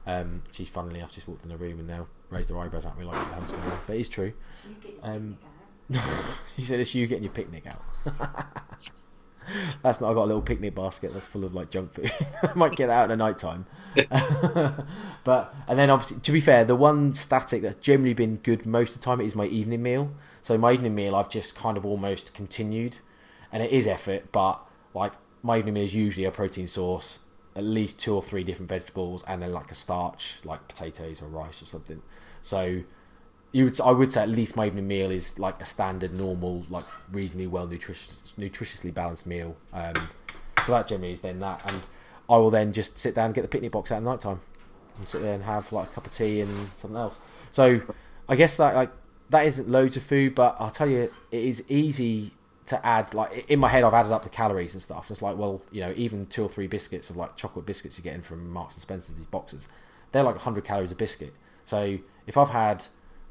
Um, 0.06 0.42
she's 0.50 0.68
funnily 0.68 0.98
enough 0.98 1.12
just 1.12 1.28
walked 1.28 1.44
in 1.44 1.50
the 1.50 1.56
room 1.56 1.78
and 1.78 1.86
now 1.86 2.08
raised 2.30 2.50
her 2.50 2.58
eyebrows 2.58 2.84
at 2.86 2.98
me 2.98 3.04
like 3.04 3.16
it 3.16 3.34
hasn't 3.34 3.62
gone 3.62 3.78
But 3.86 3.96
it's 3.96 4.08
true. 4.08 4.32
Um, 5.02 5.38
she 6.56 6.62
said 6.62 6.80
it's 6.80 6.94
you 6.94 7.06
getting 7.06 7.24
your 7.24 7.32
picnic 7.32 7.64
out. 7.66 7.82
That's 9.82 10.00
not. 10.00 10.10
I 10.10 10.14
got 10.14 10.24
a 10.24 10.26
little 10.26 10.42
picnic 10.42 10.74
basket 10.74 11.12
that's 11.12 11.26
full 11.26 11.44
of 11.44 11.54
like 11.54 11.70
junk 11.70 11.92
food. 11.92 12.12
I 12.42 12.52
might 12.54 12.72
get 12.76 12.88
that 12.88 12.98
out 12.98 13.10
in 13.10 13.10
the 13.10 13.16
night 13.16 13.38
time. 13.38 13.66
but 15.24 15.54
and 15.66 15.78
then 15.78 15.90
obviously, 15.90 16.20
to 16.20 16.32
be 16.32 16.40
fair, 16.40 16.64
the 16.64 16.76
one 16.76 17.14
static 17.14 17.62
that's 17.62 17.76
generally 17.76 18.14
been 18.14 18.36
good 18.36 18.66
most 18.66 18.94
of 18.94 19.00
the 19.00 19.04
time 19.04 19.20
is 19.20 19.34
my 19.34 19.46
evening 19.46 19.82
meal. 19.82 20.12
So 20.42 20.56
my 20.56 20.72
evening 20.72 20.94
meal, 20.94 21.14
I've 21.14 21.30
just 21.30 21.54
kind 21.54 21.76
of 21.76 21.84
almost 21.84 22.34
continued, 22.34 22.98
and 23.52 23.62
it 23.62 23.70
is 23.70 23.86
effort, 23.86 24.30
but 24.32 24.60
like 24.94 25.12
my 25.42 25.58
evening 25.58 25.74
meal 25.74 25.84
is 25.84 25.94
usually 25.94 26.24
a 26.24 26.30
protein 26.30 26.66
source, 26.66 27.20
at 27.56 27.64
least 27.64 27.98
two 27.98 28.14
or 28.14 28.22
three 28.22 28.44
different 28.44 28.68
vegetables, 28.68 29.24
and 29.26 29.42
then 29.42 29.52
like 29.52 29.70
a 29.70 29.74
starch, 29.74 30.38
like 30.44 30.66
potatoes 30.68 31.20
or 31.20 31.26
rice 31.26 31.62
or 31.62 31.66
something. 31.66 32.02
So 32.42 32.82
you 33.52 33.64
would 33.64 33.80
I 33.80 33.90
would 33.90 34.12
say 34.12 34.22
at 34.22 34.28
least 34.28 34.56
my 34.56 34.66
evening 34.66 34.88
meal 34.88 35.10
is 35.10 35.38
like 35.38 35.60
a 35.60 35.66
standard, 35.66 36.12
normal, 36.12 36.64
like 36.68 36.84
reasonably 37.10 37.46
well 37.46 37.66
nutritious, 37.66 38.34
nutritiously 38.38 38.92
balanced 38.92 39.26
meal. 39.26 39.56
Um, 39.72 39.94
so 40.64 40.72
that 40.72 40.86
generally 40.86 41.12
is 41.12 41.20
then 41.22 41.38
that, 41.40 41.70
and 41.70 41.82
I 42.28 42.36
will 42.36 42.50
then 42.50 42.72
just 42.72 42.98
sit 42.98 43.14
down 43.14 43.26
and 43.26 43.34
get 43.34 43.42
the 43.42 43.48
picnic 43.48 43.72
box 43.72 43.90
out 43.90 43.96
at 43.96 44.02
night 44.02 44.20
time 44.20 44.40
and 44.98 45.08
sit 45.08 45.22
there 45.22 45.34
and 45.34 45.44
have 45.44 45.72
like 45.72 45.88
a 45.88 45.92
cup 45.92 46.06
of 46.06 46.12
tea 46.12 46.40
and 46.40 46.50
something 46.50 46.96
else. 46.96 47.18
So 47.50 47.80
I 48.28 48.36
guess 48.36 48.56
that 48.58 48.74
like 48.74 48.90
that 49.30 49.46
isn't 49.46 49.68
loads 49.68 49.96
of 49.96 50.02
food, 50.02 50.34
but 50.34 50.56
I'll 50.58 50.70
tell 50.70 50.88
you, 50.88 51.10
it 51.30 51.44
is 51.44 51.64
easy 51.68 52.32
to 52.66 52.84
add. 52.84 53.14
Like 53.14 53.46
in 53.48 53.58
my 53.58 53.68
head, 53.68 53.84
I've 53.84 53.94
added 53.94 54.12
up 54.12 54.22
the 54.22 54.28
calories 54.28 54.74
and 54.74 54.82
stuff. 54.82 55.10
It's 55.10 55.22
like, 55.22 55.36
well, 55.36 55.62
you 55.72 55.80
know, 55.80 55.92
even 55.96 56.26
two 56.26 56.42
or 56.42 56.48
three 56.48 56.66
biscuits 56.66 57.08
of 57.08 57.16
like 57.16 57.36
chocolate 57.36 57.64
biscuits 57.64 57.98
you're 57.98 58.04
getting 58.04 58.22
from 58.22 58.50
Marks 58.50 58.74
and 58.76 58.82
Spencer's, 58.82 59.16
these 59.16 59.26
boxes, 59.26 59.68
they're 60.12 60.22
like 60.22 60.34
100 60.36 60.64
calories 60.64 60.92
a 60.92 60.94
biscuit. 60.94 61.34
So 61.64 61.98
if 62.26 62.36
I've 62.36 62.50
had 62.50 62.86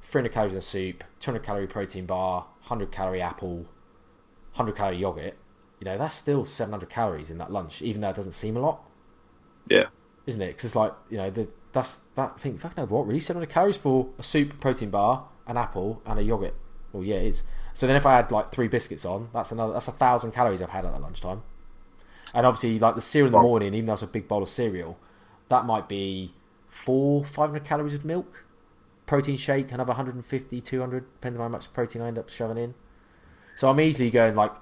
300 0.07 0.31
calories 0.31 0.53
in 0.53 0.59
a 0.59 0.61
soup, 0.61 1.03
200 1.19 1.43
calorie 1.45 1.67
protein 1.67 2.05
bar, 2.05 2.47
100 2.61 2.91
calorie 2.91 3.21
apple, 3.21 3.65
100 4.53 4.75
calorie 4.75 4.97
yogurt, 4.97 5.35
you 5.79 5.85
know, 5.85 5.97
that's 5.97 6.15
still 6.15 6.45
700 6.45 6.89
calories 6.89 7.29
in 7.29 7.37
that 7.37 7.51
lunch, 7.51 7.81
even 7.81 8.01
though 8.01 8.09
it 8.09 8.15
doesn't 8.15 8.31
seem 8.31 8.55
a 8.55 8.59
lot, 8.59 8.81
Yeah. 9.69 9.87
isn't 10.25 10.41
it? 10.41 10.47
Because 10.47 10.65
it's 10.65 10.75
like, 10.75 10.93
you 11.09 11.17
know, 11.17 11.29
the, 11.29 11.49
that's 11.73 11.97
that. 12.15 12.33
I 12.35 12.39
think, 12.39 12.59
fucking 12.59 12.81
over 12.81 12.95
what, 12.95 13.05
really? 13.05 13.19
700 13.19 13.49
calories 13.51 13.77
for 13.77 14.07
a 14.17 14.23
soup, 14.23 14.59
protein 14.59 14.89
bar, 14.89 15.27
an 15.45 15.57
apple, 15.57 16.01
and 16.05 16.17
a 16.19 16.23
yogurt? 16.23 16.55
Well, 16.93 17.03
yeah, 17.03 17.17
it 17.17 17.27
is. 17.27 17.43
So 17.73 17.85
then 17.85 17.95
if 17.95 18.05
I 18.05 18.15
had 18.15 18.31
like 18.31 18.51
three 18.51 18.67
biscuits 18.67 19.05
on, 19.05 19.29
that's 19.33 19.51
another, 19.51 19.73
that's 19.73 19.87
a 19.87 19.91
thousand 19.91 20.31
calories 20.31 20.61
I've 20.61 20.69
had 20.69 20.85
at 20.85 20.93
that 20.93 21.01
lunchtime. 21.01 21.43
And 22.33 22.45
obviously, 22.45 22.79
like 22.79 22.95
the 22.95 23.01
cereal 23.01 23.27
in 23.27 23.33
the 23.33 23.47
morning, 23.47 23.73
even 23.73 23.85
though 23.85 23.93
it's 23.93 24.01
a 24.01 24.07
big 24.07 24.27
bowl 24.27 24.41
of 24.41 24.49
cereal, 24.49 24.97
that 25.49 25.65
might 25.65 25.87
be 25.87 26.33
four, 26.69 27.23
500 27.23 27.63
calories 27.63 27.93
of 27.93 28.03
milk. 28.03 28.45
Protein 29.07 29.37
shake, 29.37 29.71
another 29.71 29.89
150, 29.89 30.61
200, 30.61 31.13
depending 31.13 31.41
on 31.41 31.45
how 31.45 31.57
much 31.57 31.73
protein 31.73 32.01
I 32.01 32.09
end 32.09 32.19
up 32.19 32.29
shoving 32.29 32.57
in. 32.57 32.75
So 33.55 33.69
I'm 33.69 33.79
easily 33.79 34.11
going 34.11 34.35
like 34.35 34.53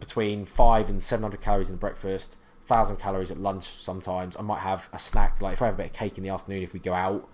between 0.00 0.46
five 0.46 0.88
and 0.88 1.02
700 1.02 1.40
calories 1.40 1.68
in 1.68 1.76
breakfast, 1.76 2.38
1,000 2.66 2.96
calories 2.96 3.30
at 3.30 3.38
lunch 3.38 3.64
sometimes. 3.64 4.36
I 4.36 4.42
might 4.42 4.60
have 4.60 4.88
a 4.92 4.98
snack, 4.98 5.42
like 5.42 5.54
if 5.54 5.62
I 5.62 5.66
have 5.66 5.74
a 5.74 5.78
bit 5.78 5.86
of 5.86 5.92
cake 5.92 6.16
in 6.16 6.24
the 6.24 6.30
afternoon 6.30 6.62
if 6.62 6.72
we 6.72 6.80
go 6.80 6.94
out, 6.94 7.28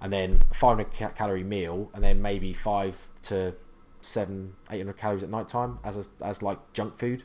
and 0.00 0.12
then 0.12 0.42
a 0.50 0.54
500 0.54 1.14
calorie 1.14 1.44
meal, 1.44 1.90
and 1.94 2.02
then 2.02 2.20
maybe 2.20 2.52
five 2.52 3.08
to 3.22 3.54
seven, 4.00 4.56
800 4.70 4.96
calories 4.96 5.22
at 5.22 5.30
night 5.30 5.48
time 5.48 5.78
as, 5.84 5.96
a, 5.96 6.24
as 6.24 6.42
like 6.42 6.58
junk 6.72 6.98
food 6.98 7.22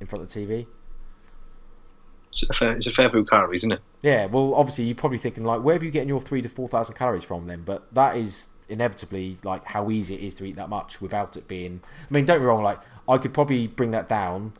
in 0.00 0.06
front 0.06 0.22
of 0.22 0.30
the 0.30 0.46
TV. 0.46 0.66
It's 2.34 2.86
a 2.86 2.90
fair, 2.90 3.10
few 3.10 3.24
calories, 3.24 3.60
isn't 3.60 3.72
it? 3.72 3.80
Yeah, 4.02 4.26
well, 4.26 4.54
obviously 4.54 4.84
you're 4.84 4.96
probably 4.96 5.18
thinking 5.18 5.44
like, 5.44 5.62
where 5.62 5.74
have 5.74 5.82
you 5.82 5.90
getting 5.90 6.08
your 6.08 6.20
three 6.20 6.42
to 6.42 6.48
four 6.48 6.68
thousand 6.68 6.96
calories 6.96 7.24
from 7.24 7.46
then? 7.46 7.62
But 7.62 7.92
that 7.94 8.16
is 8.16 8.48
inevitably 8.68 9.36
like 9.44 9.64
how 9.66 9.90
easy 9.90 10.14
it 10.14 10.20
is 10.20 10.34
to 10.34 10.44
eat 10.44 10.56
that 10.56 10.68
much 10.68 11.00
without 11.00 11.36
it 11.36 11.46
being. 11.46 11.80
I 12.10 12.12
mean, 12.12 12.24
don't 12.24 12.40
be 12.40 12.44
wrong. 12.44 12.62
Like, 12.62 12.80
I 13.08 13.18
could 13.18 13.32
probably 13.32 13.66
bring 13.66 13.92
that 13.92 14.08
down 14.08 14.54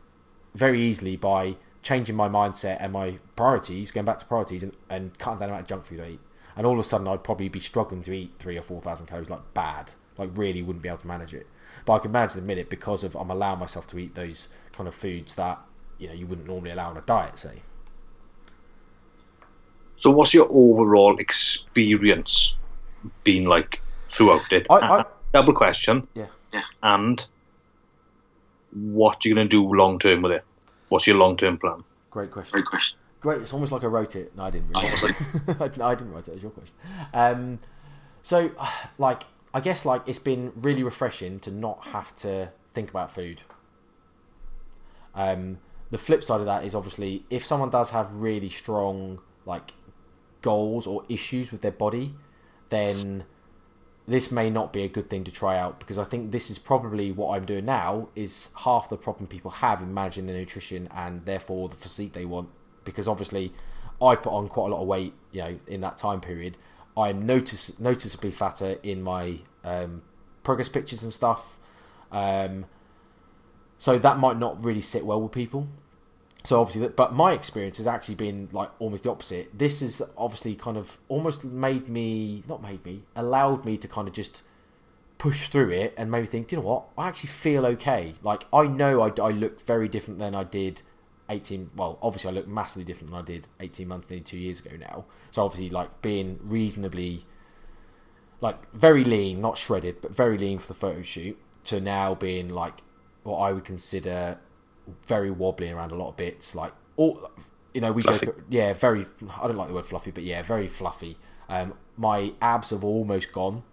very 0.53 0.81
easily 0.81 1.17
by 1.17 1.57
changing 1.81 2.15
my 2.15 2.29
mindset 2.29 2.77
and 2.79 2.93
my 2.93 3.19
priorities, 3.35 3.91
going 3.91 4.05
back 4.05 4.19
to 4.19 4.25
priorities, 4.25 4.63
and, 4.63 4.73
and 4.89 5.17
cutting 5.19 5.39
down 5.39 5.49
the 5.49 5.53
amount 5.53 5.63
of 5.63 5.67
junk 5.67 5.85
food 5.85 5.99
I 5.99 6.09
eat. 6.11 6.19
And 6.55 6.65
all 6.65 6.73
of 6.73 6.79
a 6.79 6.83
sudden, 6.83 7.07
I'd 7.07 7.23
probably 7.23 7.49
be 7.49 7.59
struggling 7.59 8.01
to 8.03 8.13
eat 8.13 8.35
three 8.39 8.57
or 8.57 8.61
four 8.61 8.81
thousand 8.81 9.07
calories, 9.07 9.29
like 9.29 9.53
bad, 9.53 9.93
like 10.17 10.29
really 10.35 10.63
wouldn't 10.63 10.81
be 10.81 10.87
able 10.87 10.99
to 10.99 11.07
manage 11.07 11.33
it. 11.33 11.47
But 11.85 11.93
I 11.93 11.99
can 11.99 12.11
manage 12.11 12.35
a 12.35 12.41
minute 12.41 12.69
because 12.69 13.03
of 13.03 13.15
I'm 13.15 13.29
allowing 13.29 13.59
myself 13.59 13.85
to 13.87 13.99
eat 13.99 14.15
those 14.15 14.47
kind 14.71 14.87
of 14.87 14.95
foods 14.95 15.35
that 15.35 15.59
you 15.97 16.07
know 16.07 16.13
you 16.13 16.27
wouldn't 16.27 16.47
normally 16.47 16.71
allow 16.71 16.89
on 16.89 16.97
a 16.97 17.01
diet, 17.01 17.37
say. 17.37 17.61
So, 19.97 20.11
what's 20.11 20.33
your 20.33 20.47
overall 20.51 21.17
experience 21.19 22.55
been 23.23 23.45
like 23.45 23.81
throughout 24.07 24.51
it? 24.51 24.67
I- 24.69 24.99
I- 24.99 25.05
double 25.31 25.53
question. 25.53 26.07
Yeah. 26.13 26.27
And 26.81 27.25
what 28.71 29.25
are 29.25 29.29
you 29.29 29.35
going 29.35 29.49
to 29.49 29.57
do 29.57 29.73
long 29.75 29.99
term 29.99 30.21
with 30.21 30.31
it? 30.31 30.43
What's 30.89 31.07
your 31.07 31.17
long 31.17 31.37
term 31.37 31.57
plan? 31.57 31.83
Great 32.11 32.31
question. 32.31 32.53
Great 32.53 32.65
question. 32.65 32.99
Great. 33.19 33.41
It's 33.41 33.53
almost 33.53 33.71
like 33.71 33.83
I 33.83 33.87
wrote 33.87 34.15
it. 34.15 34.35
No, 34.37 34.43
I 34.43 34.51
didn't. 34.51 34.69
Really. 34.69 35.13
no, 35.77 35.85
I 35.85 35.95
didn't 35.95 36.13
write 36.13 36.27
it. 36.27 36.31
It 36.31 36.33
was 36.35 36.43
your 36.43 36.51
question. 36.51 36.75
Um, 37.13 37.59
so, 38.23 38.51
like, 38.97 39.23
I 39.53 39.59
guess 39.61 39.85
like 39.85 40.03
it's 40.05 40.19
been 40.19 40.51
really 40.55 40.83
refreshing 40.83 41.39
to 41.41 41.51
not 41.51 41.85
have 41.87 42.15
to 42.17 42.51
think 42.73 42.89
about 42.89 43.11
food. 43.11 43.41
Um, 45.13 45.59
the 45.91 45.97
flip 45.97 46.23
side 46.23 46.39
of 46.39 46.45
that 46.45 46.65
is 46.65 46.73
obviously 46.73 47.25
if 47.29 47.45
someone 47.45 47.69
does 47.69 47.91
have 47.91 48.11
really 48.13 48.49
strong 48.49 49.19
like 49.45 49.73
goals 50.41 50.87
or 50.87 51.03
issues 51.09 51.51
with 51.51 51.61
their 51.61 51.71
body, 51.71 52.15
then 52.69 53.25
this 54.07 54.31
may 54.31 54.49
not 54.49 54.71
be 54.71 54.83
a 54.83 54.87
good 54.87 55.09
thing 55.09 55.23
to 55.23 55.31
try 55.31 55.57
out 55.57 55.79
because 55.79 55.97
I 55.97 56.03
think 56.03 56.31
this 56.31 56.49
is 56.49 56.59
probably 56.59 57.11
what 57.11 57.35
I'm 57.35 57.45
doing 57.45 57.65
now 57.65 58.09
is 58.15 58.49
half 58.57 58.89
the 58.89 58.97
problem 58.97 59.27
people 59.27 59.49
have 59.49 59.81
in 59.81 59.93
managing 59.93 60.27
their 60.27 60.37
nutrition 60.37 60.87
and 60.95 61.25
therefore 61.25 61.69
the 61.69 61.75
physique 61.75 62.13
they 62.13 62.25
want. 62.25 62.49
Because 62.83 63.07
obviously, 63.07 63.51
I've 63.99 64.21
put 64.21 64.31
on 64.31 64.47
quite 64.47 64.67
a 64.67 64.75
lot 64.75 64.81
of 64.81 64.87
weight, 64.87 65.13
you 65.31 65.41
know, 65.41 65.59
in 65.65 65.81
that 65.81 65.97
time 65.97 66.21
period. 66.21 66.57
I'm 66.95 67.25
notice 67.25 67.77
noticeably 67.79 68.31
fatter 68.31 68.77
in 68.83 69.01
my 69.01 69.39
um, 69.63 70.03
progress 70.43 70.69
pictures 70.69 71.01
and 71.01 71.11
stuff. 71.11 71.57
Um, 72.11 72.65
so 73.77 73.97
that 73.97 74.17
might 74.17 74.37
not 74.37 74.63
really 74.63 74.81
sit 74.81 75.05
well 75.05 75.21
with 75.21 75.31
people. 75.31 75.67
So 76.43 76.61
obviously, 76.61 76.81
that, 76.83 76.95
but 76.95 77.13
my 77.13 77.33
experience 77.33 77.77
has 77.77 77.87
actually 77.87 78.15
been 78.15 78.49
like 78.51 78.69
almost 78.79 79.03
the 79.03 79.09
opposite. 79.11 79.57
This 79.57 79.79
has 79.81 80.01
obviously 80.15 80.55
kind 80.55 80.77
of 80.77 80.99
almost 81.07 81.43
made 81.43 81.89
me, 81.89 82.43
not 82.47 82.61
made 82.61 82.85
me, 82.85 83.01
allowed 83.15 83.65
me 83.65 83.77
to 83.77 83.87
kind 83.87 84.07
of 84.07 84.13
just 84.13 84.43
push 85.17 85.47
through 85.47 85.71
it 85.71 85.93
and 85.97 86.11
maybe 86.11 86.27
think, 86.27 86.47
"Do 86.49 86.55
you 86.55 86.61
know 86.61 86.67
what? 86.67 86.85
I 86.97 87.07
actually 87.07 87.29
feel 87.29 87.65
okay. 87.65 88.13
Like 88.21 88.45
I 88.53 88.67
know 88.67 89.01
I, 89.01 89.07
I 89.19 89.31
look 89.31 89.59
very 89.61 89.87
different 89.87 90.19
than 90.19 90.35
I 90.35 90.43
did 90.43 90.83
18. 91.29 91.71
Well, 91.75 91.97
obviously 92.01 92.29
I 92.29 92.33
look 92.33 92.47
massively 92.47 92.83
different 92.83 93.11
than 93.11 93.19
I 93.19 93.23
did 93.23 93.47
18 93.59 93.87
months, 93.87 94.09
nearly 94.09 94.23
two 94.23 94.37
years 94.37 94.59
ago 94.59 94.75
now. 94.77 95.05
So 95.31 95.43
obviously, 95.43 95.69
like 95.69 96.01
being 96.01 96.39
reasonably, 96.43 97.25
like 98.41 98.71
very 98.73 99.03
lean, 99.03 99.41
not 99.41 99.57
shredded, 99.57 100.01
but 100.01 100.15
very 100.15 100.37
lean 100.37 100.59
for 100.59 100.67
the 100.67 100.73
photo 100.75 101.01
shoot, 101.01 101.37
to 101.65 101.79
now 101.79 102.13
being 102.13 102.49
like 102.49 102.81
what 103.25 103.39
I 103.39 103.51
would 103.51 103.65
consider 103.65 104.37
very 105.07 105.31
wobbly 105.31 105.71
around 105.71 105.91
a 105.91 105.95
lot 105.95 106.09
of 106.09 106.17
bits. 106.17 106.55
Like 106.55 106.71
all, 106.95 107.29
you 107.73 107.81
know, 107.81 107.91
we 107.91 108.03
Fluffy. 108.03 108.27
joke, 108.27 108.41
yeah, 108.49 108.71
very. 108.73 109.05
I 109.41 109.47
don't 109.47 109.57
like 109.57 109.67
the 109.67 109.73
word 109.73 109.85
fluffy, 109.85 110.11
but 110.11 110.23
yeah, 110.23 110.41
very 110.43 110.67
fluffy. 110.67 111.17
Um, 111.49 111.73
my 111.97 112.33
abs 112.41 112.69
have 112.69 112.83
almost 112.83 113.31
gone, 113.31 113.63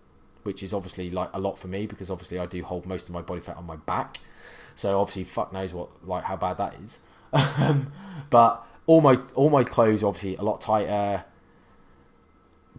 which 0.43 0.63
is 0.63 0.73
obviously 0.75 1.11
like 1.11 1.29
a 1.33 1.39
lot 1.39 1.59
for 1.59 1.69
me 1.69 1.87
because 1.87 2.11
obviously 2.11 2.39
I 2.39 2.47
do 2.47 2.63
hold 2.65 2.87
most 2.87 3.05
of 3.09 3.11
my 3.11 3.21
body 3.23 3.41
fat 3.41 3.57
on 3.57 3.67
my 3.67 3.77
back. 3.77 4.19
So 4.75 4.99
obviously, 4.99 5.25
fuck 5.25 5.53
knows 5.53 5.75
what 5.75 5.91
like 6.07 6.25
how 6.25 6.37
bad 6.37 6.59
that 6.59 6.75
is. 6.83 6.99
Um, 7.35 7.93
but 8.29 8.67
all 8.87 9.01
my 9.01 9.19
all 9.35 9.49
my 9.49 9.65
clothes 9.65 10.03
are 10.03 10.07
obviously 10.07 10.37
a 10.37 10.43
lot 10.43 10.61
tighter. 10.61 11.25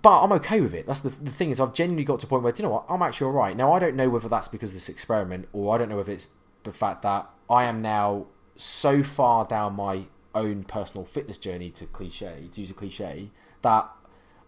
But 0.01 0.21
I'm 0.21 0.32
okay 0.34 0.59
with 0.59 0.74
it. 0.74 0.86
That's 0.86 0.99
the 0.99 1.09
the 1.09 1.32
thing 1.32 1.49
is 1.49 1.59
I've 1.59 1.74
genuinely 1.74 2.03
got 2.03 2.19
to 2.19 2.26
a 2.26 2.30
point 2.30 2.43
where 2.43 2.51
do 2.51 2.61
you 2.61 2.67
know 2.67 2.74
what 2.74 2.86
I'm 2.89 3.01
actually 3.01 3.26
all 3.28 3.34
right 3.34 3.55
now. 3.55 3.71
I 3.74 3.80
don't 3.80 3.95
know 3.95 4.09
whether 4.09 4.28
that's 4.28 4.47
because 4.47 4.71
of 4.71 4.74
this 4.76 4.89
experiment 4.89 5.47
or 5.53 5.74
I 5.74 5.78
don't 5.78 5.89
know 5.89 5.99
if 5.99 6.09
it's 6.09 6.28
the 6.64 6.72
fact 6.72 7.01
that 7.03 7.30
I 7.49 7.66
am 7.66 7.82
now 7.82 8.28
so 8.55 9.03
far 9.03 9.45
down 9.45 9.76
my 9.76 10.05
own 10.36 10.64
personal 10.64 11.05
fitness 11.05 11.38
journey 11.38 11.70
to 11.70 11.86
cliche 11.86 12.49
to 12.51 12.61
use 12.61 12.70
a 12.72 12.74
cliche 12.74 13.30
that 13.61 13.88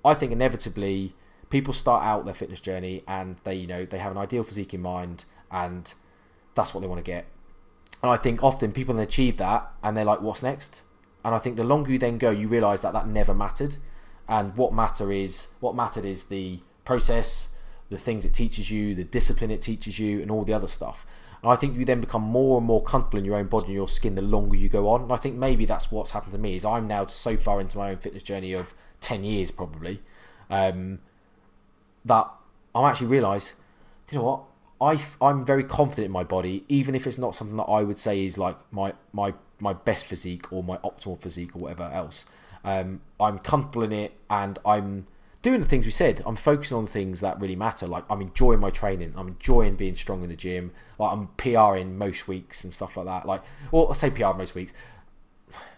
I 0.03 0.13
think 0.13 0.31
inevitably 0.31 1.13
people 1.49 1.73
start 1.73 2.03
out 2.03 2.25
their 2.25 2.33
fitness 2.33 2.59
journey 2.59 3.03
and 3.07 3.37
they 3.43 3.55
you 3.55 3.67
know 3.67 3.85
they 3.85 3.99
have 3.99 4.11
an 4.11 4.17
ideal 4.17 4.43
physique 4.43 4.73
in 4.73 4.81
mind 4.81 5.25
and 5.51 5.93
that's 6.55 6.73
what 6.73 6.81
they 6.81 6.87
want 6.87 7.03
to 7.03 7.11
get. 7.11 7.25
And 8.01 8.11
I 8.11 8.17
think 8.17 8.43
often 8.43 8.71
people 8.71 8.99
achieve 8.99 9.37
that 9.37 9.71
and 9.83 9.95
they're 9.95 10.05
like, 10.05 10.21
what's 10.21 10.41
next? 10.41 10.83
And 11.23 11.33
I 11.35 11.39
think 11.39 11.57
the 11.57 11.63
longer 11.63 11.91
you 11.91 11.99
then 11.99 12.17
go, 12.17 12.29
you 12.29 12.47
realise 12.47 12.81
that 12.81 12.93
that 12.93 13.07
never 13.07 13.33
mattered. 13.33 13.77
And 14.27 14.55
what 14.55 14.73
matter 14.73 15.11
is 15.11 15.47
what 15.59 15.75
mattered 15.75 16.05
is 16.05 16.25
the 16.25 16.59
process, 16.83 17.49
the 17.89 17.97
things 17.97 18.25
it 18.25 18.33
teaches 18.33 18.71
you, 18.71 18.95
the 18.95 19.03
discipline 19.03 19.51
it 19.51 19.61
teaches 19.61 19.99
you, 19.99 20.21
and 20.21 20.31
all 20.31 20.43
the 20.43 20.53
other 20.53 20.67
stuff. 20.67 21.05
And 21.41 21.51
I 21.51 21.55
think 21.55 21.77
you 21.77 21.85
then 21.85 22.01
become 22.01 22.21
more 22.21 22.57
and 22.57 22.65
more 22.65 22.81
comfortable 22.81 23.19
in 23.19 23.25
your 23.25 23.35
own 23.35 23.47
body 23.47 23.65
and 23.65 23.75
your 23.75 23.87
skin 23.87 24.15
the 24.15 24.21
longer 24.21 24.55
you 24.55 24.69
go 24.69 24.89
on. 24.89 25.03
And 25.03 25.11
I 25.11 25.17
think 25.17 25.35
maybe 25.35 25.65
that's 25.65 25.91
what's 25.91 26.11
happened 26.11 26.33
to 26.33 26.39
me 26.39 26.55
is 26.55 26.65
I'm 26.65 26.87
now 26.87 27.05
so 27.07 27.37
far 27.37 27.61
into 27.61 27.77
my 27.77 27.91
own 27.91 27.97
fitness 27.97 28.23
journey 28.23 28.53
of 28.53 28.73
ten 29.01 29.23
years 29.23 29.51
probably 29.51 30.01
um, 30.49 30.99
that 32.03 32.27
I'm 32.73 32.85
actually 32.85 33.07
realise, 33.07 33.55
you 34.11 34.17
know 34.17 34.23
what? 34.23 34.41
I, 34.81 35.01
I'm 35.21 35.45
very 35.45 35.63
confident 35.63 36.05
in 36.07 36.11
my 36.11 36.23
body, 36.23 36.65
even 36.67 36.95
if 36.95 37.07
it's 37.07 37.17
not 37.17 37.33
something 37.33 37.57
that 37.57 37.63
I 37.63 37.83
would 37.83 37.97
say 37.97 38.25
is 38.25 38.37
like 38.37 38.57
my 38.71 38.93
my 39.13 39.33
my 39.59 39.73
best 39.73 40.05
physique 40.05 40.51
or 40.51 40.63
my 40.63 40.77
optimal 40.77 41.19
physique 41.19 41.55
or 41.55 41.59
whatever 41.59 41.89
else. 41.93 42.25
Um, 42.63 43.01
I'm 43.19 43.39
comfortable 43.39 43.83
in 43.83 43.93
it, 43.93 44.13
and 44.29 44.59
I'm 44.65 45.05
doing 45.45 45.59
the 45.59 45.67
things 45.67 45.85
we 45.85 45.91
said. 45.91 46.23
I'm 46.25 46.35
focusing 46.35 46.75
on 46.75 46.85
the 46.85 46.91
things 46.91 47.21
that 47.21 47.39
really 47.39 47.55
matter. 47.55 47.85
Like 47.85 48.03
I'm 48.09 48.19
enjoying 48.19 48.59
my 48.59 48.71
training. 48.71 49.13
I'm 49.15 49.27
enjoying 49.27 49.75
being 49.75 49.95
strong 49.95 50.23
in 50.23 50.29
the 50.29 50.35
gym. 50.35 50.71
Like 50.97 51.13
I'm 51.13 51.27
PRing 51.37 51.99
most 51.99 52.27
weeks 52.27 52.63
and 52.63 52.73
stuff 52.73 52.97
like 52.97 53.05
that. 53.05 53.27
Like, 53.27 53.43
well, 53.71 53.87
I 53.91 53.93
say 53.93 54.09
PR 54.09 54.33
most 54.35 54.55
weeks. 54.55 54.73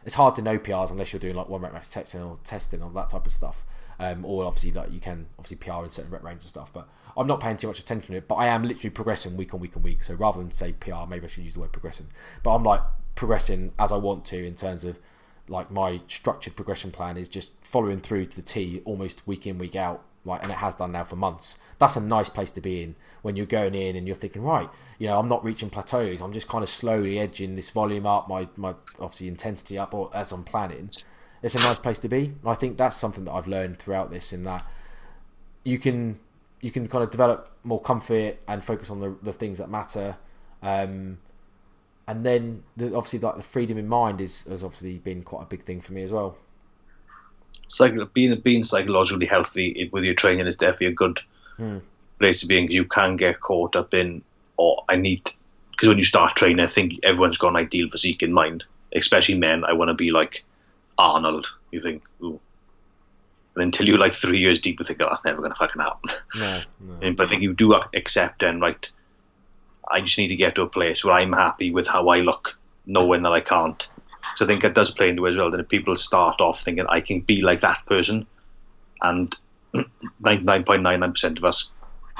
It's 0.06 0.16
hard 0.16 0.38
to 0.38 0.42
know 0.42 0.58
PRs 0.58 0.90
unless 0.90 1.12
you're 1.12 1.20
doing 1.20 1.36
like 1.36 1.50
one 1.50 1.60
rep 1.60 1.74
max 1.74 1.90
testing 1.90 2.22
or 2.22 2.40
testing 2.46 2.82
or 2.82 2.90
that 2.92 3.10
type 3.10 3.26
of 3.26 3.34
stuff. 3.34 3.66
Um, 4.00 4.24
or 4.24 4.46
obviously 4.46 4.72
like 4.72 4.90
you 4.90 5.02
can 5.02 5.26
obviously 5.38 5.58
PR 5.58 5.84
in 5.84 5.90
certain 5.90 6.12
rep 6.12 6.24
range 6.24 6.44
and 6.44 6.50
stuff, 6.50 6.72
but 6.72 6.88
I'm 7.18 7.28
not 7.28 7.42
paying 7.42 7.58
too 7.58 7.68
much 7.68 7.80
attention 7.80 8.14
to 8.14 8.20
it. 8.20 8.28
But 8.30 8.36
I 8.36 8.48
am 8.48 8.64
literally 8.64 8.92
progressing 8.92 9.36
week 9.36 9.54
on 9.54 9.60
week 9.60 9.76
on 9.76 9.84
week. 9.84 10.02
So 10.02 10.14
rather 10.14 10.40
than 10.40 10.52
say 10.52 10.72
PR, 10.80 11.06
maybe 11.10 11.26
I 11.26 11.28
should 11.28 11.44
use 11.44 11.56
the 11.56 11.60
word 11.60 11.74
progressing. 11.74 12.08
But 12.42 12.56
I'm 12.56 12.64
like 12.64 12.84
progressing 13.16 13.74
as 13.78 13.92
I 13.92 13.98
want 13.98 14.24
to 14.28 14.46
in 14.46 14.56
terms 14.56 14.86
of 14.86 14.98
like 15.48 15.72
my 15.72 16.02
structured 16.08 16.56
progression 16.56 16.92
plan 16.92 17.18
is 17.18 17.30
just 17.30 17.52
following 17.62 18.00
through 18.00 18.26
to 18.28 18.36
the 18.36 18.42
T 18.42 18.82
almost 18.86 19.26
week 19.28 19.48
in 19.48 19.58
week 19.58 19.76
out. 19.76 20.04
Like, 20.26 20.44
and 20.44 20.52
it 20.52 20.58
has 20.58 20.76
done 20.76 20.92
now 20.92 21.06
for 21.06 21.16
months. 21.16 21.58
That's 21.80 21.96
a 21.96 22.02
nice 22.02 22.28
place 22.28 22.52
to 22.52 22.62
be 22.62 22.84
in 22.84 22.96
when 23.22 23.38
you're 23.38 23.46
going 23.46 23.74
in 23.74 23.96
and 23.96 24.06
you're 24.06 24.16
thinking, 24.16 24.44
right, 24.44 24.70
you 25.00 25.08
know, 25.08 25.18
I'm 25.18 25.30
not 25.30 25.42
reaching 25.44 25.70
plateaus. 25.70 26.22
I'm 26.22 26.34
just 26.34 26.50
kind 26.50 26.64
of 26.64 26.70
slowly 26.70 27.18
edging 27.18 27.56
this 27.56 27.70
volume 27.70 28.06
up, 28.06 28.28
my 28.28 28.48
my 28.58 28.76
obviously 29.00 29.30
intensity 29.30 29.78
up, 29.78 29.94
or 29.94 30.12
as 30.14 30.34
I'm 30.34 30.44
planning. 30.44 30.90
it's 31.42 31.56
a 31.56 31.60
nice 31.60 31.80
place 31.80 32.00
to 32.00 32.10
be. 32.10 32.34
I 32.46 32.56
think 32.56 32.78
that's 32.78 32.98
something 32.98 33.24
that 33.24 33.32
I've 33.32 33.48
learned 33.48 33.80
throughout 33.80 34.12
this 34.12 34.34
in 34.34 34.44
that 34.44 34.66
you 35.64 35.78
can 35.78 36.20
you 36.62 36.72
can 36.72 36.88
kind 36.88 37.04
of 37.04 37.12
develop 37.12 37.52
more 37.64 37.82
comfort 37.82 38.38
and 38.48 38.64
focus 38.64 38.90
on 38.90 39.00
the, 39.00 39.16
the 39.22 39.34
things 39.34 39.60
that 39.60 39.70
matter. 39.70 40.18
Um, 40.62 41.20
and 42.08 42.26
then 42.26 42.64
the, 42.78 42.96
obviously 42.96 43.20
like 43.20 43.36
the 43.38 43.44
freedom 43.44 43.78
in 43.78 43.88
mind 43.88 44.22
is 44.22 44.44
has 44.46 44.64
obviously 44.64 44.98
been 45.00 45.24
quite 45.24 45.44
a 45.44 45.46
big 45.46 45.64
thing 45.64 45.82
for 45.82 45.94
me 45.94 46.04
as 46.04 46.12
well. 46.12 46.38
Psych- 47.70 48.14
being 48.14 48.40
being 48.42 48.64
psychologically 48.64 49.26
healthy 49.26 49.90
with 49.92 50.04
your 50.04 50.14
training 50.16 50.48
is 50.48 50.58
definitely 50.58 50.88
a 50.88 50.92
good 50.94 51.20
Hmm. 51.58 51.80
place 52.20 52.42
to 52.42 52.48
be 52.48 52.58
in 52.58 52.64
because 52.66 52.76
you 52.76 52.86
can 52.86 53.16
get 53.16 53.42
caught 53.42 53.76
up 53.76 53.94
in, 53.94 54.22
oh, 54.60 54.78
I 54.88 54.96
need, 54.96 55.24
because 55.72 55.88
when 55.90 55.98
you 55.98 56.04
start 56.04 56.36
training, 56.36 56.60
I 56.60 56.68
think 56.68 57.00
everyone's 57.04 57.38
got 57.40 57.50
an 57.50 57.56
ideal 57.58 57.90
physique 57.90 58.22
in 58.24 58.32
mind, 58.32 58.64
especially 58.96 59.40
men. 59.40 59.64
I 59.66 59.74
want 59.74 59.90
to 59.90 59.96
be 59.96 60.12
like 60.12 60.46
Arnold. 61.00 61.52
You 61.72 61.82
think, 61.82 62.04
ooh. 62.22 62.40
And 63.56 63.64
until 63.64 63.88
you're 63.88 63.98
like 63.98 64.14
three 64.14 64.38
years 64.40 64.62
deep, 64.62 64.80
you 64.80 64.84
think, 64.86 65.02
oh, 65.02 65.08
that's 65.10 65.26
never 65.26 65.40
going 65.40 65.52
to 65.52 65.58
fucking 65.58 65.82
happen. 65.82 66.10
No, 66.36 66.62
no. 66.80 66.98
And- 67.02 67.18
but 67.18 67.24
I 67.26 67.30
think 67.30 67.42
you 67.42 67.54
do 67.56 67.74
accept 67.96 68.40
then, 68.42 68.60
right, 68.60 68.90
I 69.90 70.02
just 70.02 70.18
need 70.18 70.30
to 70.30 70.36
get 70.36 70.56
to 70.56 70.64
a 70.64 70.70
place 70.70 71.04
where 71.04 71.14
I'm 71.14 71.34
happy 71.34 71.72
with 71.72 71.88
how 71.88 72.08
I 72.10 72.20
look, 72.20 72.58
knowing 72.86 73.24
that 73.24 73.32
I 73.32 73.42
can't. 73.42 73.90
So 74.36 74.46
I 74.46 74.48
think 74.48 74.64
it 74.64 74.74
does 74.74 74.92
play 74.92 75.10
into 75.10 75.26
it 75.26 75.32
as 75.32 75.38
well. 75.38 75.52
That 75.52 75.60
if 75.60 75.70
people 75.70 75.96
start 75.96 76.42
off 76.42 76.60
thinking 76.60 76.86
I 76.88 77.02
can 77.02 77.22
be 77.22 77.42
like 77.42 77.62
that 77.62 77.86
person, 77.86 78.28
and 79.02 79.36
99.99% 80.22 81.38
of 81.38 81.44
us 81.46 81.72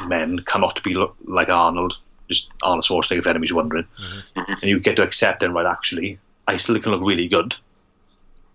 men 0.06 0.40
cannot 0.40 0.84
be 0.84 0.94
lo- 0.94 1.16
like 1.26 1.50
Arnold, 1.50 2.00
just 2.30 2.52
Arnold 2.62 2.84
Schwarzenegger 2.84 3.20
if 3.20 3.28
anybody's 3.28 3.54
wondering. 3.54 3.86
Mm-hmm. 4.00 4.52
And 4.52 4.64
you 4.64 4.80
get 4.80 4.98
to 4.98 5.04
accept 5.04 5.40
then, 5.40 5.54
right, 5.54 5.66
actually, 5.66 6.20
I 6.48 6.58
still 6.58 6.80
can 6.80 6.92
look 6.92 7.08
really 7.08 7.28
good. 7.28 7.56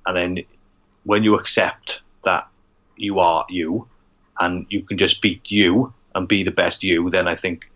And 0.07 0.17
then 0.17 0.45
when 1.05 1.25
you 1.25 1.35
accept 1.35 2.03
that 2.25 2.49
you 2.97 3.19
are 3.19 3.47
you, 3.49 3.89
and 4.39 4.67
you 4.71 4.83
can 4.83 4.99
just 4.99 5.21
beat 5.21 5.51
you 5.51 5.93
and 6.15 6.27
be 6.27 6.43
the 6.43 6.51
best 6.51 6.85
you, 6.85 7.11
then 7.11 7.29
I 7.29 7.35
think 7.35 7.71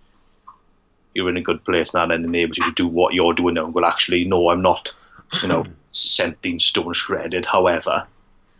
you're 1.17 1.29
in 1.29 1.37
a 1.37 1.43
good 1.43 1.65
place 1.65 1.95
now. 1.95 2.03
And 2.03 2.13
then 2.13 2.25
enables 2.25 2.59
you 2.59 2.65
to 2.65 2.73
do 2.73 2.87
what 2.87 3.15
you're 3.15 3.33
doing 3.33 3.55
now. 3.55 3.65
And 3.65 3.75
go, 3.75 3.85
actually, 3.85 4.25
no, 4.25 4.51
I'm 4.51 4.63
not, 4.63 4.95
you 5.43 5.49
know, 5.49 5.65
17 5.91 6.61
stone 6.61 6.93
shredded. 6.93 7.47
However, 7.47 8.07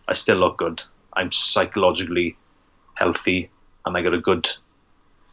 I 0.09 0.15
still 0.15 0.39
look 0.39 0.59
good. 0.59 0.83
I'm 1.13 1.33
psychologically 1.33 2.37
healthy, 2.95 3.51
and 3.85 3.97
I 3.97 4.03
got 4.03 4.15
a 4.15 4.21
good 4.21 4.49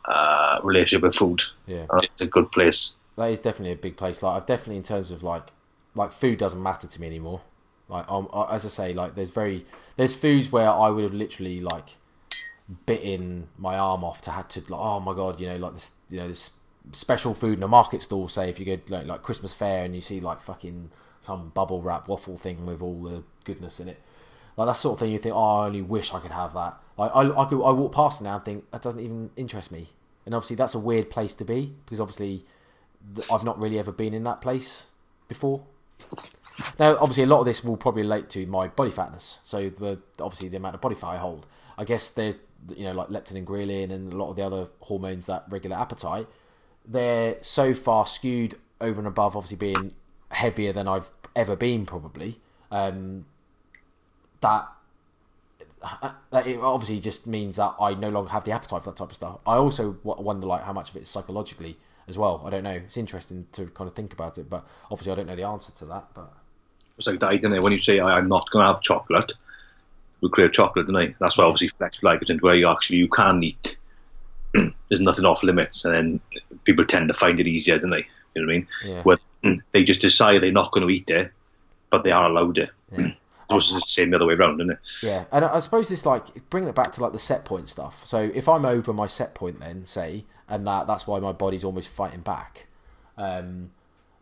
uh, 0.05 0.59
relationship 0.63 1.03
with 1.03 1.15
food. 1.15 1.43
Yeah. 1.67 1.85
It's 2.03 2.21
a 2.21 2.27
good 2.27 2.51
place. 2.51 2.95
that 3.17 3.31
is 3.31 3.39
definitely 3.39 3.71
a 3.71 3.77
big 3.77 3.97
place. 3.97 4.21
Like 4.21 4.35
I've 4.35 4.45
definitely 4.45 4.77
in 4.77 4.83
terms 4.83 5.11
of 5.11 5.23
like 5.23 5.47
like 5.95 6.11
food 6.11 6.39
doesn't 6.39 6.61
matter 6.61 6.87
to 6.87 7.01
me 7.01 7.07
anymore. 7.07 7.41
Like 7.89 8.05
um, 8.09 8.29
uh, 8.33 8.45
as 8.45 8.65
I 8.65 8.69
say, 8.69 8.93
like 8.93 9.15
there's 9.15 9.29
very 9.29 9.65
there's 9.97 10.13
foods 10.13 10.51
where 10.51 10.69
I 10.69 10.89
would 10.89 11.03
have 11.03 11.13
literally 11.13 11.61
like 11.61 11.97
bitten 12.85 13.47
my 13.57 13.77
arm 13.77 14.03
off 14.03 14.21
to 14.21 14.31
had 14.31 14.49
to 14.49 14.61
like 14.61 14.71
oh 14.71 14.99
my 14.99 15.13
god 15.13 15.37
you 15.37 15.47
know 15.47 15.57
like 15.57 15.73
this 15.73 15.91
you 16.09 16.17
know 16.17 16.27
this 16.29 16.51
special 16.91 17.33
food 17.33 17.57
in 17.57 17.63
a 17.63 17.67
market 17.67 18.01
stall 18.01 18.27
say 18.27 18.49
if 18.49 18.59
you 18.59 18.65
go 18.65 18.77
like, 18.89 19.05
like 19.05 19.23
Christmas 19.23 19.53
fair 19.53 19.85
and 19.85 19.95
you 19.95 20.01
see 20.01 20.19
like 20.19 20.39
fucking 20.39 20.91
some 21.21 21.49
bubble 21.49 21.81
wrap 21.81 22.07
waffle 22.07 22.37
thing 22.37 22.65
with 22.65 22.81
all 22.81 23.01
the 23.01 23.23
goodness 23.45 23.79
in 23.79 23.87
it 23.87 24.01
like 24.57 24.67
that 24.67 24.73
sort 24.73 24.93
of 24.93 24.99
thing 24.99 25.11
you 25.11 25.19
think 25.19 25.35
oh 25.35 25.61
I 25.61 25.65
only 25.67 25.81
wish 25.81 26.13
I 26.13 26.19
could 26.19 26.31
have 26.31 26.53
that 26.53 26.77
like 26.97 27.11
I, 27.15 27.21
I 27.21 27.45
could 27.45 27.63
I 27.63 27.71
walk 27.71 27.93
past 27.93 28.21
it 28.21 28.25
now 28.25 28.35
and 28.35 28.45
think 28.45 28.71
that 28.71 28.81
doesn't 28.81 28.99
even 28.99 29.31
interest 29.35 29.71
me 29.71 29.87
and 30.25 30.35
obviously 30.35 30.57
that's 30.57 30.75
a 30.75 30.79
weird 30.79 31.09
place 31.09 31.33
to 31.35 31.45
be 31.45 31.73
because 31.85 32.01
obviously 32.01 32.45
I've 33.31 33.43
not 33.43 33.59
really 33.59 33.79
ever 33.79 33.91
been 33.91 34.13
in 34.13 34.23
that 34.25 34.41
place 34.41 34.87
before 35.27 35.63
now, 36.79 36.97
obviously, 36.97 37.23
a 37.23 37.27
lot 37.27 37.39
of 37.39 37.45
this 37.45 37.63
will 37.63 37.77
probably 37.77 38.03
relate 38.03 38.29
to 38.31 38.45
my 38.45 38.67
body 38.67 38.91
fatness. 38.91 39.39
So, 39.43 39.69
the 39.69 39.99
obviously 40.19 40.49
the 40.49 40.57
amount 40.57 40.75
of 40.75 40.81
body 40.81 40.95
fat 40.95 41.07
I 41.07 41.17
hold. 41.17 41.47
I 41.77 41.83
guess 41.83 42.09
there's 42.09 42.35
you 42.75 42.85
know 42.85 42.93
like 42.93 43.09
leptin 43.09 43.35
and 43.35 43.45
ghrelin 43.47 43.91
and 43.91 44.13
a 44.13 44.15
lot 44.15 44.29
of 44.29 44.35
the 44.35 44.43
other 44.43 44.67
hormones 44.79 45.25
that 45.25 45.45
regulate 45.49 45.77
appetite. 45.77 46.27
They're 46.85 47.37
so 47.41 47.73
far 47.73 48.05
skewed 48.05 48.55
over 48.81 48.99
and 48.99 49.07
above, 49.07 49.35
obviously 49.35 49.57
being 49.57 49.93
heavier 50.29 50.73
than 50.73 50.87
I've 50.87 51.11
ever 51.35 51.55
been, 51.55 51.85
probably. 51.85 52.39
Um, 52.71 53.25
that 54.41 54.67
that 56.31 56.47
it 56.47 56.59
obviously 56.59 56.99
just 56.99 57.27
means 57.27 57.57
that 57.57 57.75
I 57.79 57.93
no 57.93 58.09
longer 58.09 58.29
have 58.29 58.45
the 58.45 58.51
appetite 58.51 58.83
for 58.83 58.91
that 58.91 58.97
type 58.97 59.09
of 59.09 59.15
stuff. 59.15 59.39
I 59.45 59.55
also 59.55 59.97
wonder 60.03 60.47
like 60.47 60.63
how 60.63 60.73
much 60.73 60.89
of 60.89 60.95
it 60.95 61.01
is 61.03 61.09
psychologically 61.09 61.77
as 62.07 62.17
well. 62.17 62.41
I 62.45 62.49
don't 62.49 62.63
know. 62.63 62.71
It's 62.71 62.97
interesting 62.97 63.47
to 63.53 63.65
kind 63.67 63.87
of 63.87 63.95
think 63.95 64.13
about 64.13 64.37
it, 64.37 64.49
but 64.49 64.65
obviously 64.89 65.11
I 65.11 65.15
don't 65.15 65.27
know 65.27 65.35
the 65.35 65.43
answer 65.43 65.71
to 65.73 65.85
that. 65.85 66.05
But 66.13 66.31
It's 66.97 67.07
like 67.07 67.19
that, 67.19 67.33
isn't 67.33 67.53
it? 67.53 67.61
When 67.61 67.71
you 67.71 67.77
say 67.77 67.99
I'm 67.99 68.27
not 68.27 68.49
going 68.51 68.63
to 68.63 68.67
have 68.67 68.81
chocolate, 68.81 69.33
we 70.21 70.29
create 70.29 70.53
chocolate, 70.53 70.87
I? 70.95 71.15
That's 71.19 71.37
why 71.37 71.43
obviously 71.43 71.67
flexible 71.67 72.09
glycogen, 72.09 72.41
where 72.41 72.55
you 72.55 72.69
actually 72.69 72.97
you 72.97 73.09
can 73.09 73.43
eat. 73.43 73.77
There's 74.87 75.01
nothing 75.01 75.25
off 75.25 75.43
limits, 75.43 75.85
and 75.85 75.93
then 75.93 76.19
people 76.63 76.85
tend 76.85 77.07
to 77.07 77.13
find 77.13 77.39
it 77.39 77.47
easier, 77.47 77.77
don't 77.77 77.91
they? 77.91 78.05
You 78.35 78.41
know 78.41 78.47
what 78.47 78.53
I 78.53 78.57
mean? 78.57 78.67
Yeah. 78.85 79.01
Where 79.03 79.17
they 79.71 79.83
just 79.83 80.01
decide 80.01 80.41
they're 80.41 80.51
not 80.51 80.71
going 80.71 80.87
to 80.87 80.93
eat 80.93 81.09
it, 81.09 81.31
but 81.89 82.03
they 82.03 82.11
are 82.11 82.25
allowed 82.25 82.57
it. 82.57 82.69
It's 83.49 83.71
the 83.71 83.79
same 83.81 84.09
the 84.09 84.15
other 84.15 84.25
way 84.25 84.33
around, 84.33 84.61
isn't 84.61 84.71
it? 84.71 84.79
Yeah, 85.03 85.25
and 85.31 85.45
I 85.45 85.57
I 85.57 85.59
suppose 85.59 85.91
it's 85.91 86.07
like 86.07 86.49
bringing 86.49 86.69
it 86.69 86.75
back 86.75 86.91
to 86.93 87.01
like 87.01 87.11
the 87.11 87.19
set 87.19 87.45
point 87.45 87.69
stuff. 87.69 88.01
So 88.03 88.31
if 88.33 88.49
I'm 88.49 88.65
over 88.65 88.91
my 88.93 89.05
set 89.05 89.35
point, 89.35 89.59
then 89.59 89.85
say, 89.85 90.25
and 90.47 90.65
that 90.65 90.87
that's 90.87 91.05
why 91.05 91.19
my 91.19 91.33
body's 91.33 91.63
almost 91.63 91.89
fighting 91.89 92.21
back. 92.21 92.65
Um, 93.15 93.69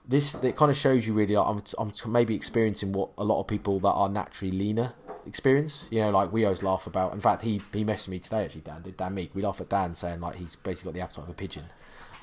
this 0.08 0.36
it 0.44 0.56
kind 0.56 0.70
of 0.70 0.78
shows 0.78 1.08
you 1.08 1.14
really. 1.14 1.38
I'm 1.38 1.64
I'm 1.78 1.94
maybe 2.08 2.36
experiencing 2.36 2.92
what 2.92 3.10
a 3.18 3.24
lot 3.24 3.40
of 3.40 3.48
people 3.48 3.80
that 3.80 3.92
are 3.92 4.10
naturally 4.10 4.52
leaner 4.52 4.94
experience. 5.26 5.88
You 5.92 6.02
know, 6.02 6.12
like 6.12 6.32
we 6.32 6.46
always 6.46 6.64
laugh 6.64 6.88
about. 6.88 7.14
In 7.14 7.20
fact, 7.20 7.42
he 7.42 7.62
he 7.74 7.84
messaged 7.84 8.10
me 8.10 8.20
today 8.20 8.46
actually. 8.46 8.62
Dan 8.62 8.82
did 8.82 8.98
Dan 8.98 9.14
Meek. 9.14 9.34
We 9.34 9.42
laugh 9.42 9.62
at 9.62 9.70
Dan 9.70 9.96
saying 9.96 10.22
like 10.22 10.36
he's 10.36 10.56
basically 10.56 10.90
got 10.90 10.96
the 10.96 11.02
appetite 11.02 11.24
of 11.26 11.30
a 11.30 11.34
pigeon. 11.34 11.66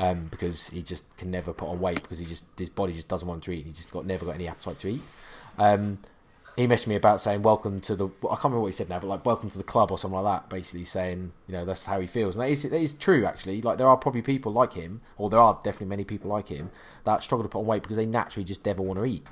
Um, 0.00 0.26
because 0.30 0.68
he 0.70 0.80
just 0.80 1.04
can 1.16 1.32
never 1.32 1.52
put 1.52 1.68
on 1.68 1.80
weight 1.80 2.00
because 2.00 2.20
he 2.20 2.26
just 2.26 2.44
his 2.56 2.68
body 2.68 2.92
just 2.92 3.08
doesn't 3.08 3.26
want 3.26 3.42
to 3.44 3.50
eat. 3.50 3.66
He 3.66 3.72
just 3.72 3.90
got 3.90 4.06
never 4.06 4.24
got 4.24 4.36
any 4.36 4.46
appetite 4.46 4.78
to 4.78 4.88
eat. 4.88 5.02
Um, 5.58 5.98
he 6.58 6.66
messaged 6.66 6.88
me 6.88 6.96
about 6.96 7.20
saying 7.20 7.42
welcome 7.42 7.80
to 7.82 7.94
the 7.94 8.06
I 8.06 8.34
can't 8.34 8.44
remember 8.44 8.60
what 8.60 8.66
he 8.68 8.72
said 8.72 8.88
now, 8.88 8.98
but 8.98 9.06
like 9.06 9.24
welcome 9.24 9.48
to 9.48 9.58
the 9.58 9.64
club 9.64 9.92
or 9.92 9.98
something 9.98 10.20
like 10.20 10.42
that. 10.42 10.50
Basically 10.50 10.82
saying 10.82 11.30
you 11.46 11.52
know 11.52 11.64
that's 11.64 11.86
how 11.86 12.00
he 12.00 12.08
feels, 12.08 12.34
and 12.34 12.42
that 12.44 12.50
is 12.50 12.64
that 12.64 12.80
is 12.80 12.94
true 12.94 13.24
actually. 13.24 13.62
Like 13.62 13.78
there 13.78 13.86
are 13.86 13.96
probably 13.96 14.22
people 14.22 14.52
like 14.52 14.72
him, 14.72 15.00
or 15.16 15.30
there 15.30 15.38
are 15.38 15.54
definitely 15.62 15.86
many 15.86 16.04
people 16.04 16.30
like 16.30 16.48
him 16.48 16.70
that 17.04 17.22
struggle 17.22 17.44
to 17.44 17.48
put 17.48 17.60
on 17.60 17.66
weight 17.66 17.82
because 17.82 17.96
they 17.96 18.06
naturally 18.06 18.44
just 18.44 18.66
never 18.66 18.82
want 18.82 18.98
to 18.98 19.04
eat. 19.04 19.26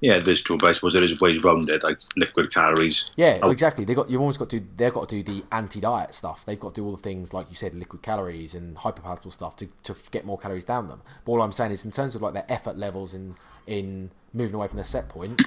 Yeah, 0.00 0.14
it 0.16 0.28
is 0.28 0.42
true, 0.42 0.58
but 0.58 0.68
I 0.68 0.72
suppose 0.72 0.92
there 0.92 1.02
is 1.02 1.18
ways 1.20 1.44
around 1.44 1.70
it, 1.70 1.82
like 1.82 1.98
liquid 2.16 2.52
calories. 2.52 3.06
Yeah, 3.16 3.38
Oh. 3.42 3.50
exactly. 3.50 3.84
They 3.84 3.94
got 3.94 4.10
you've 4.10 4.20
always 4.20 4.36
got 4.36 4.50
to 4.50 4.60
they've 4.76 4.92
got 4.92 5.08
to 5.08 5.22
do 5.22 5.32
the 5.32 5.44
anti-diet 5.50 6.14
stuff. 6.14 6.44
They've 6.44 6.60
got 6.60 6.74
to 6.74 6.80
do 6.80 6.84
all 6.84 6.94
the 6.94 7.02
things 7.02 7.32
like 7.32 7.46
you 7.48 7.56
said, 7.56 7.74
liquid 7.74 8.02
calories 8.02 8.54
and 8.54 8.76
hyperpalatable 8.76 9.32
stuff 9.32 9.56
to, 9.56 9.68
to 9.84 9.96
get 10.10 10.24
more 10.24 10.38
calories 10.38 10.64
down 10.64 10.86
them. 10.88 11.02
But 11.24 11.32
all 11.32 11.42
I'm 11.42 11.52
saying 11.52 11.72
is, 11.72 11.84
in 11.84 11.90
terms 11.90 12.14
of 12.14 12.22
like 12.22 12.34
their 12.34 12.46
effort 12.48 12.76
levels 12.76 13.14
in 13.14 13.36
in 13.66 14.10
moving 14.32 14.54
away 14.54 14.68
from 14.68 14.76
their 14.76 14.84
set 14.84 15.08
point, 15.08 15.42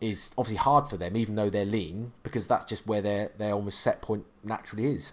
is 0.00 0.34
obviously 0.36 0.58
hard 0.58 0.88
for 0.88 0.96
them, 0.96 1.16
even 1.16 1.36
though 1.36 1.48
they're 1.48 1.64
lean, 1.64 2.12
because 2.24 2.46
that's 2.48 2.66
just 2.66 2.86
where 2.86 3.00
their 3.00 3.30
their 3.38 3.52
almost 3.52 3.80
set 3.80 4.02
point 4.02 4.24
naturally 4.42 4.86
is. 4.86 5.12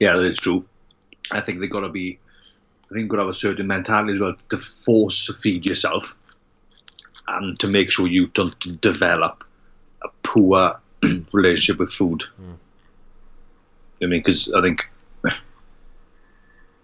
Yeah, 0.00 0.16
that 0.16 0.24
is 0.24 0.38
true. 0.38 0.64
I 1.30 1.40
think 1.40 1.60
they've 1.60 1.70
got 1.70 1.80
to 1.80 1.90
be. 1.90 2.18
I 2.86 2.94
think 2.94 3.00
you've 3.00 3.08
got 3.08 3.16
to 3.16 3.22
have 3.22 3.30
a 3.30 3.34
certain 3.34 3.66
mentality 3.66 4.14
as 4.14 4.20
well 4.20 4.34
to 4.50 4.58
force 4.58 5.34
feed 5.42 5.66
yourself, 5.66 6.16
and 7.28 7.58
to 7.60 7.68
make 7.68 7.90
sure 7.90 8.06
you 8.06 8.26
don't 8.28 8.80
develop 8.80 9.44
a 10.02 10.08
poor 10.22 10.80
relationship 11.32 11.78
with 11.78 11.90
food. 11.90 12.24
I 14.02 14.06
mean, 14.06 14.20
because 14.20 14.50
I 14.52 14.60
think 14.60 14.88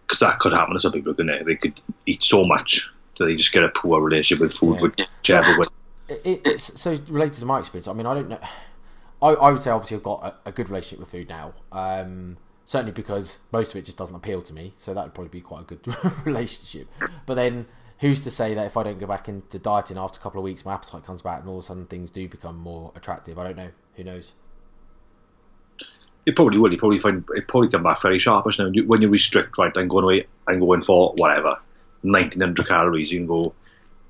because 0.06 0.20
that 0.20 0.38
could 0.38 0.52
happen 0.52 0.74
to 0.74 0.80
some 0.80 0.92
people, 0.92 1.14
couldn't 1.14 1.34
it? 1.34 1.46
They 1.46 1.56
could 1.56 1.80
eat 2.06 2.22
so 2.22 2.44
much 2.44 2.88
that 3.18 3.26
they 3.26 3.36
just 3.36 3.52
get 3.52 3.64
a 3.64 3.68
poor 3.68 4.00
relationship 4.00 4.40
with 4.42 4.52
food, 4.52 4.94
Yeah. 4.96 5.06
whichever 5.18 5.58
way. 5.58 5.66
It, 6.08 6.20
it, 6.24 6.40
it's 6.44 6.80
so 6.80 6.98
related 7.08 7.34
to 7.40 7.46
my 7.46 7.58
experience. 7.58 7.86
I 7.88 7.92
mean, 7.92 8.06
I 8.06 8.14
don't 8.14 8.28
know. 8.28 8.40
I, 9.22 9.28
I 9.34 9.50
would 9.50 9.60
say 9.60 9.70
obviously 9.70 9.98
I've 9.98 10.02
got 10.02 10.24
a, 10.44 10.48
a 10.48 10.52
good 10.52 10.70
relationship 10.70 11.00
with 11.00 11.10
food 11.10 11.28
now. 11.28 11.52
Um, 11.72 12.38
certainly 12.64 12.92
because 12.92 13.38
most 13.52 13.70
of 13.70 13.76
it 13.76 13.84
just 13.84 13.98
doesn't 13.98 14.14
appeal 14.14 14.40
to 14.42 14.52
me. 14.54 14.72
So 14.76 14.94
that 14.94 15.04
would 15.04 15.14
probably 15.14 15.28
be 15.28 15.40
quite 15.42 15.62
a 15.62 15.64
good 15.64 15.80
relationship. 16.24 16.88
But 17.26 17.34
then 17.34 17.66
who's 18.01 18.22
to 18.22 18.31
say 18.31 18.55
that 18.55 18.66
if 18.66 18.77
I 18.77 18.82
don't 18.82 18.98
go 18.98 19.06
back 19.06 19.28
into 19.28 19.59
dieting 19.59 19.98
after 19.98 20.18
a 20.18 20.22
couple 20.22 20.40
of 20.40 20.44
weeks, 20.44 20.64
my 20.64 20.74
appetite 20.74 21.05
comes 21.05 21.22
back 21.22 21.40
and 21.40 21.48
all 21.48 21.59
of 21.59 21.64
a 21.64 21.66
sudden 21.66 21.86
things 21.86 22.10
do 22.10 22.28
become 22.28 22.56
more 22.56 22.93
attractive? 22.97 23.39
I 23.39 23.44
don't 23.44 23.56
know. 23.56 23.70
Who 23.97 24.05
knows? 24.05 24.32
It 26.27 26.36
probably 26.36 26.59
will. 26.59 26.72
You 26.72 26.78
probably 26.78 26.98
find 26.98 27.24
it 27.35 27.48
probably 27.48 27.68
come 27.68 27.82
back 27.82 28.01
very 28.01 28.18
sharpish 28.18 28.59
now. 28.59 28.70
When 28.86 29.02
you 29.02 29.09
restrict, 29.09 29.56
right, 29.59 29.72
I'm 29.77 29.89
going 29.89 30.05
away, 30.05 30.27
I'm 30.47 30.60
going 30.60 30.81
for 30.81 31.14
whatever, 31.16 31.59
1900 32.02 32.68
calories. 32.68 33.12
You 33.12 33.20
can 33.20 33.27
go 33.27 33.55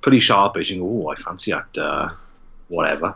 pretty 0.03 0.21
sharpish. 0.21 0.71
You 0.71 0.77
can 0.77 0.87
go, 0.87 1.07
oh, 1.07 1.11
I 1.11 1.17
fancy 1.17 1.53
that, 1.53 1.79
uh, 1.79 2.11
whatever, 2.69 3.15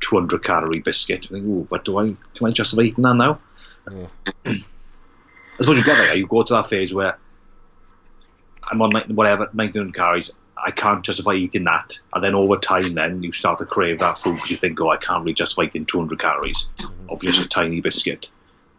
200 0.00 0.44
calorie 0.44 0.80
biscuit. 0.80 1.30
You 1.30 1.36
think, 1.36 1.46
oh, 1.48 1.66
but 1.68 1.84
do 1.84 1.98
I, 1.98 2.14
can 2.34 2.46
I 2.46 2.50
justify 2.50 2.82
eating 2.82 3.02
that 3.04 3.14
now? 3.14 3.40
Yeah. 3.90 4.06
I 4.46 5.60
suppose 5.60 5.78
you 5.78 5.84
get 5.84 5.98
there. 5.98 6.16
You 6.16 6.26
go 6.26 6.42
to 6.42 6.54
that 6.54 6.66
phase 6.66 6.94
where 6.94 7.18
I'm 8.72 8.80
on 8.80 8.90
19 8.90 9.14
whatever, 9.14 9.44
1900 9.52 9.94
calories. 9.94 10.30
I 10.56 10.70
can't 10.70 11.04
justify 11.04 11.34
eating 11.34 11.64
that. 11.64 11.98
And 12.14 12.24
then 12.24 12.34
over 12.34 12.56
time, 12.56 12.94
then 12.94 13.22
you 13.22 13.32
start 13.32 13.58
to 13.58 13.66
crave 13.66 13.98
that 13.98 14.16
food 14.16 14.36
because 14.36 14.50
you 14.50 14.56
think, 14.56 14.80
oh, 14.80 14.90
I 14.90 14.96
can't 14.96 15.22
really 15.22 15.34
justify 15.34 15.64
eating 15.64 15.84
200 15.84 16.18
calories 16.18 16.68
of 17.08 17.20
just 17.20 17.40
a 17.40 17.48
tiny 17.48 17.80
biscuit. 17.80 18.30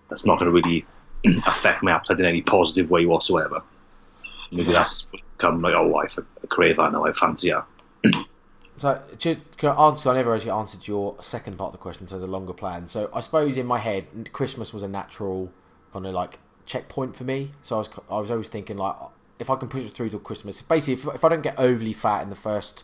That's 0.10 0.26
not 0.26 0.40
going 0.40 0.52
to 0.52 0.61
really 0.61 0.86
affect 1.45 1.84
my 1.84 1.91
appetite 1.91 2.20
in 2.20 2.26
any 2.26 2.41
positive 2.41 2.90
way 2.90 3.06
whatsoever. 3.06 3.61
Maybe 4.52 4.72
that's 4.72 5.03
become 5.03 5.61
like, 5.61 5.76
oh, 5.76 5.95
I 5.95 6.07
crave 6.48 6.78
that 6.78 6.91
now. 6.91 7.06
I 7.06 7.11
fancy 7.11 7.52
that. 7.52 7.65
So, 8.76 8.99
to 9.20 9.70
answer, 9.70 10.10
I 10.10 10.15
never 10.15 10.34
actually 10.34 10.49
answered 10.49 10.88
your 10.88 11.15
second 11.22 11.60
part 11.60 11.68
of 11.68 11.72
the 11.74 11.78
question. 11.78 12.07
So, 12.07 12.18
the 12.18 12.26
longer 12.26 12.53
plan. 12.53 12.88
So, 12.88 13.07
I 13.14 13.22
suppose 13.22 13.56
in 13.56 13.68
my 13.68 13.78
head, 13.78 14.34
Christmas 14.34 14.74
was 14.74 14.82
a 14.82 14.88
natural 14.88 15.52
kind 15.91 16.07
of 16.07 16.14
like 16.15 16.40
checkpoint 16.65 17.15
for 17.15 17.24
me. 17.24 17.52
So, 17.61 17.76
I 17.76 17.80
was 17.80 17.90
I 18.10 18.18
was 18.18 18.32
always 18.32 18.49
thinking 18.49 18.78
like, 18.78 18.95
if 19.39 19.49
I 19.49 19.55
can 19.55 19.68
push 19.68 19.84
it 19.84 19.93
through 19.93 20.10
till 20.10 20.19
Christmas, 20.19 20.61
basically, 20.61 20.93
if, 20.93 21.15
if 21.15 21.23
I 21.23 21.30
don't 21.30 21.41
get 21.41 21.60
overly 21.60 21.93
fat 21.93 22.22
in 22.23 22.30
the 22.30 22.35
first, 22.35 22.84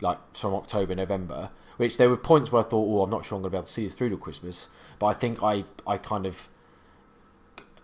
like 0.00 0.18
from 0.36 0.54
October, 0.54 0.94
November, 0.94 1.50
which 1.76 1.96
there 1.96 2.08
were 2.08 2.16
points 2.16 2.52
where 2.52 2.62
I 2.62 2.64
thought, 2.64 2.86
oh, 2.86 3.02
I'm 3.02 3.10
not 3.10 3.24
sure 3.24 3.36
I'm 3.36 3.42
going 3.42 3.50
to 3.50 3.56
be 3.56 3.58
able 3.58 3.66
to 3.66 3.72
see 3.72 3.84
this 3.84 3.94
through 3.94 4.10
till 4.10 4.18
Christmas. 4.18 4.68
But 4.98 5.06
I 5.06 5.14
think 5.14 5.42
I 5.42 5.64
I 5.86 5.98
kind 5.98 6.26
of 6.26 6.48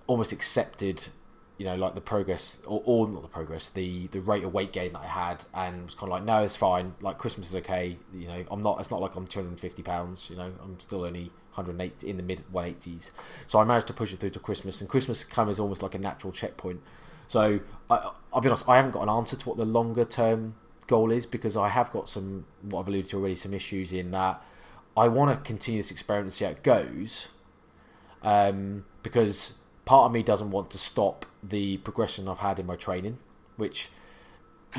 almost 0.06 0.32
accepted 0.32 1.08
you 1.58 1.64
know, 1.64 1.74
like 1.74 1.94
the 1.94 2.00
progress 2.00 2.62
or, 2.66 2.82
or 2.84 3.08
not 3.08 3.22
the 3.22 3.28
progress, 3.28 3.68
the 3.68 4.06
the 4.08 4.20
rate 4.20 4.44
of 4.44 4.54
weight 4.54 4.72
gain 4.72 4.92
that 4.92 5.00
I 5.00 5.06
had, 5.06 5.44
and 5.52 5.84
was 5.84 5.94
kind 5.94 6.04
of 6.04 6.10
like, 6.10 6.24
no, 6.24 6.44
it's 6.44 6.54
fine. 6.56 6.94
Like 7.00 7.18
Christmas 7.18 7.48
is 7.48 7.56
okay. 7.56 7.98
You 8.14 8.28
know, 8.28 8.44
I'm 8.50 8.62
not. 8.62 8.78
It's 8.78 8.92
not 8.92 9.00
like 9.00 9.16
I'm 9.16 9.26
250 9.26 9.82
pounds. 9.82 10.30
You 10.30 10.36
know, 10.36 10.52
I'm 10.62 10.78
still 10.78 11.04
only 11.04 11.32
180 11.54 12.08
in 12.08 12.16
the 12.16 12.22
mid 12.22 12.44
180s. 12.52 13.10
So 13.46 13.58
I 13.58 13.64
managed 13.64 13.88
to 13.88 13.92
push 13.92 14.12
it 14.12 14.20
through 14.20 14.30
to 14.30 14.38
Christmas, 14.38 14.80
and 14.80 14.88
Christmas 14.88 15.24
comes 15.24 15.50
as 15.50 15.60
almost 15.60 15.82
like 15.82 15.96
a 15.96 15.98
natural 15.98 16.32
checkpoint. 16.32 16.80
So 17.28 17.60
I, 17.88 18.10
I'll 18.32 18.40
be 18.40 18.48
honest, 18.48 18.68
I 18.68 18.76
haven't 18.76 18.92
got 18.92 19.02
an 19.02 19.08
answer 19.08 19.36
to 19.36 19.48
what 19.48 19.58
the 19.58 19.64
longer 19.64 20.04
term 20.04 20.54
goal 20.86 21.12
is 21.12 21.26
because 21.26 21.56
I 21.56 21.68
have 21.68 21.92
got 21.92 22.08
some 22.08 22.46
what 22.62 22.80
I've 22.80 22.88
alluded 22.88 23.10
to 23.10 23.18
already, 23.18 23.36
some 23.36 23.54
issues 23.54 23.92
in 23.92 24.10
that 24.10 24.42
I 24.96 25.06
want 25.08 25.30
to 25.30 25.46
continue 25.46 25.80
this 25.80 25.90
experiment 25.90 26.26
and 26.26 26.32
see 26.34 26.44
how 26.44 26.50
it 26.50 26.62
goes. 26.62 27.28
Um, 28.22 28.84
because 29.04 29.54
part 29.84 30.06
of 30.06 30.12
me 30.12 30.24
doesn't 30.24 30.50
want 30.50 30.70
to 30.70 30.78
stop 30.78 31.24
the 31.42 31.76
progression 31.78 32.26
I've 32.26 32.40
had 32.40 32.58
in 32.58 32.66
my 32.66 32.74
training, 32.74 33.18
which 33.56 33.90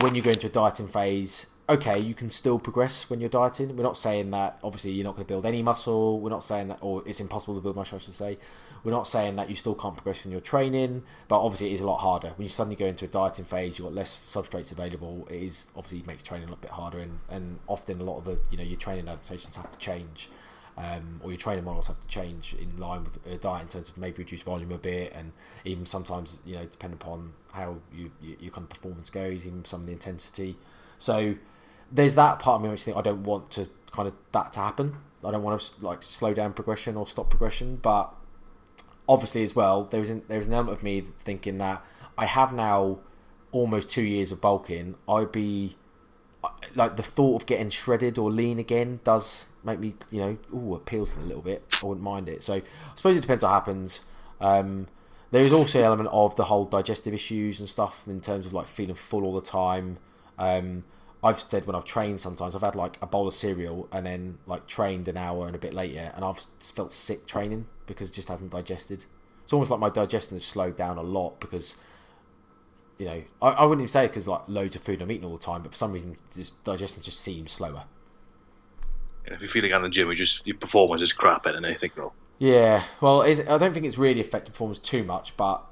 when 0.01 0.13
you 0.13 0.21
go 0.21 0.31
into 0.31 0.47
a 0.47 0.49
dieting 0.49 0.89
phase, 0.89 1.45
okay, 1.69 1.97
you 1.97 2.13
can 2.13 2.29
still 2.29 2.59
progress 2.59 3.09
when 3.09 3.21
you're 3.21 3.29
dieting. 3.29 3.77
We're 3.77 3.83
not 3.83 3.97
saying 3.97 4.31
that 4.31 4.59
obviously 4.63 4.91
you're 4.91 5.05
not 5.05 5.15
going 5.15 5.25
to 5.25 5.27
build 5.27 5.45
any 5.45 5.61
muscle. 5.61 6.19
We're 6.19 6.29
not 6.31 6.43
saying 6.43 6.67
that, 6.67 6.79
or 6.81 7.03
it's 7.05 7.19
impossible 7.19 7.55
to 7.55 7.61
build 7.61 7.75
muscle, 7.75 7.95
I 7.97 7.99
should 7.99 8.13
say. 8.13 8.37
We're 8.83 8.91
not 8.91 9.07
saying 9.07 9.35
that 9.35 9.49
you 9.49 9.55
still 9.55 9.75
can't 9.75 9.95
progress 9.95 10.25
in 10.25 10.31
your 10.31 10.41
training, 10.41 11.03
but 11.27 11.41
obviously 11.41 11.71
it 11.71 11.73
is 11.73 11.81
a 11.81 11.87
lot 11.87 11.97
harder. 11.97 12.29
When 12.35 12.43
you 12.43 12.49
suddenly 12.49 12.75
go 12.75 12.85
into 12.85 13.05
a 13.05 13.07
dieting 13.07 13.45
phase, 13.45 13.77
you've 13.77 13.87
got 13.87 13.93
less 13.93 14.19
substrates 14.27 14.71
available. 14.71 15.27
It 15.29 15.43
is 15.43 15.71
obviously 15.75 16.03
makes 16.07 16.23
training 16.23 16.47
a 16.47 16.51
little 16.51 16.61
bit 16.61 16.71
harder, 16.71 16.99
and, 16.99 17.19
and 17.29 17.59
often 17.67 17.99
a 18.01 18.03
lot 18.03 18.19
of 18.19 18.25
the 18.25 18.39
you 18.51 18.57
know 18.57 18.63
your 18.63 18.77
training 18.77 19.07
adaptations 19.07 19.55
have 19.55 19.71
to 19.71 19.77
change 19.77 20.29
um, 20.79 21.19
or 21.21 21.29
your 21.29 21.37
training 21.37 21.65
models 21.65 21.87
have 21.87 21.99
to 21.99 22.07
change 22.07 22.55
in 22.59 22.79
line 22.79 23.03
with 23.03 23.19
a 23.27 23.37
diet 23.37 23.63
in 23.63 23.67
terms 23.67 23.89
of 23.89 23.97
maybe 23.97 24.19
reduce 24.19 24.41
volume 24.43 24.71
a 24.71 24.77
bit, 24.77 25.11
and 25.13 25.33
even 25.65 25.85
sometimes 25.85 26.39
you 26.45 26.55
know 26.55 26.65
depend 26.65 26.93
upon 26.93 27.33
how 27.51 27.77
you, 27.93 28.11
you, 28.21 28.37
your 28.39 28.51
kind 28.51 28.63
of 28.63 28.69
performance 28.69 29.09
goes, 29.09 29.45
even 29.45 29.65
some 29.65 29.81
of 29.81 29.85
the 29.87 29.91
intensity. 29.91 30.57
So 30.97 31.35
there's 31.91 32.15
that 32.15 32.39
part 32.39 32.55
of 32.55 32.61
me 32.61 32.69
which 32.69 32.83
think 32.83 32.95
I 32.95 33.01
don't 33.01 33.23
want 33.23 33.51
to 33.51 33.69
kind 33.91 34.07
of 34.07 34.13
that 34.31 34.53
to 34.53 34.59
happen. 34.59 34.95
I 35.23 35.31
don't 35.31 35.43
want 35.43 35.61
to 35.61 35.85
like 35.85 36.01
slow 36.01 36.33
down 36.33 36.53
progression 36.53 36.95
or 36.95 37.05
stop 37.05 37.29
progression, 37.29 37.75
but 37.75 38.13
obviously 39.09 39.43
as 39.43 39.53
well 39.55 39.83
there's 39.85 40.09
an, 40.09 40.21
there's 40.29 40.47
an 40.47 40.53
element 40.53 40.77
of 40.77 40.83
me 40.83 41.01
thinking 41.01 41.57
that 41.57 41.83
I 42.17 42.25
have 42.25 42.53
now 42.53 42.99
almost 43.51 43.89
two 43.89 44.03
years 44.03 44.31
of 44.31 44.41
bulking. 44.41 44.95
I'd 45.07 45.31
be 45.31 45.75
like 46.75 46.95
the 46.95 47.03
thought 47.03 47.41
of 47.41 47.45
getting 47.47 47.69
shredded 47.69 48.17
or 48.17 48.31
lean 48.31 48.59
again 48.59 48.99
does 49.03 49.49
make 49.63 49.79
me, 49.79 49.95
you 50.11 50.21
know, 50.21 50.37
ooh, 50.53 50.75
appeals 50.75 51.17
a 51.17 51.21
little 51.21 51.41
bit. 51.41 51.63
I 51.81 51.87
wouldn't 51.87 52.03
mind 52.03 52.29
it. 52.29 52.43
So 52.43 52.55
I 52.55 52.61
suppose 52.95 53.17
it 53.17 53.21
depends 53.21 53.43
what 53.43 53.51
happens. 53.51 54.01
Um, 54.39 54.87
there 55.31 55.43
is 55.43 55.53
also 55.53 55.79
an 55.79 55.85
element 55.85 56.09
of 56.11 56.35
the 56.35 56.45
whole 56.45 56.65
digestive 56.65 57.13
issues 57.13 57.59
and 57.59 57.69
stuff 57.69 58.07
in 58.07 58.21
terms 58.21 58.45
of 58.45 58.53
like 58.53 58.67
feeling 58.67 58.95
full 58.95 59.23
all 59.23 59.35
the 59.35 59.41
time. 59.41 59.97
Um, 60.37 60.83
I've 61.23 61.39
said 61.39 61.67
when 61.67 61.75
I've 61.75 61.85
trained 61.85 62.21
sometimes 62.21 62.55
I've 62.55 62.61
had 62.61 62.75
like 62.75 62.97
a 63.01 63.05
bowl 63.05 63.27
of 63.27 63.33
cereal 63.33 63.87
and 63.91 64.05
then 64.05 64.37
like 64.45 64.67
trained 64.67 65.07
an 65.07 65.17
hour 65.17 65.47
and 65.47 65.55
a 65.55 65.59
bit 65.59 65.73
later 65.73 66.11
and 66.15 66.23
I've 66.23 66.39
felt 66.59 66.93
sick 66.93 67.25
training 67.25 67.67
because 67.87 68.09
it 68.09 68.13
just 68.13 68.29
hasn't 68.29 68.51
digested. 68.51 69.05
It's 69.43 69.51
almost 69.51 69.71
like 69.71 69.79
my 69.79 69.89
digestion 69.89 70.35
has 70.35 70.45
slowed 70.45 70.77
down 70.77 70.97
a 70.97 71.01
lot 71.01 71.39
because 71.39 71.75
you 72.99 73.05
know, 73.05 73.23
I, 73.41 73.47
I 73.47 73.63
wouldn't 73.63 73.81
even 73.81 73.89
say 73.89 74.07
because 74.07 74.27
like 74.27 74.41
loads 74.47 74.75
of 74.75 74.83
food 74.83 75.01
I'm 75.01 75.11
eating 75.11 75.25
all 75.25 75.37
the 75.37 75.43
time, 75.43 75.63
but 75.63 75.71
for 75.71 75.77
some 75.77 75.93
reason, 75.93 76.15
this 76.35 76.51
digestion 76.51 77.01
just 77.01 77.21
seems 77.21 77.51
slower. 77.51 77.85
Yeah, 79.25 79.33
if 79.33 79.41
you're 79.41 79.49
feeling 79.49 79.71
out 79.71 79.77
in 79.77 79.83
the 79.83 79.89
gym, 79.89 80.09
you 80.09 80.15
just 80.15 80.45
your 80.45 80.57
performance 80.57 81.01
is 81.01 81.13
crap, 81.13 81.45
and 81.45 81.65
anything 81.65 81.91
wrong. 81.95 82.11
Oh. 82.11 82.19
Yeah, 82.39 82.83
well, 83.01 83.23
I 83.23 83.33
don't 83.33 83.73
think 83.73 83.85
it's 83.85 83.97
really 83.97 84.21
affected 84.21 84.51
performance 84.51 84.79
too 84.79 85.03
much, 85.03 85.35
but 85.35 85.63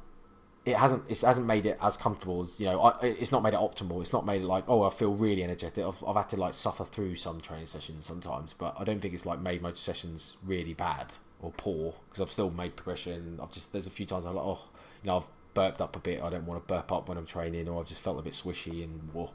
it 0.67 0.75
hasn't 0.75 1.03
it 1.09 1.21
hasn't 1.21 1.47
made 1.47 1.65
it 1.65 1.77
as 1.81 1.95
comfortable 1.95 2.41
as 2.41 2.59
you 2.59 2.65
know. 2.65 2.81
I, 2.81 3.05
it's 3.05 3.31
not 3.31 3.41
made 3.41 3.53
it 3.53 3.59
optimal. 3.59 4.01
It's 4.01 4.11
not 4.11 4.25
made 4.25 4.41
it 4.41 4.45
like 4.45 4.65
oh, 4.67 4.83
I 4.83 4.89
feel 4.89 5.13
really 5.13 5.43
energetic. 5.43 5.85
I've, 5.85 6.03
I've 6.05 6.15
had 6.15 6.29
to 6.29 6.35
like 6.35 6.53
suffer 6.53 6.83
through 6.83 7.15
some 7.15 7.39
training 7.39 7.67
sessions 7.67 8.05
sometimes, 8.05 8.53
but 8.57 8.75
I 8.77 8.83
don't 8.83 8.99
think 8.99 9.13
it's 9.13 9.25
like 9.25 9.39
made 9.39 9.61
my 9.61 9.71
sessions 9.71 10.35
really 10.45 10.73
bad 10.73 11.13
or 11.41 11.51
poor 11.55 11.95
because 12.09 12.19
I've 12.19 12.31
still 12.31 12.51
made 12.51 12.75
progression. 12.75 13.39
I've 13.41 13.51
just 13.51 13.71
there's 13.71 13.87
a 13.87 13.91
few 13.91 14.05
times 14.05 14.25
I'm 14.25 14.35
like 14.35 14.45
oh, 14.45 14.59
you 15.03 15.07
know, 15.07 15.17
I've 15.17 15.27
burped 15.53 15.79
up 15.79 15.95
a 15.95 15.99
bit. 15.99 16.21
I 16.21 16.29
don't 16.29 16.45
want 16.45 16.61
to 16.61 16.67
burp 16.67 16.91
up 16.91 17.07
when 17.07 17.17
I'm 17.17 17.25
training, 17.25 17.69
or 17.69 17.79
I've 17.79 17.87
just 17.87 18.01
felt 18.01 18.19
a 18.19 18.21
bit 18.21 18.33
swishy 18.33 18.83
and 18.83 19.09
well. 19.13 19.33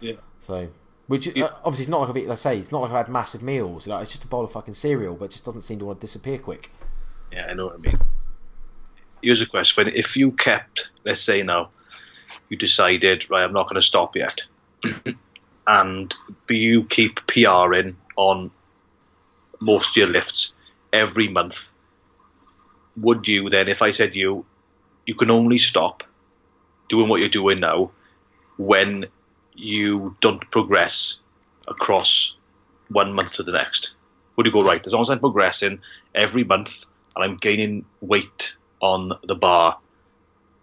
Yeah. 0.00 0.14
So, 0.40 0.68
which 1.06 1.26
yeah. 1.36 1.44
uh, 1.44 1.54
obviously 1.64 1.82
it's 1.82 1.90
not 1.90 2.00
like 2.00 2.08
I've 2.08 2.16
eaten, 2.16 2.36
say 2.36 2.58
it's 2.58 2.72
not 2.72 2.80
like 2.80 2.92
I've 2.92 3.06
had 3.06 3.12
massive 3.12 3.42
meals. 3.42 3.86
Like 3.86 4.02
it's 4.02 4.12
just 4.12 4.24
a 4.24 4.26
bowl 4.26 4.44
of 4.44 4.52
fucking 4.52 4.74
cereal, 4.74 5.14
but 5.16 5.26
it 5.26 5.32
just 5.32 5.44
doesn't 5.44 5.60
seem 5.60 5.78
to 5.80 5.84
want 5.84 6.00
to 6.00 6.06
disappear 6.06 6.38
quick. 6.38 6.70
Yeah, 7.30 7.48
I 7.50 7.54
know 7.54 7.66
what 7.66 7.74
I 7.74 7.78
mean. 7.78 7.92
Here's 9.22 9.42
a 9.42 9.46
question: 9.46 9.88
If 9.94 10.16
you 10.16 10.32
kept, 10.32 10.90
let's 11.04 11.20
say 11.20 11.42
now, 11.42 11.70
you 12.48 12.56
decided, 12.56 13.30
right, 13.30 13.44
I'm 13.44 13.52
not 13.52 13.68
going 13.68 13.80
to 13.80 13.86
stop 13.86 14.16
yet, 14.16 14.42
and 15.66 16.14
you 16.48 16.84
keep 16.84 17.26
PRing 17.26 17.96
on 18.16 18.50
most 19.60 19.90
of 19.90 19.96
your 19.96 20.08
lifts 20.08 20.52
every 20.92 21.28
month, 21.28 21.72
would 22.96 23.28
you 23.28 23.48
then, 23.48 23.68
if 23.68 23.80
I 23.80 23.90
said 23.90 24.14
you, 24.14 24.44
you 25.06 25.14
can 25.14 25.30
only 25.30 25.58
stop 25.58 26.02
doing 26.88 27.08
what 27.08 27.20
you're 27.20 27.28
doing 27.28 27.58
now 27.58 27.92
when 28.58 29.06
you 29.54 30.16
don't 30.20 30.50
progress 30.50 31.18
across 31.66 32.34
one 32.88 33.14
month 33.14 33.34
to 33.34 33.42
the 33.42 33.52
next. 33.52 33.94
Would 34.36 34.46
you 34.46 34.52
go 34.52 34.64
right? 34.66 34.84
As 34.86 34.92
long 34.92 35.02
as 35.02 35.10
I'm 35.10 35.20
progressing 35.20 35.80
every 36.14 36.44
month 36.44 36.86
and 37.14 37.24
I'm 37.24 37.36
gaining 37.36 37.84
weight 38.00 38.56
on 38.82 39.12
the 39.22 39.34
bar, 39.34 39.78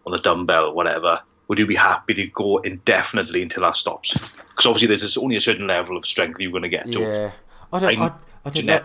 on 0.06 0.12
the 0.12 0.20
dumbbell, 0.20 0.74
whatever, 0.74 1.22
would 1.48 1.58
you 1.58 1.66
be 1.66 1.76
happy 1.76 2.14
to 2.14 2.28
go 2.28 2.60
indefinitely 2.60 3.42
until 3.42 3.64
that 3.64 3.76
stops? 3.76 4.14
Because 4.14 4.66
obviously 4.68 4.88
there's 4.88 5.18
only 5.18 5.36
a 5.36 5.42
certain 5.42 5.66
level 5.66 5.98
of 5.98 6.06
strength 6.06 6.40
you're 6.40 6.52
going 6.52 6.64
to 6.64 6.70
get 6.70 6.92
to. 6.92 7.00
Yeah, 7.00 7.32
I 7.74 7.80
don't, 7.80 8.00
I, 8.00 8.14
I, 8.46 8.50
don't 8.52 8.66
know. 8.66 8.82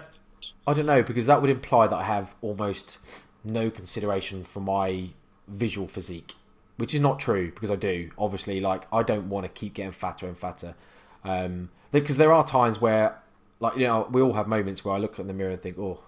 I 0.67 0.73
don't 0.73 0.87
know 0.87 1.03
because 1.03 1.27
that 1.27 1.43
would 1.43 1.51
imply 1.51 1.87
that 1.87 1.97
I 1.97 2.05
have 2.05 2.35
almost 2.41 2.99
no 3.45 3.69
consideration 3.69 4.45
for 4.45 4.61
my 4.61 5.09
visual 5.47 5.87
physique, 5.87 6.35
which 6.77 6.95
is 6.95 7.01
not 7.01 7.19
true 7.19 7.51
because 7.51 7.71
I 7.71 7.77
do. 7.77 8.11
Obviously, 8.17 8.61
like 8.61 8.87
I 8.91 9.03
don't 9.03 9.29
want 9.29 9.45
to 9.45 9.51
keep 9.51 9.75
getting 9.75 9.93
fatter 9.93 10.27
and 10.27 10.39
fatter. 10.39 10.75
Um, 11.25 11.71
because 11.93 12.17
there 12.17 12.33
are 12.33 12.45
times 12.45 12.81
where, 12.81 13.21
like 13.61 13.77
you 13.77 13.87
know, 13.87 14.09
we 14.11 14.23
all 14.23 14.33
have 14.33 14.47
moments 14.47 14.85
where 14.85 14.95
I 14.95 14.99
look 14.99 15.19
in 15.19 15.27
the 15.27 15.35
mirror 15.35 15.51
and 15.51 15.61
think, 15.61 15.79
oh, 15.79 16.01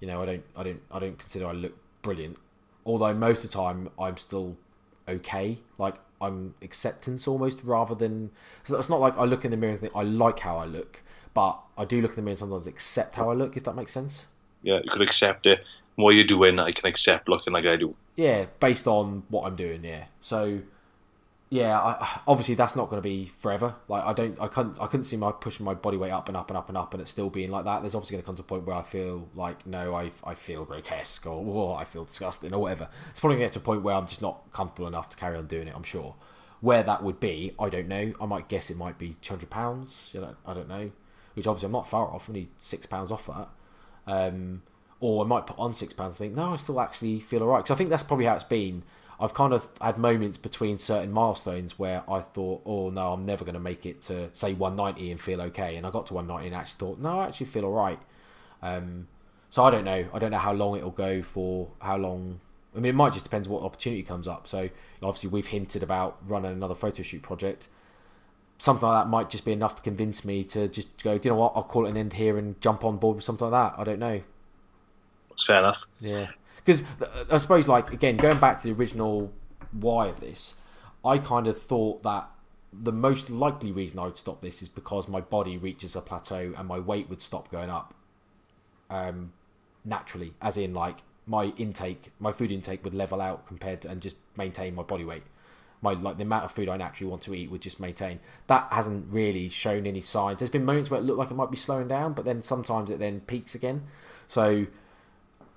you 0.00 0.08
know, 0.08 0.20
I 0.22 0.26
don't, 0.26 0.44
I 0.56 0.62
don't, 0.64 0.82
I 0.90 0.98
don't 0.98 1.18
consider 1.18 1.46
I 1.46 1.52
look 1.52 1.76
brilliant. 2.02 2.38
Although 2.84 3.14
most 3.14 3.44
of 3.44 3.50
the 3.50 3.56
time 3.56 3.90
I'm 3.98 4.16
still 4.16 4.56
okay. 5.08 5.58
Like 5.78 5.96
I'm 6.20 6.54
acceptance 6.62 7.26
almost 7.26 7.62
rather 7.64 7.94
than. 7.94 8.30
So 8.64 8.78
it's 8.78 8.88
not 8.88 9.00
like 9.00 9.16
I 9.16 9.24
look 9.24 9.44
in 9.44 9.50
the 9.50 9.56
mirror 9.56 9.72
and 9.72 9.80
think 9.80 9.92
I 9.94 10.02
like 10.02 10.40
how 10.40 10.58
I 10.58 10.64
look, 10.64 11.02
but 11.34 11.60
I 11.76 11.84
do 11.84 12.00
look 12.00 12.12
in 12.12 12.16
the 12.16 12.22
mirror 12.22 12.32
and 12.32 12.38
sometimes 12.38 12.66
accept 12.66 13.16
how 13.16 13.30
I 13.30 13.34
look. 13.34 13.56
If 13.56 13.64
that 13.64 13.74
makes 13.74 13.92
sense. 13.92 14.26
Yeah, 14.62 14.80
you 14.82 14.90
could 14.90 15.02
accept 15.02 15.46
it. 15.46 15.64
What 15.96 16.14
you're 16.14 16.24
doing, 16.24 16.58
I 16.58 16.72
can 16.72 16.88
accept 16.88 17.28
looking 17.28 17.52
like 17.52 17.66
I 17.66 17.76
do. 17.76 17.94
Yeah, 18.16 18.46
based 18.60 18.86
on 18.86 19.24
what 19.28 19.46
I'm 19.46 19.56
doing. 19.56 19.84
Yeah, 19.84 20.04
so 20.20 20.60
yeah, 21.52 21.78
I, 21.78 22.20
obviously 22.26 22.54
that's 22.54 22.74
not 22.74 22.88
going 22.88 22.96
to 22.96 23.06
be 23.06 23.26
forever. 23.38 23.74
Like 23.86 24.02
I 24.06 24.14
don't, 24.14 24.40
I 24.40 24.48
couldn't, 24.48 24.80
I 24.80 24.86
couldn't 24.86 25.04
see 25.04 25.18
my 25.18 25.32
pushing 25.32 25.66
my 25.66 25.74
body 25.74 25.98
weight 25.98 26.10
up 26.10 26.28
and 26.28 26.34
up 26.34 26.48
and 26.48 26.56
up 26.56 26.70
and 26.70 26.78
up, 26.78 26.94
and 26.94 27.02
it 27.02 27.08
still 27.08 27.28
being 27.28 27.50
like 27.50 27.66
that. 27.66 27.82
There's 27.82 27.94
obviously 27.94 28.14
going 28.14 28.22
to 28.22 28.26
come 28.26 28.36
to 28.36 28.40
a 28.40 28.44
point 28.44 28.66
where 28.66 28.74
I 28.74 28.82
feel 28.82 29.28
like 29.34 29.66
no, 29.66 29.94
I, 29.94 30.12
I 30.24 30.34
feel 30.34 30.64
grotesque 30.64 31.26
or 31.26 31.44
oh, 31.46 31.74
I 31.74 31.84
feel 31.84 32.06
disgusting 32.06 32.54
or 32.54 32.62
whatever. 32.62 32.88
It's 33.10 33.20
probably 33.20 33.36
going 33.36 33.50
to 33.50 33.52
get 33.52 33.52
to 33.52 33.58
a 33.58 33.62
point 33.62 33.82
where 33.82 33.94
I'm 33.94 34.06
just 34.06 34.22
not 34.22 34.50
comfortable 34.54 34.88
enough 34.88 35.10
to 35.10 35.16
carry 35.18 35.36
on 35.36 35.46
doing 35.46 35.68
it. 35.68 35.74
I'm 35.76 35.82
sure. 35.82 36.14
Where 36.62 36.82
that 36.84 37.02
would 37.02 37.20
be, 37.20 37.54
I 37.60 37.68
don't 37.68 37.88
know. 37.88 38.14
I 38.18 38.24
might 38.24 38.48
guess 38.48 38.70
it 38.70 38.78
might 38.78 38.96
be 38.96 39.14
200 39.20 39.50
pounds. 39.50 40.08
You 40.14 40.22
know, 40.22 40.34
I 40.46 40.54
don't 40.54 40.70
know. 40.70 40.90
Which 41.34 41.46
obviously 41.46 41.66
I'm 41.66 41.72
not 41.72 41.86
far 41.86 42.06
off. 42.06 42.28
I'm 42.28 42.34
only 42.34 42.48
six 42.56 42.86
pounds 42.86 43.10
off 43.10 43.26
that. 43.26 43.48
Um, 44.06 44.62
or 45.00 45.22
I 45.22 45.28
might 45.28 45.46
put 45.46 45.58
on 45.58 45.74
six 45.74 45.92
pounds 45.92 46.18
and 46.18 46.30
think, 46.30 46.34
no, 46.34 46.54
I 46.54 46.56
still 46.56 46.80
actually 46.80 47.20
feel 47.20 47.42
alright. 47.42 47.64
Because 47.64 47.74
I 47.74 47.76
think 47.76 47.90
that's 47.90 48.04
probably 48.04 48.24
how 48.24 48.36
it's 48.36 48.44
been. 48.44 48.84
I've 49.22 49.34
kind 49.34 49.52
of 49.52 49.68
had 49.80 49.98
moments 49.98 50.36
between 50.36 50.78
certain 50.78 51.12
milestones 51.12 51.78
where 51.78 52.02
I 52.10 52.18
thought, 52.18 52.62
oh 52.66 52.90
no, 52.90 53.12
I'm 53.12 53.24
never 53.24 53.44
going 53.44 53.54
to 53.54 53.60
make 53.60 53.86
it 53.86 54.00
to 54.02 54.28
say 54.32 54.52
190 54.52 55.12
and 55.12 55.20
feel 55.20 55.40
okay, 55.42 55.76
and 55.76 55.86
I 55.86 55.90
got 55.90 56.06
to 56.06 56.14
190 56.14 56.48
and 56.48 56.60
actually 56.60 56.78
thought, 56.78 56.98
no, 56.98 57.20
I 57.20 57.26
actually 57.26 57.46
feel 57.46 57.64
all 57.64 57.72
right. 57.72 58.00
Um, 58.62 59.06
so 59.48 59.62
I 59.62 59.70
don't 59.70 59.84
know. 59.84 60.06
I 60.12 60.18
don't 60.18 60.32
know 60.32 60.38
how 60.38 60.52
long 60.52 60.76
it'll 60.76 60.90
go 60.90 61.22
for. 61.22 61.68
How 61.78 61.96
long? 61.98 62.40
I 62.74 62.80
mean, 62.80 62.90
it 62.90 62.96
might 62.96 63.12
just 63.12 63.24
depend 63.24 63.46
what 63.46 63.62
opportunity 63.62 64.02
comes 64.02 64.26
up. 64.26 64.48
So 64.48 64.70
obviously, 65.00 65.30
we've 65.30 65.46
hinted 65.46 65.84
about 65.84 66.18
running 66.26 66.50
another 66.50 66.74
photo 66.74 67.04
shoot 67.04 67.22
project. 67.22 67.68
Something 68.58 68.88
like 68.88 69.04
that 69.04 69.08
might 69.08 69.30
just 69.30 69.44
be 69.44 69.52
enough 69.52 69.76
to 69.76 69.82
convince 69.82 70.24
me 70.24 70.42
to 70.44 70.66
just 70.66 71.00
go. 71.04 71.16
Do 71.16 71.28
you 71.28 71.34
know 71.34 71.38
what? 71.38 71.52
I'll 71.54 71.62
call 71.62 71.86
it 71.86 71.90
an 71.90 71.96
end 71.96 72.14
here 72.14 72.38
and 72.38 72.60
jump 72.60 72.84
on 72.84 72.96
board 72.96 73.16
with 73.16 73.24
something 73.24 73.50
like 73.50 73.74
that. 73.74 73.80
I 73.80 73.84
don't 73.84 74.00
know. 74.00 74.22
That's 75.28 75.44
fair 75.44 75.58
enough. 75.58 75.84
Yeah, 76.00 76.28
because 76.64 76.82
I 77.30 77.38
suppose, 77.38 77.68
like 77.68 77.92
again, 77.92 78.16
going 78.16 78.38
back 78.38 78.60
to 78.62 78.68
the 78.68 78.78
original 78.78 79.32
why 79.72 80.06
of 80.06 80.20
this, 80.20 80.60
I 81.04 81.18
kind 81.18 81.46
of 81.46 81.60
thought 81.60 82.02
that 82.02 82.28
the 82.72 82.92
most 82.92 83.28
likely 83.28 83.70
reason 83.72 83.98
I 83.98 84.04
would 84.04 84.16
stop 84.16 84.40
this 84.40 84.62
is 84.62 84.68
because 84.68 85.08
my 85.08 85.20
body 85.20 85.58
reaches 85.58 85.94
a 85.94 86.00
plateau 86.00 86.54
and 86.56 86.66
my 86.66 86.78
weight 86.78 87.08
would 87.10 87.20
stop 87.20 87.50
going 87.50 87.68
up. 87.68 87.94
Um, 88.88 89.32
naturally, 89.84 90.34
as 90.40 90.56
in 90.56 90.72
like 90.72 91.02
my 91.26 91.46
intake, 91.56 92.12
my 92.18 92.32
food 92.32 92.50
intake 92.50 92.82
would 92.84 92.94
level 92.94 93.20
out 93.20 93.46
compared 93.46 93.82
to 93.82 93.90
and 93.90 94.00
just 94.00 94.16
maintain 94.36 94.74
my 94.74 94.82
body 94.82 95.04
weight. 95.04 95.24
My 95.82 95.94
like 95.94 96.16
the 96.16 96.22
amount 96.22 96.44
of 96.44 96.52
food 96.52 96.68
I 96.68 96.76
naturally 96.76 97.10
want 97.10 97.22
to 97.22 97.34
eat 97.34 97.50
would 97.50 97.60
just 97.60 97.80
maintain. 97.80 98.20
That 98.46 98.68
hasn't 98.70 99.12
really 99.12 99.48
shown 99.48 99.86
any 99.86 100.00
signs. 100.00 100.38
There's 100.38 100.50
been 100.50 100.64
moments 100.64 100.90
where 100.90 101.00
it 101.00 101.02
looked 101.02 101.18
like 101.18 101.30
it 101.30 101.34
might 101.34 101.50
be 101.50 101.56
slowing 101.56 101.88
down, 101.88 102.12
but 102.12 102.24
then 102.24 102.40
sometimes 102.40 102.90
it 102.90 103.00
then 103.00 103.20
peaks 103.20 103.54
again. 103.54 103.82
So 104.28 104.66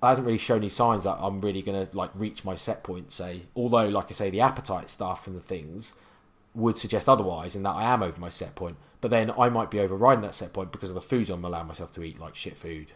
that 0.06 0.10
hasn't 0.10 0.28
really 0.28 0.38
shown 0.38 0.58
any 0.58 0.70
signs 0.70 1.04
that 1.06 1.18
I'm 1.20 1.42
really 1.42 1.64
gonna 1.64 1.88
like 1.92 2.12
reach 2.14 2.46
my 2.46 2.54
set 2.54 2.84
point. 2.84 3.12
Say, 3.12 3.42
although 3.56 3.88
like 3.88 4.06
I 4.10 4.12
say, 4.12 4.30
the 4.30 4.40
appetite 4.42 4.88
stuff 4.88 5.26
and 5.26 5.36
the 5.36 5.42
things 5.42 5.96
would 6.54 6.78
suggest 6.78 7.10
otherwise, 7.10 7.56
in 7.56 7.64
that 7.64 7.72
I 7.72 7.92
am 7.92 8.04
over 8.04 8.22
my 8.22 8.30
set 8.30 8.54
point. 8.54 8.78
But 9.02 9.10
then 9.10 9.32
I 9.32 9.50
might 9.50 9.72
be 9.72 9.80
overriding 9.80 10.22
that 10.22 10.36
set 10.36 10.54
point 10.54 10.72
because 10.72 10.92
of 10.92 10.94
the 10.94 11.02
foods 11.02 11.32
I'm 11.32 11.44
allowing 11.44 11.66
myself 11.66 11.92
to 11.94 12.04
eat, 12.04 12.20
like 12.20 12.36
shit 12.36 12.56
food. 12.56 12.92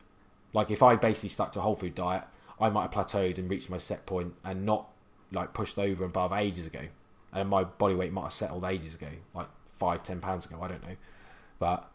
Like 0.54 0.70
if 0.70 0.84
I 0.84 0.96
basically 0.98 1.30
stuck 1.30 1.52
to 1.54 1.60
a 1.60 1.64
whole 1.64 1.76
food 1.76 1.96
diet, 1.96 2.26
I 2.62 2.70
might 2.70 2.84
have 2.84 2.92
plateaued 2.92 3.40
and 3.40 3.50
reached 3.50 3.72
my 3.72 3.80
set 3.80 4.06
point 4.06 4.36
and 4.46 4.64
not 4.64 4.88
like 5.32 5.56
pushed 5.56 5.80
over 5.80 6.04
and 6.04 6.12
above 6.12 6.32
ages 6.32 6.68
ago, 6.68 6.82
and 7.34 7.50
my 7.50 7.64
body 7.64 7.96
weight 7.96 8.14
might 8.14 8.26
have 8.26 8.34
settled 8.34 8.66
ages 8.66 8.94
ago, 8.94 9.10
like 9.34 9.48
five, 9.72 10.04
ten 10.04 10.22
pounds 10.22 10.46
ago. 10.46 10.60
I 10.62 10.68
don't 10.68 10.84
know, 10.84 10.96
but 11.58 11.90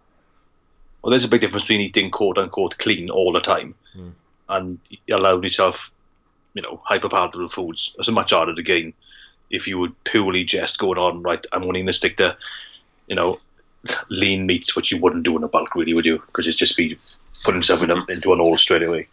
well, 1.03 1.13
there's 1.13 1.25
a 1.25 1.29
big 1.29 1.41
difference 1.41 1.67
between 1.67 1.83
eating 1.83 2.11
quote 2.11 2.37
unquote 2.37 2.79
clean 2.79 3.11
all 3.11 3.31
the 3.31 3.41
time 3.41 3.77
mm. 3.97 4.11
And 4.49 4.79
allowing 5.11 5.43
yourself, 5.43 5.93
you 6.55 6.63
know, 6.63 6.81
hyperpalatable 6.89 7.51
foods. 7.51 7.95
It's 7.99 8.09
a 8.09 8.13
much 8.13 8.33
harder 8.33 8.55
to 8.55 8.63
gain 8.63 8.95
if 9.51 9.69
you 9.69 9.79
would 9.79 10.03
purely 10.05 10.45
just 10.45 10.79
going 10.79 10.99
on 10.99 11.23
right. 11.23 11.45
I'm 11.53 11.63
only 11.63 11.81
going 11.81 11.87
to 11.87 11.93
stick 11.93 12.17
to, 12.19 12.37
you 13.07 13.17
know, 13.17 13.37
lean 14.09 14.47
meats, 14.47 14.75
which 14.75 14.93
you 14.93 15.01
wouldn't 15.01 15.25
do 15.25 15.37
in 15.37 15.45
a 15.45 15.49
bulk, 15.49 15.75
really, 15.75 15.95
would 15.95 16.07
you? 16.07 16.19
Because 16.27 16.47
it's 16.47 16.57
just 16.57 16.77
be 16.77 16.99
putting 17.45 17.63
stuff 17.63 17.85
in 17.85 17.91
a, 17.91 18.05
into 18.09 18.33
an 18.33 18.41
all 18.41 18.57
straight 18.57 18.87
away. 18.87 19.05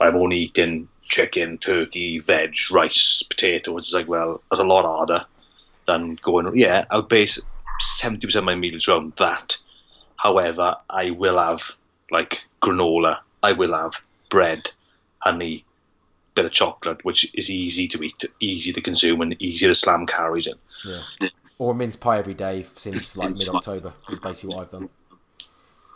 I'm 0.00 0.16
only 0.16 0.38
eating 0.38 0.88
chicken, 1.02 1.58
turkey, 1.58 2.18
veg, 2.18 2.54
rice, 2.70 3.22
potatoes. 3.22 3.86
It's 3.86 3.94
like, 3.94 4.08
well, 4.08 4.42
that's 4.50 4.60
a 4.60 4.64
lot 4.64 4.84
harder 4.84 5.24
than 5.86 6.16
going, 6.22 6.56
yeah, 6.56 6.84
I'll 6.90 7.02
base 7.02 7.40
70% 7.80 8.36
of 8.36 8.44
my 8.44 8.54
meals 8.54 8.88
around 8.88 9.14
that. 9.16 9.56
However, 10.16 10.76
I 10.90 11.10
will 11.10 11.38
have 11.38 11.76
like 12.10 12.42
granola, 12.62 13.20
I 13.42 13.52
will 13.52 13.74
have 13.74 14.02
bread, 14.28 14.70
honey, 15.20 15.64
bit 16.34 16.44
of 16.44 16.52
chocolate, 16.52 17.04
which 17.04 17.30
is 17.34 17.50
easy 17.50 17.88
to 17.88 18.02
eat, 18.02 18.24
easy 18.40 18.72
to 18.72 18.80
consume, 18.80 19.22
and 19.22 19.36
easy 19.40 19.66
to 19.66 19.74
slam 19.74 20.06
calories 20.06 20.46
in. 20.46 20.54
Yeah. 20.84 21.28
Or 21.58 21.72
a 21.72 21.74
mince 21.74 21.96
pie 21.96 22.18
every 22.18 22.34
day 22.34 22.66
since 22.76 23.16
like 23.16 23.30
mid 23.30 23.48
October 23.48 23.94
is 24.10 24.18
basically 24.18 24.54
what 24.54 24.64
I've 24.64 24.70
done. 24.70 24.90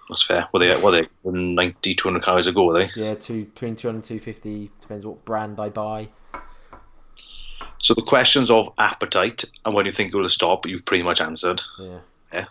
That's 0.08 0.24
fair. 0.24 0.48
Were 0.52 0.58
they, 0.58 0.82
were 0.82 0.90
they 0.90 1.06
90, 1.24 1.94
200 1.94 2.24
calories 2.24 2.46
a 2.46 2.52
go, 2.52 2.64
were 2.64 2.74
they? 2.74 2.90
Yeah, 2.96 3.14
two, 3.14 3.44
between 3.44 3.76
200 3.76 3.96
and 3.96 4.04
250, 4.04 4.70
depends 4.80 5.06
what 5.06 5.24
brand 5.24 5.60
I 5.60 5.68
buy. 5.68 6.08
So 7.78 7.94
the 7.94 8.02
questions 8.02 8.50
of 8.50 8.72
appetite 8.76 9.44
and 9.64 9.74
when 9.74 9.86
you 9.86 9.92
think 9.92 10.12
you'll 10.12 10.28
stop, 10.28 10.66
you've 10.66 10.84
pretty 10.84 11.04
much 11.04 11.20
answered. 11.20 11.62
Yeah. 11.78 11.98
Yeah. 12.32 12.44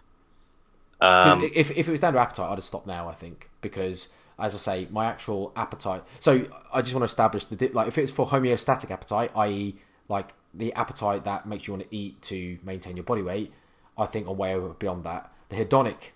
Um, 1.02 1.44
if, 1.54 1.72
if 1.72 1.88
it 1.88 1.92
was 1.92 2.00
down 2.00 2.14
to 2.14 2.20
appetite, 2.20 2.50
I'd 2.50 2.56
have 2.56 2.64
stopped 2.64 2.88
now, 2.88 3.08
I 3.10 3.14
think, 3.14 3.50
because 3.62 4.10
as 4.40 4.56
I 4.56 4.58
say, 4.58 4.88
my 4.90 5.06
actual 5.06 5.52
appetite. 5.56 6.04
So 6.20 6.46
I 6.74 6.82
just 6.82 6.94
want 6.94 7.02
to 7.02 7.06
establish 7.06 7.46
the 7.46 7.56
dip, 7.56 7.74
like 7.74 7.88
if 7.88 7.98
it's 7.98 8.12
for 8.12 8.28
homeostatic 8.28 8.92
appetite, 8.92 9.32
i.e., 9.36 9.76
like 10.08 10.34
the 10.54 10.74
appetite 10.74 11.26
that 11.26 11.46
makes 11.46 11.68
you 11.68 11.74
want 11.74 11.90
to 11.90 11.96
eat 11.96 12.22
to 12.24 12.58
maintain 12.64 12.98
your 12.98 13.04
body 13.04 13.22
weight. 13.22 13.54
I 13.98 14.06
think 14.06 14.28
I'm 14.28 14.38
way 14.38 14.56
over 14.56 14.70
beyond 14.70 15.04
that. 15.04 15.32
The 15.50 15.58
hedonic 15.58 16.12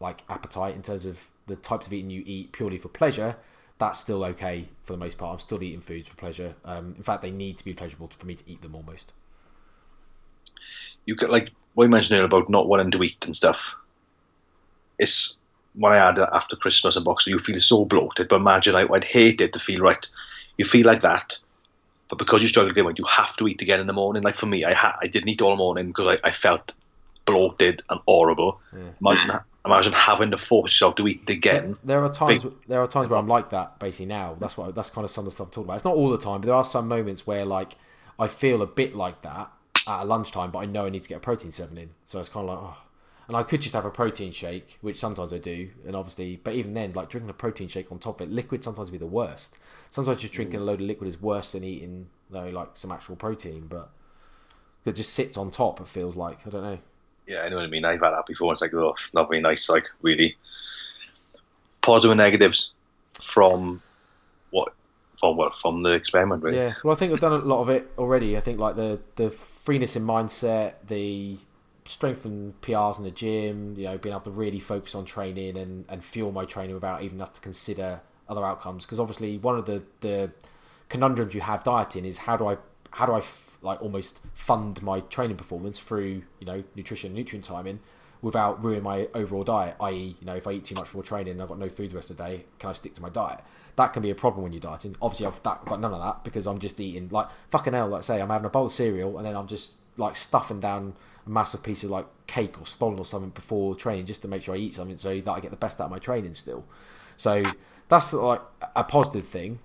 like 0.00 0.22
appetite 0.28 0.74
in 0.74 0.82
terms 0.82 1.06
of 1.06 1.28
the 1.46 1.56
types 1.56 1.86
of 1.86 1.92
eating 1.92 2.10
you 2.10 2.22
eat 2.26 2.52
purely 2.52 2.78
for 2.78 2.88
pleasure, 2.88 3.36
that's 3.78 3.98
still 3.98 4.24
okay 4.24 4.68
for 4.84 4.92
the 4.92 4.98
most 4.98 5.18
part. 5.18 5.32
I'm 5.32 5.40
still 5.40 5.62
eating 5.62 5.80
foods 5.80 6.08
for 6.08 6.16
pleasure. 6.16 6.54
Um, 6.64 6.94
in 6.96 7.02
fact, 7.02 7.22
they 7.22 7.30
need 7.30 7.58
to 7.58 7.64
be 7.64 7.74
pleasurable 7.74 8.10
for 8.16 8.26
me 8.26 8.34
to 8.34 8.44
eat 8.46 8.62
them 8.62 8.74
almost. 8.74 9.12
You 11.06 11.16
get 11.16 11.30
like 11.30 11.50
what 11.74 11.84
you 11.84 11.90
mentioned 11.90 12.16
earlier 12.16 12.26
about 12.26 12.48
not 12.48 12.68
wanting 12.68 12.90
to 12.92 13.02
eat 13.02 13.24
and 13.26 13.34
stuff. 13.34 13.76
It's 14.98 15.38
what 15.74 15.92
I 15.92 16.06
had 16.06 16.18
after 16.18 16.56
Christmas 16.56 16.96
and 16.96 17.04
Boxing, 17.04 17.32
You 17.32 17.38
feel 17.38 17.58
so 17.60 17.84
bloated, 17.84 18.28
but 18.28 18.36
imagine 18.36 18.76
I, 18.76 18.84
would 18.84 19.04
hate 19.04 19.40
it 19.40 19.52
to 19.54 19.58
feel 19.58 19.80
right. 19.80 20.06
You 20.58 20.64
feel 20.64 20.86
like 20.86 21.00
that, 21.00 21.38
but 22.08 22.18
because 22.18 22.42
you 22.42 22.48
struggle 22.48 22.70
to 22.70 22.74
get 22.74 22.84
weight, 22.84 22.98
you 22.98 23.06
have 23.06 23.36
to 23.36 23.48
eat 23.48 23.62
again 23.62 23.80
in 23.80 23.86
the 23.86 23.92
morning. 23.92 24.22
Like 24.22 24.34
for 24.34 24.46
me, 24.46 24.64
I 24.64 24.74
ha- 24.74 24.98
I 25.00 25.06
didn't 25.06 25.30
eat 25.30 25.40
all 25.40 25.56
morning 25.56 25.86
because 25.86 26.18
I, 26.18 26.28
I 26.28 26.30
felt 26.30 26.74
bloated 27.24 27.82
and 27.88 28.00
horrible. 28.06 28.60
Yeah. 28.72 28.80
Imagine 29.00 29.40
imagine 29.64 29.92
having 29.92 30.30
to 30.32 30.36
force 30.36 30.72
yourself 30.72 30.96
to 30.96 31.08
eat 31.08 31.28
again. 31.30 31.78
There 31.84 32.04
are 32.04 32.12
times 32.12 32.44
Big. 32.44 32.52
there 32.68 32.82
are 32.82 32.86
times 32.86 33.08
where 33.08 33.18
I'm 33.18 33.28
like 33.28 33.50
that 33.50 33.78
basically 33.78 34.06
now. 34.06 34.36
That's 34.38 34.56
what 34.56 34.74
that's 34.74 34.90
kind 34.90 35.04
of 35.04 35.10
some 35.10 35.22
of 35.22 35.26
the 35.26 35.34
stuff 35.34 35.46
I'm 35.48 35.52
talking 35.52 35.64
about. 35.64 35.76
It's 35.76 35.84
not 35.84 35.94
all 35.94 36.10
the 36.10 36.18
time, 36.18 36.40
but 36.40 36.46
there 36.46 36.54
are 36.54 36.64
some 36.64 36.88
moments 36.88 37.26
where 37.26 37.44
like 37.44 37.76
I 38.18 38.26
feel 38.26 38.60
a 38.60 38.66
bit 38.66 38.94
like 38.94 39.22
that 39.22 39.50
at 39.88 40.06
lunchtime, 40.06 40.50
but 40.50 40.60
I 40.60 40.66
know 40.66 40.86
I 40.86 40.90
need 40.90 41.02
to 41.02 41.08
get 41.08 41.16
a 41.16 41.20
protein 41.20 41.50
seven 41.50 41.78
in. 41.78 41.90
So 42.04 42.20
it's 42.20 42.28
kind 42.28 42.48
of 42.48 42.54
like, 42.54 42.70
oh. 42.70 42.76
And 43.28 43.36
I 43.36 43.42
could 43.44 43.62
just 43.62 43.74
have 43.74 43.84
a 43.84 43.90
protein 43.90 44.32
shake, 44.32 44.78
which 44.80 44.98
sometimes 44.98 45.32
I 45.32 45.38
do, 45.38 45.70
and 45.86 45.94
obviously, 45.94 46.36
but 46.42 46.54
even 46.54 46.74
then, 46.74 46.92
like 46.92 47.08
drinking 47.08 47.30
a 47.30 47.34
protein 47.34 47.68
shake 47.68 47.92
on 47.92 47.98
top 47.98 48.20
of 48.20 48.28
it, 48.28 48.32
liquid 48.32 48.64
sometimes 48.64 48.90
be 48.90 48.98
the 48.98 49.06
worst. 49.06 49.58
Sometimes 49.90 50.20
just 50.20 50.32
drinking 50.32 50.58
mm. 50.58 50.62
a 50.62 50.64
load 50.64 50.80
of 50.80 50.86
liquid 50.86 51.08
is 51.08 51.20
worse 51.20 51.52
than 51.52 51.64
eating, 51.64 52.08
you 52.30 52.36
know, 52.36 52.48
like 52.50 52.70
some 52.74 52.90
actual 52.90 53.16
protein, 53.16 53.66
but 53.68 53.90
it 54.84 54.96
just 54.96 55.12
sits 55.12 55.36
on 55.36 55.50
top. 55.50 55.80
It 55.80 55.88
feels 55.88 56.16
like 56.16 56.46
I 56.46 56.50
don't 56.50 56.62
know 56.62 56.78
yeah, 57.26 57.42
I 57.42 57.48
know 57.48 57.56
what 57.56 57.64
I 57.64 57.68
mean. 57.68 57.84
I've 57.84 58.00
had 58.00 58.10
that 58.10 58.26
before. 58.26 58.52
It's 58.52 58.62
like, 58.62 58.74
oh, 58.74 58.96
not 59.14 59.28
very 59.28 59.40
nice. 59.40 59.68
Like, 59.68 59.84
really. 60.00 60.36
Positive 61.80 62.12
and 62.12 62.20
negatives 62.20 62.72
from 63.14 63.82
what? 64.50 64.72
From 65.14 65.36
what? 65.36 65.54
From 65.54 65.82
the 65.82 65.92
experiment, 65.92 66.42
really. 66.42 66.58
Yeah. 66.58 66.74
Well, 66.84 66.94
I 66.94 66.98
think 66.98 67.12
I've 67.12 67.20
done 67.20 67.32
a 67.32 67.38
lot 67.38 67.62
of 67.62 67.68
it 67.68 67.90
already. 67.98 68.36
I 68.36 68.40
think 68.40 68.58
like 68.58 68.76
the 68.76 69.00
the 69.16 69.30
freeness 69.30 69.96
in 69.96 70.04
mindset, 70.04 70.74
the 70.86 71.38
strength 71.84 72.24
and 72.24 72.60
PRs 72.60 72.98
in 72.98 73.04
the 73.04 73.10
gym. 73.10 73.74
You 73.76 73.84
know, 73.84 73.98
being 73.98 74.12
able 74.12 74.24
to 74.24 74.30
really 74.30 74.60
focus 74.60 74.94
on 74.94 75.04
training 75.04 75.56
and 75.56 75.84
and 75.88 76.04
fuel 76.04 76.32
my 76.32 76.44
training 76.44 76.74
without 76.74 77.02
even 77.02 77.18
have 77.20 77.32
to 77.32 77.40
consider 77.40 78.00
other 78.28 78.44
outcomes. 78.44 78.84
Because 78.84 79.00
obviously, 79.00 79.38
one 79.38 79.58
of 79.58 79.66
the 79.66 79.82
the 80.00 80.30
conundrums 80.88 81.34
you 81.34 81.40
have 81.40 81.64
dieting 81.64 82.04
is 82.04 82.18
how 82.18 82.36
do 82.36 82.46
I 82.46 82.56
how 82.90 83.06
do 83.06 83.12
I 83.12 83.22
like 83.62 83.80
almost 83.80 84.20
fund 84.34 84.82
my 84.82 85.00
training 85.00 85.36
performance 85.36 85.78
through 85.78 86.22
you 86.40 86.46
know 86.46 86.64
nutrition, 86.74 87.14
nutrient 87.14 87.44
timing, 87.44 87.80
without 88.22 88.64
ruining 88.64 88.84
my 88.84 89.08
overall 89.14 89.44
diet. 89.44 89.76
I.e., 89.80 90.16
you 90.20 90.26
know, 90.26 90.36
if 90.36 90.46
I 90.46 90.52
eat 90.52 90.64
too 90.64 90.76
much 90.76 90.84
before 90.84 91.02
training 91.02 91.32
and 91.32 91.42
I've 91.42 91.48
got 91.48 91.58
no 91.58 91.68
food 91.68 91.90
the 91.90 91.96
rest 91.96 92.10
of 92.10 92.16
the 92.16 92.24
day, 92.24 92.44
can 92.58 92.70
I 92.70 92.72
stick 92.72 92.94
to 92.94 93.02
my 93.02 93.08
diet? 93.10 93.40
That 93.76 93.92
can 93.92 94.02
be 94.02 94.10
a 94.10 94.14
problem 94.14 94.44
when 94.44 94.52
you're 94.52 94.60
dieting. 94.60 94.96
Obviously, 95.02 95.26
I've, 95.26 95.42
that, 95.42 95.64
got 95.64 95.80
none 95.80 95.92
of 95.92 96.00
that 96.00 96.24
because 96.24 96.46
I'm 96.46 96.58
just 96.58 96.78
eating 96.80 97.08
like 97.10 97.28
fucking 97.50 97.72
hell. 97.72 97.88
Like 97.88 98.04
say, 98.04 98.22
I'm 98.22 98.28
having 98.28 98.46
a 98.46 98.50
bowl 98.50 98.66
of 98.66 98.72
cereal 98.72 99.18
and 99.18 99.26
then 99.26 99.34
I'm 99.34 99.48
just 99.48 99.76
like 99.96 100.16
stuffing 100.16 100.60
down 100.60 100.94
a 101.26 101.30
massive 101.30 101.62
piece 101.62 101.84
of 101.84 101.90
like 101.90 102.06
cake 102.26 102.60
or 102.60 102.66
stollen 102.66 102.98
or 102.98 103.04
something 103.04 103.30
before 103.30 103.74
training 103.74 104.06
just 104.06 104.22
to 104.22 104.28
make 104.28 104.42
sure 104.42 104.54
I 104.54 104.58
eat 104.58 104.74
something 104.74 104.98
so 104.98 105.20
that 105.20 105.30
I 105.30 105.40
get 105.40 105.50
the 105.50 105.56
best 105.56 105.80
out 105.80 105.84
of 105.84 105.90
my 105.90 105.98
training 105.98 106.34
still. 106.34 106.64
So 107.16 107.42
that's 107.88 108.12
like 108.12 108.40
a 108.74 108.84
positive 108.84 109.26
thing. 109.26 109.58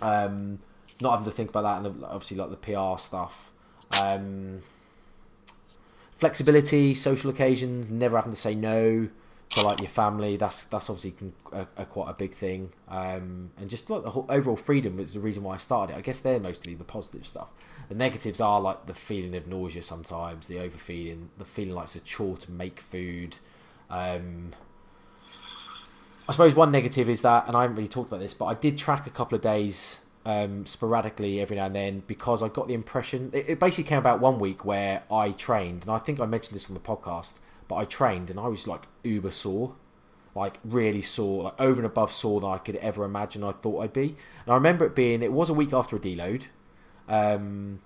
Um, 0.00 0.60
not 1.00 1.12
having 1.12 1.24
to 1.26 1.30
think 1.30 1.50
about 1.50 1.62
that, 1.62 1.90
and 1.90 2.04
obviously 2.04 2.36
like 2.36 2.50
the 2.50 2.56
PR 2.56 2.98
stuff. 2.98 3.50
Um, 4.02 4.58
flexibility, 6.16 6.94
social 6.94 7.30
occasions, 7.30 7.90
never 7.90 8.16
having 8.16 8.32
to 8.32 8.38
say 8.38 8.54
no 8.54 9.08
to 9.50 9.62
like 9.62 9.78
your 9.78 9.88
family. 9.88 10.36
That's 10.36 10.64
that's 10.66 10.90
obviously 10.90 11.32
a, 11.52 11.66
a, 11.76 11.84
quite 11.84 12.10
a 12.10 12.14
big 12.14 12.34
thing. 12.34 12.70
Um, 12.88 13.50
and 13.58 13.70
just 13.70 13.88
like 13.90 14.02
the 14.02 14.10
whole 14.10 14.26
overall 14.28 14.56
freedom 14.56 14.98
is 14.98 15.14
the 15.14 15.20
reason 15.20 15.42
why 15.42 15.54
I 15.54 15.58
started 15.58 15.94
it. 15.94 15.98
I 15.98 16.00
guess 16.00 16.20
they're 16.20 16.40
mostly 16.40 16.74
the 16.74 16.84
positive 16.84 17.26
stuff. 17.26 17.50
The 17.88 17.94
negatives 17.94 18.40
are 18.40 18.60
like 18.60 18.86
the 18.86 18.94
feeling 18.94 19.34
of 19.34 19.46
nausea 19.46 19.82
sometimes, 19.82 20.46
the 20.46 20.58
overfeeding, 20.58 21.30
the 21.38 21.44
feeling 21.44 21.74
like 21.74 21.84
it's 21.84 21.96
a 21.96 22.00
chore 22.00 22.36
to 22.36 22.50
make 22.50 22.80
food. 22.80 23.36
Um, 23.88 24.50
I 26.28 26.32
suppose 26.32 26.54
one 26.54 26.70
negative 26.70 27.08
is 27.08 27.22
that, 27.22 27.48
and 27.48 27.56
I 27.56 27.62
haven't 27.62 27.76
really 27.76 27.88
talked 27.88 28.08
about 28.08 28.20
this, 28.20 28.34
but 28.34 28.44
I 28.44 28.54
did 28.54 28.76
track 28.76 29.06
a 29.06 29.10
couple 29.10 29.36
of 29.36 29.42
days 29.42 30.00
um, 30.26 30.66
sporadically 30.66 31.40
every 31.40 31.56
now 31.56 31.66
and 31.66 31.74
then 31.74 32.02
because 32.06 32.42
I 32.42 32.48
got 32.48 32.68
the 32.68 32.74
impression 32.74 33.30
it, 33.32 33.46
it 33.48 33.60
basically 33.60 33.84
came 33.84 33.98
about 33.98 34.20
one 34.20 34.38
week 34.38 34.62
where 34.62 35.02
I 35.10 35.30
trained, 35.30 35.84
and 35.84 35.90
I 35.90 35.98
think 35.98 36.20
I 36.20 36.26
mentioned 36.26 36.54
this 36.54 36.68
on 36.68 36.74
the 36.74 36.80
podcast, 36.80 37.40
but 37.66 37.76
I 37.76 37.86
trained 37.86 38.28
and 38.28 38.38
I 38.38 38.48
was 38.48 38.68
like 38.68 38.82
uber 39.02 39.30
sore, 39.30 39.74
like 40.34 40.58
really 40.64 41.00
sore, 41.00 41.44
like 41.44 41.58
over 41.58 41.80
and 41.80 41.86
above 41.86 42.12
sore 42.12 42.40
than 42.42 42.50
I 42.50 42.58
could 42.58 42.76
ever 42.76 43.04
imagine 43.04 43.42
I 43.42 43.52
thought 43.52 43.80
I'd 43.80 43.94
be. 43.94 44.16
And 44.44 44.52
I 44.52 44.54
remember 44.54 44.84
it 44.84 44.94
being 44.94 45.22
it 45.22 45.32
was 45.32 45.48
a 45.48 45.54
week 45.54 45.72
after 45.72 45.96
a 45.96 45.98
deload. 45.98 46.44
Um, 47.08 47.80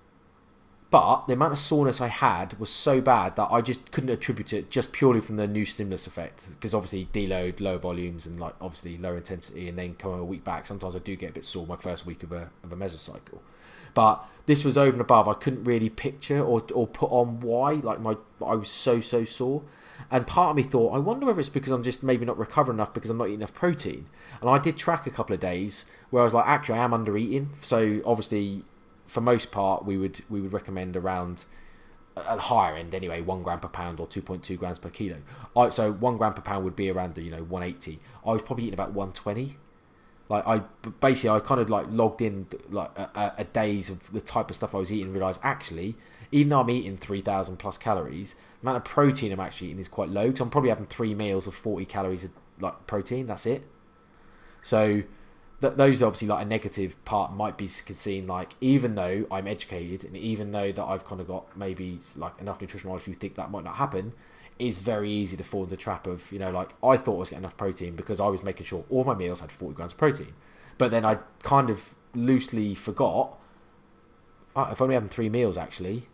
but 0.93 1.25
the 1.25 1.33
amount 1.33 1.53
of 1.53 1.57
soreness 1.57 2.01
I 2.01 2.07
had 2.07 2.59
was 2.59 2.69
so 2.69 3.01
bad 3.01 3.35
that 3.37 3.47
I 3.49 3.61
just 3.61 3.91
couldn't 3.91 4.11
attribute 4.11 4.53
it 4.53 4.69
just 4.69 4.91
purely 4.91 5.21
from 5.21 5.37
the 5.37 5.47
new 5.47 5.65
stimulus 5.65 6.05
effect. 6.05 6.49
Because 6.49 6.75
obviously 6.75 7.07
deload, 7.11 7.59
lower 7.59 7.79
volumes, 7.79 8.27
and 8.27 8.39
like 8.39 8.53
obviously 8.61 8.99
lower 8.99 9.17
intensity, 9.17 9.67
and 9.67 9.75
then 9.75 9.95
coming 9.95 10.19
a 10.19 10.23
week 10.23 10.43
back, 10.43 10.67
sometimes 10.67 10.95
I 10.95 10.99
do 10.99 11.15
get 11.15 11.31
a 11.31 11.33
bit 11.33 11.45
sore 11.45 11.65
my 11.65 11.77
first 11.77 12.05
week 12.05 12.21
of 12.21 12.31
a 12.31 12.51
of 12.63 12.71
a 12.71 12.75
mesocycle. 12.75 13.39
But 13.95 14.23
this 14.45 14.63
was 14.63 14.77
over 14.77 14.91
and 14.91 15.01
above. 15.01 15.27
I 15.27 15.33
couldn't 15.33 15.63
really 15.63 15.89
picture 15.89 16.39
or 16.39 16.63
or 16.75 16.85
put 16.85 17.09
on 17.09 17.39
why. 17.39 17.73
Like 17.73 17.99
my 17.99 18.15
I 18.45 18.53
was 18.53 18.69
so 18.69 19.01
so 19.01 19.25
sore. 19.25 19.63
And 20.11 20.27
part 20.27 20.51
of 20.51 20.55
me 20.57 20.61
thought, 20.61 20.93
I 20.93 20.99
wonder 20.99 21.25
whether 21.25 21.39
it's 21.39 21.49
because 21.49 21.71
I'm 21.71 21.81
just 21.81 22.03
maybe 22.03 22.23
not 22.23 22.37
recovering 22.37 22.77
enough 22.77 22.93
because 22.93 23.09
I'm 23.09 23.17
not 23.17 23.29
eating 23.29 23.39
enough 23.39 23.53
protein. 23.55 24.05
And 24.41 24.49
I 24.49 24.59
did 24.59 24.77
track 24.77 25.07
a 25.07 25.09
couple 25.09 25.33
of 25.33 25.39
days 25.39 25.85
where 26.11 26.21
I 26.21 26.25
was 26.25 26.35
like, 26.35 26.45
actually, 26.45 26.77
I 26.77 26.83
am 26.83 26.93
under 26.93 27.17
eating. 27.17 27.49
So 27.61 28.01
obviously, 28.05 28.63
for 29.05 29.21
most 29.21 29.51
part, 29.51 29.85
we 29.85 29.97
would 29.97 30.21
we 30.29 30.41
would 30.41 30.53
recommend 30.53 30.95
around 30.95 31.45
uh, 32.15 32.21
at 32.27 32.35
the 32.35 32.41
higher 32.43 32.75
end 32.75 32.93
anyway, 32.93 33.21
one 33.21 33.43
gram 33.43 33.59
per 33.59 33.67
pound 33.67 33.99
or 33.99 34.07
two 34.07 34.21
point 34.21 34.43
two 34.43 34.57
grams 34.57 34.79
per 34.79 34.89
kilo. 34.89 35.17
I, 35.55 35.69
so 35.69 35.91
one 35.91 36.17
gram 36.17 36.33
per 36.33 36.41
pound 36.41 36.63
would 36.65 36.75
be 36.75 36.89
around 36.89 37.15
the 37.15 37.21
you 37.21 37.31
know 37.31 37.43
one 37.43 37.63
eighty. 37.63 37.99
I 38.25 38.31
was 38.31 38.41
probably 38.41 38.65
eating 38.65 38.75
about 38.75 38.93
one 38.93 39.11
twenty. 39.11 39.57
Like 40.29 40.47
I 40.47 40.59
basically 41.01 41.31
I 41.31 41.39
kind 41.39 41.59
of 41.59 41.69
like 41.69 41.87
logged 41.89 42.21
in 42.21 42.47
like 42.69 42.97
a, 42.97 43.33
a, 43.39 43.43
days 43.43 43.89
of 43.89 44.11
the 44.13 44.21
type 44.21 44.49
of 44.49 44.55
stuff 44.55 44.73
I 44.73 44.77
was 44.77 44.91
eating 44.91 45.07
and 45.07 45.13
realised 45.13 45.41
actually 45.43 45.95
even 46.33 46.49
though 46.49 46.61
I'm 46.61 46.69
eating 46.69 46.97
three 46.97 47.21
thousand 47.21 47.57
plus 47.57 47.77
calories, 47.77 48.33
the 48.59 48.67
amount 48.67 48.77
of 48.77 48.85
protein 48.85 49.31
I'm 49.31 49.39
actually 49.39 49.67
eating 49.67 49.79
is 49.79 49.87
quite 49.87 50.09
low 50.09 50.27
because 50.27 50.41
I'm 50.41 50.49
probably 50.49 50.69
having 50.69 50.87
three 50.87 51.13
meals 51.13 51.45
of 51.45 51.53
forty 51.53 51.85
calories 51.85 52.23
of 52.25 52.31
like 52.59 52.87
protein. 52.87 53.27
That's 53.27 53.45
it. 53.45 53.63
So 54.63 55.03
th- 55.63 55.75
those 55.75 56.03
obviously 56.03 56.27
like 56.27 56.43
a 56.43 56.47
negative 56.47 57.03
part 57.05 57.33
might 57.33 57.57
be 57.57 57.67
seen 57.67 58.27
like 58.27 58.53
even 58.59 58.95
though 58.95 59.25
I'm 59.31 59.47
educated 59.47 60.03
and 60.03 60.17
even 60.17 60.51
though 60.51 60.71
that 60.71 60.83
I've 60.83 61.05
kind 61.05 61.21
of 61.21 61.27
got 61.27 61.55
maybe 61.57 61.99
like 62.17 62.39
enough 62.39 62.59
nutrition 62.59 62.89
knowledge 62.89 63.07
you 63.07 63.13
think 63.13 63.35
that 63.35 63.49
might 63.49 63.63
not 63.63 63.77
happen 63.77 64.13
it's 64.59 64.77
very 64.77 65.09
easy 65.09 65.37
to 65.37 65.43
fall 65.43 65.63
into 65.63 65.71
the 65.71 65.81
trap 65.81 66.05
of 66.05 66.31
you 66.31 66.39
know 66.39 66.51
like 66.51 66.73
I 66.83 66.97
thought 66.97 67.15
I 67.15 67.19
was 67.19 67.29
getting 67.29 67.43
enough 67.43 67.57
protein 67.57 67.95
because 67.95 68.19
I 68.19 68.27
was 68.27 68.43
making 68.43 68.65
sure 68.65 68.83
all 68.89 69.03
my 69.05 69.15
meals 69.15 69.39
had 69.39 69.51
40 69.51 69.75
grams 69.75 69.93
of 69.93 69.97
protein. 69.97 70.33
But 70.77 70.91
then 70.91 71.05
I 71.05 71.19
kind 71.43 71.69
of 71.69 71.95
loosely 72.13 72.75
forgot 72.75 73.37
I've 74.55 74.81
only 74.81 74.93
having 74.95 75.09
three 75.09 75.29
meals 75.29 75.57
actually 75.57 76.07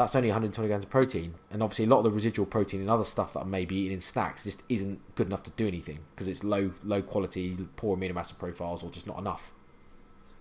that's 0.00 0.16
only 0.16 0.28
120 0.28 0.66
grams 0.66 0.84
of 0.84 0.88
protein. 0.88 1.34
And 1.50 1.62
obviously, 1.62 1.84
a 1.84 1.88
lot 1.88 1.98
of 1.98 2.04
the 2.04 2.10
residual 2.10 2.46
protein 2.46 2.80
and 2.80 2.88
other 2.88 3.04
stuff 3.04 3.34
that 3.34 3.40
I 3.40 3.44
may 3.44 3.66
be 3.66 3.76
eating 3.76 3.92
in 3.92 4.00
snacks 4.00 4.44
just 4.44 4.62
isn't 4.70 4.98
good 5.14 5.26
enough 5.26 5.42
to 5.42 5.50
do 5.50 5.68
anything 5.68 5.98
because 6.14 6.26
it's 6.26 6.42
low 6.42 6.72
low 6.82 7.02
quality, 7.02 7.56
poor 7.76 7.98
amino 7.98 8.16
acid 8.16 8.38
profiles, 8.38 8.82
or 8.82 8.90
just 8.90 9.06
not 9.06 9.18
enough. 9.18 9.52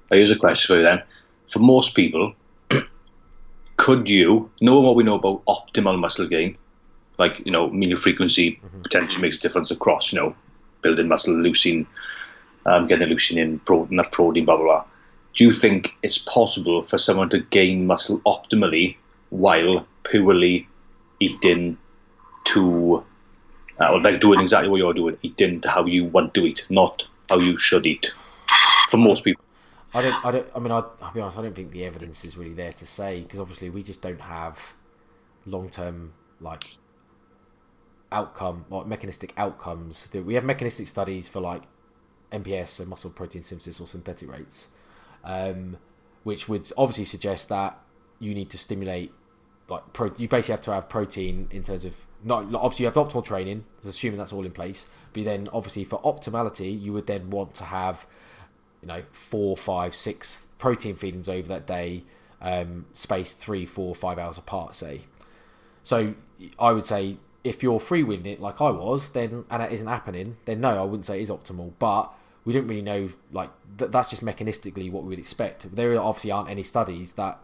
Here's 0.10 0.32
a 0.32 0.38
question 0.38 0.74
for 0.74 0.80
you 0.80 0.86
then. 0.86 1.04
For 1.50 1.60
most 1.60 1.94
people, 1.94 2.34
could 3.76 4.10
you, 4.10 4.50
knowing 4.62 4.86
what 4.86 4.96
we 4.96 5.04
know 5.04 5.16
about 5.16 5.44
optimal 5.46 6.00
muscle 6.00 6.28
gain, 6.28 6.58
like, 7.18 7.46
you 7.46 7.52
know, 7.52 7.70
meal 7.70 7.98
frequency 7.98 8.54
mm-hmm. 8.54 8.82
potentially 8.82 9.22
makes 9.22 9.40
a 9.40 9.42
difference 9.42 9.72
across, 9.72 10.14
you 10.14 10.20
know, 10.20 10.36
building 10.82 11.10
muscle, 11.10 11.36
leucine, 11.36 11.86
um, 12.66 12.88
getting 12.88 13.10
leucine 13.10 13.38
in, 13.38 13.60
pro- 13.60 13.86
enough 13.92 14.12
protein, 14.12 14.46
blah, 14.46 14.56
blah, 14.56 14.66
blah. 14.66 14.86
Do 15.36 15.44
you 15.44 15.52
think 15.52 15.96
it's 16.02 16.18
possible 16.18 16.82
for 16.82 16.98
someone 16.98 17.30
to 17.32 17.40
gain 17.40 17.86
muscle 17.86 18.22
optimally 18.22 18.96
while 19.30 19.88
purely 20.04 20.68
eating 21.20 21.78
to, 22.46 23.04
uh, 23.80 24.00
like 24.04 24.20
doing 24.20 24.40
exactly 24.40 24.70
what 24.70 24.78
you're 24.78 24.94
doing, 24.94 25.18
eating 25.22 25.62
to 25.62 25.70
how 25.70 25.86
you 25.86 26.06
want 26.06 26.34
to 26.34 26.46
eat, 26.46 26.66
not 26.70 27.08
how 27.30 27.40
you 27.40 27.58
should 27.58 27.86
eat. 27.86 28.12
For 28.90 28.98
most 28.98 29.24
people. 29.24 29.44
I 29.94 30.02
don't. 30.02 30.26
I 30.26 30.32
don't. 30.32 30.48
I 30.56 30.60
mean, 30.60 30.72
I, 30.72 30.78
will 30.80 31.12
be 31.14 31.22
honest. 31.22 31.38
I 31.38 31.42
don't 31.44 31.56
think 31.56 31.72
the 31.72 31.86
evidence 31.86 32.26
is 32.26 32.38
really 32.38 32.54
there 32.54 32.74
to 32.74 32.86
say 32.86 33.22
because 33.22 33.40
obviously 33.40 33.70
we 33.70 33.84
just 33.84 34.02
don't 34.02 34.22
have 34.22 34.74
long-term 35.46 36.14
like 36.40 36.64
outcome 38.12 38.66
like 38.70 38.88
mechanistic 38.88 39.34
outcomes. 39.38 40.10
We 40.14 40.36
have 40.36 40.44
mechanistic 40.44 40.88
studies 40.88 41.28
for 41.28 41.40
like 41.40 41.64
MPS, 42.32 42.70
so 42.70 42.86
muscle 42.86 43.12
protein 43.12 43.44
synthesis 43.44 43.80
or 43.80 43.88
synthetic 43.88 44.32
rates, 44.32 44.68
um, 45.24 45.78
which 46.24 46.48
would 46.48 46.72
obviously 46.78 47.06
suggest 47.06 47.50
that 47.50 47.80
you 48.20 48.34
need 48.34 48.50
to 48.52 48.58
stimulate 48.58 49.12
like 49.70 49.94
pro, 49.94 50.12
you 50.18 50.28
basically 50.28 50.54
have 50.54 50.62
to 50.62 50.74
have 50.74 50.90
protein 50.90 51.48
in 51.52 51.64
terms 51.64 51.86
of 51.86 51.96
not 52.24 52.54
obviously 52.56 52.84
you 52.84 52.92
have 52.92 52.96
optimal 52.96 53.24
training, 53.24 53.66
assuming 53.86 54.18
that's 54.18 54.34
all 54.34 54.46
in 54.46 54.52
place. 54.52 54.88
But 55.14 55.26
then 55.26 55.48
obviously 55.54 55.84
for 55.84 56.02
optimality, 56.02 56.80
you 56.80 56.94
would 56.94 57.08
then 57.08 57.30
want 57.30 57.54
to 57.56 57.66
have 57.66 58.06
you 58.82 58.88
know 58.88 59.04
four, 59.12 59.56
five, 59.58 59.96
six 59.96 60.48
protein 60.58 60.96
feedings 60.96 61.30
over 61.30 61.48
that 61.48 61.66
day, 61.66 62.04
um, 62.42 62.86
spaced 62.94 63.38
three, 63.38 63.66
four, 63.66 63.96
five 63.96 64.18
hours 64.18 64.38
apart, 64.38 64.76
say. 64.76 65.02
So 65.84 66.16
I 66.58 66.72
would 66.72 66.86
say 66.86 67.18
if 67.44 67.64
you're 67.64 67.80
free 67.80 68.04
freewheeling 68.04 68.26
it 68.26 68.42
like 68.42 68.62
I 68.62 68.70
was, 68.70 69.10
then 69.10 69.46
and 69.50 69.64
it 69.64 69.72
isn't 69.72 69.88
happening, 69.88 70.38
then 70.46 70.62
no, 70.62 70.78
I 70.78 70.84
wouldn't 70.84 71.06
say 71.06 71.20
it 71.20 71.24
is 71.24 71.30
optimal. 71.30 71.74
But 71.80 72.14
we 72.46 72.54
don't 72.54 72.68
really 72.68 72.82
know 72.82 73.10
like 73.32 73.50
th- 73.78 73.92
that's 73.92 74.10
just 74.10 74.24
mechanistically 74.24 74.92
what 74.92 75.04
we 75.04 75.10
would 75.10 75.20
expect. 75.20 75.74
There 75.76 76.00
obviously 76.00 76.32
aren't 76.32 76.50
any 76.50 76.64
studies 76.64 77.14
that 77.14 77.40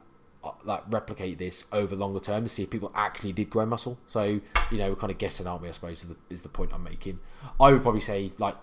like 0.63 0.83
replicate 0.89 1.37
this 1.37 1.65
over 1.71 1.95
longer 1.95 2.19
term 2.19 2.43
to 2.43 2.49
see 2.49 2.63
if 2.63 2.69
people 2.69 2.91
actually 2.95 3.33
did 3.33 3.49
grow 3.49 3.65
muscle. 3.65 3.97
So 4.07 4.23
you 4.23 4.77
know, 4.77 4.89
we're 4.89 4.95
kind 4.95 5.11
of 5.11 5.17
guessing, 5.17 5.47
aren't 5.47 5.61
we? 5.61 5.69
I 5.69 5.71
suppose 5.71 6.03
is 6.03 6.09
the, 6.09 6.15
is 6.29 6.41
the 6.41 6.49
point 6.49 6.71
I'm 6.73 6.83
making. 6.83 7.19
I 7.59 7.71
would 7.71 7.81
probably 7.81 8.01
say 8.01 8.31
like 8.37 8.55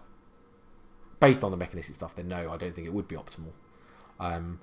based 1.20 1.44
on 1.44 1.50
the 1.50 1.56
mechanistic 1.56 1.94
stuff, 1.94 2.16
then 2.16 2.28
no, 2.28 2.50
I 2.50 2.56
don't 2.56 2.74
think 2.74 2.86
it 2.86 2.92
would 2.92 3.06
be 3.06 3.16
optimal. 3.16 3.52
Um, 4.18 4.60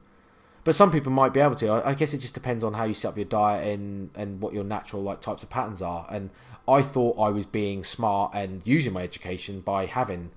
but 0.63 0.75
some 0.75 0.91
people 0.91 1.11
might 1.11 1.33
be 1.33 1.39
able 1.39 1.55
to. 1.55 1.67
I, 1.69 1.91
I, 1.91 1.93
guess 1.93 2.13
it 2.13 2.19
just 2.19 2.33
depends 2.33 2.63
on 2.63 2.73
how 2.73 2.83
you 2.83 2.93
set 2.93 3.09
up 3.09 3.17
your 3.17 3.25
diet 3.25 3.65
and 3.67 4.09
and 4.13 4.41
what 4.41 4.53
your 4.53 4.63
natural 4.63 5.01
like 5.01 5.21
types 5.21 5.41
of 5.41 5.49
patterns 5.49 5.81
are. 5.81 6.05
And 6.09 6.29
I 6.67 6.81
thought 6.81 7.17
I 7.17 7.29
was 7.29 7.45
being 7.45 7.83
smart 7.83 8.31
and 8.33 8.61
using 8.65 8.93
my 8.93 9.03
education 9.03 9.61
by 9.61 9.85
having 9.85 10.31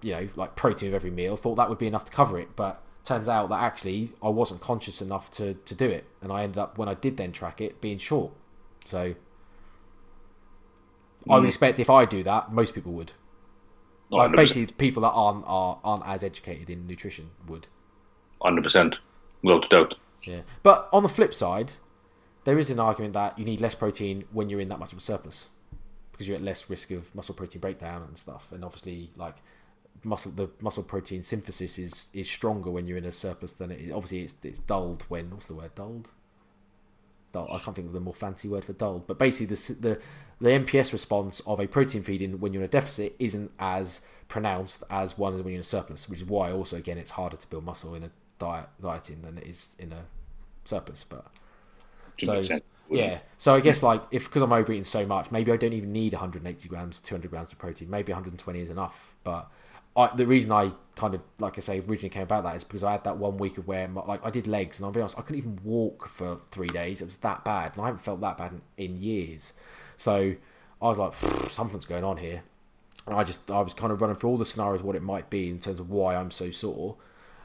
you 0.00 0.12
know 0.12 0.28
like 0.36 0.54
protein 0.54 0.90
with 0.90 0.94
every 0.94 1.10
meal. 1.10 1.36
Thought 1.36 1.56
that 1.56 1.68
would 1.68 1.78
be 1.78 1.86
enough 1.86 2.04
to 2.04 2.12
cover 2.12 2.38
it, 2.38 2.54
but 2.56 2.82
turns 3.08 3.28
out 3.28 3.48
that 3.48 3.60
actually 3.60 4.12
I 4.22 4.28
wasn't 4.28 4.60
conscious 4.60 5.02
enough 5.02 5.30
to, 5.32 5.54
to 5.54 5.74
do 5.74 5.86
it, 5.86 6.04
and 6.20 6.30
I 6.30 6.42
ended 6.42 6.58
up 6.58 6.78
when 6.78 6.88
I 6.88 6.94
did 6.94 7.16
then 7.16 7.32
track 7.32 7.60
it 7.60 7.80
being 7.80 7.98
short. 7.98 8.32
So 8.84 9.10
mm. 9.10 9.16
I 11.28 11.34
would 11.36 11.44
mm. 11.44 11.48
expect 11.48 11.78
if 11.78 11.90
I 11.90 12.04
do 12.04 12.22
that, 12.22 12.52
most 12.52 12.74
people 12.74 12.92
would. 12.92 13.12
Like 14.10 14.34
basically, 14.34 14.66
people 14.66 15.02
that 15.02 15.10
aren't 15.10 15.44
are, 15.46 15.78
aren't 15.84 16.06
as 16.06 16.24
educated 16.24 16.70
in 16.70 16.86
nutrition 16.86 17.30
would. 17.46 17.66
Hundred 18.40 18.62
percent, 18.62 18.98
without 19.42 19.68
doubt. 19.68 19.94
Yeah, 20.22 20.40
but 20.62 20.88
on 20.92 21.02
the 21.02 21.08
flip 21.08 21.34
side, 21.34 21.72
there 22.44 22.58
is 22.58 22.70
an 22.70 22.80
argument 22.80 23.12
that 23.14 23.38
you 23.38 23.44
need 23.44 23.60
less 23.60 23.74
protein 23.74 24.24
when 24.32 24.48
you're 24.48 24.60
in 24.60 24.68
that 24.68 24.78
much 24.78 24.92
of 24.92 24.98
a 24.98 25.02
surplus 25.02 25.50
because 26.10 26.26
you're 26.26 26.36
at 26.36 26.42
less 26.42 26.68
risk 26.70 26.90
of 26.90 27.14
muscle 27.14 27.34
protein 27.34 27.60
breakdown 27.60 28.02
and 28.02 28.16
stuff, 28.16 28.50
and 28.50 28.64
obviously 28.64 29.10
like 29.16 29.36
muscle 30.04 30.32
the 30.32 30.48
muscle 30.60 30.82
protein 30.82 31.22
synthesis 31.22 31.78
is 31.78 32.10
is 32.12 32.28
stronger 32.28 32.70
when 32.70 32.86
you're 32.86 32.98
in 32.98 33.04
a 33.04 33.12
surplus 33.12 33.52
than 33.54 33.70
it 33.70 33.80
is. 33.80 33.92
Obviously, 33.92 34.22
it's 34.22 34.34
it's 34.42 34.58
dulled 34.58 35.04
when 35.08 35.30
what's 35.30 35.46
the 35.46 35.54
word 35.54 35.74
dulled. 35.74 36.10
Dull. 37.32 37.48
I 37.50 37.58
can't 37.58 37.76
think 37.76 37.88
of 37.88 37.92
the 37.92 38.00
more 38.00 38.14
fancy 38.14 38.48
word 38.48 38.64
for 38.64 38.72
dulled, 38.72 39.06
but 39.06 39.18
basically 39.18 39.54
the 39.54 39.74
the 39.80 40.00
the 40.40 40.50
MPS 40.50 40.92
response 40.92 41.40
of 41.40 41.60
a 41.60 41.66
protein 41.66 42.02
feeding 42.02 42.40
when 42.40 42.52
you're 42.52 42.62
in 42.62 42.68
a 42.68 42.70
deficit 42.70 43.16
isn't 43.18 43.50
as 43.58 44.00
pronounced 44.28 44.84
as 44.88 45.18
one 45.18 45.34
is 45.34 45.42
when 45.42 45.52
you're 45.52 45.58
in 45.58 45.62
a 45.62 45.64
surplus, 45.64 46.08
which 46.08 46.20
is 46.20 46.24
why 46.24 46.52
also 46.52 46.76
again 46.76 46.98
it's 46.98 47.12
harder 47.12 47.36
to 47.36 47.46
build 47.48 47.64
muscle 47.64 47.94
in 47.94 48.04
a 48.04 48.10
diet 48.38 48.68
dieting 48.80 49.22
than 49.22 49.38
it 49.38 49.46
is 49.46 49.74
in 49.78 49.92
a 49.92 50.04
surplus. 50.64 51.04
But 51.04 51.26
so 52.20 52.40
yeah, 52.90 53.18
so 53.36 53.54
I 53.54 53.60
guess 53.60 53.82
like 53.82 54.02
if 54.10 54.24
because 54.24 54.42
I'm 54.42 54.52
overeating 54.52 54.84
so 54.84 55.04
much, 55.06 55.30
maybe 55.30 55.52
I 55.52 55.56
don't 55.56 55.72
even 55.72 55.92
need 55.92 56.12
180 56.12 56.68
grams, 56.68 57.00
200 57.00 57.30
grams 57.30 57.52
of 57.52 57.58
protein. 57.58 57.90
Maybe 57.90 58.12
120 58.12 58.60
is 58.60 58.70
enough, 58.70 59.14
but 59.24 59.50
I, 59.96 60.14
the 60.14 60.26
reason 60.26 60.52
I 60.52 60.70
kind 60.96 61.14
of 61.14 61.20
like 61.38 61.56
I 61.56 61.60
say 61.60 61.78
originally 61.78 62.08
came 62.08 62.24
about 62.24 62.44
that 62.44 62.56
is 62.56 62.64
because 62.64 62.82
I 62.82 62.92
had 62.92 63.04
that 63.04 63.18
one 63.18 63.36
week 63.36 63.56
of 63.56 63.68
where 63.68 63.86
my, 63.86 64.02
like 64.02 64.24
I 64.26 64.30
did 64.30 64.46
legs 64.46 64.78
and 64.78 64.86
I'll 64.86 64.92
be 64.92 65.00
honest 65.00 65.18
I 65.18 65.22
couldn't 65.22 65.38
even 65.38 65.58
walk 65.62 66.08
for 66.08 66.36
three 66.50 66.68
days. 66.68 67.00
It 67.00 67.04
was 67.04 67.20
that 67.20 67.44
bad 67.44 67.72
and 67.72 67.82
I 67.82 67.86
haven't 67.86 68.00
felt 68.00 68.20
that 68.20 68.36
bad 68.36 68.52
in, 68.52 68.62
in 68.76 69.00
years. 69.00 69.52
So 69.96 70.34
I 70.82 70.86
was 70.86 70.98
like 70.98 71.14
something's 71.50 71.86
going 71.86 72.04
on 72.04 72.16
here. 72.18 72.42
And 73.06 73.16
I 73.16 73.24
just 73.24 73.50
I 73.50 73.60
was 73.60 73.74
kind 73.74 73.92
of 73.92 74.00
running 74.00 74.16
through 74.16 74.30
all 74.30 74.38
the 74.38 74.46
scenarios 74.46 74.82
what 74.82 74.96
it 74.96 75.02
might 75.02 75.30
be 75.30 75.48
in 75.50 75.58
terms 75.58 75.80
of 75.80 75.90
why 75.90 76.16
I'm 76.16 76.30
so 76.30 76.50
sore. 76.50 76.96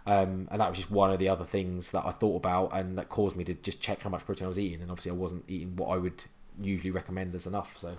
Um, 0.05 0.49
and 0.51 0.59
that 0.59 0.69
was 0.69 0.77
just 0.77 0.91
one 0.91 1.11
of 1.11 1.19
the 1.19 1.29
other 1.29 1.45
things 1.45 1.91
that 1.91 2.05
I 2.05 2.11
thought 2.11 2.35
about 2.35 2.75
and 2.75 2.97
that 2.97 3.07
caused 3.07 3.37
me 3.37 3.45
to 3.45 3.53
just 3.53 3.81
check 3.81 4.01
how 4.01 4.09
much 4.09 4.25
protein 4.25 4.45
I 4.45 4.49
was 4.49 4.59
eating. 4.59 4.81
And 4.81 4.91
obviously 4.91 5.11
I 5.11 5.15
wasn't 5.15 5.45
eating 5.47 5.75
what 5.77 5.87
I 5.87 5.97
would 5.97 6.25
usually 6.61 6.91
recommend 6.91 7.33
as 7.35 7.47
enough 7.47 7.77
so. 7.77 7.97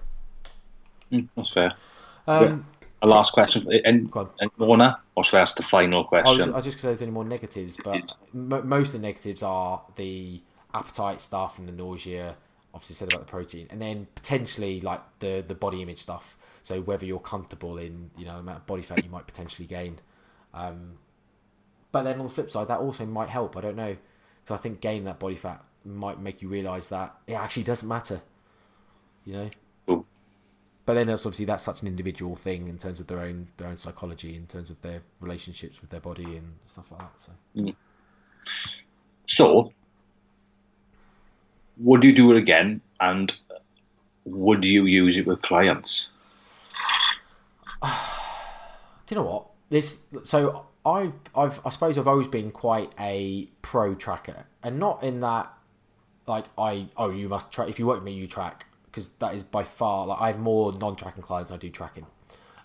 Mm, 1.13 1.29
that's 1.37 1.51
fair. 1.51 1.73
Um, 2.27 2.67
a 3.05 3.07
last 3.07 3.33
question, 3.33 3.67
and, 3.85 4.11
and 4.41 4.51
Mona, 4.57 5.01
or 5.15 5.25
should 5.25 5.37
I 5.37 5.41
ask 5.41 5.57
the 5.57 5.63
final 5.63 5.99
I 5.99 6.01
was, 6.01 6.09
question? 6.09 6.53
I 6.53 6.57
was 6.57 6.65
just 6.65 6.81
say 6.81 6.89
there's 6.89 7.03
any 7.03 7.11
more 7.11 7.25
negatives, 7.25 7.77
but 7.83 8.17
m- 8.35 8.69
most 8.69 8.95
of 8.95 9.01
the 9.01 9.07
negatives 9.07 9.43
are 9.43 9.83
the 9.97 10.43
appetite 10.73 11.21
stuff 11.21 11.59
and 11.59 11.69
the 11.69 11.73
nausea. 11.73 12.37
Obviously, 12.73 12.97
said 12.97 13.13
about 13.13 13.27
the 13.27 13.31
protein, 13.31 13.69
and 13.71 13.81
then 13.81 14.09
potentially 14.15 14.81
like 14.81 15.01
the 15.21 15.45
the 15.47 15.55
body 15.55 15.83
image 15.83 15.99
stuff. 15.99 16.37
So 16.63 16.81
whether 16.81 17.05
you're 17.05 17.21
comfortable 17.21 17.77
in 17.79 18.11
you 18.17 18.25
know 18.25 18.35
the 18.35 18.41
amount 18.41 18.59
of 18.59 18.67
body 18.67 18.83
fat 18.83 19.05
you 19.05 19.11
might 19.11 19.27
potentially 19.27 19.69
gain. 19.69 20.01
Um, 20.53 20.99
but 21.93 22.03
then 22.03 22.19
on 22.19 22.27
the 22.27 22.33
flip 22.33 22.51
side, 22.51 22.69
that 22.69 22.81
also 22.81 23.07
might 23.07 23.29
help. 23.29 23.57
I 23.57 23.61
don't 23.61 23.77
know, 23.77 23.97
because 24.43 24.59
I 24.59 24.61
think 24.61 24.81
gaining 24.81 25.05
that 25.05 25.21
body 25.21 25.37
fat 25.37 25.63
might 25.85 26.19
make 26.19 26.43
you 26.43 26.49
realise 26.49 26.89
that 26.89 27.15
it 27.27 27.35
actually 27.35 27.65
doesn't 27.65 27.89
matter. 27.89 28.23
You 29.25 29.33
know. 29.35 29.51
But 30.87 30.95
then 30.95 31.09
it's 31.09 31.25
obviously 31.25 31.47
that's 31.47 31.65
such 31.65 31.81
an 31.81 31.89
individual 31.89 32.37
thing 32.37 32.69
in 32.69 32.77
terms 32.77 33.01
of 33.01 33.07
their 33.07 33.21
own 33.21 33.49
their 33.57 33.69
own 33.69 33.77
psychology, 33.77 34.37
in 34.37 34.47
terms 34.47 34.71
of 34.71 34.81
their 34.83 35.03
relationships 35.21 35.81
with 35.81 35.91
their 35.91 36.01
body 36.01 36.37
and 36.37 36.55
stuff 36.67 36.91
like 36.91 37.01
that. 37.01 37.13
So 37.17 37.33
mm. 37.57 37.75
So, 39.27 39.73
would 41.79 42.05
you 42.05 42.15
do 42.15 42.31
it 42.33 42.37
again, 42.37 42.83
and 43.01 43.33
would 44.25 44.65
you 44.65 44.85
use 44.85 45.17
it 45.17 45.27
with 45.27 45.41
clients? 45.41 46.11
do 47.83 47.89
you 49.11 49.17
know 49.17 49.25
what 49.25 49.47
this? 49.71 50.01
So 50.25 50.67
I've 50.85 51.15
I've 51.35 51.61
I 51.65 51.71
suppose 51.71 51.97
I've 51.97 52.09
always 52.09 52.29
been 52.29 52.51
quite 52.51 52.93
a 53.01 53.49
pro 53.63 53.95
tracker, 53.95 54.45
and 54.63 54.79
not 54.79 55.03
in 55.03 55.21
that 55.21 55.51
like 56.27 56.47
I 56.59 56.89
oh 56.97 57.11
you 57.11 57.29
must 57.29 57.53
track 57.53 57.69
if 57.69 57.79
you 57.79 57.87
work 57.87 57.97
with 57.97 58.05
me 58.05 58.13
you 58.13 58.27
track 58.27 58.67
because 58.95 59.09
that 59.19 59.35
is 59.35 59.43
by 59.43 59.65
far 59.65 60.07
like 60.07 60.21
I 60.21 60.29
have 60.29 60.39
more 60.39 60.73
non-tracking 60.73 61.25
clients 61.25 61.51
than 61.51 61.57
I 61.57 61.59
do 61.59 61.69
tracking. 61.69 62.07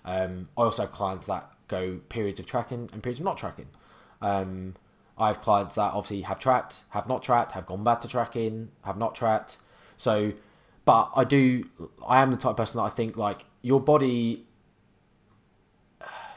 Um, 0.06 0.48
I 0.56 0.62
also 0.62 0.84
have 0.84 0.92
clients 0.92 1.26
that 1.26 1.52
go 1.68 2.00
periods 2.10 2.40
of 2.40 2.46
tracking 2.46 2.88
and 2.94 3.02
periods 3.02 3.20
of 3.20 3.26
not 3.26 3.38
tracking. 3.38 3.66
Um, 4.22 4.76
I 5.18 5.28
have 5.28 5.42
clients 5.42 5.74
that 5.76 5.94
obviously 5.94 6.22
have 6.22 6.38
tracked, 6.38 6.84
have 6.90 7.08
not 7.08 7.24
tracked, 7.24 7.54
have 7.54 7.66
gone 7.66 7.84
back 7.84 8.02
to 8.02 8.08
tracking, 8.08 8.70
have 8.84 8.98
not 8.98 9.16
tracked. 9.16 9.58
So, 9.98 10.34
but 10.86 11.12
I 11.16 11.24
do. 11.24 11.68
I 12.08 12.22
am 12.22 12.30
the 12.30 12.38
type 12.38 12.52
of 12.52 12.58
person 12.58 12.78
that 12.78 12.84
I 12.84 12.90
think 12.90 13.18
like 13.18 13.46
your 13.64 13.80
body, 13.80 14.46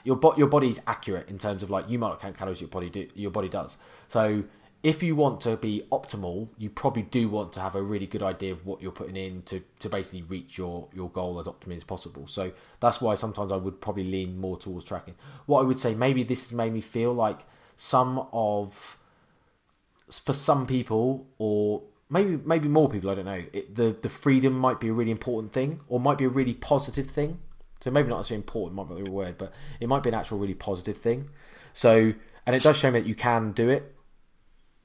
your 0.04 0.16
bo- 0.16 0.36
your 0.36 0.48
body's 0.48 0.80
accurate 0.86 1.28
in 1.28 1.36
terms 1.36 1.62
of 1.62 1.68
like 1.68 1.88
you 1.90 1.98
might 1.98 2.08
not 2.08 2.20
count 2.20 2.38
calories 2.38 2.62
your 2.62 2.68
body 2.68 2.88
do 2.88 3.08
your 3.14 3.30
body 3.30 3.50
does. 3.50 3.76
So 4.08 4.44
if 4.82 5.00
you 5.02 5.14
want 5.14 5.40
to 5.42 5.56
be 5.56 5.84
optimal, 5.92 6.48
you 6.58 6.68
probably 6.68 7.02
do 7.02 7.28
want 7.28 7.52
to 7.52 7.60
have 7.60 7.76
a 7.76 7.82
really 7.82 8.06
good 8.06 8.22
idea 8.22 8.50
of 8.50 8.66
what 8.66 8.82
you're 8.82 8.90
putting 8.90 9.16
in 9.16 9.42
to, 9.42 9.62
to 9.78 9.88
basically 9.88 10.22
reach 10.22 10.58
your, 10.58 10.88
your 10.92 11.08
goal 11.08 11.38
as 11.38 11.46
optimally 11.46 11.76
as 11.76 11.84
possible. 11.84 12.26
So 12.26 12.52
that's 12.80 13.00
why 13.00 13.14
sometimes 13.14 13.52
I 13.52 13.56
would 13.56 13.80
probably 13.80 14.04
lean 14.04 14.38
more 14.38 14.58
towards 14.58 14.84
tracking. 14.84 15.14
What 15.46 15.60
I 15.60 15.62
would 15.62 15.78
say, 15.78 15.94
maybe 15.94 16.24
this 16.24 16.50
has 16.50 16.56
made 16.56 16.72
me 16.72 16.80
feel 16.80 17.12
like 17.12 17.40
some 17.76 18.26
of, 18.32 18.98
for 20.10 20.32
some 20.32 20.66
people, 20.66 21.28
or 21.38 21.82
maybe 22.10 22.36
maybe 22.44 22.66
more 22.66 22.88
people, 22.88 23.10
I 23.10 23.14
don't 23.14 23.24
know, 23.24 23.44
it, 23.52 23.76
the, 23.76 23.96
the 24.02 24.08
freedom 24.08 24.52
might 24.52 24.80
be 24.80 24.88
a 24.88 24.92
really 24.92 25.12
important 25.12 25.52
thing, 25.52 25.80
or 25.86 26.00
might 26.00 26.18
be 26.18 26.24
a 26.24 26.28
really 26.28 26.54
positive 26.54 27.08
thing. 27.08 27.38
So 27.80 27.92
maybe 27.92 28.08
not 28.08 28.18
necessarily 28.18 28.42
important, 28.42 28.74
might 28.74 28.88
not 28.88 28.98
be 28.98 29.04
the 29.04 29.10
word, 29.12 29.38
but 29.38 29.52
it 29.78 29.88
might 29.88 30.02
be 30.02 30.08
an 30.08 30.16
actual 30.16 30.38
really 30.38 30.54
positive 30.54 30.96
thing. 30.96 31.30
So, 31.72 32.12
and 32.46 32.56
it 32.56 32.64
does 32.64 32.76
show 32.76 32.90
me 32.90 32.98
that 32.98 33.08
you 33.08 33.14
can 33.14 33.52
do 33.52 33.68
it 33.68 33.91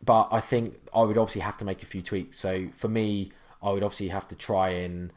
but 0.04 0.28
I 0.32 0.40
think 0.40 0.76
I 0.94 1.02
would 1.02 1.18
obviously 1.18 1.42
have 1.42 1.58
to 1.58 1.66
make 1.66 1.84
a 1.84 1.86
few 1.86 2.02
tweaks. 2.02 2.38
So 2.40 2.68
for 2.74 2.88
me, 2.88 3.32
I 3.62 3.72
would 3.72 3.84
obviously 3.84 4.10
have 4.10 4.28
to 4.30 4.36
try 4.36 4.70
and 4.70 5.12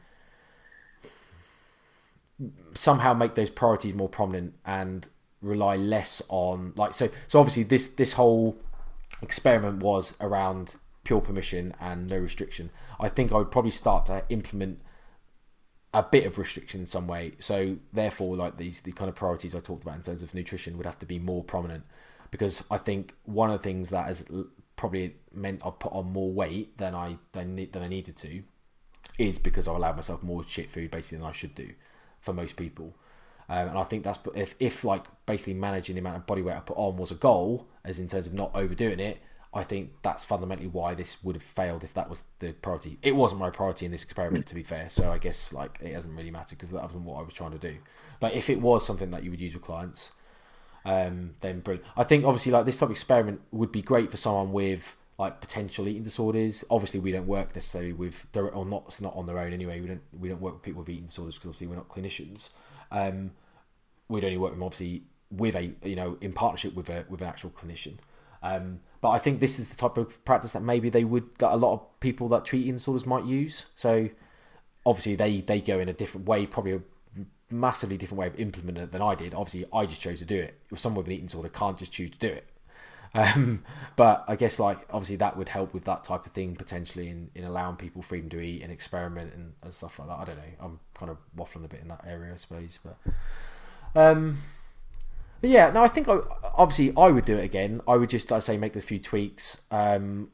somehow 2.73 3.13
make 3.13 3.35
those 3.35 3.49
priorities 3.49 3.93
more 3.93 4.09
prominent 4.09 4.55
and 4.65 5.07
rely 5.41 5.75
less 5.75 6.21
on 6.29 6.73
like 6.75 6.93
so. 6.93 7.09
So 7.27 7.39
obviously 7.39 7.63
this 7.63 7.87
this 7.87 8.13
whole 8.13 8.57
experiment 9.21 9.83
was 9.83 10.15
around 10.19 10.75
pure 11.03 11.21
permission 11.21 11.73
and 11.79 12.07
no 12.09 12.17
restriction. 12.17 12.69
I 12.99 13.09
think 13.09 13.31
I 13.31 13.35
would 13.37 13.51
probably 13.51 13.71
start 13.71 14.05
to 14.07 14.23
implement 14.29 14.81
a 15.93 16.03
bit 16.03 16.25
of 16.25 16.37
restriction 16.37 16.81
in 16.81 16.87
some 16.87 17.07
way. 17.07 17.33
So 17.39 17.77
therefore, 17.91 18.35
like 18.35 18.57
these 18.57 18.81
the 18.81 18.91
kind 18.91 19.09
of 19.09 19.15
priorities 19.15 19.55
I 19.55 19.59
talked 19.59 19.83
about 19.83 19.95
in 19.95 20.01
terms 20.03 20.23
of 20.23 20.33
nutrition 20.33 20.77
would 20.77 20.85
have 20.85 20.99
to 20.99 21.05
be 21.05 21.19
more 21.19 21.43
prominent 21.43 21.83
because 22.31 22.63
I 22.71 22.77
think 22.77 23.13
one 23.25 23.51
of 23.51 23.59
the 23.59 23.63
things 23.63 23.89
that 23.89 24.05
has 24.05 24.25
probably 24.81 25.13
meant 25.31 25.61
I've 25.63 25.77
put 25.77 25.93
on 25.93 26.11
more 26.11 26.31
weight 26.31 26.75
than 26.79 26.95
I 26.95 27.19
than, 27.33 27.55
than 27.55 27.83
I 27.83 27.87
needed 27.87 28.15
to 28.15 28.41
is 29.19 29.37
because 29.37 29.67
I 29.67 29.75
allowed 29.75 29.95
myself 29.95 30.23
more 30.23 30.43
shit 30.43 30.71
food 30.71 30.89
basically 30.89 31.19
than 31.19 31.27
I 31.27 31.31
should 31.33 31.53
do 31.53 31.69
for 32.19 32.33
most 32.33 32.55
people. 32.55 32.95
Um, 33.47 33.69
and 33.69 33.77
I 33.77 33.83
think 33.83 34.03
that's 34.03 34.17
if 34.33 34.55
if 34.59 34.83
like 34.83 35.03
basically 35.27 35.53
managing 35.53 35.93
the 35.95 36.01
amount 36.01 36.15
of 36.15 36.25
body 36.25 36.41
weight 36.41 36.55
I 36.55 36.61
put 36.61 36.77
on 36.77 36.97
was 36.97 37.11
a 37.11 37.15
goal, 37.15 37.67
as 37.85 37.99
in 37.99 38.07
terms 38.07 38.25
of 38.25 38.33
not 38.33 38.49
overdoing 38.55 38.99
it. 38.99 39.21
I 39.53 39.63
think 39.63 39.91
that's 40.01 40.23
fundamentally 40.23 40.69
why 40.69 40.95
this 40.95 41.23
would 41.23 41.35
have 41.35 41.43
failed 41.43 41.83
if 41.83 41.93
that 41.93 42.09
was 42.09 42.23
the 42.39 42.53
priority. 42.53 42.97
It 43.03 43.15
wasn't 43.15 43.41
my 43.41 43.51
priority 43.51 43.85
in 43.85 43.91
this 43.91 44.03
experiment, 44.03 44.47
to 44.47 44.55
be 44.55 44.63
fair. 44.63 44.89
So 44.89 45.11
I 45.11 45.19
guess 45.19 45.53
like 45.53 45.77
it 45.81 45.93
doesn't 45.93 46.15
really 46.15 46.31
matter 46.31 46.55
because 46.55 46.71
that 46.71 46.81
wasn't 46.81 47.03
what 47.03 47.19
I 47.19 47.21
was 47.21 47.35
trying 47.35 47.51
to 47.51 47.59
do. 47.59 47.77
But 48.19 48.33
if 48.33 48.49
it 48.49 48.61
was 48.61 48.83
something 48.83 49.11
that 49.11 49.23
you 49.23 49.29
would 49.29 49.41
use 49.41 49.53
with 49.53 49.61
clients, 49.61 50.13
um, 50.85 51.35
then 51.39 51.59
brilliant. 51.59 51.87
I 51.95 52.03
think 52.03 52.25
obviously 52.25 52.51
like 52.51 52.65
this 52.65 52.77
type 52.77 52.87
of 52.87 52.91
experiment 52.91 53.41
would 53.51 53.71
be 53.71 53.81
great 53.81 54.09
for 54.09 54.17
someone 54.17 54.51
with 54.51 54.97
like 55.17 55.39
potential 55.39 55.87
eating 55.87 56.03
disorders. 56.03 56.63
Obviously, 56.69 56.99
we 56.99 57.11
don't 57.11 57.27
work 57.27 57.53
necessarily 57.53 57.93
with 57.93 58.25
or 58.35 58.65
not. 58.65 58.85
It's 58.87 59.01
not 59.01 59.15
on 59.15 59.27
their 59.27 59.37
own 59.37 59.53
anyway. 59.53 59.79
We 59.79 59.87
don't 59.87 60.01
we 60.19 60.29
don't 60.29 60.41
work 60.41 60.55
with 60.55 60.63
people 60.63 60.81
with 60.81 60.89
eating 60.89 61.05
disorders 61.05 61.35
because 61.35 61.47
obviously 61.47 61.67
we're 61.67 61.75
not 61.75 61.89
clinicians. 61.89 62.49
Um, 62.91 63.31
we'd 64.09 64.25
only 64.25 64.37
work 64.37 64.53
with 64.53 64.61
obviously 64.61 65.03
with 65.29 65.55
a 65.55 65.73
you 65.83 65.95
know 65.95 66.17
in 66.21 66.33
partnership 66.33 66.73
with 66.73 66.89
a 66.89 67.05
with 67.09 67.21
an 67.21 67.27
actual 67.27 67.51
clinician. 67.51 67.97
Um, 68.43 68.79
but 69.01 69.11
I 69.11 69.19
think 69.19 69.39
this 69.39 69.59
is 69.59 69.69
the 69.69 69.75
type 69.75 69.97
of 69.97 70.23
practice 70.25 70.53
that 70.53 70.63
maybe 70.63 70.89
they 70.89 71.03
would 71.03 71.35
that 71.37 71.53
a 71.53 71.55
lot 71.55 71.73
of 71.73 71.99
people 71.99 72.27
that 72.29 72.43
treat 72.43 72.61
eating 72.61 72.77
disorders 72.77 73.05
might 73.05 73.25
use. 73.25 73.67
So 73.75 74.09
obviously 74.85 75.15
they 75.15 75.41
they 75.41 75.61
go 75.61 75.79
in 75.79 75.89
a 75.89 75.93
different 75.93 76.27
way, 76.27 76.47
probably 76.47 76.81
massively 77.51 77.97
different 77.97 78.19
way 78.19 78.27
of 78.27 78.39
implementing 78.39 78.83
it 78.83 78.91
than 78.91 79.01
I 79.01 79.15
did. 79.15 79.33
Obviously, 79.33 79.65
I 79.73 79.85
just 79.85 80.01
chose 80.01 80.19
to 80.19 80.25
do 80.25 80.39
it. 80.39 80.59
Someone 80.75 80.97
with 80.97 81.07
an 81.07 81.13
eating 81.13 81.25
disorder 81.27 81.49
can't 81.49 81.77
just 81.77 81.91
choose 81.91 82.09
to 82.11 82.19
do 82.19 82.27
it. 82.27 82.47
Um, 83.13 83.63
but 83.95 84.23
I 84.27 84.35
guess 84.35 84.59
like 84.59 84.79
obviously 84.89 85.17
that 85.17 85.37
would 85.37 85.49
help 85.49 85.73
with 85.73 85.85
that 85.85 86.03
type 86.03 86.25
of 86.25 86.31
thing 86.31 86.55
potentially 86.55 87.09
in, 87.09 87.29
in 87.35 87.43
allowing 87.43 87.75
people 87.75 88.01
freedom 88.01 88.29
to 88.29 88.39
eat 88.39 88.61
and 88.61 88.71
experiment 88.71 89.33
and, 89.33 89.53
and 89.63 89.73
stuff 89.73 89.99
like 89.99 90.07
that. 90.07 90.17
I 90.19 90.25
don't 90.25 90.37
know. 90.37 90.53
I'm 90.61 90.79
kind 90.93 91.11
of 91.11 91.17
waffling 91.35 91.65
a 91.65 91.67
bit 91.67 91.81
in 91.81 91.87
that 91.89 92.03
area, 92.07 92.33
I 92.33 92.37
suppose. 92.37 92.79
But 92.83 92.97
um, 93.95 94.37
but 95.41 95.49
yeah, 95.49 95.71
no, 95.71 95.83
I 95.83 95.87
think 95.87 96.07
I, 96.07 96.19
obviously 96.55 96.93
I 96.95 97.11
would 97.11 97.25
do 97.25 97.35
it 97.35 97.43
again. 97.43 97.81
I 97.87 97.97
would 97.97 98.09
just, 98.09 98.31
I 98.31 98.39
say, 98.39 98.57
make 98.57 98.75
a 98.75 98.81
few 98.81 98.99
tweaks. 98.99 99.59
Um, 99.71 100.29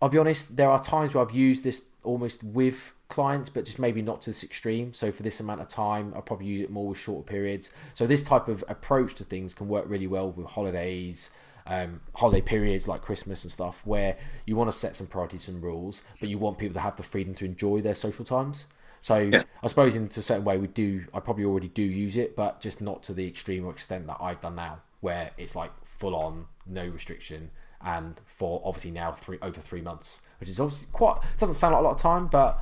I'll 0.00 0.08
be 0.08 0.18
honest, 0.18 0.56
there 0.56 0.70
are 0.70 0.80
times 0.80 1.12
where 1.12 1.24
I've 1.24 1.34
used 1.34 1.64
this 1.64 1.82
almost 2.04 2.44
with 2.44 2.92
clients, 3.08 3.48
but 3.48 3.64
just 3.64 3.78
maybe 3.78 4.02
not 4.02 4.20
to 4.22 4.30
this 4.30 4.44
extreme. 4.44 4.92
So 4.92 5.10
for 5.10 5.22
this 5.22 5.40
amount 5.40 5.60
of 5.60 5.68
time, 5.68 6.12
I'll 6.14 6.22
probably 6.22 6.46
use 6.46 6.64
it 6.64 6.70
more 6.70 6.88
with 6.88 6.98
shorter 6.98 7.22
periods. 7.26 7.70
So 7.94 8.06
this 8.06 8.22
type 8.22 8.48
of 8.48 8.62
approach 8.68 9.14
to 9.16 9.24
things 9.24 9.54
can 9.54 9.68
work 9.68 9.84
really 9.88 10.06
well 10.06 10.30
with 10.30 10.46
holidays, 10.46 11.30
um, 11.66 12.00
holiday 12.14 12.40
periods 12.40 12.86
like 12.88 13.02
Christmas 13.02 13.44
and 13.44 13.52
stuff, 13.52 13.82
where 13.84 14.16
you 14.46 14.56
want 14.56 14.70
to 14.70 14.78
set 14.78 14.96
some 14.96 15.06
priorities 15.06 15.48
and 15.48 15.62
rules, 15.62 16.02
but 16.20 16.28
you 16.28 16.38
want 16.38 16.58
people 16.58 16.74
to 16.74 16.80
have 16.80 16.96
the 16.96 17.02
freedom 17.02 17.34
to 17.36 17.44
enjoy 17.44 17.80
their 17.80 17.94
social 17.94 18.24
times. 18.24 18.66
So 19.00 19.18
Yeah. 19.18 19.42
I 19.62 19.68
suppose 19.68 19.94
in 19.94 20.04
a 20.04 20.10
certain 20.10 20.44
way 20.44 20.58
we 20.58 20.66
do. 20.66 21.06
I 21.14 21.20
probably 21.20 21.44
already 21.44 21.68
do 21.68 21.82
use 21.82 22.16
it, 22.16 22.34
but 22.36 22.60
just 22.60 22.80
not 22.80 23.02
to 23.04 23.12
the 23.14 23.26
extreme 23.26 23.64
or 23.64 23.70
extent 23.70 24.06
that 24.08 24.16
I've 24.20 24.40
done 24.40 24.56
now, 24.56 24.78
where 25.00 25.30
it's 25.38 25.54
like 25.54 25.70
full 25.84 26.14
on, 26.16 26.46
no 26.66 26.86
restriction, 26.86 27.50
and 27.80 28.20
for 28.26 28.60
obviously 28.64 28.90
now 28.90 29.12
three 29.12 29.38
over 29.40 29.60
three 29.60 29.80
months, 29.80 30.20
which 30.40 30.48
is 30.48 30.58
obviously 30.58 30.88
quite 30.92 31.20
doesn't 31.38 31.54
sound 31.54 31.74
like 31.74 31.80
a 31.80 31.84
lot 31.84 31.92
of 31.92 31.98
time, 31.98 32.26
but 32.26 32.58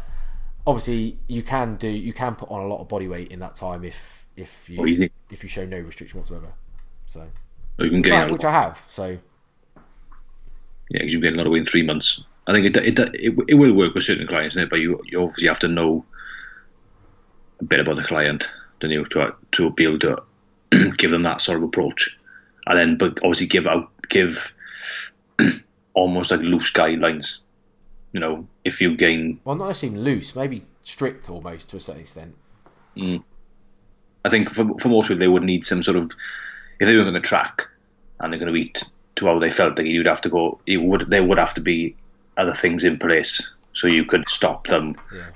obviously 0.66 1.18
you 1.28 1.43
can 1.43 1.76
do 1.76 1.88
you 1.88 2.12
can 2.12 2.34
put 2.34 2.51
on 2.51 2.62
a 2.62 2.66
lot 2.66 2.80
of 2.80 2.88
body 2.88 3.09
weight 3.09 3.30
in 3.30 3.38
that 3.40 3.55
time 3.55 3.84
if 3.84 4.26
if 4.36 4.68
you 4.68 4.80
Oh, 4.80 4.86
easy. 4.86 5.10
if 5.30 5.43
you 5.43 5.48
show 5.48 5.64
no 5.64 5.78
restriction 5.78 6.18
whatsoever. 6.20 6.52
So 7.06 7.26
you 7.78 7.90
can 7.90 8.02
which 8.02 8.10
I, 8.10 8.30
which 8.30 8.44
I 8.44 8.51
have. 8.52 8.82
So 8.88 9.18
yeah, 10.90 11.02
you 11.02 11.12
can 11.12 11.20
gain 11.20 11.34
a 11.34 11.36
lot 11.36 11.47
of 11.47 11.52
weight 11.52 11.60
in 11.60 11.66
three 11.66 11.82
months. 11.82 12.22
I 12.47 12.52
think 12.52 12.66
it 12.66 12.76
it, 12.76 12.98
it, 13.14 13.34
it 13.48 13.55
will 13.55 13.74
work 13.74 13.94
with 13.94 14.05
certain 14.05 14.26
clients, 14.26 14.56
innit? 14.56 14.70
but 14.70 14.80
you 14.80 15.01
you 15.06 15.20
obviously 15.22 15.48
have 15.48 15.59
to 15.60 15.68
know 15.68 16.05
a 17.60 17.64
bit 17.64 17.80
about 17.80 17.97
the 17.97 18.05
client, 18.05 18.48
don't 18.80 18.90
you, 18.90 19.05
to 19.06 19.34
to 19.52 19.70
be 19.70 19.84
able 19.84 19.98
to 20.01 20.22
give 20.97 21.10
them 21.10 21.22
that 21.24 21.40
sort 21.40 21.59
of 21.59 21.64
approach, 21.64 22.18
and 22.66 22.78
then 22.78 22.97
but 22.98 23.18
obviously 23.24 23.47
give 23.47 23.66
out 23.66 23.90
give 24.09 24.52
almost 25.94 26.30
like 26.30 26.40
loose 26.40 26.72
guidelines. 26.72 27.38
You 28.16 28.20
know, 28.20 28.47
if 28.64 28.80
you 28.80 28.97
gain, 28.97 29.40
well, 29.44 29.56
not 29.56 29.66
necessarily 29.68 29.98
loose, 29.98 30.34
maybe 30.34 30.64
strict 30.82 31.28
almost 31.28 31.68
to 31.68 31.76
a 31.76 31.80
certain 31.80 32.01
extent. 32.01 32.34
Mm. 32.97 33.22
I 34.24 34.30
think 34.30 34.48
for 34.48 34.64
for 34.78 34.88
most 34.88 35.09
people 35.09 35.18
they 35.18 35.28
would 35.28 35.43
need 35.43 35.66
some 35.66 35.82
sort 35.82 35.98
of 35.98 36.10
if 36.80 36.88
they 36.88 36.97
were 36.97 37.02
going 37.02 37.12
to 37.12 37.20
track 37.20 37.68
and 38.18 38.32
they're 38.32 38.40
going 38.40 38.55
to 38.55 38.59
eat 38.59 38.82
to 39.16 39.26
how 39.26 39.38
they 39.38 39.51
felt, 39.51 39.76
like 39.76 39.86
you'd 39.86 40.06
have 40.06 40.22
to 40.22 40.30
go. 40.30 40.59
It 40.66 40.78
would 40.78 41.10
there 41.10 41.24
would 41.24 41.36
have 41.38 41.52
to 41.55 41.60
be 41.60 41.94
other 42.38 42.55
things 42.55 42.84
in 42.84 42.98
place 42.98 43.51
so 43.74 43.86
you 43.86 44.06
could 44.06 44.26
stop 44.28 44.66
them 44.68 44.97
Yeah. 45.14 45.26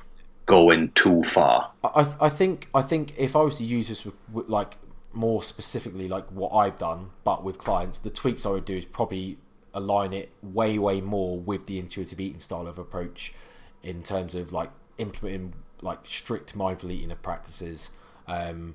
going 0.47 0.91
too 0.93 1.23
far. 1.23 1.71
I, 1.85 2.15
I 2.19 2.29
think 2.31 2.69
I 2.75 2.81
think 2.81 3.13
if 3.19 3.37
I 3.37 3.43
was 3.43 3.59
to 3.59 3.65
use 3.65 3.89
this 3.89 4.07
with, 4.07 4.15
like 4.49 4.79
more 5.13 5.43
specifically 5.43 6.09
like 6.09 6.27
what 6.31 6.51
I've 6.55 6.79
done, 6.79 7.11
but 7.25 7.45
with 7.45 7.59
clients, 7.59 7.99
the 7.99 8.11
tweaks 8.11 8.47
I 8.47 8.51
would 8.51 8.65
do 8.65 8.79
is 8.79 8.87
probably 8.87 9.37
align 9.75 10.13
it 10.13 10.31
way, 10.43 10.79
way 10.79 11.01
more 11.01 11.39
with 11.39 11.67
the 11.67 11.79
intuitive 11.79 12.21
eating 12.21 12.41
style 12.41 12.67
of 12.67 12.79
approach 12.79 13.35
in 13.83 14.03
terms 14.03 14.35
of 14.35 14.53
like 14.53 14.71
implementing 14.99 15.55
like 15.83 16.01
strict 16.05 16.55
mindful 16.55 16.91
eating 16.91 17.15
practices 17.23 17.91
um, 18.27 18.75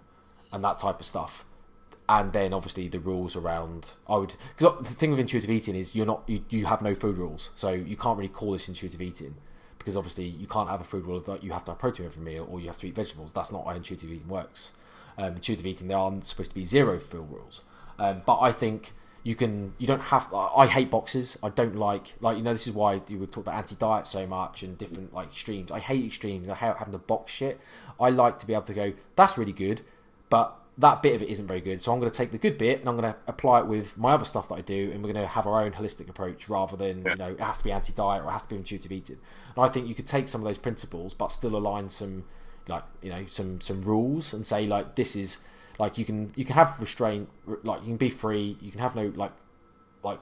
and 0.51 0.63
that 0.63 0.79
type 0.79 0.99
of 0.99 1.05
stuff. 1.05 1.45
And 2.07 2.33
then 2.33 2.53
obviously 2.53 2.87
the 2.87 2.99
rules 2.99 3.35
around 3.35 3.91
I 4.07 4.17
would 4.17 4.35
because 4.55 4.87
the 4.87 4.93
thing 4.93 5.09
with 5.09 5.19
intuitive 5.19 5.49
eating 5.49 5.75
is 5.75 5.95
you're 5.95 6.05
not 6.05 6.23
you, 6.27 6.43
you 6.49 6.67
have 6.67 6.81
no 6.81 6.93
food 6.93 7.17
rules, 7.17 7.49
so 7.55 7.71
you 7.71 7.97
can't 7.97 8.17
really 8.17 8.29
call 8.29 8.51
this 8.51 8.67
intuitive 8.67 9.01
eating 9.01 9.35
because 9.79 9.97
obviously 9.97 10.25
you 10.25 10.45
can't 10.45 10.69
have 10.69 10.81
a 10.81 10.83
food 10.83 11.05
rule 11.05 11.17
of 11.17 11.25
that 11.25 11.43
you 11.43 11.51
have 11.51 11.63
to 11.65 11.71
have 11.71 11.79
protein 11.79 12.05
every 12.05 12.23
meal 12.23 12.47
or 12.49 12.59
you 12.59 12.67
have 12.67 12.79
to 12.79 12.87
eat 12.87 12.95
vegetables. 12.95 13.31
That's 13.33 13.51
not 13.51 13.65
how 13.65 13.71
intuitive 13.71 14.11
eating 14.11 14.27
works. 14.27 14.71
Um, 15.17 15.35
intuitive 15.35 15.65
eating 15.65 15.87
there 15.87 15.97
aren't 15.97 16.27
supposed 16.27 16.51
to 16.51 16.55
be 16.55 16.65
zero 16.65 16.99
food 16.99 17.27
rules, 17.31 17.61
um, 17.97 18.21
but 18.23 18.39
I 18.39 18.51
think 18.51 18.93
you 19.25 19.33
can 19.33 19.73
you 19.79 19.87
don't 19.87 20.03
have 20.03 20.31
i 20.31 20.67
hate 20.67 20.91
boxes. 20.91 21.35
I 21.41 21.49
don't 21.49 21.75
like 21.75 22.13
like 22.21 22.37
you 22.37 22.43
know 22.43 22.53
this 22.53 22.67
is 22.67 22.73
why 22.73 23.01
you 23.07 23.17
would 23.17 23.31
talk 23.31 23.45
about 23.45 23.55
anti-diet 23.55 24.05
so 24.05 24.27
much 24.27 24.61
and 24.61 24.77
different 24.77 25.15
like 25.15 25.29
extremes. 25.29 25.71
I 25.71 25.79
hate 25.79 26.05
extremes. 26.05 26.47
I 26.47 26.53
hate 26.53 26.75
having 26.77 26.91
to 26.91 26.99
box 26.99 27.31
shit. 27.31 27.59
I 27.99 28.11
like 28.11 28.37
to 28.39 28.45
be 28.45 28.53
able 28.53 28.65
to 28.65 28.73
go 28.75 28.93
that's 29.15 29.35
really 29.35 29.51
good 29.51 29.81
but 30.29 30.59
that 30.77 31.01
bit 31.01 31.15
of 31.15 31.23
it 31.23 31.29
isn't 31.29 31.47
very 31.47 31.59
good. 31.59 31.81
So 31.81 31.91
i'm 31.91 31.99
going 31.99 32.11
to 32.11 32.15
take 32.15 32.31
the 32.31 32.37
good 32.37 32.59
bit 32.59 32.81
and 32.81 32.87
i'm 32.87 32.95
going 32.95 33.11
to 33.11 33.17
apply 33.25 33.61
it 33.61 33.65
with 33.65 33.97
my 33.97 34.11
other 34.13 34.25
stuff 34.25 34.47
that 34.49 34.55
i 34.55 34.61
do 34.61 34.91
and 34.93 35.03
we're 35.03 35.11
going 35.11 35.25
to 35.25 35.27
have 35.27 35.47
our 35.47 35.63
own 35.63 35.71
holistic 35.71 36.07
approach 36.07 36.47
rather 36.47 36.77
than 36.77 37.01
yeah. 37.03 37.11
you 37.11 37.17
know 37.17 37.31
it 37.31 37.39
has 37.39 37.57
to 37.57 37.63
be 37.63 37.71
anti-diet 37.71 38.23
or 38.23 38.29
it 38.29 38.31
has 38.31 38.43
to 38.43 38.49
be 38.49 38.57
intuitive 38.57 38.91
eating. 38.91 39.17
And 39.55 39.65
i 39.65 39.69
think 39.69 39.87
you 39.87 39.95
could 39.95 40.07
take 40.07 40.29
some 40.29 40.41
of 40.41 40.45
those 40.45 40.59
principles 40.59 41.15
but 41.15 41.31
still 41.31 41.55
align 41.55 41.89
some 41.89 42.25
like 42.67 42.83
you 43.01 43.09
know 43.09 43.25
some 43.27 43.59
some 43.59 43.81
rules 43.81 44.35
and 44.35 44.45
say 44.45 44.67
like 44.67 44.93
this 44.93 45.15
is 45.15 45.39
like 45.79 45.97
you 45.97 46.05
can 46.05 46.31
you 46.35 46.45
can 46.45 46.55
have 46.55 46.79
restraint, 46.79 47.29
like 47.63 47.81
you 47.81 47.87
can 47.87 47.97
be 47.97 48.09
free. 48.09 48.57
You 48.61 48.71
can 48.71 48.79
have 48.79 48.95
no 48.95 49.11
like 49.15 49.31
like 50.03 50.19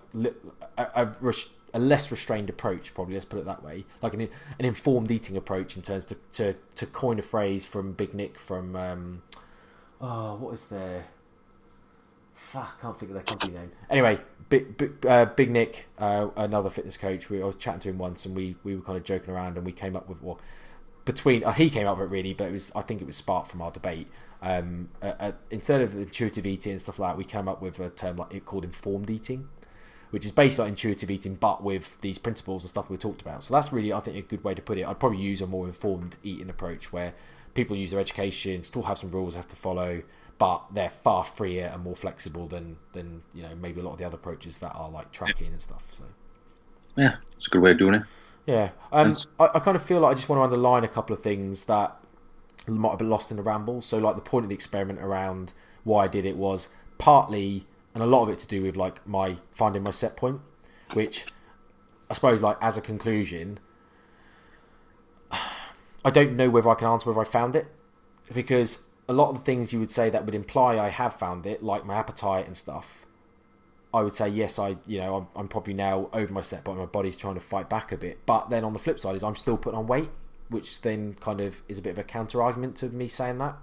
a, 0.78 0.88
a, 0.96 1.34
a 1.74 1.80
less 1.80 2.12
restrained 2.12 2.50
approach. 2.50 2.94
Probably 2.94 3.16
let's 3.16 3.26
put 3.26 3.40
it 3.40 3.46
that 3.46 3.64
way. 3.64 3.86
Like 4.02 4.14
an 4.14 4.22
an 4.22 4.66
informed 4.66 5.12
eating 5.12 5.38
approach 5.38 5.76
in 5.76 5.82
terms 5.82 6.06
to 6.06 6.18
to, 6.34 6.56
to 6.76 6.86
coin 6.86 7.20
a 7.20 7.22
phrase 7.22 7.66
from 7.66 7.94
Big 7.94 8.14
Nick 8.14 8.40
from 8.40 8.76
um, 8.76 9.24
oh 10.02 10.36
what 10.36 10.54
is 10.54 10.68
there. 10.68 11.06
Fuck, 12.34 12.76
I 12.80 12.82
can't 12.82 13.00
think 13.00 13.10
of 13.12 13.16
their 13.16 13.24
company 13.24 13.54
name. 13.54 13.72
Anyway, 13.90 14.20
Big 14.50 14.76
Big, 14.78 15.06
uh, 15.06 15.26
Big 15.26 15.50
Nick, 15.50 15.88
uh, 15.98 16.30
another 16.36 16.70
fitness 16.70 16.98
coach. 16.98 17.30
We 17.30 17.42
I 17.42 17.46
was 17.46 17.56
chatting 17.56 17.82
to 17.82 17.90
him 17.90 17.98
once, 17.98 18.26
and 18.26 18.36
we, 18.36 18.56
we 18.64 18.76
were 18.76 18.82
kind 18.82 18.98
of 18.98 19.04
joking 19.04 19.34
around, 19.34 19.58
and 19.58 19.66
we 19.66 19.72
came 19.72 19.96
up 19.96 20.10
with 20.10 20.22
well, 20.22 20.40
between 21.06 21.44
uh, 21.44 21.54
he 21.54 21.70
came 21.70 21.88
up 21.88 21.98
with 21.98 22.08
it 22.08 22.12
really, 22.12 22.34
but 22.34 22.46
it 22.46 22.52
was 22.52 22.72
I 22.76 22.82
think 22.82 23.02
it 23.02 23.08
was 23.08 23.16
sparked 23.16 23.50
from 23.50 23.62
our 23.62 23.72
debate 23.72 24.08
um, 24.44 24.90
uh, 25.02 25.14
uh, 25.20 25.32
instead 25.52 25.80
of 25.80 25.96
intuitive 25.96 26.46
eating 26.46 26.74
and 26.74 26.82
stuff 26.82 27.00
like 27.00 27.12
that, 27.12 27.18
we 27.18 27.24
came 27.24 27.48
up 27.48 27.62
with 27.62 27.80
a 27.80 27.90
term 27.90 28.18
like 28.18 28.34
it 28.34 28.44
called 28.44 28.66
informed 28.66 29.10
eating, 29.10 29.48
which 30.10 30.26
is 30.26 30.34
basically 30.34 30.66
like 30.66 30.72
intuitive 30.72 31.10
eating, 31.10 31.36
but 31.36 31.64
with 31.64 32.00
these 32.02 32.18
principles 32.18 32.64
and 32.64 32.70
stuff 32.70 32.90
we 32.90 32.98
talked 32.98 33.22
about. 33.22 33.42
So 33.44 33.54
that's 33.54 33.72
really, 33.72 33.94
I 33.94 34.02
think, 34.02 34.18
a 34.18 34.22
good 34.22 34.44
way 34.44 34.54
to 34.54 34.62
put 34.62 34.78
it. 34.78 34.86
I'd 34.86 35.00
probably 35.00 35.20
use 35.20 35.40
a 35.40 35.48
more 35.48 35.66
informed 35.66 36.18
eating 36.24 36.50
approach 36.50 36.92
where 36.92 37.14
people 37.54 37.78
use 37.78 37.92
their 37.92 38.02
education, 38.02 38.64
still 38.64 38.84
have 38.84 38.98
some 38.98 39.12
rules 39.12 39.34
they 39.34 39.40
have 39.40 39.48
to 39.48 39.56
follow, 39.56 40.04
but 40.38 40.66
they're 40.74 40.90
far 40.90 41.24
freer 41.24 41.72
and 41.74 41.82
more 41.82 41.96
flexible 41.96 42.48
than 42.48 42.76
than 42.92 43.22
you 43.34 43.44
know 43.44 43.56
maybe 43.56 43.80
a 43.80 43.84
lot 43.84 43.94
of 43.94 43.98
the 43.98 44.04
other 44.04 44.18
approaches 44.18 44.58
that 44.58 44.74
are 44.76 44.90
like 44.90 45.14
tracking 45.14 45.48
and 45.48 45.62
stuff. 45.62 45.88
So 45.94 46.04
yeah, 46.98 47.16
it's 47.38 47.48
a 47.48 47.50
good 47.50 47.62
way 47.62 47.72
of 47.72 47.78
doing 47.78 47.94
it. 47.94 48.04
Yeah, 48.46 48.72
um, 48.92 49.14
I, 49.40 49.52
I 49.56 49.60
kind 49.60 49.78
of 49.78 49.84
feel 49.84 50.02
like 50.02 50.12
I 50.12 50.16
just 50.16 50.28
want 50.28 50.40
to 50.40 50.44
underline 50.44 50.84
a 50.84 50.90
couple 50.90 51.16
of 51.16 51.24
things 51.24 51.64
that 51.66 51.98
might 52.68 52.90
have 52.90 53.00
been 53.00 53.10
lost 53.10 53.32
in 53.32 53.38
the 53.38 53.44
ramble. 53.44 53.82
So, 53.82 53.98
like 53.98 54.16
the 54.16 54.22
point 54.22 54.46
of 54.46 54.50
the 54.50 54.56
experiment 54.56 55.00
around 55.00 55.54
why 55.84 56.06
I 56.06 56.08
did 56.08 56.26
it 56.26 56.38
was 56.38 56.70
partly, 56.98 57.66
and 57.94 58.04
a 58.04 58.08
lot 58.08 58.24
of 58.24 58.30
it 58.30 58.40
to 58.40 58.48
do 58.48 58.62
with 58.62 58.76
like 58.76 59.06
my 59.08 59.38
finding 59.52 59.84
my 59.84 59.92
set 59.92 60.16
point, 60.16 60.42
which 60.94 61.26
I 62.10 62.14
suppose, 62.14 62.42
like 62.42 62.58
as 62.62 62.78
a 62.78 62.82
conclusion, 62.82 63.60
I 65.32 66.12
don't 66.12 66.36
know 66.36 66.50
whether 66.50 66.70
I 66.70 66.76
can 66.76 66.88
answer 66.88 67.10
whether 67.10 67.22
I 67.22 67.30
found 67.30 67.56
it 67.56 67.68
because 68.34 68.88
a 69.08 69.14
lot 69.14 69.30
of 69.30 69.36
the 69.36 69.42
things 69.42 69.74
you 69.74 69.80
would 69.80 69.92
say 69.92 70.10
that 70.10 70.26
would 70.26 70.36
imply 70.36 70.80
I 70.80 70.90
have 70.90 71.16
found 71.16 71.46
it, 71.46 71.62
like 71.64 71.86
my 71.86 71.96
appetite 71.96 72.48
and 72.48 72.56
stuff. 72.56 73.06
I 73.94 74.02
would 74.02 74.16
say 74.16 74.28
yes, 74.28 74.58
I 74.58 74.78
you 74.88 75.00
know 75.00 75.16
I'm, 75.16 75.28
I'm 75.36 75.48
probably 75.48 75.74
now 75.74 76.10
over 76.14 76.34
my 76.34 76.42
set 76.42 76.64
point. 76.64 76.80
My 76.80 76.86
body's 76.86 77.18
trying 77.18 77.36
to 77.36 77.42
fight 77.42 77.70
back 77.70 77.92
a 77.92 77.98
bit, 77.98 78.26
but 78.26 78.50
then 78.50 78.64
on 78.64 78.74
the 78.74 78.80
flip 78.80 79.00
side 79.00 79.16
is 79.16 79.24
I'm 79.24 79.36
still 79.36 79.58
putting 79.58 79.78
on 79.78 79.88
weight 79.88 80.10
which 80.50 80.82
then 80.82 81.16
kind 81.20 81.42
of 81.42 81.62
is 81.68 81.78
a 81.78 81.82
bit 81.82 81.92
of 81.92 81.98
a 81.98 82.04
counter 82.04 82.42
argument 82.42 82.76
to 82.78 82.90
me 82.90 83.08
saying 83.08 83.38
that. 83.40 83.56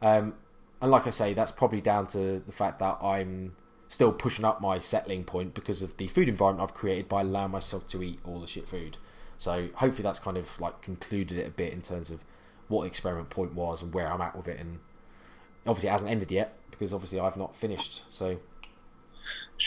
Um, 0.00 0.34
and 0.80 0.90
like 0.90 1.06
I 1.06 1.10
say, 1.10 1.34
that's 1.34 1.50
probably 1.50 1.80
down 1.80 2.06
to 2.08 2.40
the 2.40 2.52
fact 2.52 2.78
that 2.80 2.98
I'm 3.02 3.52
still 3.88 4.12
pushing 4.12 4.44
up 4.44 4.60
my 4.60 4.78
settling 4.78 5.24
point 5.24 5.54
because 5.54 5.82
of 5.82 5.96
the 5.96 6.08
food 6.08 6.28
environment 6.28 6.68
I've 6.68 6.74
created 6.74 7.08
by 7.08 7.20
allowing 7.20 7.52
myself 7.52 7.86
to 7.88 8.02
eat 8.02 8.18
all 8.24 8.40
the 8.40 8.46
shit 8.46 8.68
food. 8.68 8.96
So 9.38 9.68
hopefully 9.74 10.02
that's 10.02 10.18
kind 10.18 10.36
of 10.36 10.60
like 10.60 10.82
concluded 10.82 11.38
it 11.38 11.46
a 11.46 11.50
bit 11.50 11.72
in 11.72 11.82
terms 11.82 12.10
of 12.10 12.20
what 12.68 12.82
the 12.82 12.88
experiment 12.88 13.30
point 13.30 13.54
was 13.54 13.82
and 13.82 13.92
where 13.92 14.10
I'm 14.10 14.20
at 14.20 14.36
with 14.36 14.48
it. 14.48 14.58
And 14.58 14.80
obviously 15.66 15.88
it 15.88 15.92
hasn't 15.92 16.10
ended 16.10 16.30
yet 16.30 16.56
because 16.70 16.92
obviously 16.92 17.20
I've 17.20 17.36
not 17.36 17.54
finished. 17.56 18.04
So 18.12 18.38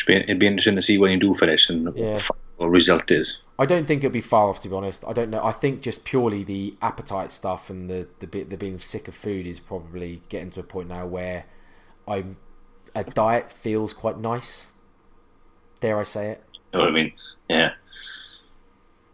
it'd 0.08 0.40
be 0.40 0.48
interesting 0.48 0.76
to 0.76 0.82
see 0.82 0.98
when 0.98 1.12
you 1.12 1.20
do 1.20 1.34
finish 1.34 1.70
and 1.70 1.96
yeah. 1.96 2.20
what 2.28 2.38
the 2.60 2.68
result 2.68 3.12
is. 3.12 3.40
I 3.60 3.66
don't 3.66 3.86
think 3.86 4.04
it'll 4.04 4.14
be 4.14 4.22
far 4.22 4.50
off, 4.50 4.60
to 4.62 4.70
be 4.70 4.76
honest. 4.76 5.04
I 5.08 5.14
don't 5.14 5.30
know. 5.32 5.44
I 5.44 5.52
think 5.52 5.82
just 5.82 6.04
purely 6.04 6.44
the 6.44 6.76
appetite 6.82 7.32
stuff 7.32 7.70
and 7.70 7.90
the 7.90 8.08
the 8.20 8.28
bit 8.28 8.50
the 8.50 8.58
being 8.58 8.78
sick 8.78 9.08
of 9.08 9.16
food 9.16 9.48
is 9.48 9.60
probably 9.60 10.22
getting 10.30 10.52
to 10.52 10.60
a 10.60 10.64
point 10.64 10.90
now 10.90 11.08
where 11.08 11.46
I'm 12.08 12.38
a 12.94 13.04
diet 13.04 13.52
feels 13.52 13.94
quite 13.94 14.20
nice. 14.20 14.72
Dare 15.80 16.00
I 16.00 16.04
say 16.04 16.32
it? 16.32 16.44
You 16.74 16.80
know 16.80 16.86
what 16.86 16.90
I 16.90 16.92
mean? 16.92 17.14
Yeah. 17.50 17.72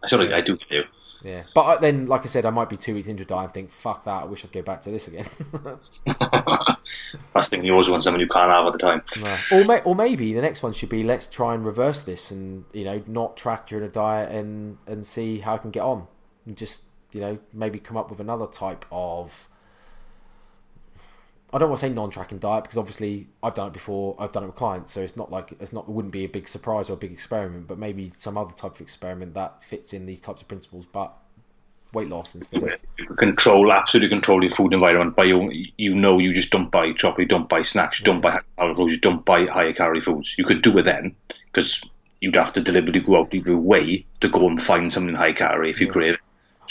I 0.03 0.07
sort 0.07 0.25
of 0.25 0.33
I 0.33 0.41
do 0.41 0.57
do. 0.69 0.83
Yeah, 1.23 1.43
but 1.55 1.61
uh, 1.61 1.77
then, 1.79 2.07
like 2.07 2.23
I 2.23 2.27
said, 2.27 2.45
I 2.45 2.49
might 2.49 2.69
be 2.69 2.77
two 2.77 2.93
weeks 2.93 3.07
into 3.07 3.23
a 3.23 3.25
diet 3.25 3.45
and 3.45 3.53
think, 3.53 3.69
"Fuck 3.71 4.03
that! 4.05 4.23
I 4.23 4.25
wish 4.25 4.43
I'd 4.43 4.51
go 4.51 4.61
back 4.61 4.81
to 4.81 4.91
this 4.91 5.07
again." 5.07 5.25
Last 7.35 7.49
thing 7.49 7.63
you 7.63 7.71
always 7.71 7.89
want 7.89 8.03
someone 8.03 8.19
you 8.19 8.27
can't 8.27 8.51
have 8.51 8.65
at 8.65 8.73
the 8.73 8.79
time. 8.79 9.01
No. 9.21 9.35
Or, 9.51 9.65
may, 9.65 9.81
or 9.81 9.95
maybe 9.95 10.33
the 10.33 10.41
next 10.41 10.63
one 10.63 10.73
should 10.73 10.89
be 10.89 11.03
let's 11.03 11.27
try 11.27 11.53
and 11.53 11.65
reverse 11.65 12.01
this 12.01 12.29
and 12.29 12.65
you 12.73 12.83
know 12.83 13.01
not 13.07 13.37
track 13.37 13.67
during 13.67 13.85
a 13.85 13.89
diet 13.89 14.31
and 14.31 14.77
and 14.85 15.05
see 15.05 15.39
how 15.39 15.55
I 15.55 15.57
can 15.57 15.71
get 15.71 15.83
on 15.83 16.07
and 16.45 16.57
just 16.57 16.83
you 17.11 17.21
know 17.21 17.39
maybe 17.53 17.79
come 17.79 17.97
up 17.97 18.09
with 18.09 18.19
another 18.19 18.47
type 18.47 18.85
of 18.91 19.47
I 21.53 21.59
don't 21.59 21.69
want 21.69 21.79
to 21.81 21.85
say 21.85 21.93
non-tracking 21.93 22.39
diet 22.39 22.63
because 22.63 22.79
obviously 22.79 23.27
I've 23.43 23.53
done 23.53 23.67
it 23.67 23.73
before. 23.73 24.15
I've 24.17 24.31
done 24.31 24.43
it 24.43 24.47
with 24.47 24.55
clients, 24.55 24.91
so 24.91 25.01
it's 25.01 25.15
not 25.15 25.31
like 25.31 25.53
it's 25.59 25.71
not. 25.71 25.87
It 25.87 25.91
wouldn't 25.91 26.11
be 26.11 26.25
a 26.25 26.29
big 26.29 26.47
surprise 26.47 26.89
or 26.89 26.93
a 26.93 26.97
big 26.97 27.11
experiment, 27.11 27.67
but 27.67 27.77
maybe 27.77 28.11
some 28.17 28.37
other 28.37 28.53
type 28.53 28.75
of 28.75 28.81
experiment 28.81 29.35
that 29.35 29.63
fits 29.63 29.93
in 29.93 30.07
these 30.07 30.19
types 30.19 30.41
of 30.41 30.47
principles, 30.47 30.87
but 30.87 31.13
weight 31.93 32.09
loss 32.09 32.33
instead 32.33 32.63
of 32.63 33.17
control 33.17 33.71
absolutely 33.71 34.09
control 34.09 34.41
your 34.41 34.49
food 34.49 34.73
environment 34.73 35.15
by 35.15 35.23
your 35.23 35.51
you 35.77 35.93
know 35.93 36.17
you 36.17 36.33
just 36.33 36.49
don't 36.49 36.71
buy 36.71 36.91
chocolate, 36.93 37.25
you 37.25 37.27
don't 37.27 37.47
buy 37.47 37.61
snacks, 37.61 37.99
you 37.99 38.05
don't 38.05 38.21
buy 38.21 38.39
calorie 38.57 38.73
foods, 38.73 38.93
you 38.93 38.99
don't 38.99 39.23
buy 39.23 39.45
higher 39.45 39.73
calorie 39.73 39.99
foods. 39.99 40.35
You 40.37 40.45
could 40.45 40.63
do 40.63 40.75
it 40.77 40.83
then 40.83 41.15
because 41.51 41.83
you'd 42.19 42.35
have 42.35 42.53
to 42.53 42.61
deliberately 42.61 43.01
go 43.01 43.19
out 43.19 43.33
of 43.33 43.47
your 43.47 43.59
way 43.59 44.05
to 44.21 44.29
go 44.29 44.47
and 44.47 44.59
find 44.59 44.91
something 44.91 45.13
high 45.13 45.33
calorie 45.33 45.69
if 45.69 45.81
you 45.81 45.87
yeah. 45.87 45.93
create 45.93 46.13
it. 46.15 46.19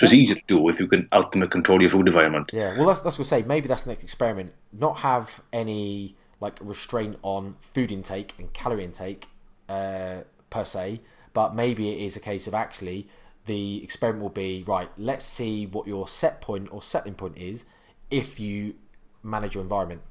So 0.03 0.07
it's 0.07 0.15
easy 0.15 0.35
to 0.35 0.43
do 0.49 0.69
if 0.69 0.81
you 0.81 0.89
can 0.89 1.07
ultimately 1.13 1.49
control 1.49 1.81
your 1.81 1.89
food 1.89 2.09
environment. 2.09 2.51
Yeah, 2.53 2.77
well, 2.77 2.89
that's 2.89 3.03
that's 3.03 3.21
what 3.21 3.29
I 3.29 3.39
say. 3.39 3.43
Maybe 3.43 3.69
that's 3.69 3.85
the 3.85 3.91
next 3.91 4.03
experiment. 4.03 4.51
Not 4.73 4.99
have 4.99 5.41
any 5.53 6.17
like 6.41 6.59
restraint 6.61 7.21
on 7.23 7.55
food 7.61 7.93
intake 7.93 8.35
and 8.37 8.53
calorie 8.53 8.83
intake 8.83 9.29
uh, 9.69 10.23
per 10.51 10.65
se, 10.65 11.03
but 11.35 11.55
maybe 11.55 11.89
it 11.93 12.05
is 12.05 12.17
a 12.17 12.21
case 12.21 12.49
of 12.49 12.55
actually 12.55 13.07
the 13.47 13.81
experiment 13.85 14.25
will 14.25 14.31
be 14.31 14.65
right. 14.67 14.91
Let's 14.99 15.25
see 15.25 15.67
what 15.67 15.87
your 15.87 16.09
set 16.09 16.41
point 16.41 16.71
or 16.73 16.83
settling 16.83 17.15
point 17.15 17.39
is 17.39 17.65
if 18.11 18.41
you 18.41 18.75
manage 19.23 19.55
your 19.55 19.63
environment 19.63 20.03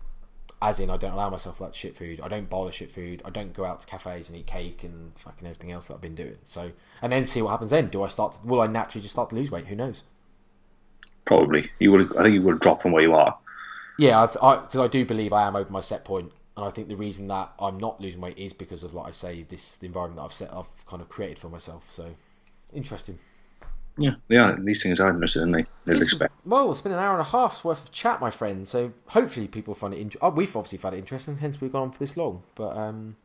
as 0.61 0.79
in 0.79 0.89
I 0.89 0.97
don't 0.97 1.13
allow 1.13 1.29
myself 1.29 1.59
that 1.59 1.73
shit 1.73 1.95
food. 1.95 2.21
I 2.21 2.27
don't 2.27 2.49
buy 2.49 2.65
the 2.65 2.71
shit 2.71 2.91
food. 2.91 3.21
I 3.25 3.31
don't 3.31 3.53
go 3.53 3.65
out 3.65 3.81
to 3.81 3.87
cafes 3.87 4.29
and 4.29 4.37
eat 4.37 4.45
cake 4.45 4.83
and 4.83 5.11
fucking 5.17 5.47
everything 5.47 5.71
else 5.71 5.87
that 5.87 5.95
I've 5.95 6.01
been 6.01 6.15
doing. 6.15 6.37
So 6.43 6.71
and 7.01 7.11
then 7.11 7.25
see 7.25 7.41
what 7.41 7.51
happens 7.51 7.71
then. 7.71 7.87
Do 7.87 8.03
I 8.03 8.07
start? 8.07 8.33
To, 8.33 8.47
will 8.47 8.61
I 8.61 8.67
naturally 8.67 9.01
just 9.01 9.13
start 9.13 9.29
to 9.29 9.35
lose 9.35 9.49
weight? 9.49 9.67
Who 9.67 9.75
knows? 9.75 10.03
Probably. 11.25 11.71
You 11.79 11.91
would. 11.91 12.15
I 12.15 12.23
think 12.23 12.35
you 12.35 12.41
would 12.43 12.59
drop 12.59 12.81
from 12.81 12.91
where 12.91 13.01
you 13.01 13.13
are. 13.13 13.37
Yeah, 13.97 14.25
because 14.25 14.79
I, 14.79 14.83
I, 14.83 14.87
do 14.87 15.05
believe 15.05 15.33
I 15.33 15.47
am 15.47 15.55
over 15.55 15.71
my 15.71 15.81
set 15.81 16.05
point, 16.05 16.31
and 16.55 16.65
I 16.65 16.69
think 16.69 16.87
the 16.87 16.95
reason 16.95 17.27
that 17.27 17.51
I'm 17.59 17.77
not 17.77 18.01
losing 18.01 18.21
weight 18.21 18.37
is 18.37 18.53
because 18.53 18.83
of, 18.83 18.93
like 18.93 19.07
I 19.07 19.11
say, 19.11 19.43
this 19.43 19.75
the 19.75 19.85
environment 19.85 20.17
that 20.17 20.23
I've 20.23 20.33
set, 20.33 20.53
I've 20.53 20.85
kind 20.87 21.01
of 21.01 21.09
created 21.09 21.39
for 21.39 21.49
myself. 21.49 21.91
So 21.91 22.11
interesting. 22.73 23.19
Yeah, 24.01 24.15
they 24.27 24.37
are. 24.37 24.59
These 24.59 24.83
things 24.83 24.99
are 24.99 25.09
interesting, 25.09 25.43
and 25.43 25.55
they? 25.55 25.65
They'll 25.85 26.01
expect. 26.01 26.33
Well, 26.45 26.71
it's 26.71 26.81
been 26.81 26.91
an 26.91 26.99
hour 26.99 27.13
and 27.13 27.21
a 27.21 27.29
half's 27.29 27.63
worth 27.63 27.83
of 27.83 27.91
chat, 27.91 28.19
my 28.19 28.31
friend. 28.31 28.67
So 28.67 28.93
hopefully 29.07 29.47
people 29.47 29.73
find 29.73 29.93
it. 29.93 29.99
In- 29.99 30.11
oh, 30.21 30.29
we've 30.29 30.55
obviously 30.55 30.77
found 30.77 30.95
it 30.95 30.99
interesting, 30.99 31.37
hence 31.37 31.61
we've 31.61 31.71
gone 31.71 31.83
on 31.83 31.91
for 31.91 31.99
this 31.99 32.17
long. 32.17 32.43
But 32.55 32.77
um, 32.77 33.15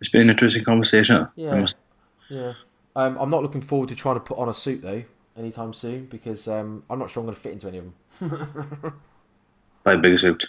it's 0.00 0.10
been 0.10 0.22
an 0.22 0.30
interesting 0.30 0.64
conversation. 0.64 1.28
Yeah, 1.36 1.54
must... 1.54 1.92
yeah. 2.28 2.54
Um, 2.94 3.16
I'm 3.18 3.30
not 3.30 3.42
looking 3.42 3.62
forward 3.62 3.88
to 3.88 3.94
trying 3.94 4.16
to 4.16 4.20
put 4.20 4.38
on 4.38 4.48
a 4.48 4.54
suit 4.54 4.82
though 4.82 5.02
anytime 5.36 5.72
soon 5.72 6.04
because 6.06 6.46
um, 6.46 6.84
I'm 6.90 6.98
not 6.98 7.08
sure 7.10 7.22
I'm 7.22 7.26
going 7.26 7.36
to 7.36 7.40
fit 7.40 7.52
into 7.52 7.68
any 7.68 7.78
of 7.78 7.84
them. 8.18 9.00
Buy 9.84 9.94
a 9.94 9.98
bigger 9.98 10.18
suit. 10.18 10.48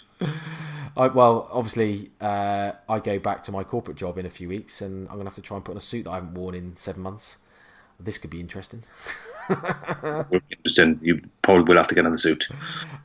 I, 0.95 1.07
well, 1.07 1.49
obviously, 1.52 2.11
uh, 2.22 2.73
I 2.88 2.99
go 2.99 3.18
back 3.18 3.44
to 3.44 3.52
my 3.52 3.64
corporate 3.64 3.98
job 3.98 4.18
in 4.18 4.26
a 4.26 4.30
few 4.30 4.48
weeks, 4.48 4.81
and 4.81 5.07
I'm 5.10 5.15
gonna 5.15 5.26
have 5.26 5.35
to 5.35 5.41
try 5.41 5.57
and 5.57 5.65
put 5.65 5.72
on 5.72 5.77
a 5.77 5.81
suit 5.81 6.03
that 6.03 6.11
I 6.11 6.15
haven't 6.15 6.35
worn 6.35 6.53
in 6.53 6.76
seven 6.76 7.02
months. 7.02 7.38
This 8.04 8.18
could 8.18 8.30
be 8.30 8.40
interesting. 8.40 8.84
Interesting. 10.32 11.00
You 11.02 11.22
probably 11.42 11.64
will 11.64 11.78
have 11.78 11.88
to 11.90 11.96
get 11.96 12.02
another 12.02 12.18
suit. 12.18 12.48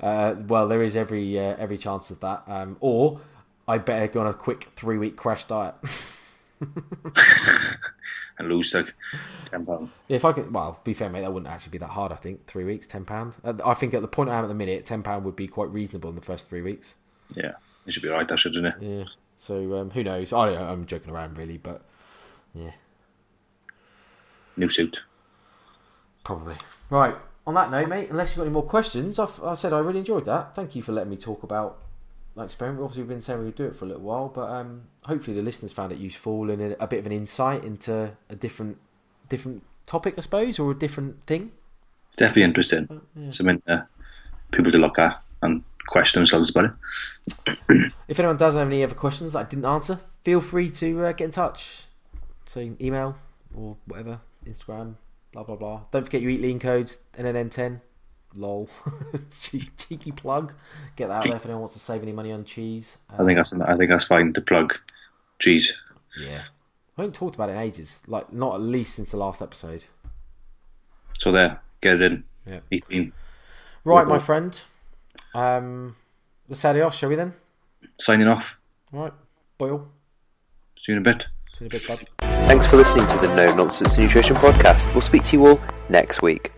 Uh, 0.01 0.37
well, 0.47 0.69
there 0.69 0.83
is 0.83 0.97
every 0.97 1.39
uh, 1.39 1.57
every 1.59 1.79
chance 1.79 2.11
of 2.11 2.21
that. 2.21 2.45
Um, 2.47 2.77
or 2.81 3.21
I 3.67 3.79
better 3.79 4.07
go 4.07 4.21
on 4.21 4.29
a 4.29 4.35
quick 4.35 4.69
three 4.77 4.99
week 4.99 5.17
crash 5.17 5.45
diet. 5.45 5.75
and 8.39 8.49
lose 8.49 8.75
like 8.75 8.95
ten 9.51 9.67
pounds. 9.67 9.91
if 10.09 10.25
I 10.25 10.33
could, 10.33 10.53
well, 10.53 10.81
be 10.85 10.95
fair, 10.95 11.11
mate, 11.11 11.23
that 11.23 11.33
wouldn't 11.33 11.51
actually 11.51 11.71
be 11.71 11.79
that 11.79 11.91
hard. 11.91 12.13
I 12.13 12.17
think 12.17 12.47
three 12.47 12.65
weeks, 12.65 12.87
ten 12.87 13.05
pound. 13.05 13.35
I 13.45 13.75
think 13.75 13.95
at 13.95 14.03
the 14.03 14.09
point 14.09 14.31
I 14.31 14.39
am 14.39 14.45
at 14.45 14.49
the 14.49 14.55
minute, 14.55 14.87
ten 14.87 15.03
pound 15.03 15.25
would 15.25 15.37
be 15.37 15.49
quite 15.49 15.71
reasonable 15.71 16.11
in 16.11 16.17
the 16.17 16.23
first 16.23 16.49
three 16.49 16.63
weeks. 16.63 16.95
Yeah, 17.35 17.53
it 17.87 17.93
should 17.93 18.03
be 18.03 18.09
right. 18.09 18.27
That 18.27 18.39
shouldn't 18.39 18.67
it? 18.67 18.75
Yeah. 18.81 19.05
So 19.37 19.77
um, 19.77 19.91
who 19.91 20.03
knows? 20.03 20.33
I, 20.33 20.51
I'm 20.51 20.87
joking 20.87 21.13
around, 21.13 21.39
really, 21.39 21.59
but 21.59 21.83
yeah, 22.55 22.73
New 24.59 24.69
suit. 24.71 25.03
probably. 26.25 26.57
Right. 26.91 27.15
On 27.47 27.55
that 27.55 27.71
note, 27.71 27.89
mate, 27.89 28.11
unless 28.11 28.31
you've 28.31 28.39
got 28.39 28.43
any 28.43 28.53
more 28.53 28.63
questions, 28.63 29.19
I've, 29.19 29.43
I 29.43 29.55
said 29.55 29.73
I 29.73 29.79
really 29.79 30.01
enjoyed 30.01 30.27
that. 30.27 30.55
Thank 30.55 30.77
you 30.77 30.83
for 30.83 30.93
letting 30.93 31.11
me 31.11 31.17
talk 31.17 31.43
about 31.43 31.79
that 32.37 32.45
experiment. 32.45 32.83
Obviously, 32.83 33.03
we've 33.03 33.09
been 33.09 33.23
saying 33.23 33.39
we 33.39 33.47
would 33.47 33.55
do 33.55 33.65
it 33.65 33.75
for 33.77 33.87
a 33.87 33.89
little 33.89 34.03
while, 34.03 34.29
but 34.29 34.51
um, 34.51 34.85
hopefully 35.05 35.35
the 35.35 35.43
listeners 35.43 35.73
found 35.73 35.93
it 35.93 35.99
useful 35.99 36.51
and 36.51 36.61
a, 36.61 36.83
a 36.83 36.87
bit 36.87 36.99
of 36.99 37.07
an 37.07 37.13
insight 37.13 37.65
into 37.65 38.13
a 38.29 38.37
different 38.37 38.79
different 39.31 39.63
topic, 39.87 40.15
I 40.19 40.21
suppose, 40.21 40.59
or 40.59 40.71
a 40.71 40.75
different 40.75 41.25
thing. 41.27 41.53
Definitely 42.17 42.45
interesting. 42.45 43.01
Something 43.31 43.63
uh, 43.67 43.83
people 44.51 44.73
to 44.73 44.79
look 44.79 44.99
at 44.99 45.23
and 45.43 45.63
question 45.87 46.21
themselves 46.21 46.51
about 46.51 46.65
it. 46.65 47.93
If 48.09 48.19
anyone 48.19 48.37
does 48.37 48.55
have 48.55 48.67
any 48.67 48.83
other 48.83 48.95
questions 48.95 49.33
that 49.33 49.39
I 49.39 49.49
didn't 49.49 49.65
answer, 49.65 50.01
feel 50.25 50.41
free 50.41 50.71
to 50.71 51.07
uh, 51.07 51.13
get 51.13 51.27
in 51.27 51.31
touch. 51.31 51.85
So 52.45 52.61
email 52.81 53.17
or 53.55 53.77
whatever, 53.87 54.21
Instagram, 54.49 54.95
blah 55.33 55.43
blah 55.45 55.57
blah. 55.57 55.83
Don't 55.91 56.05
forget 56.05 56.23
you 56.23 56.29
eat 56.31 56.41
lean 56.41 56.59
codes, 56.59 56.99
NNN10. 57.15 57.81
Lol, 58.35 58.69
cheeky 59.31 60.13
plug. 60.13 60.53
Get 60.97 61.09
that 61.09 61.15
out 61.15 61.25
there 61.25 61.37
if 61.37 61.45
anyone 61.47 61.61
wants 61.63 61.75
to 61.75 61.81
save 61.81 62.03
any 62.03 62.13
money 62.13 62.31
on 62.31 62.45
cheese. 62.45 62.99
I 63.11 63.25
think 63.25 63.39
that's 63.39 63.59
I 63.59 63.77
think 63.77 63.91
that's 63.91 64.05
fine 64.05 64.33
to 64.35 64.41
plug. 64.41 64.79
cheese. 65.39 65.77
Yeah, 66.21 66.43
I 66.97 67.03
haven't 67.03 67.15
talked 67.15 67.37
about 67.37 67.49
it 67.49 67.53
in 67.53 67.59
ages. 67.59 68.01
Like 68.07 68.33
not 68.33 68.55
at 68.57 68.61
least 68.61 68.95
since 68.95 69.13
the 69.13 69.17
last 69.17 69.41
episode. 69.41 69.85
So 71.19 71.33
there, 71.33 71.61
get 71.81 72.01
it 72.01 72.13
in. 72.13 72.25
Yeah. 72.47 72.61
Eat 72.71 72.87
clean. 72.87 73.13
Right, 73.85 74.07
my 74.07 74.19
friend. 74.19 74.61
Um, 75.35 75.97
let's 76.49 76.65
adios, 76.65 76.95
shall 76.95 77.09
we 77.09 77.17
then? 77.17 77.33
Signing 77.99 78.29
off. 78.29 78.57
Right, 78.93 79.13
Boyle. 79.57 79.89
See 80.79 80.93
you 80.93 80.99
in 80.99 81.07
a 81.07 81.13
bit. 81.13 81.27
See 81.55 81.65
you 81.65 81.71
in 81.71 81.77
a 81.77 81.79
bit, 81.79 82.09
bud. 82.21 82.38
Thanks 82.49 82.65
for 82.65 82.79
listening 82.79 83.07
to 83.09 83.19
the 83.19 83.27
No 83.37 83.55
Nonsense 83.55 83.99
Nutrition 83.99 84.35
Podcast. 84.35 84.91
We'll 84.95 85.03
speak 85.03 85.23
to 85.25 85.37
you 85.37 85.47
all 85.47 85.61
next 85.91 86.23
week. 86.23 86.51